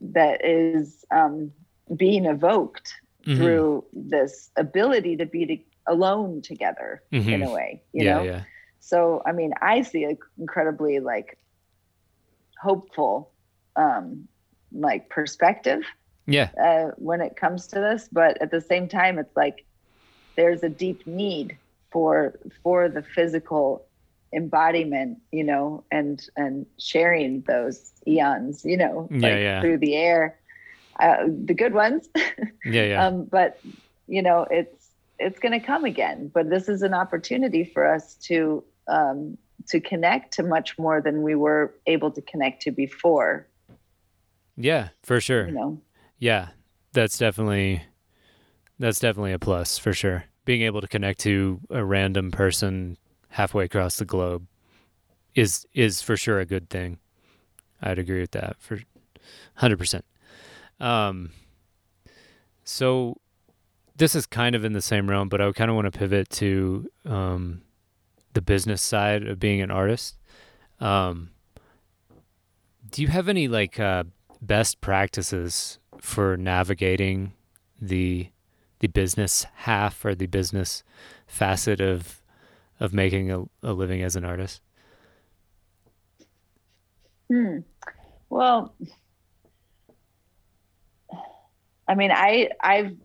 that 0.00 0.44
is 0.44 1.04
um, 1.10 1.52
being 1.96 2.24
evoked 2.24 2.94
mm-hmm. 3.26 3.40
through 3.40 3.84
this 3.92 4.50
ability 4.56 5.16
to 5.16 5.26
be 5.26 5.46
to, 5.46 5.58
alone 5.86 6.42
together 6.42 7.02
mm-hmm. 7.12 7.30
in 7.30 7.42
a 7.42 7.50
way 7.50 7.82
you 7.92 8.04
yeah, 8.04 8.14
know 8.14 8.22
yeah 8.22 8.42
so, 8.86 9.20
I 9.26 9.32
mean, 9.32 9.52
I 9.60 9.82
see 9.82 10.04
an 10.04 10.16
incredibly 10.38 11.00
like 11.00 11.38
hopeful, 12.62 13.32
um, 13.74 14.28
like 14.70 15.08
perspective. 15.08 15.82
Yeah. 16.26 16.50
Uh, 16.62 16.92
when 16.96 17.20
it 17.20 17.34
comes 17.34 17.66
to 17.68 17.80
this, 17.80 18.08
but 18.12 18.40
at 18.40 18.52
the 18.52 18.60
same 18.60 18.86
time, 18.86 19.18
it's 19.18 19.36
like 19.36 19.64
there's 20.36 20.62
a 20.62 20.68
deep 20.68 21.04
need 21.04 21.56
for 21.90 22.38
for 22.62 22.88
the 22.88 23.02
physical 23.02 23.84
embodiment, 24.32 25.18
you 25.32 25.44
know, 25.44 25.84
and 25.90 26.28
and 26.36 26.66
sharing 26.78 27.42
those 27.42 27.92
eons, 28.06 28.64
you 28.64 28.76
know, 28.76 29.08
yeah, 29.10 29.28
like 29.28 29.38
yeah. 29.38 29.60
through 29.60 29.78
the 29.78 29.94
air, 29.96 30.38
uh, 31.00 31.24
the 31.44 31.54
good 31.54 31.74
ones. 31.74 32.08
yeah, 32.64 32.84
yeah. 32.84 33.06
Um, 33.06 33.24
but 33.24 33.60
you 34.08 34.22
know, 34.22 34.46
it's 34.50 34.88
it's 35.18 35.38
going 35.38 35.58
to 35.58 35.64
come 35.64 35.84
again. 35.84 36.30
But 36.32 36.50
this 36.50 36.68
is 36.68 36.82
an 36.82 36.94
opportunity 36.94 37.64
for 37.64 37.86
us 37.86 38.14
to 38.22 38.62
um, 38.88 39.38
to 39.68 39.80
connect 39.80 40.34
to 40.34 40.42
much 40.42 40.78
more 40.78 41.00
than 41.00 41.22
we 41.22 41.34
were 41.34 41.74
able 41.86 42.10
to 42.12 42.22
connect 42.22 42.62
to 42.62 42.70
before. 42.70 43.46
Yeah, 44.56 44.88
for 45.02 45.20
sure. 45.20 45.46
You 45.46 45.54
know? 45.54 45.80
Yeah, 46.18 46.48
that's 46.92 47.18
definitely 47.18 47.82
that's 48.78 48.98
definitely 48.98 49.32
a 49.32 49.38
plus 49.38 49.78
for 49.78 49.92
sure. 49.92 50.24
Being 50.44 50.62
able 50.62 50.80
to 50.80 50.88
connect 50.88 51.20
to 51.20 51.60
a 51.70 51.84
random 51.84 52.30
person 52.30 52.98
halfway 53.36 53.64
across 53.64 53.96
the 53.96 54.04
globe 54.06 54.46
is 55.34 55.66
is 55.74 56.00
for 56.00 56.16
sure 56.16 56.40
a 56.40 56.46
good 56.46 56.70
thing. 56.70 56.98
I'd 57.82 57.98
agree 57.98 58.20
with 58.20 58.30
that 58.30 58.56
for 58.58 58.80
hundred 59.56 59.78
percent. 59.78 60.06
Um, 60.80 61.32
so 62.64 63.18
this 63.94 64.14
is 64.14 64.24
kind 64.26 64.54
of 64.54 64.64
in 64.64 64.72
the 64.72 64.80
same 64.80 65.10
realm, 65.10 65.28
but 65.28 65.42
I 65.42 65.52
kind 65.52 65.70
of 65.70 65.74
want 65.74 65.92
to 65.92 65.98
pivot 65.98 66.30
to 66.30 66.88
um, 67.04 67.60
the 68.32 68.40
business 68.40 68.80
side 68.80 69.26
of 69.26 69.38
being 69.38 69.60
an 69.60 69.70
artist. 69.70 70.16
Um, 70.80 71.30
do 72.90 73.02
you 73.02 73.08
have 73.08 73.28
any 73.28 73.48
like 73.48 73.78
uh, 73.78 74.04
best 74.40 74.80
practices 74.80 75.78
for 75.98 76.38
navigating 76.38 77.34
the 77.80 78.30
the 78.78 78.88
business 78.88 79.46
half 79.54 80.04
or 80.06 80.14
the 80.14 80.26
business 80.26 80.82
facet 81.26 81.80
of 81.82 82.22
of 82.80 82.92
making 82.92 83.30
a, 83.30 83.44
a 83.62 83.72
living 83.72 84.02
as 84.02 84.16
an 84.16 84.24
artist? 84.24 84.60
Hmm. 87.30 87.58
Well, 88.28 88.74
I 91.88 91.94
mean, 91.94 92.10
I 92.12 92.50
I've 92.60 92.96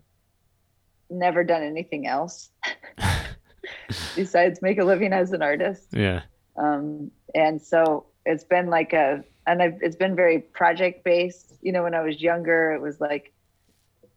never 1.09 1.43
done 1.43 1.63
anything 1.63 2.07
else. 2.07 2.49
besides 4.15 4.61
make 4.61 4.77
a 4.79 4.83
living 4.83 5.13
as 5.13 5.31
an 5.31 5.41
artist. 5.41 5.87
Yeah. 5.91 6.21
Um, 6.57 7.11
and 7.33 7.61
so 7.61 8.05
it's 8.25 8.43
been 8.43 8.67
like 8.67 8.93
a, 8.93 9.23
and 9.47 9.61
I've, 9.61 9.79
it's 9.81 9.95
been 9.95 10.15
very 10.15 10.39
project 10.39 11.03
based. 11.03 11.53
You 11.61 11.71
know, 11.71 11.83
when 11.83 11.95
I 11.95 12.01
was 12.01 12.21
younger, 12.21 12.71
it 12.71 12.81
was 12.81 12.99
like, 12.99 13.33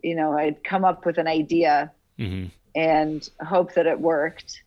you 0.03 0.15
know, 0.15 0.37
I'd 0.37 0.63
come 0.65 0.85
up 0.85 1.07
with 1.07 1.19
an 1.19 1.27
idea 1.27 1.93
mm-hmm. 2.19 2.49
and 2.75 3.29
hope 3.41 3.75
that 3.75 3.87
it 3.87 3.99
worked. 3.99 4.63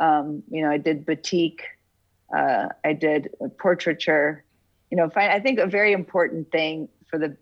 Um, 0.00 0.42
you 0.50 0.62
know, 0.62 0.70
I 0.70 0.78
did 0.78 1.06
batik, 1.06 1.60
uh, 2.36 2.68
I 2.84 2.92
did 2.92 3.30
portraiture. 3.58 4.44
You 4.90 4.96
know, 4.96 5.10
I 5.16 5.40
think 5.40 5.58
a 5.58 5.66
very 5.66 5.92
important 5.92 6.50
thing 6.50 6.88
for 7.08 7.18
the 7.18 7.36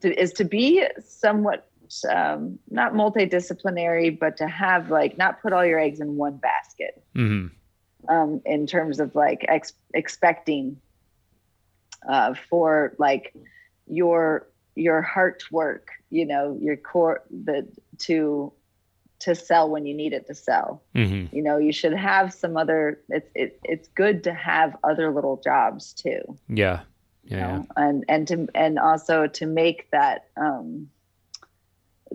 to, 0.00 0.20
is 0.20 0.32
to 0.34 0.44
be 0.44 0.84
somewhat 1.00 1.68
um, 2.08 2.58
not 2.70 2.94
multidisciplinary, 2.94 4.18
but 4.18 4.36
to 4.38 4.48
have 4.48 4.90
like 4.90 5.18
not 5.18 5.42
put 5.42 5.52
all 5.52 5.64
your 5.64 5.78
eggs 5.78 6.00
in 6.00 6.16
one 6.16 6.36
basket. 6.36 7.02
Mm-hmm. 7.14 7.54
Um, 8.08 8.40
in 8.44 8.66
terms 8.66 8.98
of 8.98 9.14
like 9.14 9.44
ex- 9.48 9.74
expecting 9.94 10.80
uh, 12.08 12.34
for 12.50 12.94
like 12.98 13.32
your 13.86 14.48
your 14.74 15.02
heart 15.02 15.44
work, 15.52 15.90
you 16.10 16.26
know, 16.26 16.58
your 16.60 16.76
core 16.76 17.22
the 17.30 17.68
to 17.98 18.52
to 19.22 19.34
sell 19.34 19.68
when 19.70 19.86
you 19.86 19.94
need 19.94 20.12
it 20.12 20.26
to 20.28 20.34
sell. 20.34 20.82
Mm-hmm. 20.94 21.34
You 21.34 21.42
know, 21.42 21.58
you 21.58 21.72
should 21.72 21.94
have 21.94 22.32
some 22.32 22.56
other. 22.56 23.00
It's 23.08 23.30
it, 23.34 23.60
it's 23.64 23.88
good 23.88 24.24
to 24.24 24.32
have 24.34 24.76
other 24.84 25.10
little 25.10 25.36
jobs 25.42 25.92
too. 25.92 26.20
Yeah. 26.48 26.80
you 27.24 27.36
Yeah. 27.36 27.46
know, 27.58 27.66
and 27.76 28.04
and 28.08 28.28
to 28.28 28.48
and 28.54 28.78
also 28.78 29.26
to 29.28 29.46
make 29.46 29.90
that 29.90 30.28
um, 30.36 30.88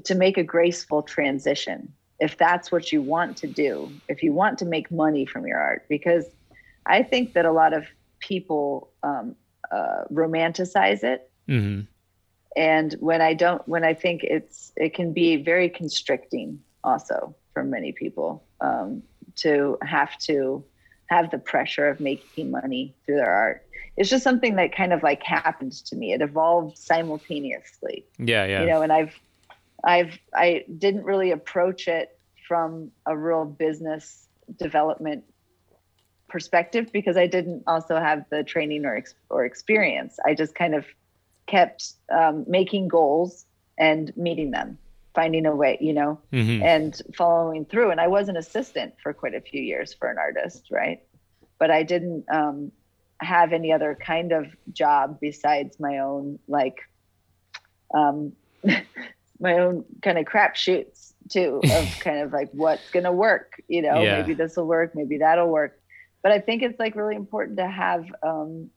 to 0.05 0.15
make 0.15 0.37
a 0.37 0.43
graceful 0.43 1.01
transition 1.03 1.93
if 2.19 2.37
that's 2.37 2.71
what 2.71 2.91
you 2.91 3.01
want 3.01 3.37
to 3.37 3.47
do 3.47 3.89
if 4.07 4.23
you 4.23 4.33
want 4.33 4.57
to 4.59 4.65
make 4.65 4.91
money 4.91 5.25
from 5.25 5.45
your 5.45 5.59
art 5.59 5.85
because 5.89 6.25
i 6.85 7.01
think 7.03 7.33
that 7.33 7.45
a 7.45 7.51
lot 7.51 7.73
of 7.73 7.85
people 8.19 8.89
um, 9.03 9.35
uh, 9.71 10.03
romanticize 10.11 11.03
it 11.03 11.29
Mm-hmm. 11.49 11.81
and 12.55 12.93
when 12.99 13.21
i 13.21 13.33
don't 13.33 13.67
when 13.67 13.83
i 13.83 13.93
think 13.93 14.23
it's 14.23 14.71
it 14.75 14.93
can 14.93 15.13
be 15.13 15.35
very 15.37 15.69
constricting 15.69 16.59
also 16.87 17.35
for 17.53 17.63
many 17.63 17.91
people 17.91 18.43
um, 18.61 19.03
to 19.35 19.77
have 19.81 20.17
to 20.19 20.63
have 21.07 21.29
the 21.31 21.37
pressure 21.37 21.87
of 21.87 21.99
making 21.99 22.51
money 22.51 22.93
through 23.05 23.15
their 23.15 23.33
art 23.33 23.63
it's 23.97 24.09
just 24.09 24.23
something 24.23 24.55
that 24.55 24.75
kind 24.75 24.93
of 24.93 25.03
like 25.03 25.21
happened 25.23 25.71
to 25.71 25.95
me 25.95 26.13
it 26.13 26.21
evolved 26.21 26.77
simultaneously 26.77 28.05
Yeah. 28.17 28.45
Yeah. 28.45 28.61
you 28.61 28.67
know 28.67 28.81
and 28.81 28.91
i've 28.91 29.15
i've 29.83 30.17
i 30.33 30.65
didn't 30.77 31.03
really 31.03 31.31
approach 31.31 31.87
it 31.87 32.17
from 32.47 32.91
a 33.05 33.17
real 33.17 33.45
business 33.45 34.27
development 34.57 35.23
perspective 36.29 36.89
because 36.91 37.17
i 37.17 37.27
didn't 37.27 37.63
also 37.67 37.95
have 37.97 38.25
the 38.29 38.43
training 38.43 38.85
or 38.85 38.95
ex- 38.97 39.15
or 39.29 39.45
experience 39.45 40.19
i 40.25 40.33
just 40.33 40.55
kind 40.55 40.75
of 40.75 40.85
kept 41.47 41.93
um, 42.11 42.43
making 42.47 42.87
goals 42.89 43.45
and 43.77 44.15
meeting 44.17 44.51
them 44.51 44.77
finding 45.17 45.47
a 45.47 45.55
way 45.55 45.79
you 45.81 45.93
know 45.93 46.19
mm-hmm. 46.31 46.61
and 46.61 47.01
following 47.17 47.65
through 47.65 47.89
and 47.89 47.99
i 47.99 48.07
was 48.07 48.29
an 48.29 48.37
assistant 48.37 48.93
for 49.01 49.13
quite 49.13 49.33
a 49.33 49.41
few 49.41 49.59
years 49.59 49.91
for 49.91 50.11
an 50.11 50.17
artist 50.19 50.67
right 50.69 51.01
but 51.57 51.71
i 51.71 51.81
didn't 51.81 52.23
um, 52.31 52.71
have 53.19 53.51
any 53.51 53.71
other 53.73 53.97
kind 53.99 54.31
of 54.31 54.45
job 54.73 55.17
besides 55.19 55.79
my 55.79 55.97
own 55.97 56.37
like 56.47 56.81
um, 57.95 58.31
my 59.39 59.57
own 59.57 59.83
kind 60.03 60.19
of 60.19 60.25
crap 60.27 60.55
shoots 60.55 61.15
too 61.29 61.61
of 61.63 61.99
kind 61.99 62.19
of 62.19 62.31
like 62.31 62.51
what's 62.51 62.87
gonna 62.91 63.11
work 63.11 63.59
you 63.67 63.81
know 63.81 63.99
Yeah. 64.03 64.21
maybe 64.21 64.35
this 64.35 64.55
will 64.55 64.67
work 64.67 64.93
maybe 64.93 65.17
that'll 65.17 65.49
work 65.49 65.81
but 66.21 66.31
i 66.31 66.37
think 66.39 66.61
it's 66.61 66.79
like 66.79 66.95
really 66.95 67.15
important 67.15 67.57
to 67.57 67.67
have 67.67 68.05
um 68.21 68.69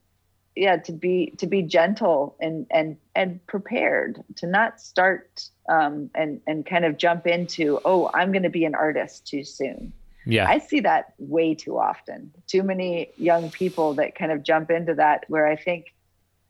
yeah 0.55 0.77
to 0.77 0.91
be 0.91 1.33
to 1.37 1.47
be 1.47 1.61
gentle 1.61 2.35
and 2.39 2.67
and 2.71 2.97
and 3.15 3.45
prepared 3.47 4.23
to 4.35 4.47
not 4.47 4.81
start 4.81 5.49
um 5.69 6.09
and 6.15 6.41
and 6.47 6.65
kind 6.65 6.85
of 6.85 6.97
jump 6.97 7.25
into 7.25 7.79
oh 7.85 8.09
i'm 8.13 8.31
going 8.31 8.43
to 8.43 8.49
be 8.49 8.65
an 8.65 8.75
artist 8.75 9.25
too 9.25 9.43
soon 9.43 9.93
Yeah. 10.25 10.49
i 10.49 10.59
see 10.59 10.81
that 10.81 11.13
way 11.19 11.55
too 11.55 11.77
often 11.77 12.33
too 12.47 12.63
many 12.63 13.09
young 13.17 13.49
people 13.49 13.93
that 13.95 14.15
kind 14.15 14.31
of 14.31 14.43
jump 14.43 14.71
into 14.71 14.95
that 14.95 15.25
where 15.27 15.47
i 15.47 15.55
think 15.55 15.93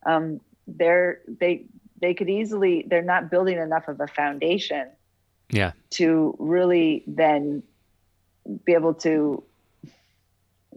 um 0.06 0.42
they're 0.68 1.20
they 1.28 1.66
they 2.02 2.14
could 2.16 2.30
easily 2.30 2.86
they're 2.88 3.04
not 3.04 3.30
building 3.30 3.60
enough 3.60 3.88
of 3.88 4.00
a 4.00 4.08
foundation 4.08 4.88
yeah. 5.52 5.74
to 5.92 6.36
really 6.40 7.04
then 7.06 7.62
be 8.66 8.74
able 8.74 8.94
to 8.96 9.44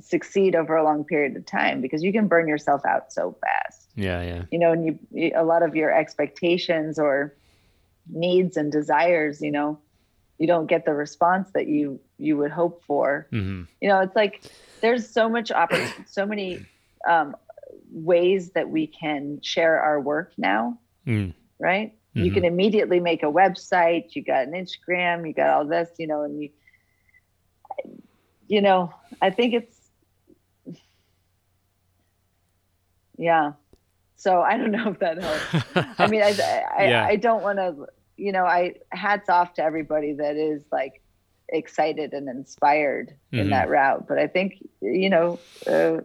succeed 0.00 0.54
over 0.56 0.74
a 0.76 0.82
long 0.84 1.04
period 1.04 1.36
of 1.36 1.46
time 1.46 1.80
because 1.80 2.02
you 2.02 2.12
can 2.12 2.26
burn 2.26 2.48
yourself 2.48 2.84
out 2.84 3.12
so 3.12 3.36
fast 3.40 3.88
Yeah. 3.94 4.22
Yeah. 4.22 4.42
you 4.50 4.58
know 4.58 4.72
and 4.72 4.84
you, 4.86 4.98
you 5.12 5.32
a 5.34 5.44
lot 5.44 5.62
of 5.62 5.76
your 5.76 5.92
expectations 5.92 6.98
or 6.98 7.32
needs 8.10 8.56
and 8.56 8.70
desires 8.72 9.40
you 9.40 9.50
know 9.52 9.78
you 10.38 10.46
don't 10.48 10.66
get 10.66 10.84
the 10.84 10.92
response 10.92 11.50
that 11.54 11.68
you 11.68 12.00
you 12.18 12.36
would 12.36 12.50
hope 12.50 12.82
for 12.84 13.28
Mm-hmm. 13.32 13.62
you 13.80 13.88
know 13.88 14.00
it's 14.00 14.16
like 14.16 14.42
there's 14.82 15.08
so 15.08 15.28
much 15.28 15.50
opportunity 15.52 16.04
so 16.06 16.26
many 16.26 16.66
um, 17.08 17.36
ways 17.92 18.50
that 18.50 18.68
we 18.68 18.86
can 18.88 19.40
share 19.42 19.80
our 19.80 20.00
work 20.00 20.32
now 20.36 20.78
Mm. 21.06 21.34
right 21.60 21.94
you 22.14 22.30
Mhm. 22.30 22.34
can 22.34 22.44
immediately 22.44 22.98
make 23.00 23.22
a 23.22 23.26
website 23.42 24.14
you 24.16 24.22
got 24.22 24.46
an 24.48 24.52
instagram 24.54 25.26
you 25.26 25.32
got 25.34 25.50
all 25.50 25.64
this 25.66 25.88
you 25.98 26.06
know 26.06 26.22
and 26.22 26.40
you 26.42 26.48
you 28.48 28.60
know 28.60 28.92
i 29.22 29.30
think 29.30 29.54
it's 29.54 29.73
yeah 33.18 33.52
so 34.16 34.40
i 34.42 34.56
don't 34.56 34.70
know 34.78 34.90
if 34.90 34.98
that 34.98 35.20
helps 35.22 35.98
i 35.98 36.06
mean 36.06 36.22
i 36.22 36.30
i, 36.78 36.88
Yeah. 36.88 37.04
I 37.04 37.16
don't 37.16 37.42
want 37.42 37.58
to 37.58 37.86
you 38.16 38.32
know 38.32 38.44
i 38.44 38.74
hats 38.90 39.28
off 39.28 39.54
to 39.54 39.62
everybody 39.62 40.12
that 40.14 40.36
is 40.36 40.62
like 40.72 41.02
excited 41.48 42.12
and 42.12 42.28
inspired 42.28 43.14
Mhm. 43.32 43.40
in 43.40 43.50
that 43.50 43.68
route 43.68 44.06
but 44.08 44.18
i 44.18 44.26
think 44.26 44.54
you 44.80 45.10
know 45.10 45.38
uh, 45.66 46.00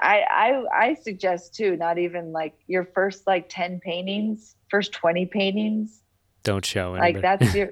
I 0.00 0.96
suggest 1.02 1.54
too, 1.54 1.76
not 1.76 1.98
even 1.98 2.32
like 2.32 2.54
your 2.66 2.84
first 2.84 3.26
like 3.26 3.48
10 3.48 3.80
paintings, 3.80 4.56
first 4.70 4.92
20 4.92 5.26
paintings, 5.26 6.00
Don't 6.42 6.64
show 6.64 6.92
like 6.92 7.20
that's 7.20 7.54
your 7.54 7.70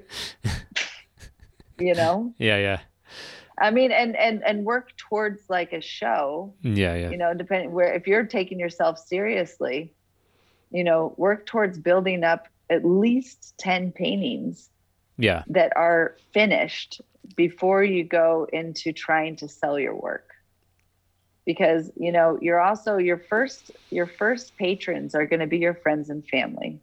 you 1.79 1.95
know? 1.95 2.33
yeah. 2.37 2.57
Yeah. 2.57 2.79
I 3.59 3.71
mean 3.71 3.91
and 3.91 4.15
and 4.15 4.43
and 4.43 4.65
work 4.65 4.95
towards 4.97 5.41
like 5.49 5.73
a 5.73 5.81
show, 5.81 6.55
Yeah. 6.61 6.95
Yeah. 6.95 7.09
you 7.09 7.17
know, 7.17 7.33
depending 7.33 7.71
where 7.71 7.93
if 7.93 8.07
you're 8.07 8.25
taking 8.25 8.59
yourself 8.59 8.99
seriously, 8.99 9.93
you 10.71 10.83
know, 10.83 11.13
work 11.17 11.45
towards 11.45 11.77
building 11.79 12.23
up 12.23 12.47
at 12.69 12.85
least 12.85 13.53
10 13.59 13.91
paintings 13.93 14.69
Yeah. 15.17 15.43
that 15.47 15.71
are 15.75 16.17
finished 16.33 17.01
before 17.35 17.83
you 17.83 18.03
go 18.03 18.47
into 18.51 18.93
trying 18.93 19.35
to 19.37 19.47
sell 19.49 19.77
your 19.79 19.95
work 19.95 20.29
because 21.45 21.91
you 21.95 22.11
know 22.11 22.37
you're 22.41 22.59
also 22.59 22.97
your 22.97 23.17
first 23.17 23.71
your 23.89 24.07
first 24.07 24.57
patrons 24.57 25.15
are 25.15 25.25
going 25.25 25.39
to 25.39 25.47
be 25.47 25.57
your 25.57 25.73
friends 25.73 26.09
and 26.09 26.25
family 26.27 26.79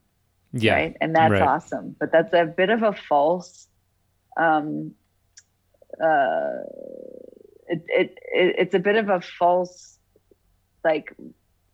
Yeah. 0.53 0.75
right 0.75 0.97
and 1.01 1.15
that's 1.15 1.33
right. 1.33 1.43
awesome 1.43 1.97
but 1.99 2.13
that's 2.13 2.33
a 2.35 2.45
bit 2.45 2.71
of 2.71 2.83
a 2.83 2.93
false 2.93 3.69
um 4.37 4.93
uh 6.03 6.59
it, 7.67 7.83
it, 7.89 8.19
it 8.35 8.55
it's 8.59 8.75
a 8.75 8.79
bit 8.79 8.97
of 8.97 9.09
a 9.09 9.21
false 9.21 9.99
like 10.85 11.13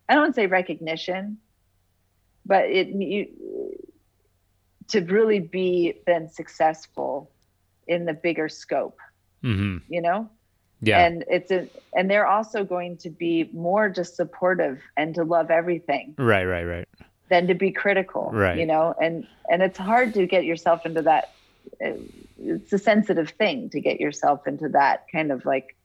i 0.08 0.14
don't 0.14 0.22
want 0.22 0.34
to 0.34 0.40
say 0.40 0.46
recognition 0.46 1.38
but 2.46 2.64
it 2.64 2.88
you 2.88 3.26
to 4.88 5.00
really 5.02 5.38
be 5.40 5.94
then 6.06 6.28
successful 6.28 7.30
in 7.86 8.04
the 8.04 8.14
bigger 8.14 8.48
scope 8.48 8.98
Mm-hmm. 9.42 9.78
you 9.88 10.02
know 10.02 10.28
Yeah. 10.82 10.98
and 11.06 11.24
it's 11.28 11.50
a, 11.50 11.66
and 11.94 12.10
they're 12.10 12.26
also 12.26 12.62
going 12.62 12.98
to 12.98 13.08
be 13.10 13.48
more 13.54 13.88
just 13.88 14.16
supportive 14.16 14.78
and 14.98 15.14
to 15.14 15.24
love 15.24 15.50
everything 15.50 16.14
right. 16.18 16.44
Right. 16.44 16.64
Right. 16.64 16.88
than 17.30 17.46
to 17.46 17.54
be 17.54 17.70
critical 17.72 18.30
Right. 18.32 18.58
you 18.58 18.66
know 18.66 18.94
and 19.00 19.26
and 19.50 19.62
it's 19.62 19.78
hard 19.78 20.12
to 20.14 20.26
get 20.26 20.44
yourself 20.44 20.84
into 20.84 21.00
that 21.02 21.24
uh, 21.84 21.92
it's 22.42 22.72
a 22.72 22.78
sensitive 22.78 23.30
thing 23.30 23.68
to 23.70 23.80
get 23.80 24.00
yourself 24.00 24.46
into 24.46 24.68
that 24.70 25.06
kind 25.12 25.30
of 25.32 25.44
like 25.44 25.76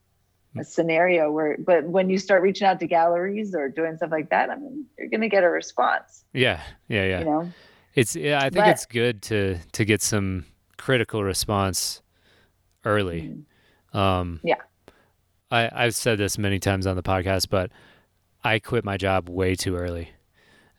a 0.57 0.63
scenario 0.63 1.31
where 1.31 1.57
but 1.59 1.83
when 1.83 2.09
you 2.09 2.17
start 2.17 2.41
reaching 2.41 2.65
out 2.65 2.79
to 2.79 2.87
galleries 2.87 3.53
or 3.53 3.67
doing 3.67 3.97
stuff 3.97 4.09
like 4.11 4.29
that 4.29 4.49
i 4.49 4.55
mean 4.55 4.85
you're 4.97 5.09
going 5.09 5.19
to 5.21 5.27
get 5.27 5.43
a 5.43 5.49
response 5.49 6.23
Yeah. 6.33 6.61
Yeah. 6.87 7.03
Yeah. 7.05 7.19
you 7.19 7.25
know 7.25 7.51
It's 7.93 8.15
yeah, 8.15 8.37
I 8.39 8.43
think 8.49 8.55
But- 8.65 8.69
it's 8.69 8.85
good 8.85 9.21
to 9.23 9.57
to 9.73 9.83
get 9.85 10.01
some 10.01 10.45
critical 10.77 11.23
response 11.23 12.01
early. 12.83 13.35
Um 13.93 14.39
Yeah. 14.43 14.61
I 15.51 15.69
I've 15.73 15.95
said 15.95 16.17
this 16.17 16.37
many 16.37 16.59
times 16.59 16.85
on 16.87 16.95
the 16.95 17.03
podcast, 17.03 17.49
but 17.49 17.71
I 18.43 18.59
quit 18.59 18.83
my 18.85 18.97
job 18.97 19.27
way 19.29 19.55
too 19.55 19.75
early 19.75 20.09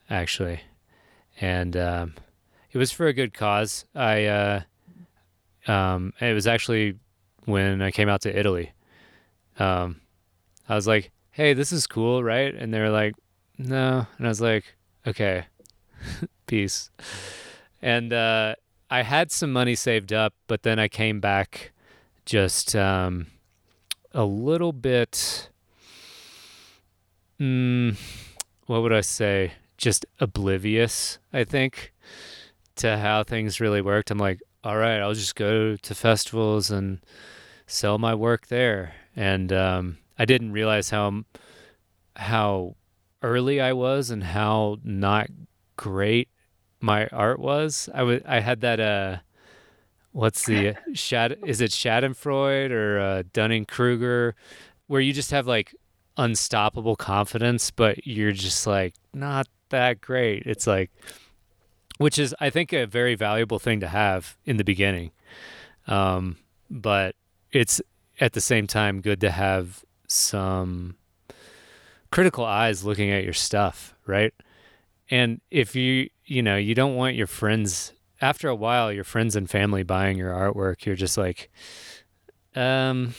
actually. 0.08 0.60
And 1.40 1.76
um 1.76 2.14
it 2.72 2.78
was 2.78 2.92
for 2.92 3.06
a 3.06 3.12
good 3.14 3.32
cause. 3.34 3.84
I 3.94 4.24
uh 4.26 4.60
um 5.66 6.12
it 6.20 6.34
was 6.34 6.46
actually 6.46 6.98
when 7.44 7.82
I 7.82 7.90
came 7.90 8.08
out 8.08 8.22
to 8.22 8.38
Italy. 8.38 8.72
Um 9.58 10.00
I 10.68 10.74
was 10.74 10.86
like, 10.86 11.12
"Hey, 11.30 11.54
this 11.54 11.72
is 11.72 11.86
cool, 11.86 12.24
right?" 12.24 12.54
And 12.54 12.72
they 12.74 12.80
were 12.80 12.90
like, 12.90 13.14
"No." 13.58 14.06
And 14.18 14.26
I 14.26 14.28
was 14.28 14.40
like, 14.40 14.76
"Okay." 15.06 15.46
Peace. 16.46 16.90
And 17.82 18.12
uh, 18.12 18.54
I 18.90 19.02
had 19.02 19.30
some 19.30 19.52
money 19.52 19.74
saved 19.74 20.12
up, 20.12 20.34
but 20.46 20.62
then 20.62 20.78
I 20.78 20.88
came 20.88 21.20
back 21.20 21.72
just 22.24 22.74
um, 22.74 23.26
a 24.12 24.24
little 24.24 24.72
bit. 24.72 25.50
Mm, 27.40 27.96
what 28.66 28.82
would 28.82 28.92
I 28.92 29.02
say? 29.02 29.52
Just 29.76 30.06
oblivious, 30.20 31.18
I 31.32 31.44
think, 31.44 31.92
to 32.76 32.96
how 32.96 33.24
things 33.24 33.60
really 33.60 33.82
worked. 33.82 34.10
I'm 34.10 34.18
like, 34.18 34.40
all 34.66 34.76
right, 34.76 34.98
I'll 34.98 35.14
just 35.14 35.36
go 35.36 35.76
to 35.76 35.94
festivals 35.94 36.72
and 36.72 36.98
sell 37.68 37.98
my 37.98 38.16
work 38.16 38.48
there. 38.48 38.94
And 39.14 39.52
um, 39.52 39.98
I 40.18 40.24
didn't 40.24 40.50
realize 40.50 40.90
how 40.90 41.22
how 42.16 42.74
early 43.22 43.60
I 43.60 43.74
was 43.74 44.10
and 44.10 44.24
how 44.24 44.78
not 44.82 45.28
great 45.76 46.28
my 46.80 47.06
art 47.08 47.38
was. 47.38 47.88
I 47.94 48.02
was 48.02 48.22
I 48.26 48.40
had 48.40 48.60
that 48.62 48.80
uh 48.80 49.18
what's 50.10 50.44
the 50.46 50.74
Shad 50.94 51.38
is 51.46 51.60
it 51.60 51.70
Schadenfreude 51.70 52.72
or 52.72 52.98
uh, 52.98 53.22
Dunning 53.32 53.66
Kruger 53.66 54.34
where 54.88 55.00
you 55.00 55.12
just 55.12 55.30
have 55.30 55.46
like 55.46 55.76
unstoppable 56.16 56.96
confidence, 56.96 57.70
but 57.70 58.04
you're 58.04 58.32
just 58.32 58.66
like 58.66 58.94
not 59.14 59.46
that 59.68 60.00
great. 60.00 60.42
It's 60.44 60.66
like 60.66 60.90
which 61.98 62.18
is 62.18 62.34
I 62.40 62.50
think 62.50 62.72
a 62.72 62.86
very 62.86 63.14
valuable 63.14 63.58
thing 63.58 63.80
to 63.80 63.88
have 63.88 64.36
in 64.44 64.56
the 64.56 64.64
beginning. 64.64 65.12
Um, 65.86 66.36
but 66.70 67.14
it's 67.52 67.80
at 68.20 68.32
the 68.32 68.40
same 68.40 68.66
time 68.66 69.00
good 69.00 69.20
to 69.20 69.30
have 69.30 69.84
some 70.08 70.96
critical 72.10 72.44
eyes 72.44 72.84
looking 72.84 73.10
at 73.10 73.24
your 73.24 73.32
stuff, 73.32 73.94
right? 74.06 74.32
And 75.10 75.40
if 75.50 75.76
you, 75.76 76.10
you 76.24 76.42
know, 76.42 76.56
you 76.56 76.74
don't 76.74 76.96
want 76.96 77.14
your 77.14 77.26
friends 77.26 77.92
after 78.20 78.48
a 78.48 78.54
while, 78.54 78.92
your 78.92 79.04
friends 79.04 79.36
and 79.36 79.48
family 79.48 79.82
buying 79.82 80.16
your 80.16 80.32
artwork, 80.32 80.84
you're 80.84 80.96
just 80.96 81.18
like, 81.18 81.50
um, 82.54 83.14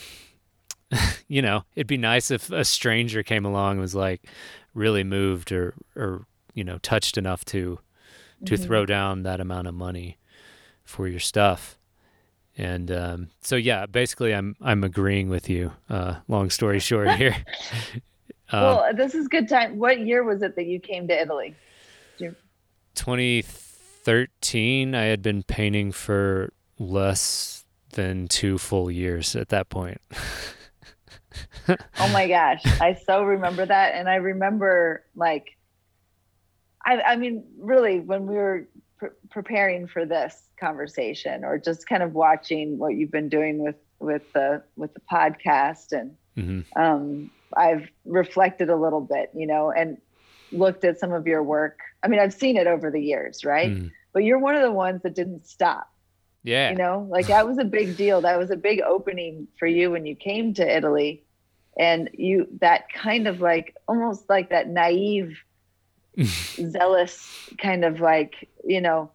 you 1.28 1.42
know, 1.42 1.64
it'd 1.76 1.88
be 1.88 1.98
nice 1.98 2.32
if 2.32 2.52
a 2.52 2.66
stranger 2.66 3.24
came 3.24 3.46
along 3.46 3.74
and 3.74 3.82
was 3.82 3.96
like 3.96 4.28
really 4.74 5.04
moved 5.04 5.52
or, 5.52 5.76
or, 5.96 6.26
you 6.54 6.64
know, 6.64 6.78
touched 6.80 7.18
enough 7.18 7.46
to, 7.46 7.80
to 8.46 8.56
mm-hmm. 8.56 8.64
throw 8.64 8.86
down 8.86 9.24
that 9.24 9.40
amount 9.40 9.68
of 9.68 9.74
money 9.74 10.18
for 10.84 11.08
your 11.08 11.20
stuff. 11.20 11.78
And 12.58 12.92
um, 12.92 13.30
so, 13.42 13.56
yeah, 13.56 13.86
basically, 13.86 14.34
I'm 14.34 14.56
I'm 14.62 14.84
agreeing 14.84 15.30
with 15.30 15.50
you. 15.50 15.74
Uh, 15.90 16.16
long 16.28 16.50
story 16.50 16.80
short, 16.82 17.12
here. 17.12 17.36
um, 18.52 18.62
well, 18.62 18.90
this 18.96 19.14
is 19.14 19.28
good 19.28 19.48
time. 19.48 19.78
What 19.78 20.00
year 20.00 20.24
was 20.24 20.42
it 20.42 20.56
that 20.56 20.66
you 20.66 20.80
came 20.80 21.08
to 21.08 21.22
Italy? 21.22 21.56
2013. 22.98 24.96
I 24.96 25.04
had 25.04 25.22
been 25.22 25.44
painting 25.44 25.92
for 25.92 26.52
less 26.80 27.64
than 27.94 28.28
two 28.28 28.58
full 28.58 28.92
years 28.92 29.36
at 29.36 29.50
that 29.50 29.70
point. 29.70 30.02
oh 31.70 32.12
my 32.12 32.28
gosh, 32.28 32.62
I 32.82 32.98
so 33.06 33.24
remember 33.24 33.66
that, 33.66 33.96
and 33.96 34.10
I 34.10 34.16
remember 34.16 35.04
like, 35.16 35.57
I 36.88 37.02
I 37.02 37.16
mean, 37.18 37.44
really, 37.60 38.00
when 38.00 38.26
we 38.26 38.36
were 38.36 38.68
pre- 38.98 39.10
preparing 39.30 39.88
for 39.88 40.06
this 40.06 40.50
conversation 40.60 41.46
or 41.46 41.60
just 41.60 41.88
kind 41.88 42.02
of 42.02 42.14
watching 42.14 42.80
what 42.80 42.96
you've 42.96 43.12
been 43.12 43.30
doing 43.30 43.60
with 43.60 43.76
with 44.00 44.34
the 44.34 44.64
with 44.76 44.94
the 44.94 45.02
podcast 45.02 45.92
and 45.92 46.16
mm-hmm. 46.36 46.82
um, 46.82 47.30
I've 47.56 47.88
reflected 48.06 48.70
a 48.70 48.76
little 48.76 49.02
bit, 49.02 49.30
you 49.36 49.46
know, 49.46 49.72
and 49.72 49.98
looked 50.52 50.84
at 50.84 51.00
some 51.00 51.14
of 51.14 51.28
your 51.28 51.44
work. 51.44 51.80
I 52.04 52.08
mean, 52.08 52.20
I've 52.20 52.34
seen 52.34 52.58
it 52.58 52.68
over 52.68 52.90
the 52.90 53.02
years, 53.02 53.46
right? 53.46 53.72
Mm. 53.72 53.92
But 54.14 54.24
you're 54.24 54.40
one 54.40 54.56
of 54.56 54.62
the 54.62 54.72
ones 54.72 55.04
that 55.04 55.14
didn't 55.14 55.46
stop. 55.48 55.92
Yeah. 56.44 56.72
You 56.72 56.78
know, 56.78 57.08
like 57.10 57.28
that 57.28 57.46
was 57.46 57.58
a 57.58 57.66
big 57.66 57.98
deal. 57.98 58.22
That 58.22 58.40
was 58.40 58.52
a 58.52 58.56
big 58.56 58.82
opening 58.82 59.48
for 59.60 59.68
you 59.68 59.92
when 59.92 60.06
you 60.06 60.16
came 60.16 60.54
to 60.56 60.78
Italy. 60.78 61.24
And 61.78 62.10
you, 62.14 62.48
that 62.62 62.92
kind 62.92 63.28
of 63.28 63.42
like, 63.42 63.76
almost 63.88 64.30
like 64.30 64.50
that 64.50 64.70
naive, 64.70 65.38
zealous 66.26 67.50
kind 67.58 67.86
of 67.86 68.00
like, 68.00 68.50
you 68.64 68.82
know, 68.82 69.12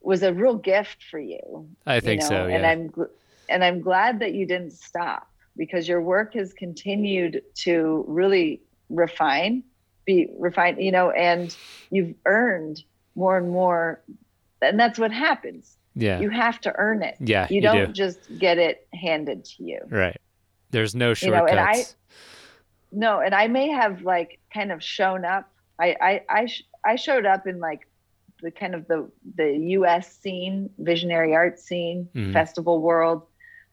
was 0.00 0.22
a 0.22 0.32
real 0.32 0.56
gift 0.56 1.04
for 1.10 1.18
you. 1.18 1.68
I 1.86 2.00
think 2.00 2.22
you 2.22 2.28
know? 2.28 2.36
so. 2.36 2.46
Yeah. 2.46 2.56
And 2.56 2.66
I'm 2.66 3.06
and 3.48 3.64
I'm 3.64 3.80
glad 3.80 4.20
that 4.20 4.34
you 4.34 4.46
didn't 4.46 4.72
stop 4.72 5.30
because 5.56 5.86
your 5.88 6.00
work 6.00 6.34
has 6.34 6.52
continued 6.52 7.42
to 7.54 8.04
really 8.08 8.60
refine, 8.90 9.62
be 10.04 10.28
refined, 10.38 10.82
you 10.82 10.90
know, 10.90 11.10
and 11.10 11.56
you've 11.90 12.14
earned 12.26 12.82
more 13.14 13.36
and 13.36 13.50
more. 13.50 14.00
And 14.62 14.78
that's 14.78 14.98
what 14.98 15.12
happens. 15.12 15.76
Yeah. 15.94 16.20
You 16.20 16.30
have 16.30 16.60
to 16.62 16.74
earn 16.76 17.02
it. 17.02 17.16
Yeah. 17.20 17.46
You, 17.50 17.60
don't 17.60 17.86
do. 17.86 17.92
just 17.92 18.18
get 18.38 18.58
it 18.58 18.88
handed 18.92 19.44
to 19.44 19.62
you. 19.62 19.80
Right. 19.88 20.20
There's 20.70 20.94
no 20.94 21.14
shortcuts. 21.14 21.52
You 21.52 21.56
know, 21.56 21.60
and 21.60 21.60
I 21.60 21.84
no, 22.94 23.20
and 23.20 23.34
I 23.34 23.48
may 23.48 23.68
have 23.68 24.02
like 24.02 24.40
kind 24.52 24.72
of 24.72 24.82
shown 24.82 25.24
up. 25.24 25.50
I 25.78 25.96
I 26.00 26.20
I, 26.28 26.46
sh- 26.46 26.64
I 26.84 26.96
showed 26.96 27.26
up 27.26 27.46
in 27.46 27.60
like 27.60 27.86
the 28.42 28.50
kind 28.50 28.74
of 28.74 28.86
the 28.86 29.10
the 29.36 29.56
U.S. 29.56 30.14
scene, 30.16 30.70
visionary 30.78 31.34
art 31.34 31.58
scene, 31.58 32.08
mm-hmm. 32.14 32.32
festival 32.32 32.80
world. 32.80 33.22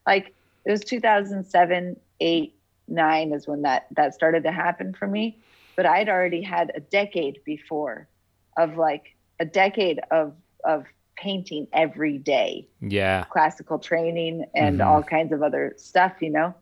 Like 0.06 0.34
it 0.64 0.70
was 0.70 0.80
2007, 0.80 1.96
eight, 2.20 2.54
nine 2.88 3.32
is 3.32 3.46
when 3.46 3.62
that 3.62 3.86
that 3.92 4.14
started 4.14 4.42
to 4.44 4.52
happen 4.52 4.94
for 4.94 5.06
me. 5.06 5.38
But 5.76 5.86
I'd 5.86 6.08
already 6.08 6.42
had 6.42 6.72
a 6.74 6.80
decade 6.80 7.42
before 7.44 8.08
of 8.56 8.76
like 8.76 9.14
a 9.40 9.44
decade 9.44 10.00
of 10.10 10.34
of 10.64 10.86
painting 11.16 11.66
every 11.72 12.18
day. 12.18 12.66
Yeah. 12.80 13.24
Classical 13.24 13.78
training 13.78 14.46
and 14.54 14.78
mm-hmm. 14.78 14.88
all 14.88 15.02
kinds 15.02 15.32
of 15.32 15.42
other 15.42 15.74
stuff, 15.76 16.14
you 16.20 16.30
know. 16.30 16.54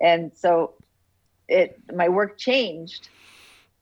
And 0.00 0.32
so 0.34 0.74
it 1.48 1.80
my 1.94 2.08
work 2.08 2.38
changed 2.38 3.08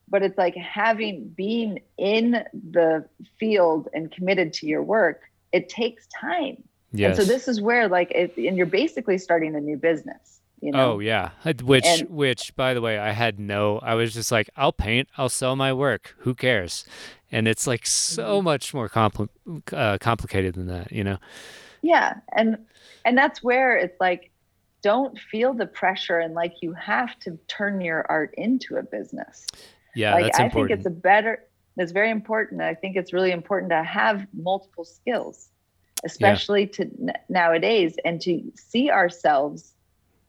but 0.09 0.23
it's 0.23 0.37
like 0.37 0.55
having 0.55 1.27
being 1.29 1.81
in 1.97 2.43
the 2.71 3.05
field 3.39 3.87
and 3.93 4.11
committed 4.11 4.53
to 4.53 4.67
your 4.67 4.83
work 4.83 5.21
it 5.53 5.69
takes 5.69 6.07
time. 6.07 6.61
Yes. 6.91 7.17
and 7.17 7.27
so 7.27 7.33
this 7.33 7.47
is 7.47 7.61
where 7.61 7.87
like 7.87 8.11
it, 8.11 8.35
and 8.37 8.57
you're 8.57 8.65
basically 8.65 9.17
starting 9.17 9.55
a 9.55 9.59
new 9.59 9.77
business 9.77 10.37
you 10.61 10.71
know? 10.71 10.93
Oh 10.93 10.99
yeah. 10.99 11.31
Which 11.63 11.85
and, 11.85 12.09
which 12.09 12.55
by 12.55 12.73
the 12.73 12.81
way 12.81 12.97
i 12.97 13.11
had 13.11 13.39
no 13.39 13.79
i 13.79 13.93
was 13.93 14.13
just 14.13 14.31
like 14.31 14.49
i'll 14.55 14.73
paint 14.73 15.07
i'll 15.17 15.29
sell 15.29 15.55
my 15.55 15.73
work. 15.73 16.15
Who 16.19 16.33
cares? 16.33 16.85
And 17.31 17.47
it's 17.47 17.67
like 17.67 17.85
so 17.85 18.37
mm-hmm. 18.37 18.45
much 18.45 18.73
more 18.73 18.89
compli- 18.89 19.29
uh, 19.73 19.97
complicated 19.99 20.55
than 20.55 20.67
that 20.67 20.91
you 20.91 21.03
know? 21.03 21.17
Yeah. 21.81 22.15
And 22.33 22.57
and 23.05 23.17
that's 23.17 23.43
where 23.43 23.77
it's 23.77 23.99
like 23.99 24.31
don't 24.81 25.17
feel 25.19 25.53
the 25.53 25.65
pressure. 25.65 26.19
And 26.19 26.33
like 26.33 26.55
you 26.61 26.73
have 26.73 27.17
to 27.19 27.37
turn 27.47 27.81
your 27.81 28.05
art 28.09 28.33
into 28.37 28.77
a 28.77 28.83
business 28.83 29.45
yeah, 29.97 30.13
like, 30.13 30.25
that's 30.25 30.39
I 30.39 30.45
important. 30.45 30.69
think 30.69 30.79
it's 30.79 30.87
a 30.87 31.01
better. 31.01 31.43
It's 31.75 31.91
very 31.91 32.11
important. 32.11 32.61
I 32.61 32.75
think 32.75 32.95
it's 32.95 33.13
really 33.13 33.31
important 33.31 33.71
to 33.71 33.83
have 33.83 34.27
multiple 34.33 34.85
skills, 34.85 35.49
especially 36.03 36.61
yeah. 36.61 36.71
to 36.73 36.83
n- 36.83 37.13
nowadays, 37.29 37.95
and 38.05 38.21
to 38.21 38.51
see 38.55 38.91
ourselves 38.91 39.73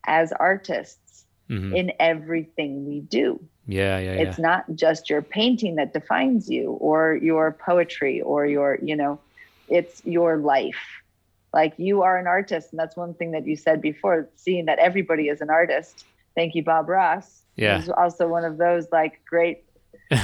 as 0.06 0.32
artists 0.32 1.24
mm-hmm. 1.50 1.74
in 1.74 1.92
everything 2.00 2.86
we 2.86 3.00
do. 3.00 3.40
Yeah, 3.66 3.98
yeah, 3.98 4.12
It's 4.12 4.38
not 4.38 4.64
just 4.74 5.10
your 5.10 5.20
painting 5.20 5.76
that 5.76 5.92
defines 5.92 6.48
you, 6.48 6.72
or 6.72 7.16
your 7.16 7.52
poetry, 7.52 8.22
or 8.22 8.46
your, 8.46 8.78
you 8.82 8.96
know, 8.96 9.20
it's 9.68 10.00
your 10.06 10.38
life. 10.38 11.02
Like 11.52 11.74
you 11.76 12.02
are 12.02 12.16
an 12.16 12.26
artist, 12.26 12.72
and 12.72 12.78
that's 12.78 12.96
one 12.96 13.12
thing 13.12 13.32
that 13.32 13.46
you 13.46 13.56
said 13.56 13.82
before. 13.82 14.28
Seeing 14.36 14.64
that 14.64 14.78
everybody 14.78 15.28
is 15.28 15.42
an 15.42 15.50
artist. 15.50 16.06
Thank 16.34 16.54
you, 16.54 16.62
Bob 16.62 16.88
Ross 16.88 17.42
yeah. 17.58 17.78
He's 17.78 17.88
also 17.88 18.28
one 18.28 18.44
of 18.44 18.56
those 18.56 18.86
like 18.92 19.24
great, 19.24 19.64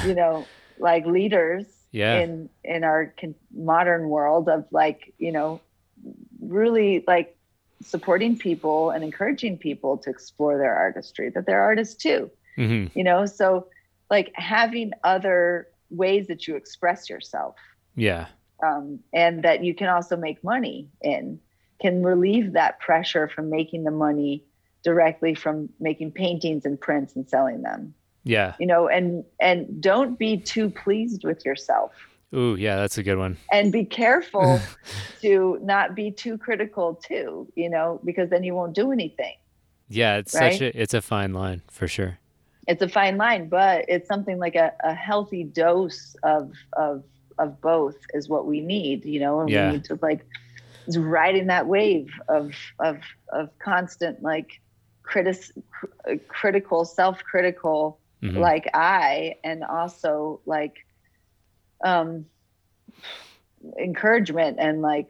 you 0.07 0.15
know, 0.21 0.47
like 0.79 1.05
leaders 1.07 1.67
yeah. 1.91 2.21
in 2.21 2.49
in 2.63 2.85
our 2.85 3.13
con- 3.21 3.35
modern 3.53 4.09
world 4.09 4.49
of 4.49 4.67
like, 4.71 5.13
you 5.19 5.33
know, 5.33 5.61
really 6.41 7.05
like 7.07 7.37
supporting 7.83 8.39
people 8.39 8.91
and 8.91 9.05
encouraging 9.05 9.59
people 9.59 9.99
to 9.99 10.11
explore 10.11 10.57
their 10.57 10.75
artistry 10.75 11.29
that 11.31 11.45
they're 11.47 11.61
artists 11.61 11.95
too. 11.95 12.31
Mm-hmm. 12.57 12.97
You 12.97 13.05
know, 13.05 13.27
so 13.27 13.69
like 14.11 14.33
having 14.35 14.93
other 15.03 15.69
ways 15.91 16.27
that 16.29 16.47
you 16.47 16.57
express 16.57 17.11
yourself. 17.11 17.57
Yeah. 17.97 18.27
Um, 18.65 19.01
and 19.13 19.43
that 19.43 19.65
you 19.65 19.75
can 19.75 19.89
also 19.89 20.17
make 20.17 20.43
money 20.43 20.89
in 21.03 21.41
can 21.81 22.03
relieve 22.03 22.53
that 22.53 22.81
pressure 22.81 23.29
from 23.29 23.51
making 23.51 23.85
the 23.85 23.91
money 23.91 24.43
directly 24.85 25.35
from 25.35 25.69
making 25.81 26.13
paintings 26.13 26.65
and 26.65 26.81
prints 26.81 27.17
and 27.17 27.29
selling 27.29 27.63
them. 27.63 27.95
Yeah. 28.23 28.55
You 28.61 28.67
know, 28.67 28.89
and 28.89 29.25
and 29.41 29.83
don't 29.83 30.19
be 30.19 30.37
too 30.37 30.71
pleased 30.71 31.25
with 31.25 31.45
yourself. 31.45 31.93
Ooh, 32.35 32.57
yeah, 32.57 32.77
that's 32.77 32.99
a 32.99 33.03
good 33.03 33.19
one. 33.19 33.37
And 33.53 33.71
be 33.71 33.85
careful 33.85 34.61
to 35.23 35.59
not 35.63 35.95
be 35.95 36.11
too 36.11 36.37
critical 36.37 36.95
too, 36.95 37.47
you 37.55 37.71
know, 37.71 38.01
because 38.05 38.31
then 38.31 38.43
you 38.43 38.55
won't 38.55 38.75
do 38.75 38.93
anything. 38.93 39.35
Yeah, 39.89 40.17
it's 40.17 40.35
right? 40.35 40.53
such 40.53 40.63
a 40.63 40.81
it's 40.81 40.95
a 40.95 41.03
fine 41.03 41.33
line 41.33 41.63
for 41.71 41.87
sure. 41.87 42.19
It's 42.67 42.83
a 42.83 42.89
fine 42.89 43.19
line, 43.19 43.49
but 43.49 43.85
it's 43.89 44.09
something 44.09 44.39
like 44.39 44.55
a, 44.55 44.73
a 44.83 44.95
healthy 44.95 45.45
dose 45.45 46.17
of 46.23 46.53
of 46.73 47.05
of 47.39 47.61
both 47.61 47.97
is 48.15 48.29
what 48.29 48.47
we 48.47 48.61
need, 48.61 49.05
you 49.05 49.21
know, 49.21 49.41
and 49.41 49.51
yeah. 49.51 49.67
we 49.67 49.73
need 49.75 49.85
to 49.85 49.99
like 50.01 50.25
riding 50.97 51.47
that 51.49 51.67
wave 51.67 52.11
of 52.29 52.53
of 52.79 52.99
of 53.33 53.51
constant 53.59 54.23
like 54.23 54.61
critis- 55.05 55.53
critical, 56.29 56.85
self-critical 56.85 58.01
mm-hmm. 58.23 58.39
like 58.39 58.69
I, 58.75 59.37
and 59.45 59.65
also 59.65 60.41
like 60.47 60.75
um, 61.85 62.27
encouragement 63.79 64.59
and 64.61 64.83
like 64.83 65.09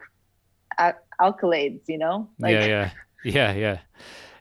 a- 0.79 0.95
accolades, 1.21 1.83
you 1.89 1.99
know? 1.99 2.29
Like, 2.39 2.53
yeah, 2.53 2.67
yeah, 2.67 2.91
yeah, 3.25 3.53
yeah, 3.53 3.79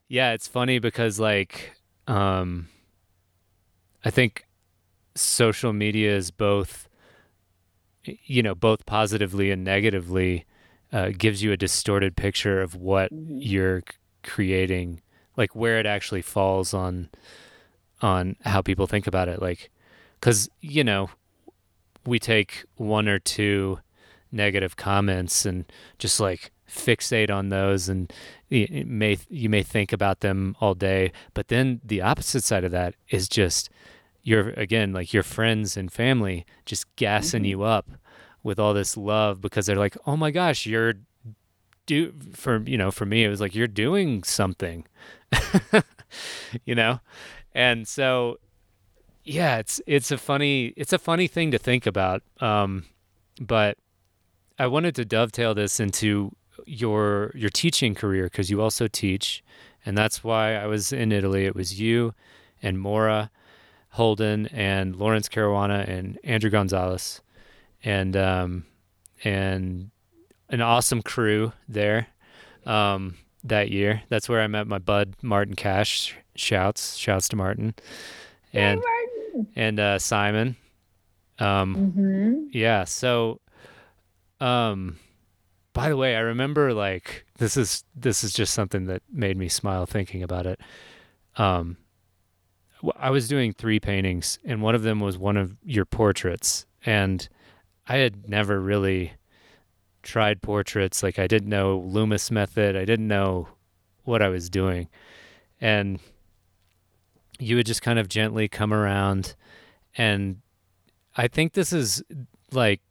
yeah. 0.08 0.32
It's 0.34 0.48
funny 0.48 0.80
because 0.80 1.20
like 1.20 1.74
um, 2.08 2.68
I 4.04 4.10
think 4.10 4.46
social 5.16 5.74
media 5.74 6.16
is 6.16 6.32
both 6.32 6.88
you 8.06 8.44
know, 8.44 8.56
both 8.56 8.86
positively 8.86 9.52
and 9.52 9.64
negatively, 9.64 10.46
uh, 10.92 11.12
gives 11.18 11.42
you 11.42 11.52
a 11.52 11.58
distorted 11.58 12.16
picture 12.16 12.62
of 12.62 12.76
what 12.76 13.12
Mhm. 13.14 13.40
you're 13.42 13.84
creating, 14.24 15.02
like 15.38 15.56
where 15.56 15.80
it 15.80 15.86
actually 15.86 16.22
falls 16.22 16.74
on 16.74 17.10
on 18.02 18.36
how 18.42 18.62
people 18.62 18.86
think 18.88 19.08
about 19.08 19.30
it. 19.30 19.42
Like, 19.42 19.70
because 20.20 20.50
you 20.62 20.84
know, 20.84 21.10
we 22.06 22.20
take 22.20 22.66
one 22.76 23.08
or 23.08 23.20
two 23.20 23.80
negative 24.32 24.76
comments 24.76 25.46
and 25.46 25.66
just 26.00 26.20
like 26.20 26.52
fixate 26.70 27.30
on 27.30 27.50
those 27.50 27.88
and 27.88 28.12
y- 28.50 28.68
it 28.70 28.88
may 28.88 29.16
you 29.30 29.48
may 29.48 29.62
think 29.62 29.94
about 29.94 30.22
them 30.22 30.56
all 30.60 30.74
day 30.74 31.12
but 31.36 31.50
then 31.50 31.80
the 31.86 32.02
opposite 32.02 32.44
side 32.44 32.64
of 32.64 32.72
that 32.72 32.96
is 33.10 33.30
just 33.30 33.70
your 34.24 34.50
again 34.52 34.92
like 34.92 35.14
your 35.14 35.22
friends 35.22 35.78
and 35.78 35.92
family 35.92 36.46
just 36.66 36.84
gassing 36.96 37.44
Mhm. 37.44 37.48
you 37.50 37.62
up 37.62 37.92
with 38.42 38.58
all 38.58 38.74
this 38.74 38.98
love 38.98 39.40
because 39.40 39.68
they're 39.68 39.76
like 39.76 39.96
oh 40.08 40.18
my 40.18 40.32
gosh 40.32 40.66
you're 40.66 40.96
do 41.86 42.12
for 42.34 42.64
you 42.66 42.78
know 42.78 42.90
for 42.90 43.06
me 43.06 43.24
it 43.24 43.30
was 43.30 43.42
like 43.42 43.54
you're 43.54 43.68
doing 43.68 44.24
something 44.24 44.86
you 46.66 46.76
know? 46.76 47.00
And 47.54 47.88
so 47.88 48.38
yeah 49.26 49.58
it's 49.58 49.80
it's 49.88 50.12
a 50.12 50.18
funny 50.18 50.74
it's 50.76 50.92
a 50.92 51.00
funny 51.00 51.28
thing 51.28 51.50
to 51.50 51.58
think 51.58 51.86
about 51.86 52.22
um 52.42 52.84
but 53.40 53.78
i 54.60 54.68
wanted 54.68 54.94
to 54.94 55.06
dovetail 55.06 55.54
this 55.54 55.80
into 55.80 56.36
your 56.66 57.32
your 57.34 57.50
teaching 57.50 57.96
career 57.96 58.26
because 58.26 58.50
you 58.50 58.62
also 58.62 58.88
teach 58.88 59.42
and 59.86 59.98
that's 59.98 60.24
why 60.24 60.56
i 60.56 60.66
was 60.66 60.92
in 60.92 61.12
italy. 61.12 61.46
It 61.46 61.56
was 61.56 61.80
you 61.80 62.14
and 62.62 62.80
maura 62.80 63.32
holden 63.92 64.48
and 64.48 64.96
laurence 64.96 65.30
caruana 65.30 65.88
and 65.88 66.20
andrew 66.24 66.50
gonzalez 66.50 67.22
and 67.84 68.18
um 68.18 68.66
and 69.24 69.90
an 70.50 70.62
awesome 70.62 71.02
crew 71.02 71.54
there. 71.68 72.08
Um 72.66 73.16
that 73.44 73.70
year. 73.72 74.02
That's 74.10 74.30
where 74.30 74.42
i 74.42 74.48
met 74.48 74.68
my 74.68 74.80
bud 74.80 75.16
martin 75.22 75.56
cash. 75.56 76.16
Shouts 76.36 76.96
shouts 76.96 77.28
to 77.30 77.36
martin. 77.36 77.76
And 78.54 78.82
and 79.56 79.80
uh 79.80 80.00
simon. 80.00 80.56
Um 81.40 81.76
hmm 81.76 82.48
yeah. 82.52 82.84
So, 82.84 83.40
um, 84.40 84.98
by 85.74 85.90
the 85.90 85.98
way, 85.98 86.16
I 86.16 86.20
remember 86.20 86.74
like 86.74 87.26
this 87.38 87.58
is 87.58 87.84
this 87.96 88.24
is 88.24 88.32
just 88.34 88.54
something 88.54 88.86
that 88.86 89.02
made 89.12 89.38
me 89.38 89.48
smile 89.50 89.86
thinking 89.86 90.22
about 90.22 90.46
it. 90.46 90.60
Um, 91.36 91.78
I 92.98 93.10
was 93.10 93.28
doing 93.28 93.54
three 93.54 93.80
paintings, 93.80 94.38
and 94.44 94.62
one 94.62 94.76
of 94.76 94.84
them 94.84 95.00
was 95.00 95.18
one 95.18 95.38
of 95.38 95.56
your 95.64 95.86
portraits, 95.86 96.66
and 96.86 97.28
I 97.88 97.98
had 97.98 98.30
never 98.30 98.60
really 98.60 99.14
tried 100.04 100.42
portraits. 100.42 101.02
Like 101.02 101.18
I 101.18 101.28
didn't 101.28 101.50
know 101.50 101.80
Loomis 101.80 102.30
method. 102.30 102.76
I 102.76 102.86
didn't 102.86 103.08
know 103.08 103.48
what 104.04 104.22
I 104.22 104.30
was 104.30 104.50
doing, 104.50 104.90
and 105.62 106.00
you 107.40 107.56
would 107.56 107.66
just 107.66 107.82
kind 107.82 107.98
of 107.98 108.08
gently 108.08 108.48
come 108.48 108.72
around 108.74 109.36
and 109.98 110.40
I 111.18 111.28
think 111.28 111.54
this 111.54 111.74
is 111.74 112.04
like 112.52 112.82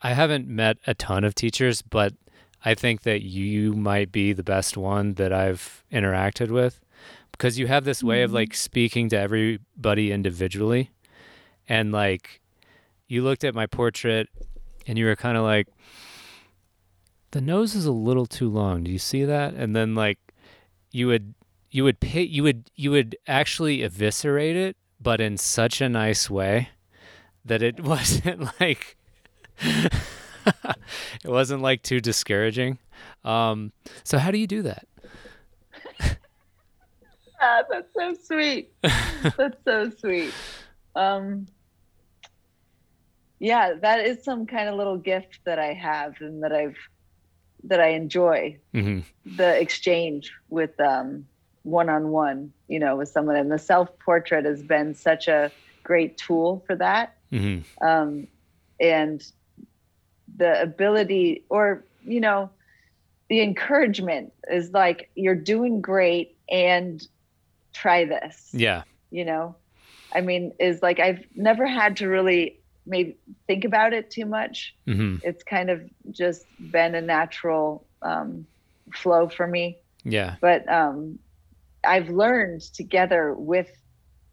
I 0.00 0.12
haven't 0.14 0.46
met 0.46 0.78
a 0.86 0.94
ton 0.94 1.24
of 1.24 1.34
teachers, 1.34 1.82
but 1.82 2.14
I 2.64 2.74
think 2.74 3.02
that 3.02 3.22
you 3.22 3.74
might 3.74 4.12
be 4.12 4.32
the 4.32 4.42
best 4.42 4.76
one 4.76 5.14
that 5.14 5.32
I've 5.32 5.84
interacted 5.92 6.50
with 6.50 6.80
because 7.32 7.58
you 7.58 7.66
have 7.66 7.84
this 7.84 8.02
way 8.02 8.22
of 8.22 8.30
Mhm. 8.30 8.34
like 8.34 8.54
speaking 8.54 9.08
to 9.10 9.18
everybody 9.18 10.12
individually. 10.12 10.90
And 11.68 11.92
like 11.92 12.40
you 13.08 13.22
looked 13.22 13.44
at 13.44 13.54
my 13.54 13.66
portrait 13.66 14.28
and 14.88 14.98
you 14.98 15.04
were 15.04 15.14
kind 15.14 15.36
of 15.36 15.44
like 15.44 15.68
the 17.30 17.40
nose 17.40 17.74
is 17.74 17.84
a 17.84 17.92
little 17.92 18.26
too 18.26 18.48
long. 18.48 18.84
Do 18.84 18.90
you 18.90 18.98
see 18.98 19.24
that? 19.24 19.54
And 19.54 19.76
then 19.76 19.94
like 19.94 20.18
you 20.90 21.06
would 21.06 21.34
you 21.70 21.84
would 21.84 22.00
pit 22.00 22.30
you 22.30 22.42
would 22.42 22.70
you 22.74 22.90
would 22.90 23.16
actually 23.26 23.82
eviscerate 23.82 24.56
it 24.56 24.76
but 25.00 25.20
in 25.20 25.36
such 25.36 25.80
a 25.80 25.88
nice 25.88 26.30
way 26.30 26.70
that 27.44 27.62
it 27.62 27.80
wasn't 27.84 28.58
like 28.60 28.96
it 29.60 29.92
wasn't 31.24 31.62
like 31.62 31.82
too 31.82 32.00
discouraging. 32.00 32.78
Um, 33.24 33.72
so 34.02 34.18
how 34.18 34.30
do 34.30 34.38
you 34.38 34.46
do 34.46 34.62
that? 34.62 34.86
Ah, 37.40 37.62
that's 37.70 37.88
so 37.94 38.14
sweet. 38.20 38.72
that's 38.82 39.62
so 39.64 39.90
sweet. 39.90 40.32
Um, 40.96 41.46
yeah, 43.38 43.74
that 43.80 44.04
is 44.04 44.24
some 44.24 44.46
kind 44.46 44.68
of 44.68 44.74
little 44.76 44.96
gift 44.98 45.40
that 45.44 45.58
I 45.58 45.72
have 45.72 46.14
and 46.20 46.42
that 46.42 46.52
I've 46.52 46.76
that 47.64 47.80
I 47.80 47.88
enjoy 47.88 48.58
hmm 48.72 49.00
the 49.24 49.60
exchange 49.60 50.32
with 50.48 50.78
um 50.80 51.26
one 51.62 51.88
on 51.90 52.08
one, 52.08 52.52
you 52.68 52.78
know, 52.78 52.96
with 52.96 53.08
someone. 53.08 53.36
And 53.36 53.50
the 53.52 53.58
self 53.58 53.88
portrait 53.98 54.44
has 54.44 54.62
been 54.62 54.94
such 54.94 55.28
a 55.28 55.52
great 55.84 56.16
tool 56.16 56.64
for 56.66 56.76
that. 56.76 57.16
hmm 57.30 57.58
Um, 57.82 58.26
and 58.80 59.22
the 60.36 60.60
ability, 60.62 61.44
or, 61.50 61.84
you 62.06 62.20
know, 62.20 62.50
the 63.28 63.40
encouragement 63.40 64.32
is 64.50 64.70
like, 64.72 65.10
you're 65.14 65.34
doing 65.34 65.80
great 65.80 66.36
and 66.50 67.06
try 67.74 68.04
this 68.04 68.50
Yeah. 68.52 68.82
you 69.10 69.24
know 69.24 69.54
i 70.14 70.20
mean 70.20 70.52
is 70.58 70.82
like 70.82 70.98
i've 70.98 71.22
never 71.36 71.66
had 71.66 71.96
to 71.98 72.08
really 72.08 72.57
maybe 72.88 73.18
think 73.46 73.64
about 73.64 73.92
it 73.92 74.10
too 74.10 74.26
much. 74.26 74.74
Hmm 74.86 75.16
it's 75.22 75.42
kind 75.42 75.68
of 75.70 75.80
just 76.10 76.46
been 76.58 76.94
a 76.94 77.00
natural 77.02 77.86
um, 78.02 78.46
flow 78.94 79.28
for 79.28 79.46
me. 79.46 79.78
Yeah. 80.04 80.36
but 80.40 80.62
um, 80.72 81.18
i've 81.84 82.08
learned 82.08 82.62
together 82.74 83.34
with 83.36 83.68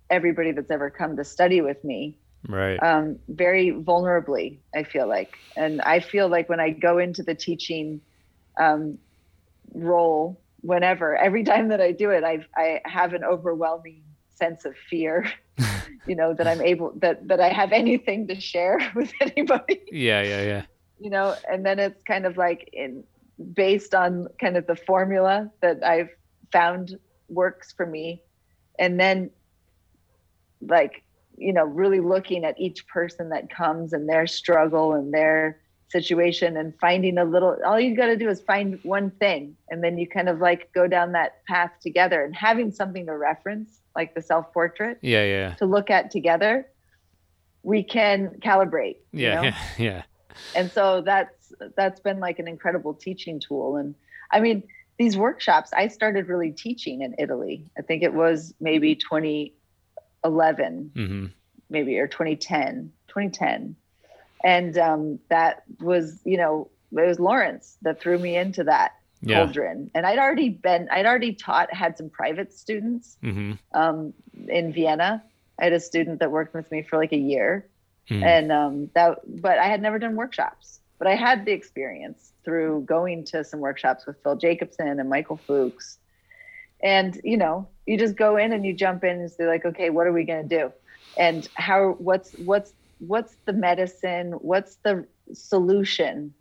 everybody 0.10 0.52
that's 0.52 0.72
ever 0.72 0.90
come 0.90 1.15
to 1.18 1.23
study 1.23 1.61
with 1.61 1.84
me 1.84 2.19
Right. 2.48 2.80
um, 2.82 3.18
very 3.27 3.72
vulnerably 3.72 4.60
i 4.76 4.84
feel 4.84 5.07
like. 5.07 5.34
And 5.56 5.82
i 5.82 5.99
feel 5.99 6.27
like 6.30 6.48
when 6.49 6.60
i 6.60 6.69
go 6.69 6.98
into 6.99 7.23
the 7.23 7.36
teaching 7.36 8.02
um, 8.60 8.98
role 9.73 10.44
whenever 10.61 11.15
every 11.15 11.44
time 11.52 11.69
that 11.69 11.82
i 11.82 11.91
do 11.91 12.11
it 12.11 12.23
i 12.23 12.40
i 12.56 12.82
have 12.86 13.14
an 13.14 13.23
overwhelming 13.23 14.03
sense 14.36 14.65
of 14.65 14.73
fear 14.90 15.26
you 16.07 16.15
know 16.15 16.34
that 16.34 16.48
i'm 16.48 16.61
able 16.61 16.91
that 16.98 17.27
that 17.27 17.40
i 17.40 17.49
have 17.49 17.72
anything 17.72 18.27
to 18.27 18.40
share 18.40 18.80
with 18.95 19.11
anybody 19.22 19.82
yeah. 19.91 20.22
Yeah. 20.22 20.41
Yeah. 20.44 20.65
you 20.99 21.10
know 21.10 21.36
and 21.49 21.65
then 21.65 21.80
it's 21.80 22.02
kind 22.03 22.26
of 22.26 22.38
like 22.38 22.69
in 22.73 23.03
based 23.53 23.94
on 23.94 24.27
kind 24.40 24.57
of 24.57 24.65
the 24.68 24.76
formula 24.76 25.49
that 25.61 25.84
i've 25.84 26.10
found 26.52 26.98
works 27.30 27.73
for 27.73 27.86
me 27.86 28.22
and 28.80 28.99
then 28.99 29.30
like 30.61 31.03
you 31.38 31.53
know 31.53 31.65
really 31.65 31.99
looking 31.99 32.45
at 32.45 32.60
each 32.60 32.88
person 32.88 33.30
that 33.30 33.49
comes 33.49 33.94
and 33.94 34.07
their 34.07 34.27
struggle 34.27 34.94
and 34.94 35.14
their 35.14 35.60
situation 35.90 36.57
and 36.57 36.73
finding 36.80 37.18
a 37.18 37.23
little 37.23 37.57
all 37.65 37.80
you 37.80 37.95
got 37.95 38.07
to 38.07 38.18
do 38.18 38.30
is 38.30 38.41
find 38.41 38.80
one 38.84 39.11
thing 39.11 39.56
and 39.69 39.84
then 39.84 39.98
you 39.98 40.07
kind 40.07 40.27
of 40.27 40.40
like 40.40 40.72
go 40.73 40.88
down 40.88 41.11
that 41.11 41.45
path 41.45 41.72
together 41.82 42.23
and 42.23 42.36
having 42.36 42.72
something 42.72 43.06
to 43.06 43.15
reference 43.15 43.82
like 43.96 44.14
the 44.16 44.22
self 44.22 44.52
portrait 44.54 44.98
Yeah. 45.02 45.24
Yeah. 45.24 45.54
to 45.56 45.66
look 45.66 45.90
at 45.90 46.12
together 46.12 46.68
we 47.64 47.84
can 47.84 48.30
calibrate 48.42 48.98
you 49.12 49.24
Yeah. 49.28 49.36
know? 49.36 49.44
Yeah. 49.44 49.56
Yeah. 49.78 50.02
and 50.54 50.72
so 50.72 51.02
that's 51.02 51.54
that's 51.76 52.00
been 52.00 52.20
like 52.20 52.40
an 52.40 52.48
incredible 52.48 52.94
teaching 52.94 53.40
tool 53.40 53.78
and 53.78 53.96
i 54.32 54.40
mean 54.40 54.64
these 54.98 55.18
workshops 55.18 55.72
i 55.76 55.88
started 55.88 56.28
really 56.28 56.52
teaching 56.52 57.02
in 57.02 57.16
italy 57.20 57.70
i 57.78 57.82
think 57.82 58.04
it 58.04 58.14
was 58.14 58.54
maybe 58.60 58.96
2011 58.96 60.92
hmm 60.96 61.26
maybe 61.70 61.98
or 62.00 62.08
2010 62.08 62.92
2010 63.08 63.76
and 64.44 64.78
um, 64.78 65.20
that 65.30 65.64
was 65.80 66.22
you 66.26 66.38
know 66.38 66.70
it 66.92 67.08
was 67.08 67.20
laurence 67.20 67.78
that 67.82 68.00
threw 68.00 68.20
me 68.20 68.36
into 68.36 68.64
that 68.64 68.92
Yeah. 69.22 69.46
cauldron 69.46 69.90
and 69.96 70.06
i'd 70.06 70.20
already 70.20 70.50
been 70.50 70.88
i'd 70.92 71.06
already 71.06 71.34
taught 71.34 71.74
had 71.74 71.98
some 71.98 72.10
private 72.10 72.54
students 72.54 73.18
hmm 73.22 73.54
um, 73.74 74.14
in 74.48 74.74
vienna. 74.74 75.24
I 75.60 75.64
had 75.66 75.74
a 75.74 75.80
student 75.80 76.20
that 76.20 76.32
worked 76.32 76.54
with 76.54 76.70
me 76.70 76.84
for 76.84 76.98
like 76.98 77.14
a 77.14 77.18
year. 77.18 77.70
Mm. 78.12 78.24
and 78.24 78.52
um, 78.52 78.90
that 78.94 79.20
but 79.42 79.58
i 79.58 79.68
had 79.68 79.82
never 79.82 79.98
done 79.98 80.16
workshops. 80.16 80.80
But 81.00 81.08
i 81.08 81.16
had 81.16 81.46
the 81.46 81.52
experience 81.54 82.34
through 82.44 82.84
going 82.86 83.26
to 83.26 83.44
some 83.44 83.60
workshops 83.62 84.06
with 84.06 84.22
phil 84.22 84.36
jacobson 84.36 85.00
and 85.00 85.10
michael 85.10 85.40
fuchs. 85.48 85.98
And 86.84 87.20
you 87.24 87.38
know 87.38 87.68
you 87.88 87.98
just 87.98 88.16
go 88.16 88.38
in 88.38 88.54
and 88.54 88.66
you 88.66 88.74
jump 88.74 89.04
in 89.04 89.20
and 89.22 89.32
say 89.32 89.48
like 89.48 89.66
okay 89.66 89.90
what 89.90 90.06
are 90.08 90.14
we 90.14 90.24
going 90.24 90.48
to 90.48 90.58
do? 90.60 90.72
And 91.18 91.48
how 91.56 91.96
what's 91.98 92.36
what's 92.38 92.74
what's 93.00 93.36
the 93.46 93.54
medicine? 93.54 94.34
What's 94.34 94.76
the 94.84 95.08
solution 95.34 96.34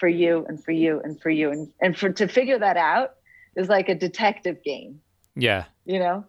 for 0.00 0.08
you 0.08 0.44
and 0.48 0.62
for 0.64 0.72
you 0.72 1.00
and 1.04 1.20
for 1.20 1.30
you 1.30 1.50
and, 1.50 1.70
and 1.80 1.96
for 1.96 2.10
to 2.10 2.26
figure 2.26 2.58
that 2.58 2.76
out 2.76 3.14
is 3.54 3.68
like 3.68 3.88
a 3.88 3.94
detective 3.94 4.62
game 4.64 5.00
Yeah. 5.36 5.66
you 5.84 6.00
know 6.00 6.24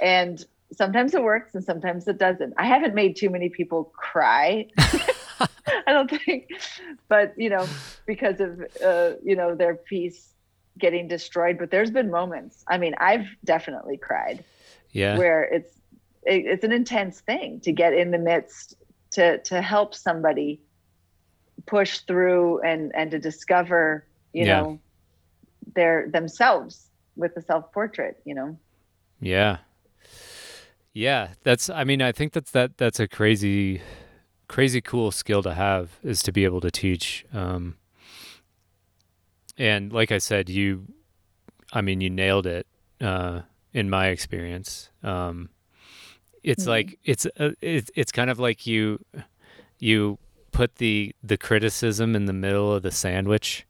and 0.00 0.44
sometimes 0.72 1.14
it 1.14 1.22
works 1.22 1.54
and 1.54 1.64
sometimes 1.64 2.06
it 2.08 2.18
doesn't. 2.18 2.54
I 2.58 2.66
haven't 2.66 2.94
made 2.94 3.16
too 3.16 3.30
many 3.30 3.48
people 3.48 3.92
cry. 3.94 4.68
I 5.86 5.92
don't 5.92 6.10
think, 6.10 6.48
but 7.08 7.34
you 7.36 7.50
know, 7.50 7.66
because 8.06 8.40
of 8.40 8.60
uh, 8.84 9.12
you 9.22 9.36
know 9.36 9.54
their 9.54 9.74
piece 9.74 10.32
getting 10.78 11.08
destroyed. 11.08 11.58
But 11.58 11.70
there's 11.70 11.90
been 11.90 12.10
moments. 12.10 12.64
I 12.68 12.78
mean, 12.78 12.94
I've 12.98 13.26
definitely 13.44 13.96
cried. 13.96 14.44
Yeah. 14.92 15.18
Where 15.18 15.42
it's 15.42 15.70
it, 16.22 16.46
it's 16.46 16.64
an 16.64 16.72
intense 16.72 17.20
thing 17.20 17.60
to 17.60 17.72
get 17.72 17.92
in 17.92 18.10
the 18.10 18.18
midst 18.18 18.76
to 19.12 19.38
to 19.38 19.60
help 19.60 19.94
somebody 19.94 20.60
push 21.66 22.00
through 22.00 22.60
and 22.62 22.94
and 22.94 23.10
to 23.10 23.18
discover 23.18 24.06
you 24.32 24.44
Yeah. 24.44 24.60
know 24.62 24.80
their 25.74 26.08
themselves 26.10 26.90
with 27.16 27.34
the 27.34 27.42
self 27.42 27.72
portrait. 27.72 28.16
You 28.24 28.34
know. 28.34 28.58
Yeah. 29.20 29.58
Yeah, 30.92 31.34
that's 31.42 31.68
I 31.68 31.84
mean, 31.84 32.00
I 32.00 32.12
think 32.12 32.32
that's 32.32 32.50
that 32.52 32.78
that's 32.78 33.00
a 33.00 33.08
crazy 33.08 33.82
crazy 34.48 34.80
cool 34.80 35.10
skill 35.10 35.42
to 35.42 35.52
have 35.54 35.98
is 36.02 36.22
to 36.22 36.32
be 36.32 36.44
able 36.44 36.60
to 36.60 36.70
teach 36.70 37.26
um 37.32 37.76
and 39.58 39.92
like 39.92 40.12
I 40.12 40.18
said, 40.18 40.48
you 40.48 40.86
I 41.72 41.80
mean, 41.80 42.00
you 42.00 42.10
nailed 42.10 42.46
it 42.46 42.66
uh 43.00 43.42
in 43.72 43.90
my 43.90 44.08
experience. 44.08 44.90
Um 45.02 45.50
it's 46.42 46.64
Mhm. 46.64 46.68
like 46.68 46.98
it's 47.04 47.26
uh, 47.38 47.50
it's 47.60 47.90
it's 47.94 48.12
kind 48.12 48.30
of 48.30 48.38
like 48.38 48.66
you 48.66 49.04
you 49.78 50.18
put 50.56 50.76
the 50.76 51.14
the 51.22 51.36
criticism 51.36 52.16
in 52.16 52.24
the 52.24 52.32
middle 52.32 52.72
of 52.72 52.82
the 52.82 52.90
sandwich 52.90 53.66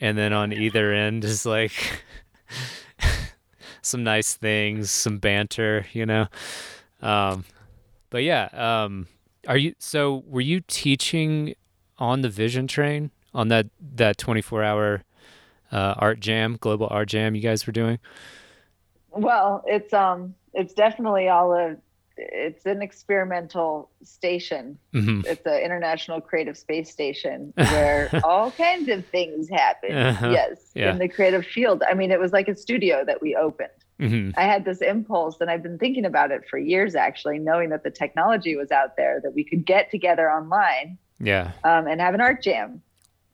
and 0.00 0.18
then 0.18 0.32
on 0.32 0.52
either 0.52 0.92
end 0.92 1.24
is 1.24 1.46
like 1.46 2.02
some 3.82 4.02
nice 4.02 4.34
things, 4.34 4.90
some 4.90 5.18
banter, 5.18 5.86
you 5.92 6.04
know. 6.04 6.26
Um, 7.00 7.44
but 8.10 8.24
yeah, 8.24 8.48
um, 8.52 9.06
are 9.46 9.56
you? 9.56 9.74
So 9.78 10.24
were 10.26 10.40
you 10.40 10.62
teaching 10.66 11.54
on 11.98 12.22
the 12.22 12.28
Vision 12.28 12.66
Train 12.66 13.10
on 13.32 13.48
that 13.48 13.66
that 13.94 14.18
twenty 14.18 14.42
four 14.42 14.64
hour 14.64 15.04
uh, 15.70 15.94
art 15.96 16.18
jam, 16.18 16.56
global 16.60 16.88
art 16.90 17.08
jam 17.08 17.34
you 17.34 17.40
guys 17.40 17.66
were 17.66 17.72
doing? 17.72 17.98
Well, 19.10 19.62
it's 19.66 19.92
um, 19.92 20.34
it's 20.54 20.74
definitely 20.74 21.28
all 21.28 21.52
a. 21.52 21.76
It's 22.16 22.64
an 22.66 22.80
experimental 22.82 23.90
station. 24.02 24.78
hmm 24.92 25.20
It's 25.24 25.44
an 25.46 25.60
international 25.62 26.20
creative 26.20 26.56
space 26.56 26.90
station 26.90 27.52
where 27.56 28.10
all 28.24 28.50
kinds 28.52 28.88
of 28.88 29.06
things 29.10 29.48
happen. 29.48 29.92
Uh-huh. 29.96 30.30
Yes, 30.30 30.70
Yeah. 30.74 30.92
in 30.92 30.98
the 30.98 31.08
creative 31.08 31.44
field. 31.44 31.82
I 31.88 31.94
mean, 31.94 32.10
it 32.10 32.20
was 32.20 32.32
like 32.32 32.48
a 32.48 32.56
studio 32.56 33.04
that 33.04 33.20
we 33.20 33.34
opened. 33.36 33.70
hmm 33.98 34.30
I 34.36 34.42
had 34.44 34.64
this 34.64 34.80
impulse, 34.80 35.36
and 35.40 35.50
I've 35.50 35.62
been 35.62 35.78
thinking 35.78 36.04
about 36.04 36.30
it 36.30 36.42
for 36.48 36.58
years, 36.58 36.94
actually, 36.94 37.38
knowing 37.38 37.70
that 37.70 37.82
the 37.84 37.90
technology 37.90 38.56
was 38.56 38.70
out 38.70 38.96
there 38.96 39.20
that 39.22 39.32
we 39.34 39.44
could 39.44 39.64
get 39.66 39.90
together 39.90 40.30
online 40.30 40.98
Yeah. 41.20 41.52
um, 41.64 41.86
and 41.86 42.00
have 42.00 42.14
an 42.14 42.20
art 42.20 42.42
jam. 42.42 42.82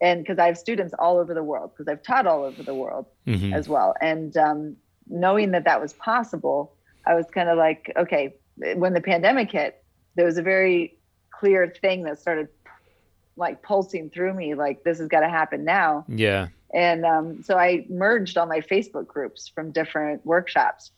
And 0.02 0.22
because 0.22 0.38
I 0.38 0.46
have 0.46 0.56
students 0.56 0.94
all 0.98 1.18
over 1.18 1.34
the 1.34 1.42
world, 1.44 1.72
because 1.72 1.86
I've 1.88 2.02
taught 2.02 2.26
all 2.26 2.42
over 2.44 2.62
the 2.62 2.74
world 2.74 3.06
hmm 3.26 3.52
as 3.52 3.68
well. 3.68 3.94
And 4.00 4.34
um, 4.38 4.76
knowing 5.08 5.50
that 5.50 5.64
that 5.64 5.80
was 5.80 5.92
possible, 5.94 6.74
I 7.06 7.14
was 7.14 7.26
kind 7.34 7.48
of 7.50 7.58
like, 7.58 7.92
okay, 7.96 8.34
when 8.76 8.92
the 8.92 9.00
pandemic 9.00 9.50
hit, 9.52 9.82
there 10.16 10.26
was 10.26 10.38
a 10.38 10.42
very 10.42 10.98
clear 11.30 11.72
thing 11.80 12.02
that 12.04 12.18
started 12.18 12.48
like 13.36 13.62
pulsing 13.62 14.10
through 14.10 14.34
me, 14.34 14.54
like 14.54 14.84
this 14.84 14.98
has 14.98 15.08
got 15.08 15.20
to 15.20 15.28
happen 15.28 15.64
now. 15.64 16.04
Yeah. 16.08 16.48
And 16.72 17.04
um, 17.04 17.42
so 17.42 17.56
I 17.58 17.86
merged 17.88 18.36
all 18.36 18.46
my 18.46 18.60
Facebook 18.60 19.06
groups 19.06 19.48
from 19.48 19.72
different 19.72 20.24
workshops 20.24 20.92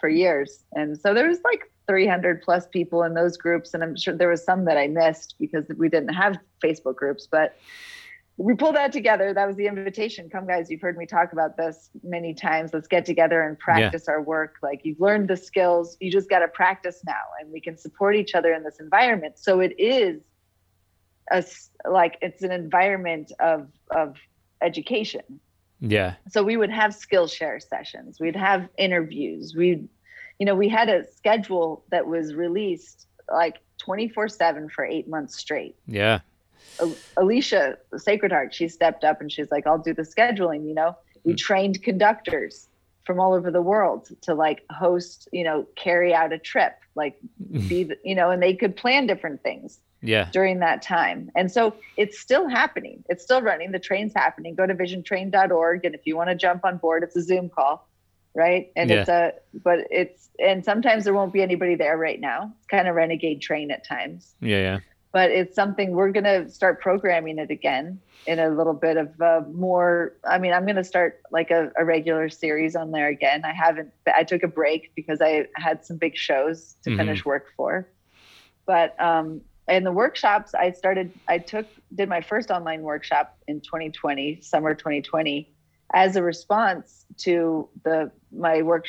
for 0.00 0.08
years. 0.08 0.64
And 0.72 0.98
so 0.98 1.12
there 1.12 1.28
was 1.28 1.40
like 1.44 1.70
300 1.88 2.42
plus 2.42 2.66
people 2.68 3.02
in 3.02 3.14
those 3.14 3.36
groups. 3.36 3.74
And 3.74 3.82
I'm 3.82 3.96
sure 3.96 4.14
there 4.14 4.28
was 4.28 4.44
some 4.44 4.64
that 4.64 4.78
I 4.78 4.86
missed 4.86 5.34
because 5.38 5.66
we 5.76 5.88
didn't 5.88 6.14
have 6.14 6.38
Facebook 6.62 6.96
groups, 6.96 7.26
but 7.30 7.56
we 8.36 8.54
pulled 8.54 8.76
that 8.76 8.92
together. 8.92 9.34
That 9.34 9.46
was 9.46 9.56
the 9.56 9.66
invitation. 9.66 10.30
Come, 10.30 10.46
guys, 10.46 10.70
you've 10.70 10.80
heard 10.80 10.96
me 10.96 11.06
talk 11.06 11.32
about 11.32 11.56
this 11.56 11.90
many 12.02 12.34
times. 12.34 12.72
Let's 12.72 12.88
get 12.88 13.04
together 13.04 13.42
and 13.42 13.58
practice 13.58 14.08
our 14.08 14.22
work. 14.22 14.56
Like 14.62 14.80
you've 14.84 15.00
learned 15.00 15.28
the 15.28 15.36
skills, 15.36 15.96
you 16.00 16.10
just 16.10 16.30
got 16.30 16.40
to 16.40 16.48
practice 16.48 17.02
now, 17.06 17.22
and 17.40 17.52
we 17.52 17.60
can 17.60 17.76
support 17.76 18.16
each 18.16 18.34
other 18.34 18.52
in 18.52 18.62
this 18.62 18.80
environment. 18.80 19.38
So 19.38 19.60
it 19.60 19.74
is 19.78 20.22
a 21.30 21.44
like 21.88 22.16
it's 22.22 22.42
an 22.42 22.52
environment 22.52 23.32
of 23.38 23.68
of 23.90 24.16
education. 24.62 25.40
Yeah. 25.82 26.14
So 26.30 26.42
we 26.42 26.56
would 26.56 26.70
have 26.70 26.92
Skillshare 26.92 27.60
sessions. 27.60 28.20
We'd 28.20 28.36
have 28.36 28.68
interviews. 28.78 29.54
We, 29.56 29.88
you 30.38 30.46
know, 30.46 30.54
we 30.54 30.68
had 30.68 30.88
a 30.88 31.04
schedule 31.16 31.84
that 31.90 32.06
was 32.06 32.34
released 32.34 33.08
like 33.30 33.58
24 33.78 34.28
seven 34.28 34.68
for 34.68 34.84
eight 34.84 35.08
months 35.08 35.36
straight. 35.36 35.74
Yeah. 35.86 36.20
Al- 36.80 36.94
Alicia 37.16 37.78
Sacred 37.96 38.32
Heart, 38.32 38.54
she 38.54 38.68
stepped 38.68 39.04
up 39.04 39.20
and 39.20 39.30
she's 39.30 39.50
like, 39.50 39.66
I'll 39.66 39.78
do 39.78 39.94
the 39.94 40.02
scheduling. 40.02 40.66
You 40.66 40.74
know, 40.74 40.96
we 41.24 41.32
hmm. 41.32 41.36
trained 41.36 41.82
conductors 41.82 42.68
from 43.04 43.18
all 43.18 43.32
over 43.34 43.50
the 43.50 43.62
world 43.62 44.08
to 44.22 44.34
like 44.34 44.64
host, 44.70 45.28
you 45.32 45.44
know, 45.44 45.66
carry 45.76 46.14
out 46.14 46.32
a 46.32 46.38
trip, 46.38 46.74
like 46.94 47.18
hmm. 47.50 47.66
be, 47.68 47.84
the, 47.84 47.96
you 48.04 48.14
know, 48.14 48.30
and 48.30 48.42
they 48.42 48.54
could 48.54 48.76
plan 48.76 49.06
different 49.06 49.42
things 49.42 49.80
Yeah. 50.02 50.28
during 50.32 50.60
that 50.60 50.82
time. 50.82 51.30
And 51.34 51.50
so 51.50 51.74
it's 51.96 52.18
still 52.18 52.48
happening. 52.48 53.04
It's 53.08 53.24
still 53.24 53.42
running. 53.42 53.72
The 53.72 53.80
train's 53.80 54.12
happening. 54.14 54.54
Go 54.54 54.66
to 54.66 54.74
visiontrain.org. 54.74 55.84
And 55.84 55.94
if 55.94 56.02
you 56.06 56.16
want 56.16 56.30
to 56.30 56.36
jump 56.36 56.64
on 56.64 56.78
board, 56.78 57.02
it's 57.02 57.16
a 57.16 57.22
Zoom 57.22 57.48
call. 57.48 57.88
Right. 58.34 58.72
And 58.76 58.88
Yeah. 58.88 59.00
it's 59.00 59.08
a, 59.08 59.32
but 59.62 59.80
it's, 59.90 60.30
and 60.38 60.64
sometimes 60.64 61.04
there 61.04 61.12
won't 61.12 61.32
be 61.32 61.42
anybody 61.42 61.74
there 61.74 61.98
right 61.98 62.18
now. 62.18 62.52
It's 62.58 62.66
kind 62.66 62.88
of 62.88 62.94
renegade 62.94 63.42
train 63.42 63.70
at 63.70 63.84
times 63.86 64.34
Yeah. 64.40 64.56
Yeah. 64.56 64.78
But 65.12 65.30
it's 65.30 65.54
something 65.54 65.92
we're 65.92 66.10
going 66.12 66.24
to 66.24 66.48
start 66.50 66.80
programming 66.80 67.38
it 67.38 67.50
again 67.50 68.00
in 68.26 68.38
a 68.38 68.48
little 68.50 68.74
bit 68.74 68.96
of 68.96 69.08
uh, 69.20 69.40
more 69.52 70.12
i 70.24 70.38
mean 70.38 70.52
i'm 70.52 70.64
going 70.64 70.76
to 70.76 70.84
start 70.84 71.20
like 71.32 71.50
a, 71.50 71.70
a 71.76 71.84
regular 71.84 72.28
series 72.28 72.76
on 72.76 72.90
there 72.92 73.08
again 73.08 73.42
i 73.44 73.52
haven't 73.52 73.90
i 74.14 74.22
took 74.22 74.42
a 74.42 74.48
break 74.48 74.92
because 74.94 75.20
i 75.20 75.44
had 75.56 75.84
some 75.84 75.96
big 75.96 76.16
shows 76.16 76.76
to 76.84 76.90
Mhm. 76.90 76.96
finish 76.98 77.24
work 77.24 77.46
for 77.56 77.88
but 78.66 78.98
um 79.00 79.40
in 79.68 79.84
the 79.84 79.92
workshops 79.92 80.54
i 80.54 80.70
started 80.70 81.10
i 81.28 81.38
took 81.38 81.66
did 81.94 82.08
my 82.08 82.20
first 82.20 82.50
online 82.50 82.82
workshop 82.82 83.36
in 83.48 83.60
2020 83.60 84.40
summer 84.40 84.74
2020 84.74 85.48
as 85.94 86.16
a 86.16 86.22
response 86.22 87.04
to 87.18 87.68
the 87.84 88.10
my 88.32 88.62
work 88.62 88.86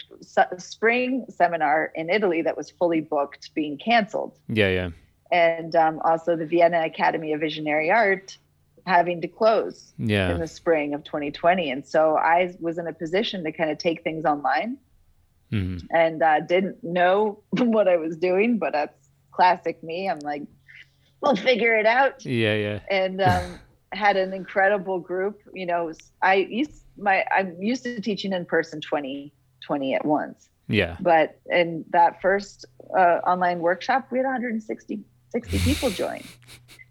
spring 0.58 1.26
seminar 1.30 1.92
in 1.96 2.10
italy 2.10 2.42
that 2.44 2.56
was 2.56 2.70
fully 2.72 3.02
booked 3.02 3.50
being 3.56 3.78
canceled 3.78 4.38
Yeah. 4.48 4.70
Yeah. 4.70 4.90
And 5.34 5.76
um, 5.76 6.00
also 6.06 6.38
the 6.38 6.46
Vienna 6.46 6.84
Academy 6.86 7.34
of 7.34 7.42
Visionary 7.42 7.92
Art 7.92 8.38
having 8.86 9.22
to 9.22 9.28
close 9.28 9.94
in 10.30 10.40
the 10.40 10.48
spring 10.48 10.94
of 10.94 11.04
2020. 11.04 11.72
And 11.72 11.86
so 11.86 12.18
I 12.18 12.56
was 12.60 12.78
in 12.78 12.88
a 12.88 12.94
position 12.94 13.44
to 13.46 13.52
kind 13.52 13.72
of 13.72 13.80
take 13.80 14.04
things 14.04 14.26
online 14.26 14.78
hmm 15.52 15.78
and 15.92 16.24
uh, 16.24 16.42
didn't 16.42 16.84
know 16.84 17.44
what 17.52 17.88
I 17.88 17.98
was 17.98 18.18
doing, 18.18 18.58
but 18.60 18.74
that's 18.74 19.10
classic 19.32 19.84
me. 19.84 20.10
I'm 20.10 20.20
like, 20.20 20.44
we'll 21.22 21.36
figure 21.36 21.78
it 21.78 21.86
out. 21.86 22.26
Yeah. 22.26 22.56
Yeah. 22.56 22.80
And 22.90 23.22
um, 23.22 23.60
had 23.94 24.18
an 24.18 24.34
incredible 24.34 25.00
group. 25.00 25.42
You 25.54 25.66
know, 25.68 25.92
I 26.22 26.36
used 26.36 26.84
my 26.98 27.26
I'm 27.36 27.62
used 27.62 27.84
to 27.84 28.02
teaching 28.02 28.34
in 28.34 28.46
person 28.46 28.82
20 28.82 29.34
20 29.66 29.96
at 29.96 30.06
once 30.06 30.50
Yeah. 30.68 30.98
but 31.00 31.40
in 31.50 31.86
that 31.92 32.22
first 32.22 32.66
uh, 32.98 33.20
online 33.26 33.60
workshop 33.60 34.08
we 34.12 34.20
had 34.20 34.26
160 34.26 35.02
60 35.34 35.60
people 35.60 35.92
join 35.92 36.24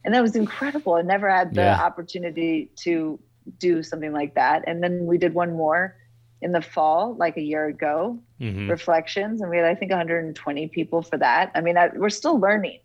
and 0.05 0.15
that 0.15 0.23
was 0.23 0.35
incredible. 0.37 0.95
I 0.95 1.03
never 1.03 1.31
had 1.31 1.55
the 1.55 1.63
Yeah. 1.63 1.81
opportunity 1.81 2.71
to 2.85 3.21
do 3.59 3.83
something 3.83 4.13
like 4.13 4.35
that. 4.35 4.65
And 4.67 4.83
then 4.83 5.07
we 5.07 5.17
did 5.19 5.35
one 5.35 5.57
more 5.57 5.97
in 6.41 6.53
the 6.53 6.61
fall 6.63 7.17
like 7.19 7.37
a 7.37 7.41
year 7.41 7.67
ago 7.67 8.21
hmm 8.41 8.69
reflections. 8.69 9.41
And 9.41 9.51
we 9.51 9.57
had 9.59 9.67
i 9.67 9.75
think 9.75 9.91
120 9.91 10.69
people 10.69 11.03
for 11.03 11.19
that. 11.19 11.51
I 11.55 11.61
mean 11.61 11.77
I, 11.79 11.91
we're 11.95 12.11
still 12.11 12.39
learning 12.39 12.81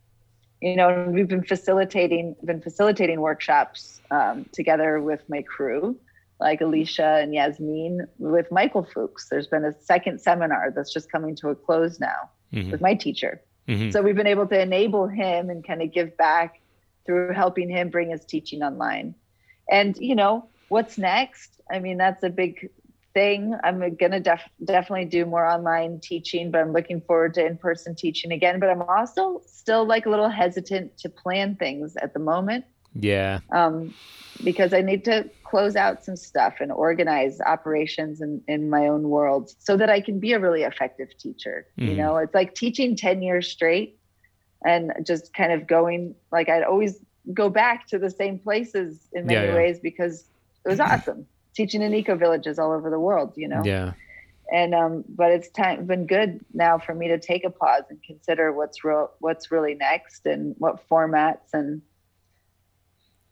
you 0.62 0.76
know 0.76 0.90
we've 1.14 1.28
been 1.28 1.44
facilitating 1.44 2.36
been 2.46 2.62
facilitating 2.62 3.22
workshops 3.22 4.02
um, 4.12 4.46
together 4.54 5.00
with 5.02 5.22
my 5.30 5.44
crew 5.44 6.00
like 6.40 6.62
alicia 6.62 7.20
and 7.22 7.34
yasmin 7.34 8.06
with 8.18 8.48
michael 8.52 8.86
fuchs. 8.94 9.28
There's 9.30 9.48
been 9.48 9.66
a 9.66 9.74
second 9.92 10.20
seminar 10.22 10.72
that's 10.76 10.94
just 10.94 11.12
coming 11.12 11.36
to 11.42 11.50
a 11.50 11.56
close 11.56 12.00
now 12.00 12.22
hmm 12.54 12.72
with 12.72 12.82
my 12.82 12.96
teacher 12.96 13.42
hmm 13.68 13.90
so 13.90 14.02
we've 14.02 14.16
been 14.16 14.28
able 14.28 14.48
to 14.48 14.60
enable 14.60 15.08
him 15.08 15.50
and 15.50 15.66
kind 15.66 15.82
of 15.82 15.94
give 15.94 16.18
back 16.18 16.62
through 17.06 17.26
helping 17.26 17.70
him 17.70 17.90
bring 17.90 18.02
his 18.02 18.26
teaching 18.26 18.54
online. 18.54 19.16
And 19.70 19.96
you 19.98 20.16
know, 20.16 20.50
what's 20.68 20.98
next? 20.98 21.60
I 21.72 21.80
mean, 21.80 21.98
that's 21.98 22.24
a 22.24 22.30
big 22.30 22.70
thing. 23.14 23.56
I'm 23.64 23.96
gonna 23.96 24.20
def- 24.20 24.50
definitely 24.64 25.06
do 25.06 25.26
more 25.26 25.46
online 25.46 26.00
teaching, 26.02 26.52
but 26.52 26.62
I'm 26.62 26.74
looking 26.74 27.02
forward 27.02 27.34
to 27.36 27.46
in-person 27.46 27.96
teaching 27.96 28.32
again. 28.32 28.60
But 28.60 28.70
I'm 28.70 28.82
also 28.82 29.42
still 29.46 29.86
like 29.86 30.06
a 30.06 30.10
little 30.10 30.30
hesitant 30.30 30.98
to 31.00 31.10
plan 31.10 31.56
things 31.56 31.96
at 31.98 32.14
the 32.14 32.20
moment 32.20 32.66
Yeah. 32.94 33.40
um, 33.54 33.94
because 34.44 34.74
I 34.74 34.82
need 34.82 35.06
to 35.06 35.30
close 35.50 35.76
out 35.76 36.04
some 36.04 36.16
stuff 36.16 36.56
and 36.60 36.72
organize 36.72 37.40
operations 37.42 38.22
in, 38.22 38.42
in 38.48 38.70
my 38.70 38.88
own 38.88 39.10
world 39.10 39.54
so 39.60 39.78
that 39.78 39.90
I 39.90 40.02
can 40.02 40.20
be 40.20 40.34
a 40.34 40.40
really 40.40 40.64
effective 40.64 41.10
teacher. 41.18 41.66
Mm-hmm. 41.78 41.90
You 41.90 41.96
know, 41.98 42.18
it's 42.18 42.34
like 42.34 42.54
teaching 42.54 42.96
10 42.96 43.22
years 43.22 43.50
straight 43.50 43.98
and 44.66 44.92
just 45.06 45.34
kind 45.34 45.52
of 45.52 45.68
going 45.68 46.16
like 46.32 46.50
I'd 46.50 46.64
always 46.64 47.00
go 47.34 47.50
back 47.50 47.88
to 47.88 48.00
the 48.00 48.10
same 48.10 48.40
places 48.40 49.08
in 49.14 49.26
many 49.26 49.40
yeah, 49.40 49.52
yeah. 49.52 49.56
ways 49.56 49.80
because 49.80 50.26
it 50.66 50.70
was 50.70 50.80
awesome 50.80 51.26
teaching 51.54 51.82
in 51.82 51.94
eco 51.94 52.16
villages 52.16 52.60
all 52.60 52.72
over 52.72 52.90
the 52.90 53.00
world, 53.00 53.34
you 53.36 53.48
know? 53.48 53.62
Yeah. 53.64 53.94
And, 54.52 54.74
um, 54.74 55.04
but 55.10 55.32
it's 55.32 55.50
time 55.50 55.86
been 55.86 56.08
good 56.08 56.40
now 56.54 56.78
for 56.78 56.94
me 56.94 57.10
to 57.10 57.20
take 57.20 57.44
a 57.44 57.50
pause 57.50 57.84
and 57.90 58.02
consider 58.02 58.54
what's 58.54 58.84
real, 58.84 59.12
what's 59.20 59.52
really 59.52 59.76
next 59.76 60.26
and 60.26 60.56
what 60.58 60.88
formats 60.90 61.54
and, 61.54 61.82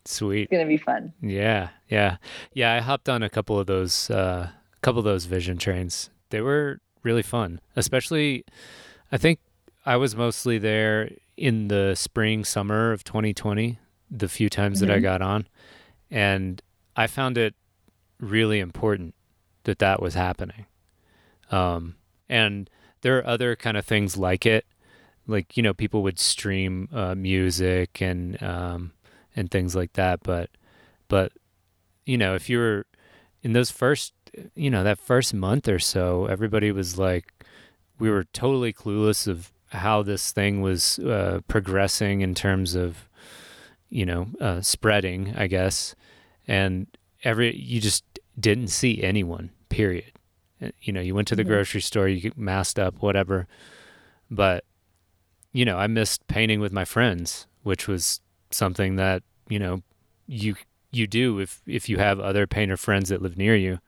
Sweet. 0.05 0.43
It's 0.43 0.51
gonna 0.51 0.65
be 0.65 0.77
fun. 0.77 1.13
Yeah, 1.21 1.69
yeah, 1.89 2.17
yeah. 2.53 2.73
I 2.73 2.79
hopped 2.79 3.09
on 3.09 3.23
a 3.23 3.29
couple 3.29 3.59
of 3.59 3.65
those, 3.65 4.09
uh, 4.09 4.49
a 4.75 4.79
couple 4.81 4.99
of 4.99 5.05
those 5.05 5.25
vision 5.25 5.57
trains. 5.57 6.09
They 6.29 6.41
were 6.41 6.79
really 7.03 7.23
fun, 7.23 7.59
especially. 7.75 8.45
I 9.11 9.17
think 9.17 9.39
I 9.85 9.97
was 9.97 10.15
mostly 10.15 10.57
there 10.57 11.11
in 11.37 11.67
the 11.69 11.95
spring, 11.95 12.43
summer 12.43 12.91
of 12.91 13.03
2020. 13.03 13.79
The 14.11 14.29
few 14.29 14.49
times 14.49 14.77
mm-hmm. 14.77 14.87
that 14.87 14.93
I 14.93 14.97
mm-hmm. 14.97 15.03
got 15.03 15.21
on, 15.23 15.47
and 16.11 16.61
I 16.95 17.07
found 17.07 17.37
it 17.37 17.55
really 18.19 18.59
important 18.59 19.15
that 19.63 19.79
that 19.79 20.01
was 20.01 20.13
happening. 20.13 20.67
Um, 21.51 21.95
and 22.29 22.69
there 23.01 23.17
are 23.17 23.25
other 23.25 23.55
kind 23.55 23.77
of 23.77 23.85
things 23.85 24.17
like 24.17 24.45
it, 24.45 24.65
like 25.27 25.57
you 25.57 25.63
know, 25.63 25.73
people 25.73 26.03
would 26.03 26.19
stream 26.19 26.89
uh, 26.93 27.15
music 27.15 28.01
and 28.01 28.41
um, 28.41 28.91
and 29.35 29.51
things 29.51 29.75
like 29.75 29.93
that. 29.93 30.21
But 30.23 30.49
but 31.07 31.31
you 32.05 32.17
know, 32.17 32.35
if 32.35 32.49
you 32.49 32.57
were 32.57 32.85
in 33.43 33.53
those 33.53 33.71
first 33.71 34.13
you 34.55 34.69
know 34.69 34.83
that 34.83 34.99
first 34.99 35.33
month 35.33 35.67
or 35.67 35.79
so, 35.79 36.25
everybody 36.25 36.71
was 36.71 36.97
like, 36.97 37.33
we 37.99 38.09
were 38.09 38.23
totally 38.23 38.73
clueless 38.73 39.27
of 39.27 39.51
how 39.69 40.03
this 40.03 40.31
thing 40.31 40.61
was 40.61 40.99
uh, 40.99 41.41
progressing 41.47 42.21
in 42.21 42.35
terms 42.35 42.75
of 42.75 43.09
you 43.89 44.05
know 44.05 44.27
uh, 44.39 44.61
spreading, 44.61 45.33
I 45.37 45.47
guess, 45.47 45.95
and 46.47 46.87
every 47.23 47.55
you 47.55 47.81
just 47.81 48.03
didn't 48.39 48.67
see 48.67 49.03
anyone. 49.03 49.51
Period. 49.69 50.11
Uh, 50.61 50.69
you 50.81 50.93
know, 50.93 51.01
you 51.01 51.15
went 51.15 51.27
to 51.29 51.35
the 51.35 51.43
mm-hmm. 51.43 51.51
grocery 51.51 51.81
store, 51.81 52.07
you 52.07 52.21
get 52.21 52.37
masked 52.37 52.79
up, 52.79 53.01
whatever. 53.01 53.47
But 54.29 54.63
you 55.51 55.65
know, 55.65 55.77
I 55.77 55.87
missed 55.87 56.27
painting 56.27 56.59
with 56.59 56.73
my 56.73 56.85
friends, 56.85 57.47
which 57.63 57.87
was 57.87 58.19
something 58.55 58.95
that 58.95 59.23
you 59.49 59.59
know 59.59 59.83
you 60.27 60.55
you 60.91 61.07
do 61.07 61.39
if 61.39 61.61
if 61.67 61.89
you 61.89 61.97
have 61.97 62.19
other 62.19 62.47
painter 62.47 62.77
friends 62.77 63.09
that 63.09 63.21
live 63.21 63.37
near 63.37 63.55
you, 63.55 63.79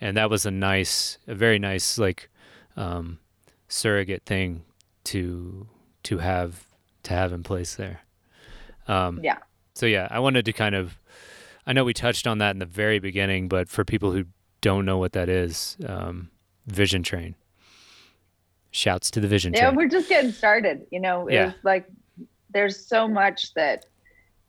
and 0.00 0.16
that 0.16 0.30
was 0.30 0.44
a 0.46 0.50
nice, 0.50 1.18
a 1.26 1.34
very 1.34 1.58
nice 1.58 1.98
like 1.98 2.28
um, 2.76 3.18
surrogate 3.68 4.24
thing 4.24 4.64
to 5.04 5.66
to 6.04 6.18
have 6.18 6.66
to 7.04 7.14
have 7.14 7.32
in 7.32 7.42
place 7.42 7.74
there. 7.74 8.00
Um, 8.88 9.20
yeah. 9.22 9.38
So 9.74 9.86
yeah, 9.86 10.08
I 10.10 10.18
wanted 10.18 10.44
to 10.44 10.52
kind 10.52 10.74
of, 10.74 10.98
I 11.66 11.72
know 11.72 11.84
we 11.84 11.94
touched 11.94 12.26
on 12.26 12.38
that 12.38 12.50
in 12.50 12.58
the 12.58 12.66
very 12.66 12.98
beginning, 12.98 13.48
but 13.48 13.68
for 13.68 13.84
people 13.84 14.12
who 14.12 14.24
don't 14.60 14.84
know 14.84 14.98
what 14.98 15.12
that 15.12 15.28
is, 15.28 15.76
um, 15.86 16.30
Vision 16.66 17.02
Train. 17.02 17.34
Shouts 18.70 19.10
to 19.12 19.20
the 19.20 19.28
Vision 19.28 19.52
yeah, 19.52 19.60
Train. 19.60 19.72
Yeah, 19.72 19.76
we're 19.76 19.88
just 19.88 20.08
getting 20.08 20.32
started. 20.32 20.86
You 20.90 21.00
know, 21.00 21.28
yeah. 21.28 21.52
like 21.62 21.86
there's 22.50 22.86
so 22.86 23.08
much 23.08 23.54
that 23.54 23.86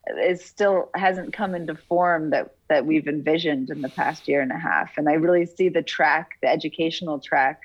it 0.05 0.41
still 0.41 0.89
hasn't 0.95 1.33
come 1.33 1.55
into 1.55 1.75
form 1.75 2.31
that 2.31 2.55
that 2.69 2.85
we've 2.85 3.07
envisioned 3.07 3.69
in 3.69 3.81
the 3.81 3.89
past 3.89 4.27
year 4.27 4.41
and 4.41 4.51
a 4.51 4.57
half. 4.57 4.97
And 4.97 5.09
i 5.09 5.13
really 5.13 5.45
see 5.45 5.69
the 5.69 5.83
track 5.83 6.31
the 6.41 6.49
educational 6.49 7.19
track 7.19 7.61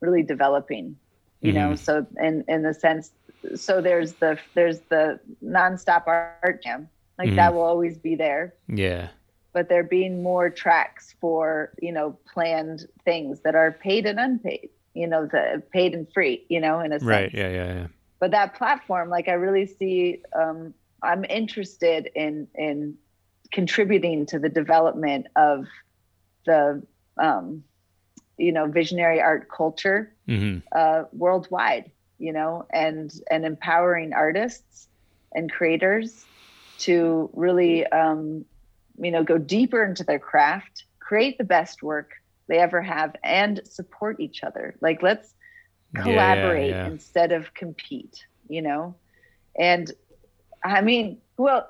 really 0.00 0.22
developing 0.22 0.96
you 1.40 1.52
mm-hmm. 1.52 1.70
know 1.70 1.74
so 1.74 2.06
in 2.22 2.44
in 2.48 2.62
the 2.62 2.74
sense 2.74 3.12
so 3.54 3.80
there's 3.80 4.14
the 4.14 4.38
there's 4.54 4.80
the 4.88 5.18
nonstop 5.42 6.06
art 6.06 6.62
jam 6.62 6.88
like 7.20 7.28
mm-hmm. 7.28 7.36
that 7.36 7.52
will 7.52 7.62
always 7.62 7.98
be 7.98 8.14
there. 8.14 8.54
Yeah. 8.66 9.08
But 9.52 9.68
there 9.68 9.82
being 9.82 10.22
more 10.22 10.48
tracks 10.48 11.14
for 11.20 11.70
you 11.82 11.92
know 11.92 12.18
planned 12.32 12.86
things 13.04 13.40
that 13.40 13.54
are 13.54 13.72
paid 13.72 14.06
and 14.06 14.18
unpaid 14.18 14.70
you 14.94 15.06
know 15.06 15.26
the 15.26 15.62
paid 15.70 15.94
and 15.94 16.10
free 16.14 16.46
you 16.48 16.60
know 16.60 16.80
in 16.80 16.92
a 16.92 16.98
sense. 16.98 17.04
Right 17.08 17.30
yeah 17.34 17.48
yeah 17.50 17.74
yeah. 17.74 17.86
But 18.20 18.30
that 18.30 18.54
platform 18.54 19.10
like 19.10 19.28
i 19.28 19.32
really 19.32 19.66
see 19.66 20.22
um 20.34 20.72
I'm 21.02 21.24
interested 21.24 22.10
in 22.14 22.48
in 22.54 22.96
contributing 23.52 24.26
to 24.26 24.38
the 24.38 24.48
development 24.48 25.26
of 25.36 25.66
the 26.46 26.82
um, 27.18 27.64
you 28.38 28.52
know 28.52 28.66
visionary 28.66 29.20
art 29.20 29.48
culture 29.50 30.12
mm-hmm. 30.28 30.58
uh, 30.72 31.04
worldwide 31.12 31.90
you 32.18 32.32
know 32.32 32.66
and 32.70 33.12
and 33.30 33.44
empowering 33.44 34.12
artists 34.12 34.88
and 35.32 35.50
creators 35.50 36.24
to 36.78 37.30
really 37.34 37.86
um, 37.88 38.44
you 38.98 39.10
know 39.10 39.22
go 39.22 39.38
deeper 39.38 39.84
into 39.84 40.04
their 40.04 40.18
craft 40.18 40.84
create 40.98 41.38
the 41.38 41.44
best 41.44 41.82
work 41.82 42.12
they 42.48 42.58
ever 42.58 42.82
have 42.82 43.14
and 43.22 43.60
support 43.64 44.18
each 44.20 44.42
other 44.42 44.74
like 44.80 45.02
let's 45.02 45.34
collaborate 45.94 46.70
yeah, 46.70 46.84
yeah. 46.84 46.90
instead 46.90 47.32
of 47.32 47.52
compete 47.54 48.24
you 48.48 48.62
know 48.62 48.94
and 49.58 49.92
I 50.64 50.80
mean, 50.80 51.18
who 51.36 51.48
else, 51.48 51.66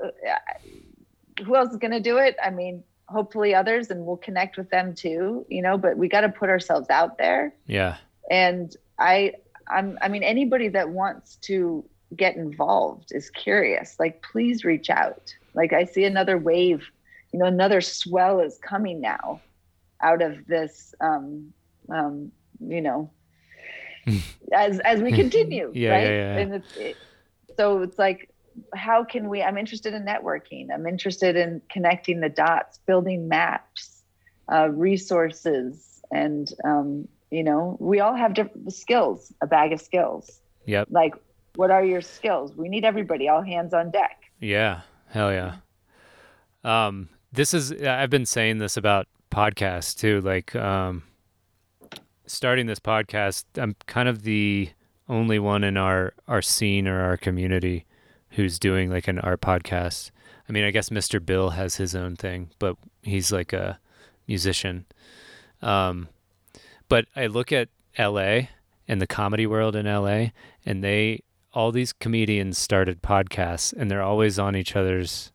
who 1.44 1.56
else 1.56 1.70
is 1.70 1.76
going 1.76 1.92
to 1.92 2.00
do 2.00 2.18
it? 2.18 2.36
I 2.42 2.50
mean, 2.50 2.82
hopefully 3.08 3.54
others, 3.54 3.90
and 3.90 4.04
we'll 4.04 4.16
connect 4.16 4.56
with 4.56 4.70
them 4.70 4.94
too. 4.94 5.46
You 5.48 5.62
know, 5.62 5.78
but 5.78 5.96
we 5.96 6.08
got 6.08 6.22
to 6.22 6.28
put 6.28 6.48
ourselves 6.48 6.90
out 6.90 7.18
there. 7.18 7.54
Yeah. 7.66 7.96
And 8.30 8.76
I, 8.98 9.34
I'm, 9.68 9.98
I 10.02 10.08
mean, 10.08 10.22
anybody 10.22 10.68
that 10.68 10.88
wants 10.88 11.36
to 11.36 11.84
get 12.16 12.36
involved 12.36 13.12
is 13.12 13.30
curious. 13.30 13.96
Like, 13.98 14.22
please 14.22 14.64
reach 14.64 14.90
out. 14.90 15.34
Like, 15.54 15.72
I 15.72 15.84
see 15.84 16.04
another 16.04 16.38
wave. 16.38 16.88
You 17.32 17.38
know, 17.38 17.46
another 17.46 17.80
swell 17.80 18.40
is 18.40 18.58
coming 18.58 19.00
now, 19.00 19.40
out 20.00 20.22
of 20.22 20.46
this. 20.46 20.94
Um, 21.00 21.52
um, 21.88 22.32
you 22.60 22.80
know, 22.80 23.10
as 24.52 24.78
as 24.80 25.00
we 25.00 25.12
continue, 25.22 25.70
yeah, 25.74 25.90
right? 25.90 26.02
Yeah, 26.02 26.10
yeah. 26.10 26.36
And 26.38 26.54
it's, 26.54 26.76
it, 26.76 26.96
so 27.56 27.82
it's 27.82 27.98
like 27.98 28.30
how 28.74 29.04
can 29.04 29.28
we 29.28 29.42
i'm 29.42 29.56
interested 29.56 29.94
in 29.94 30.04
networking. 30.04 30.68
I'm 30.72 30.86
interested 30.86 31.36
in 31.36 31.62
connecting 31.70 32.20
the 32.20 32.28
dots 32.28 32.78
building 32.86 33.28
maps 33.28 34.02
uh, 34.52 34.68
resources 34.70 36.02
and 36.10 36.52
um, 36.64 37.08
you 37.30 37.44
know 37.44 37.76
we 37.80 38.00
all 38.00 38.14
have 38.14 38.34
different 38.34 38.72
skills 38.72 39.32
a 39.40 39.46
bag 39.46 39.72
of 39.72 39.80
skills. 39.80 40.40
Yep. 40.66 40.88
Like 40.90 41.14
what 41.56 41.70
are 41.70 41.84
your 41.84 42.00
skills? 42.00 42.54
We 42.54 42.68
need 42.68 42.84
everybody 42.84 43.28
all 43.28 43.42
hands 43.42 43.74
on 43.74 43.90
deck. 43.90 44.22
Yeah. 44.38 44.82
Hell 45.08 45.32
yeah. 45.32 45.56
Um 46.62 47.08
this 47.32 47.54
is 47.54 47.72
i've 47.82 48.10
been 48.10 48.26
saying 48.26 48.58
this 48.58 48.76
about 48.76 49.06
podcasts 49.30 49.96
too 49.96 50.20
like 50.20 50.54
um 50.56 51.02
starting 52.26 52.66
this 52.66 52.80
podcast 52.80 53.44
i'm 53.56 53.74
kind 53.86 54.08
of 54.08 54.22
the 54.22 54.68
only 55.08 55.38
one 55.38 55.64
in 55.64 55.76
our 55.76 56.12
our 56.28 56.42
scene 56.42 56.88
or 56.88 57.00
our 57.00 57.16
community 57.16 57.86
who's 58.30 58.58
doing 58.58 58.90
like 58.90 59.08
an 59.08 59.18
art 59.18 59.40
podcast. 59.40 60.10
I 60.48 60.52
mean, 60.52 60.64
I 60.64 60.70
guess 60.70 60.90
Mr. 60.90 61.24
Bill 61.24 61.50
has 61.50 61.76
his 61.76 61.94
own 61.94 62.16
thing, 62.16 62.50
but 62.58 62.76
he's 63.02 63.32
like 63.32 63.52
a 63.52 63.78
musician. 64.26 64.86
Um, 65.62 66.08
but 66.88 67.06
I 67.14 67.26
look 67.26 67.52
at 67.52 67.68
LA 67.98 68.48
and 68.88 69.00
the 69.00 69.06
comedy 69.06 69.46
world 69.46 69.76
in 69.76 69.86
LA, 69.86 70.28
and 70.64 70.82
they 70.82 71.22
all 71.52 71.72
these 71.72 71.92
comedians 71.92 72.58
started 72.58 73.02
podcasts, 73.02 73.72
and 73.72 73.90
they're 73.90 74.02
always 74.02 74.38
on 74.38 74.54
each 74.56 74.76
other's 74.76 75.32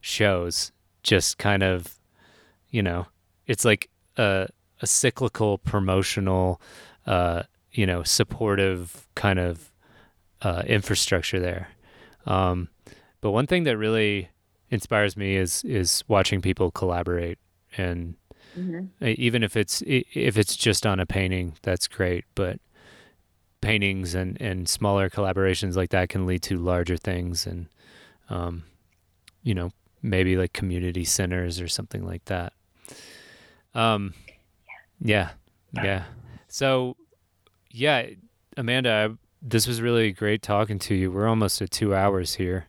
shows, 0.00 0.72
just 1.02 1.36
kind 1.38 1.62
of, 1.62 1.98
you 2.70 2.82
know, 2.82 3.06
it's 3.46 3.64
like 3.64 3.90
a 4.16 4.48
a 4.82 4.86
cyclical 4.86 5.58
promotional, 5.58 6.60
uh, 7.06 7.42
you 7.72 7.86
know, 7.86 8.02
supportive 8.02 9.06
kind 9.14 9.38
of 9.38 9.72
uh, 10.42 10.62
infrastructure 10.66 11.40
there. 11.40 11.68
Um, 12.26 12.68
but 13.20 13.30
one 13.30 13.46
thing 13.46 13.64
that 13.64 13.76
really 13.76 14.30
inspires 14.70 15.16
me 15.16 15.36
is 15.36 15.64
is 15.64 16.04
watching 16.08 16.42
people 16.42 16.70
collaborate, 16.70 17.38
and 17.76 18.14
mm-hmm. 18.58 18.86
even 19.00 19.42
if 19.42 19.56
it's 19.56 19.82
if 19.86 20.36
it's 20.36 20.56
just 20.56 20.86
on 20.86 21.00
a 21.00 21.06
painting, 21.06 21.54
that's 21.62 21.88
great. 21.88 22.24
But 22.34 22.60
paintings 23.60 24.14
and 24.14 24.40
and 24.40 24.68
smaller 24.68 25.08
collaborations 25.08 25.76
like 25.76 25.90
that 25.90 26.08
can 26.08 26.26
lead 26.26 26.42
to 26.42 26.56
larger 26.56 26.96
things, 26.96 27.46
and 27.46 27.66
um, 28.28 28.64
you 29.42 29.54
know 29.54 29.72
maybe 30.02 30.36
like 30.36 30.52
community 30.52 31.04
centers 31.04 31.60
or 31.60 31.68
something 31.68 32.04
like 32.04 32.24
that. 32.26 32.52
Um, 33.74 34.14
yeah, 35.00 35.30
yeah. 35.72 36.04
So, 36.48 36.96
yeah, 37.70 38.06
Amanda, 38.56 39.18
this 39.46 39.66
was 39.66 39.80
really 39.80 40.10
great 40.12 40.42
talking 40.42 40.78
to 40.80 40.94
you. 40.94 41.12
We're 41.12 41.28
almost 41.28 41.62
at 41.62 41.70
two 41.70 41.94
hours 41.94 42.34
here. 42.34 42.66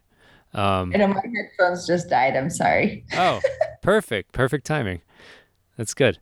Um, 0.54 0.94
and 0.94 1.14
my 1.14 1.22
headphones 1.22 1.88
just 1.88 2.10
died. 2.10 2.36
I'm 2.36 2.50
sorry. 2.50 3.04
oh, 3.14 3.42
perfect. 3.82 4.32
Perfect 4.32 4.66
timing. 4.66 5.02
That's 5.76 5.94
good. 5.94 6.20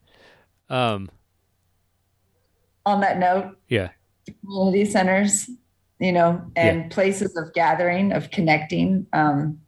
Um, 0.69 1.09
On 2.85 3.01
that 3.01 3.19
note, 3.19 3.57
yeah. 3.67 3.89
community 4.41 4.85
centers, 4.85 5.49
you 5.99 6.11
know, 6.11 6.41
and 6.55 6.89
places 6.89 7.35
of 7.37 7.53
gathering, 7.53 8.11
of 8.13 8.31
connecting. 8.31 9.05
Um, 9.13 9.59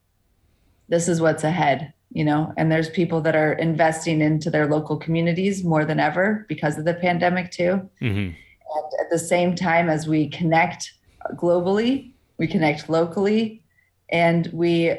this 0.89 1.07
is 1.07 1.21
what's 1.21 1.43
ahead, 1.43 1.93
you 2.11 2.23
know, 2.23 2.53
and 2.57 2.71
there's 2.71 2.89
people 2.89 3.21
that 3.21 3.35
are 3.35 3.53
investing 3.53 4.21
into 4.21 4.49
their 4.49 4.67
local 4.67 4.97
communities 4.97 5.63
more 5.63 5.83
than 5.85 5.99
ever 5.99 6.45
because 6.47 6.77
of 6.77 6.85
the 6.85 6.93
pandemic, 6.93 7.51
too. 7.51 7.89
hmm 7.99 8.29
And 8.75 8.85
at 9.01 9.09
the 9.09 9.19
same 9.19 9.55
time 9.55 9.89
as 9.89 10.07
we 10.07 10.29
connect 10.29 10.91
globally, 11.35 12.11
we 12.37 12.47
connect 12.47 12.89
locally, 12.89 13.63
and 14.09 14.47
we, 14.53 14.93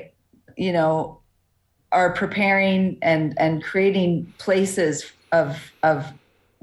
you 0.56 0.72
know, 0.72 1.20
are 1.92 2.12
preparing 2.12 2.98
and 3.02 3.34
and 3.38 3.62
creating 3.62 4.32
places 4.38 5.10
of 5.32 5.72
of 5.82 6.06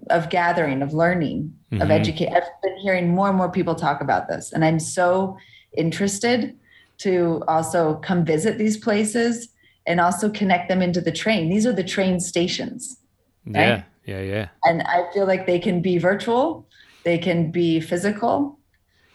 of 0.10 0.30
gathering, 0.30 0.82
of 0.82 0.94
learning, 0.94 1.52
of 1.74 1.88
Mhm. 1.88 1.92
educate. 1.92 2.28
I've 2.30 2.44
been 2.62 2.78
hearing 2.78 3.08
more 3.10 3.30
and 3.30 3.38
more 3.38 3.52
people 3.52 3.76
talk 3.76 4.02
about 4.02 4.28
this, 4.28 4.52
and 4.54 4.64
I'm 4.64 4.80
so 4.80 5.38
interested 5.78 6.56
to 7.00 7.44
also 7.48 7.96
come 7.96 8.24
visit 8.24 8.58
these 8.58 8.78
places 8.78 9.50
and 9.88 10.00
also 10.00 10.30
connect 10.30 10.70
them 10.70 10.82
into 10.82 11.02
the 11.02 11.12
train. 11.12 11.50
These 11.50 11.66
are 11.66 11.74
the 11.74 11.84
train 11.84 12.20
stations 12.20 12.98
Yeah. 13.46 13.84
Yeah. 14.06 14.22
Yeah. 14.22 14.48
and 14.64 14.82
I 14.84 15.04
feel 15.14 15.26
like 15.26 15.46
they 15.46 15.60
can 15.60 15.82
be 15.82 15.98
virtual, 15.98 16.68
they 17.06 17.18
can 17.18 17.52
be 17.52 17.80
physical, 17.80 18.60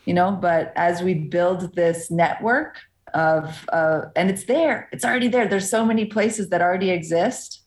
you 0.06 0.14
know. 0.14 0.30
But 0.30 0.72
as 0.76 1.02
we 1.02 1.12
build 1.14 1.74
this 1.74 2.10
network 2.10 2.78
of, 3.12 3.68
uh, 3.70 4.02
and 4.16 4.30
it's 4.30 4.44
there, 4.44 4.88
it's 4.92 5.04
already 5.04 5.28
there. 5.28 5.46
There's 5.46 5.68
so 5.68 5.84
many 5.84 6.06
places 6.06 6.48
that 6.48 6.62
already 6.62 6.90
exist 6.90 7.62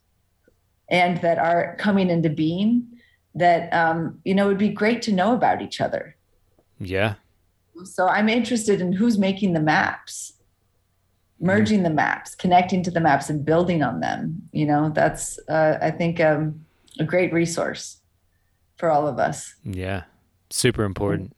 and 0.89 1.21
that 1.21 1.37
are 1.37 1.75
coming 1.77 2.09
into 2.09 2.29
being 2.29 2.87
that 3.35 3.71
um, 3.73 4.19
you 4.23 4.33
know 4.33 4.45
it 4.45 4.49
would 4.49 4.57
be 4.57 4.69
great 4.69 5.01
to 5.03 5.11
know 5.11 5.33
about 5.33 5.61
each 5.61 5.79
other. 5.79 6.15
Yeah. 6.79 7.15
So 7.83 8.07
I'm 8.07 8.29
interested 8.29 8.81
in 8.81 8.93
who's 8.93 9.17
making 9.17 9.53
the 9.53 9.59
maps, 9.59 10.33
merging 11.39 11.83
the 11.83 11.89
maps, 11.89 12.35
connecting 12.35 12.83
to 12.83 12.91
the 12.91 13.01
maps, 13.01 13.29
and 13.29 13.43
building 13.43 13.83
on 13.83 13.99
them. 13.99 14.47
You 14.51 14.67
know, 14.67 14.91
that's 14.93 15.39
uh, 15.49 15.79
I 15.81 15.91
think 15.91 16.19
um, 16.19 16.65
a 16.99 17.03
great 17.03 17.33
resource 17.33 17.99
for 18.77 18.89
all 18.89 19.07
of 19.07 19.19
us 19.19 19.55
Yeah. 19.63 20.03
Super 20.53 20.83
important. 20.83 21.35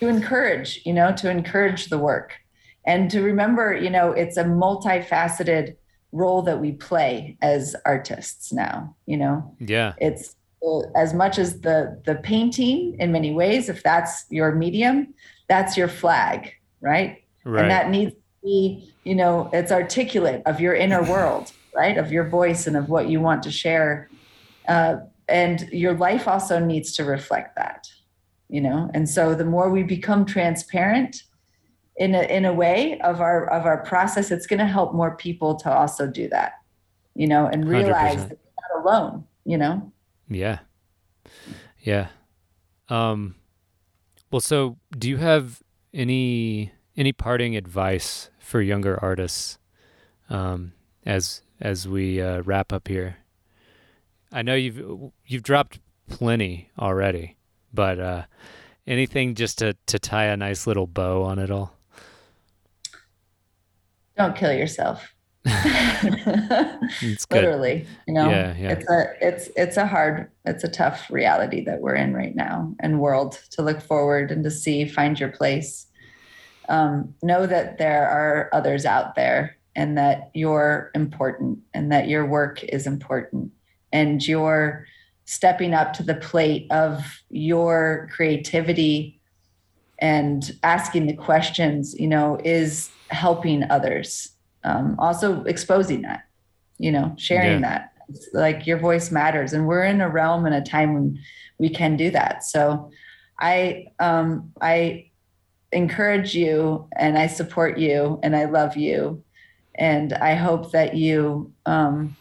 to 0.00 0.08
encourage. 0.08 0.80
You 0.86 0.94
know, 0.94 1.12
to 1.16 1.30
encourage 1.30 1.86
the 1.90 1.98
work 1.98 2.38
and 2.86 3.10
to 3.10 3.20
remember. 3.22 3.74
You 3.76 3.90
know, 3.90 4.12
it's 4.12 4.36
a 4.38 4.44
multifaceted 4.44 5.76
role 6.12 6.40
that 6.42 6.58
we 6.58 6.72
play 6.72 7.36
as 7.42 7.76
artists 7.84 8.50
now. 8.52 8.96
You 9.06 9.18
know, 9.18 9.54
Yeah. 9.58 9.92
it's 9.98 10.36
uh, 10.66 10.80
as 10.96 11.12
much 11.12 11.38
as 11.38 11.60
the 11.60 12.00
the 12.06 12.14
painting 12.16 12.96
in 12.98 13.12
many 13.12 13.32
ways. 13.32 13.68
If 13.68 13.82
that's 13.82 14.24
your 14.30 14.54
medium, 14.54 15.12
that's 15.48 15.76
your 15.76 15.88
flag, 15.88 16.52
right? 16.80 17.18
Right. 17.44 17.62
and 17.62 17.70
that 17.70 17.88
needs 17.90 18.12
to 18.12 18.18
be 18.42 18.92
you 19.04 19.14
know 19.14 19.48
it's 19.52 19.72
articulate 19.72 20.42
of 20.46 20.60
your 20.60 20.74
inner 20.74 21.02
world 21.02 21.52
right 21.74 21.96
of 21.96 22.12
your 22.12 22.24
voice 22.28 22.66
and 22.66 22.76
of 22.76 22.88
what 22.90 23.08
you 23.08 23.18
want 23.18 23.42
to 23.44 23.50
share 23.50 24.10
uh, 24.68 24.96
and 25.26 25.66
your 25.72 25.94
life 25.94 26.28
also 26.28 26.58
needs 26.58 26.92
to 26.96 27.02
reflect 27.04 27.56
that 27.56 27.88
you 28.50 28.60
know 28.60 28.90
and 28.94 29.08
so 29.08 29.34
the 29.34 29.44
more 29.44 29.70
we 29.70 29.82
become 29.82 30.24
transparent 30.26 31.22
in 31.96 32.14
a, 32.14 32.22
in 32.22 32.44
a 32.44 32.52
way 32.52 32.98
of 33.00 33.20
our 33.20 33.48
of 33.50 33.64
our 33.66 33.82
process 33.84 34.30
it's 34.30 34.46
going 34.46 34.58
to 34.58 34.66
help 34.66 34.94
more 34.94 35.16
people 35.16 35.54
to 35.54 35.72
also 35.72 36.06
do 36.06 36.28
that 36.28 36.54
you 37.14 37.26
know 37.26 37.46
and 37.46 37.68
realize 37.68 38.16
100%. 38.16 38.28
that 38.28 38.38
you're 38.42 38.84
not 38.84 38.84
alone 38.84 39.24
you 39.44 39.56
know 39.56 39.92
Yeah. 40.28 40.60
Yeah. 41.80 42.08
Um 42.88 43.36
well 44.30 44.40
so 44.40 44.76
do 44.96 45.08
you 45.08 45.18
have 45.18 45.62
any 45.92 46.72
any 46.96 47.12
parting 47.12 47.56
advice 47.56 48.30
for 48.38 48.60
younger 48.60 48.98
artists 49.02 49.58
um 50.28 50.72
as 51.04 51.42
as 51.60 51.86
we 51.86 52.20
uh, 52.20 52.42
wrap 52.42 52.72
up 52.72 52.88
here? 52.88 53.18
I 54.32 54.42
know 54.42 54.54
you've 54.54 55.12
you've 55.26 55.42
dropped 55.42 55.80
plenty 56.08 56.70
already, 56.78 57.36
but 57.72 57.98
uh 57.98 58.22
anything 58.86 59.34
just 59.34 59.58
to 59.58 59.76
to 59.86 59.98
tie 59.98 60.24
a 60.26 60.36
nice 60.36 60.66
little 60.66 60.86
bow 60.86 61.22
on 61.22 61.38
it 61.38 61.50
all? 61.50 61.74
don't 64.16 64.36
kill 64.36 64.52
yourself 64.52 65.14
It's 65.46 67.24
good. 67.24 67.36
literally 67.42 67.86
you 68.06 68.12
know 68.14 68.28
Yeah, 68.28 68.54
yeah. 68.58 68.70
it's 68.72 68.90
a 68.90 69.04
it's 69.20 69.48
it's 69.56 69.76
a 69.78 69.86
hard 69.86 70.30
it's 70.44 70.64
a 70.64 70.68
tough 70.68 71.10
reality 71.10 71.64
that 71.64 71.80
we're 71.80 71.94
in 71.94 72.12
right 72.12 72.34
now 72.36 72.74
and 72.80 73.00
world 73.00 73.40
to 73.52 73.62
look 73.62 73.80
forward 73.80 74.30
and 74.30 74.44
to 74.44 74.50
see 74.50 74.84
find 74.86 75.18
your 75.18 75.30
place 75.30 75.86
um, 76.68 77.14
know 77.22 77.46
that 77.46 77.78
there 77.78 78.08
are 78.08 78.48
others 78.52 78.84
out 78.84 79.14
there 79.16 79.56
and 79.74 79.96
that 79.98 80.30
you're 80.34 80.90
important 80.94 81.58
and 81.74 81.90
that 81.90 82.08
your 82.08 82.26
work 82.26 82.62
is 82.64 82.86
important 82.86 83.50
and 83.92 84.26
you're 84.26 84.86
stepping 85.30 85.74
up 85.74 85.92
to 85.92 86.02
the 86.02 86.16
plate 86.16 86.66
of 86.72 87.22
your 87.30 88.08
creativity 88.12 89.20
and 90.00 90.58
asking 90.64 91.06
the 91.06 91.14
questions 91.14 91.94
you 92.00 92.08
know 92.08 92.36
is 92.42 92.90
helping 93.10 93.62
others 93.70 94.30
um, 94.64 94.96
also 94.98 95.44
exposing 95.44 96.02
that 96.02 96.24
you 96.78 96.90
know 96.90 97.14
sharing 97.16 97.60
that. 97.60 97.92
It's 98.08 98.28
like 98.32 98.66
your 98.66 98.78
voice 98.78 99.12
matters 99.12 99.52
and 99.52 99.68
we're 99.68 99.84
in 99.84 100.00
a 100.00 100.08
realm 100.08 100.46
and 100.46 100.54
a 100.54 100.60
time 100.60 100.94
when 100.94 101.20
we 101.58 101.68
can 101.68 101.96
do 101.96 102.10
that. 102.10 102.42
So 102.42 102.90
i 103.38 103.86
um 104.00 104.52
i 104.60 105.10
encourage 105.72 106.34
you 106.34 106.88
and 106.96 107.16
i 107.16 107.28
support 107.28 107.78
you 107.78 108.18
and 108.24 108.34
i 108.34 108.46
love 108.46 108.76
you. 108.76 109.22
And 109.76 110.12
i 110.12 110.34
hope 110.34 110.72
that 110.72 110.96
you 110.96 111.52
um 111.66 112.16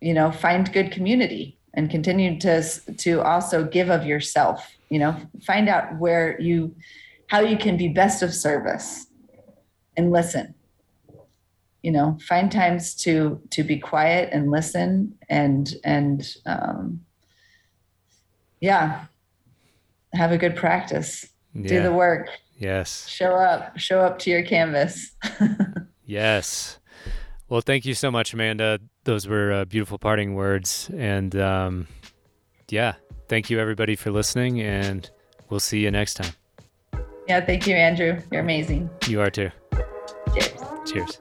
you 0.00 0.14
know 0.14 0.30
find 0.30 0.72
good 0.72 0.92
community 0.92 1.57
and 1.74 1.90
continue 1.90 2.38
to 2.40 2.62
to 2.96 3.20
also 3.22 3.64
give 3.64 3.90
of 3.90 4.04
yourself 4.04 4.78
you 4.88 4.98
know? 4.98 5.16
Find 5.42 5.68
out 5.68 5.98
where 5.98 6.40
you 6.40 6.74
how 7.28 7.40
you 7.40 7.58
can 7.58 7.76
be 7.76 7.88
best 7.88 8.22
of 8.22 8.32
service 8.32 9.06
and 9.96 10.10
listen. 10.10 10.54
You 11.82 11.92
know 11.92 12.18
find 12.26 12.50
times 12.50 12.94
to 13.02 13.40
to 13.50 13.62
be 13.62 13.78
quiet 13.78 14.30
and 14.32 14.50
listen 14.50 15.16
and 15.28 15.72
and 15.84 16.34
um 16.44 17.00
yeah 18.60 19.04
have 20.12 20.32
a 20.32 20.38
good 20.38 20.56
practice. 20.56 21.26
Do 21.54 21.82
the 21.82 21.92
work. 21.92 22.28
Yes. 22.56 23.06
show 23.08 23.34
up. 23.34 23.78
Show 23.78 24.00
up 24.00 24.18
to 24.20 24.30
your 24.30 24.42
canvas. 24.42 25.12
Yes. 26.10 26.78
Well, 27.50 27.60
thank 27.60 27.84
you 27.84 27.92
so 27.92 28.10
much, 28.10 28.32
Amanda. 28.32 28.78
Those 29.08 29.26
were 29.26 29.50
uh, 29.52 29.64
beautiful 29.64 29.96
parting 29.96 30.34
words. 30.34 30.90
And 30.94 31.34
um, 31.34 31.86
yeah, 32.68 32.96
thank 33.26 33.48
you 33.48 33.58
everybody 33.58 33.96
for 33.96 34.10
listening, 34.10 34.60
and 34.60 35.08
we'll 35.48 35.60
see 35.60 35.80
you 35.80 35.90
next 35.90 36.12
time. 36.12 36.34
yeah 37.26 37.40
thank 37.40 37.66
you 37.66 37.74
andrew 37.74 38.20
you're 38.30 38.42
amazing 38.42 38.90
You 39.06 39.22
are 39.22 39.30
too. 39.30 39.50
cheers 40.34 40.52
Cheers. 40.92 41.20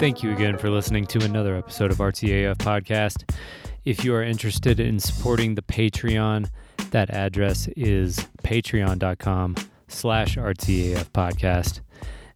Thank 0.00 0.22
you 0.22 0.32
again 0.32 0.58
for 0.58 0.70
listening 0.70 1.06
to 1.06 1.24
another 1.24 1.54
episode 1.56 1.92
of 1.92 1.98
RTAF 1.98 2.56
Podcast. 2.56 3.30
If 3.84 4.04
you 4.04 4.14
are 4.14 4.24
interested 4.24 4.80
in 4.80 4.98
supporting 4.98 5.54
the 5.54 5.62
Patreon, 5.62 6.50
that 6.90 7.10
address 7.10 7.68
is 7.76 8.16
patreon.com 8.42 9.54
slash 9.90 10.36
RTAF 10.36 11.10
Podcast. 11.10 11.80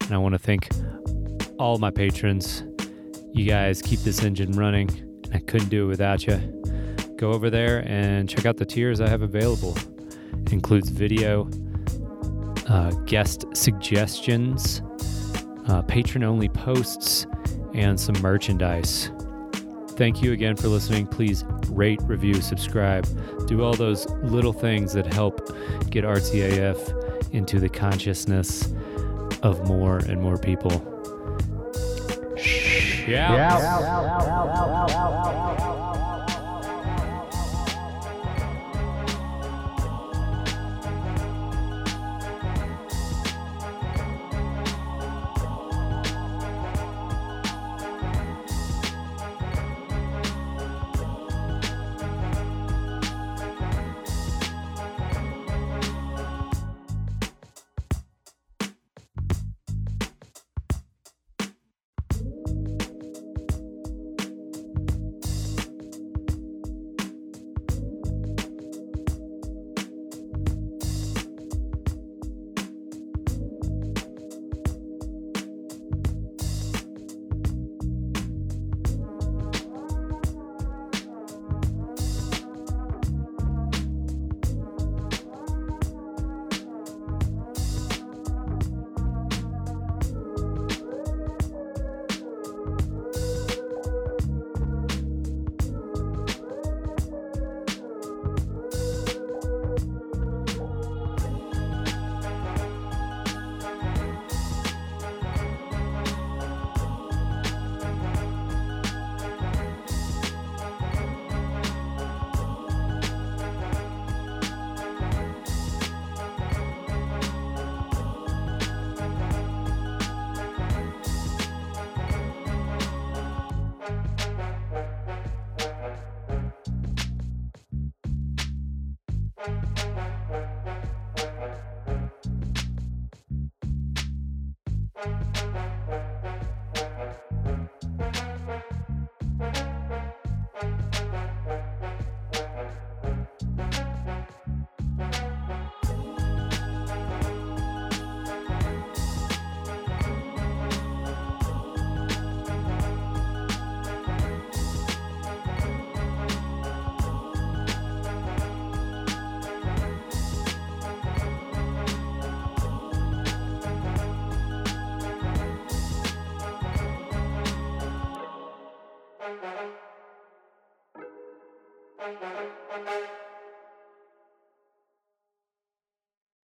And 0.03 0.13
I 0.13 0.19
want 0.19 0.35
to 0.35 0.39
thank 0.39 0.69
all 1.59 1.79
my 1.79 1.91
patrons. 1.91 2.63
You 3.33 3.47
guys 3.47 3.81
keep 3.81 4.01
this 4.01 4.23
engine 4.23 4.53
running, 4.53 4.91
and 5.25 5.35
I 5.35 5.39
couldn't 5.39 5.69
do 5.69 5.85
it 5.85 5.89
without 5.89 6.27
you 6.27 6.63
go 7.17 7.33
over 7.33 7.49
there 7.49 7.83
and 7.87 8.29
check 8.29 8.45
out 8.45 8.57
the 8.57 8.67
tiers 8.67 9.01
I 9.01 9.09
have 9.09 9.23
available. 9.23 9.77
It 10.45 10.53
includes 10.53 10.91
video, 10.91 11.49
uh, 12.69 12.91
guest 13.07 13.45
suggestions, 13.55 14.83
uh, 15.69 15.83
patron 15.83 16.25
only 16.25 16.49
posts, 16.49 17.27
and 17.73 17.99
some 17.99 18.21
merchandise. 18.21 19.11
Thank 19.93 20.23
you 20.23 20.33
again 20.33 20.57
for 20.57 20.69
listening. 20.69 21.07
Please 21.07 21.45
rate, 21.69 22.01
review, 22.03 22.35
subscribe. 22.43 23.07
Do 23.47 23.63
all 23.63 23.75
those 23.75 24.07
little 24.23 24.53
things 24.53 24.93
that 24.95 25.07
help 25.07 25.47
get 25.91 26.05
RTAF 26.05 27.04
into 27.35 27.59
the 27.61 27.69
consciousness 27.69 28.73
of 29.43 29.67
more 29.67 29.99
and 29.99 30.23
more 30.23 30.39
people. 30.39 30.71
Shout. 32.37 33.35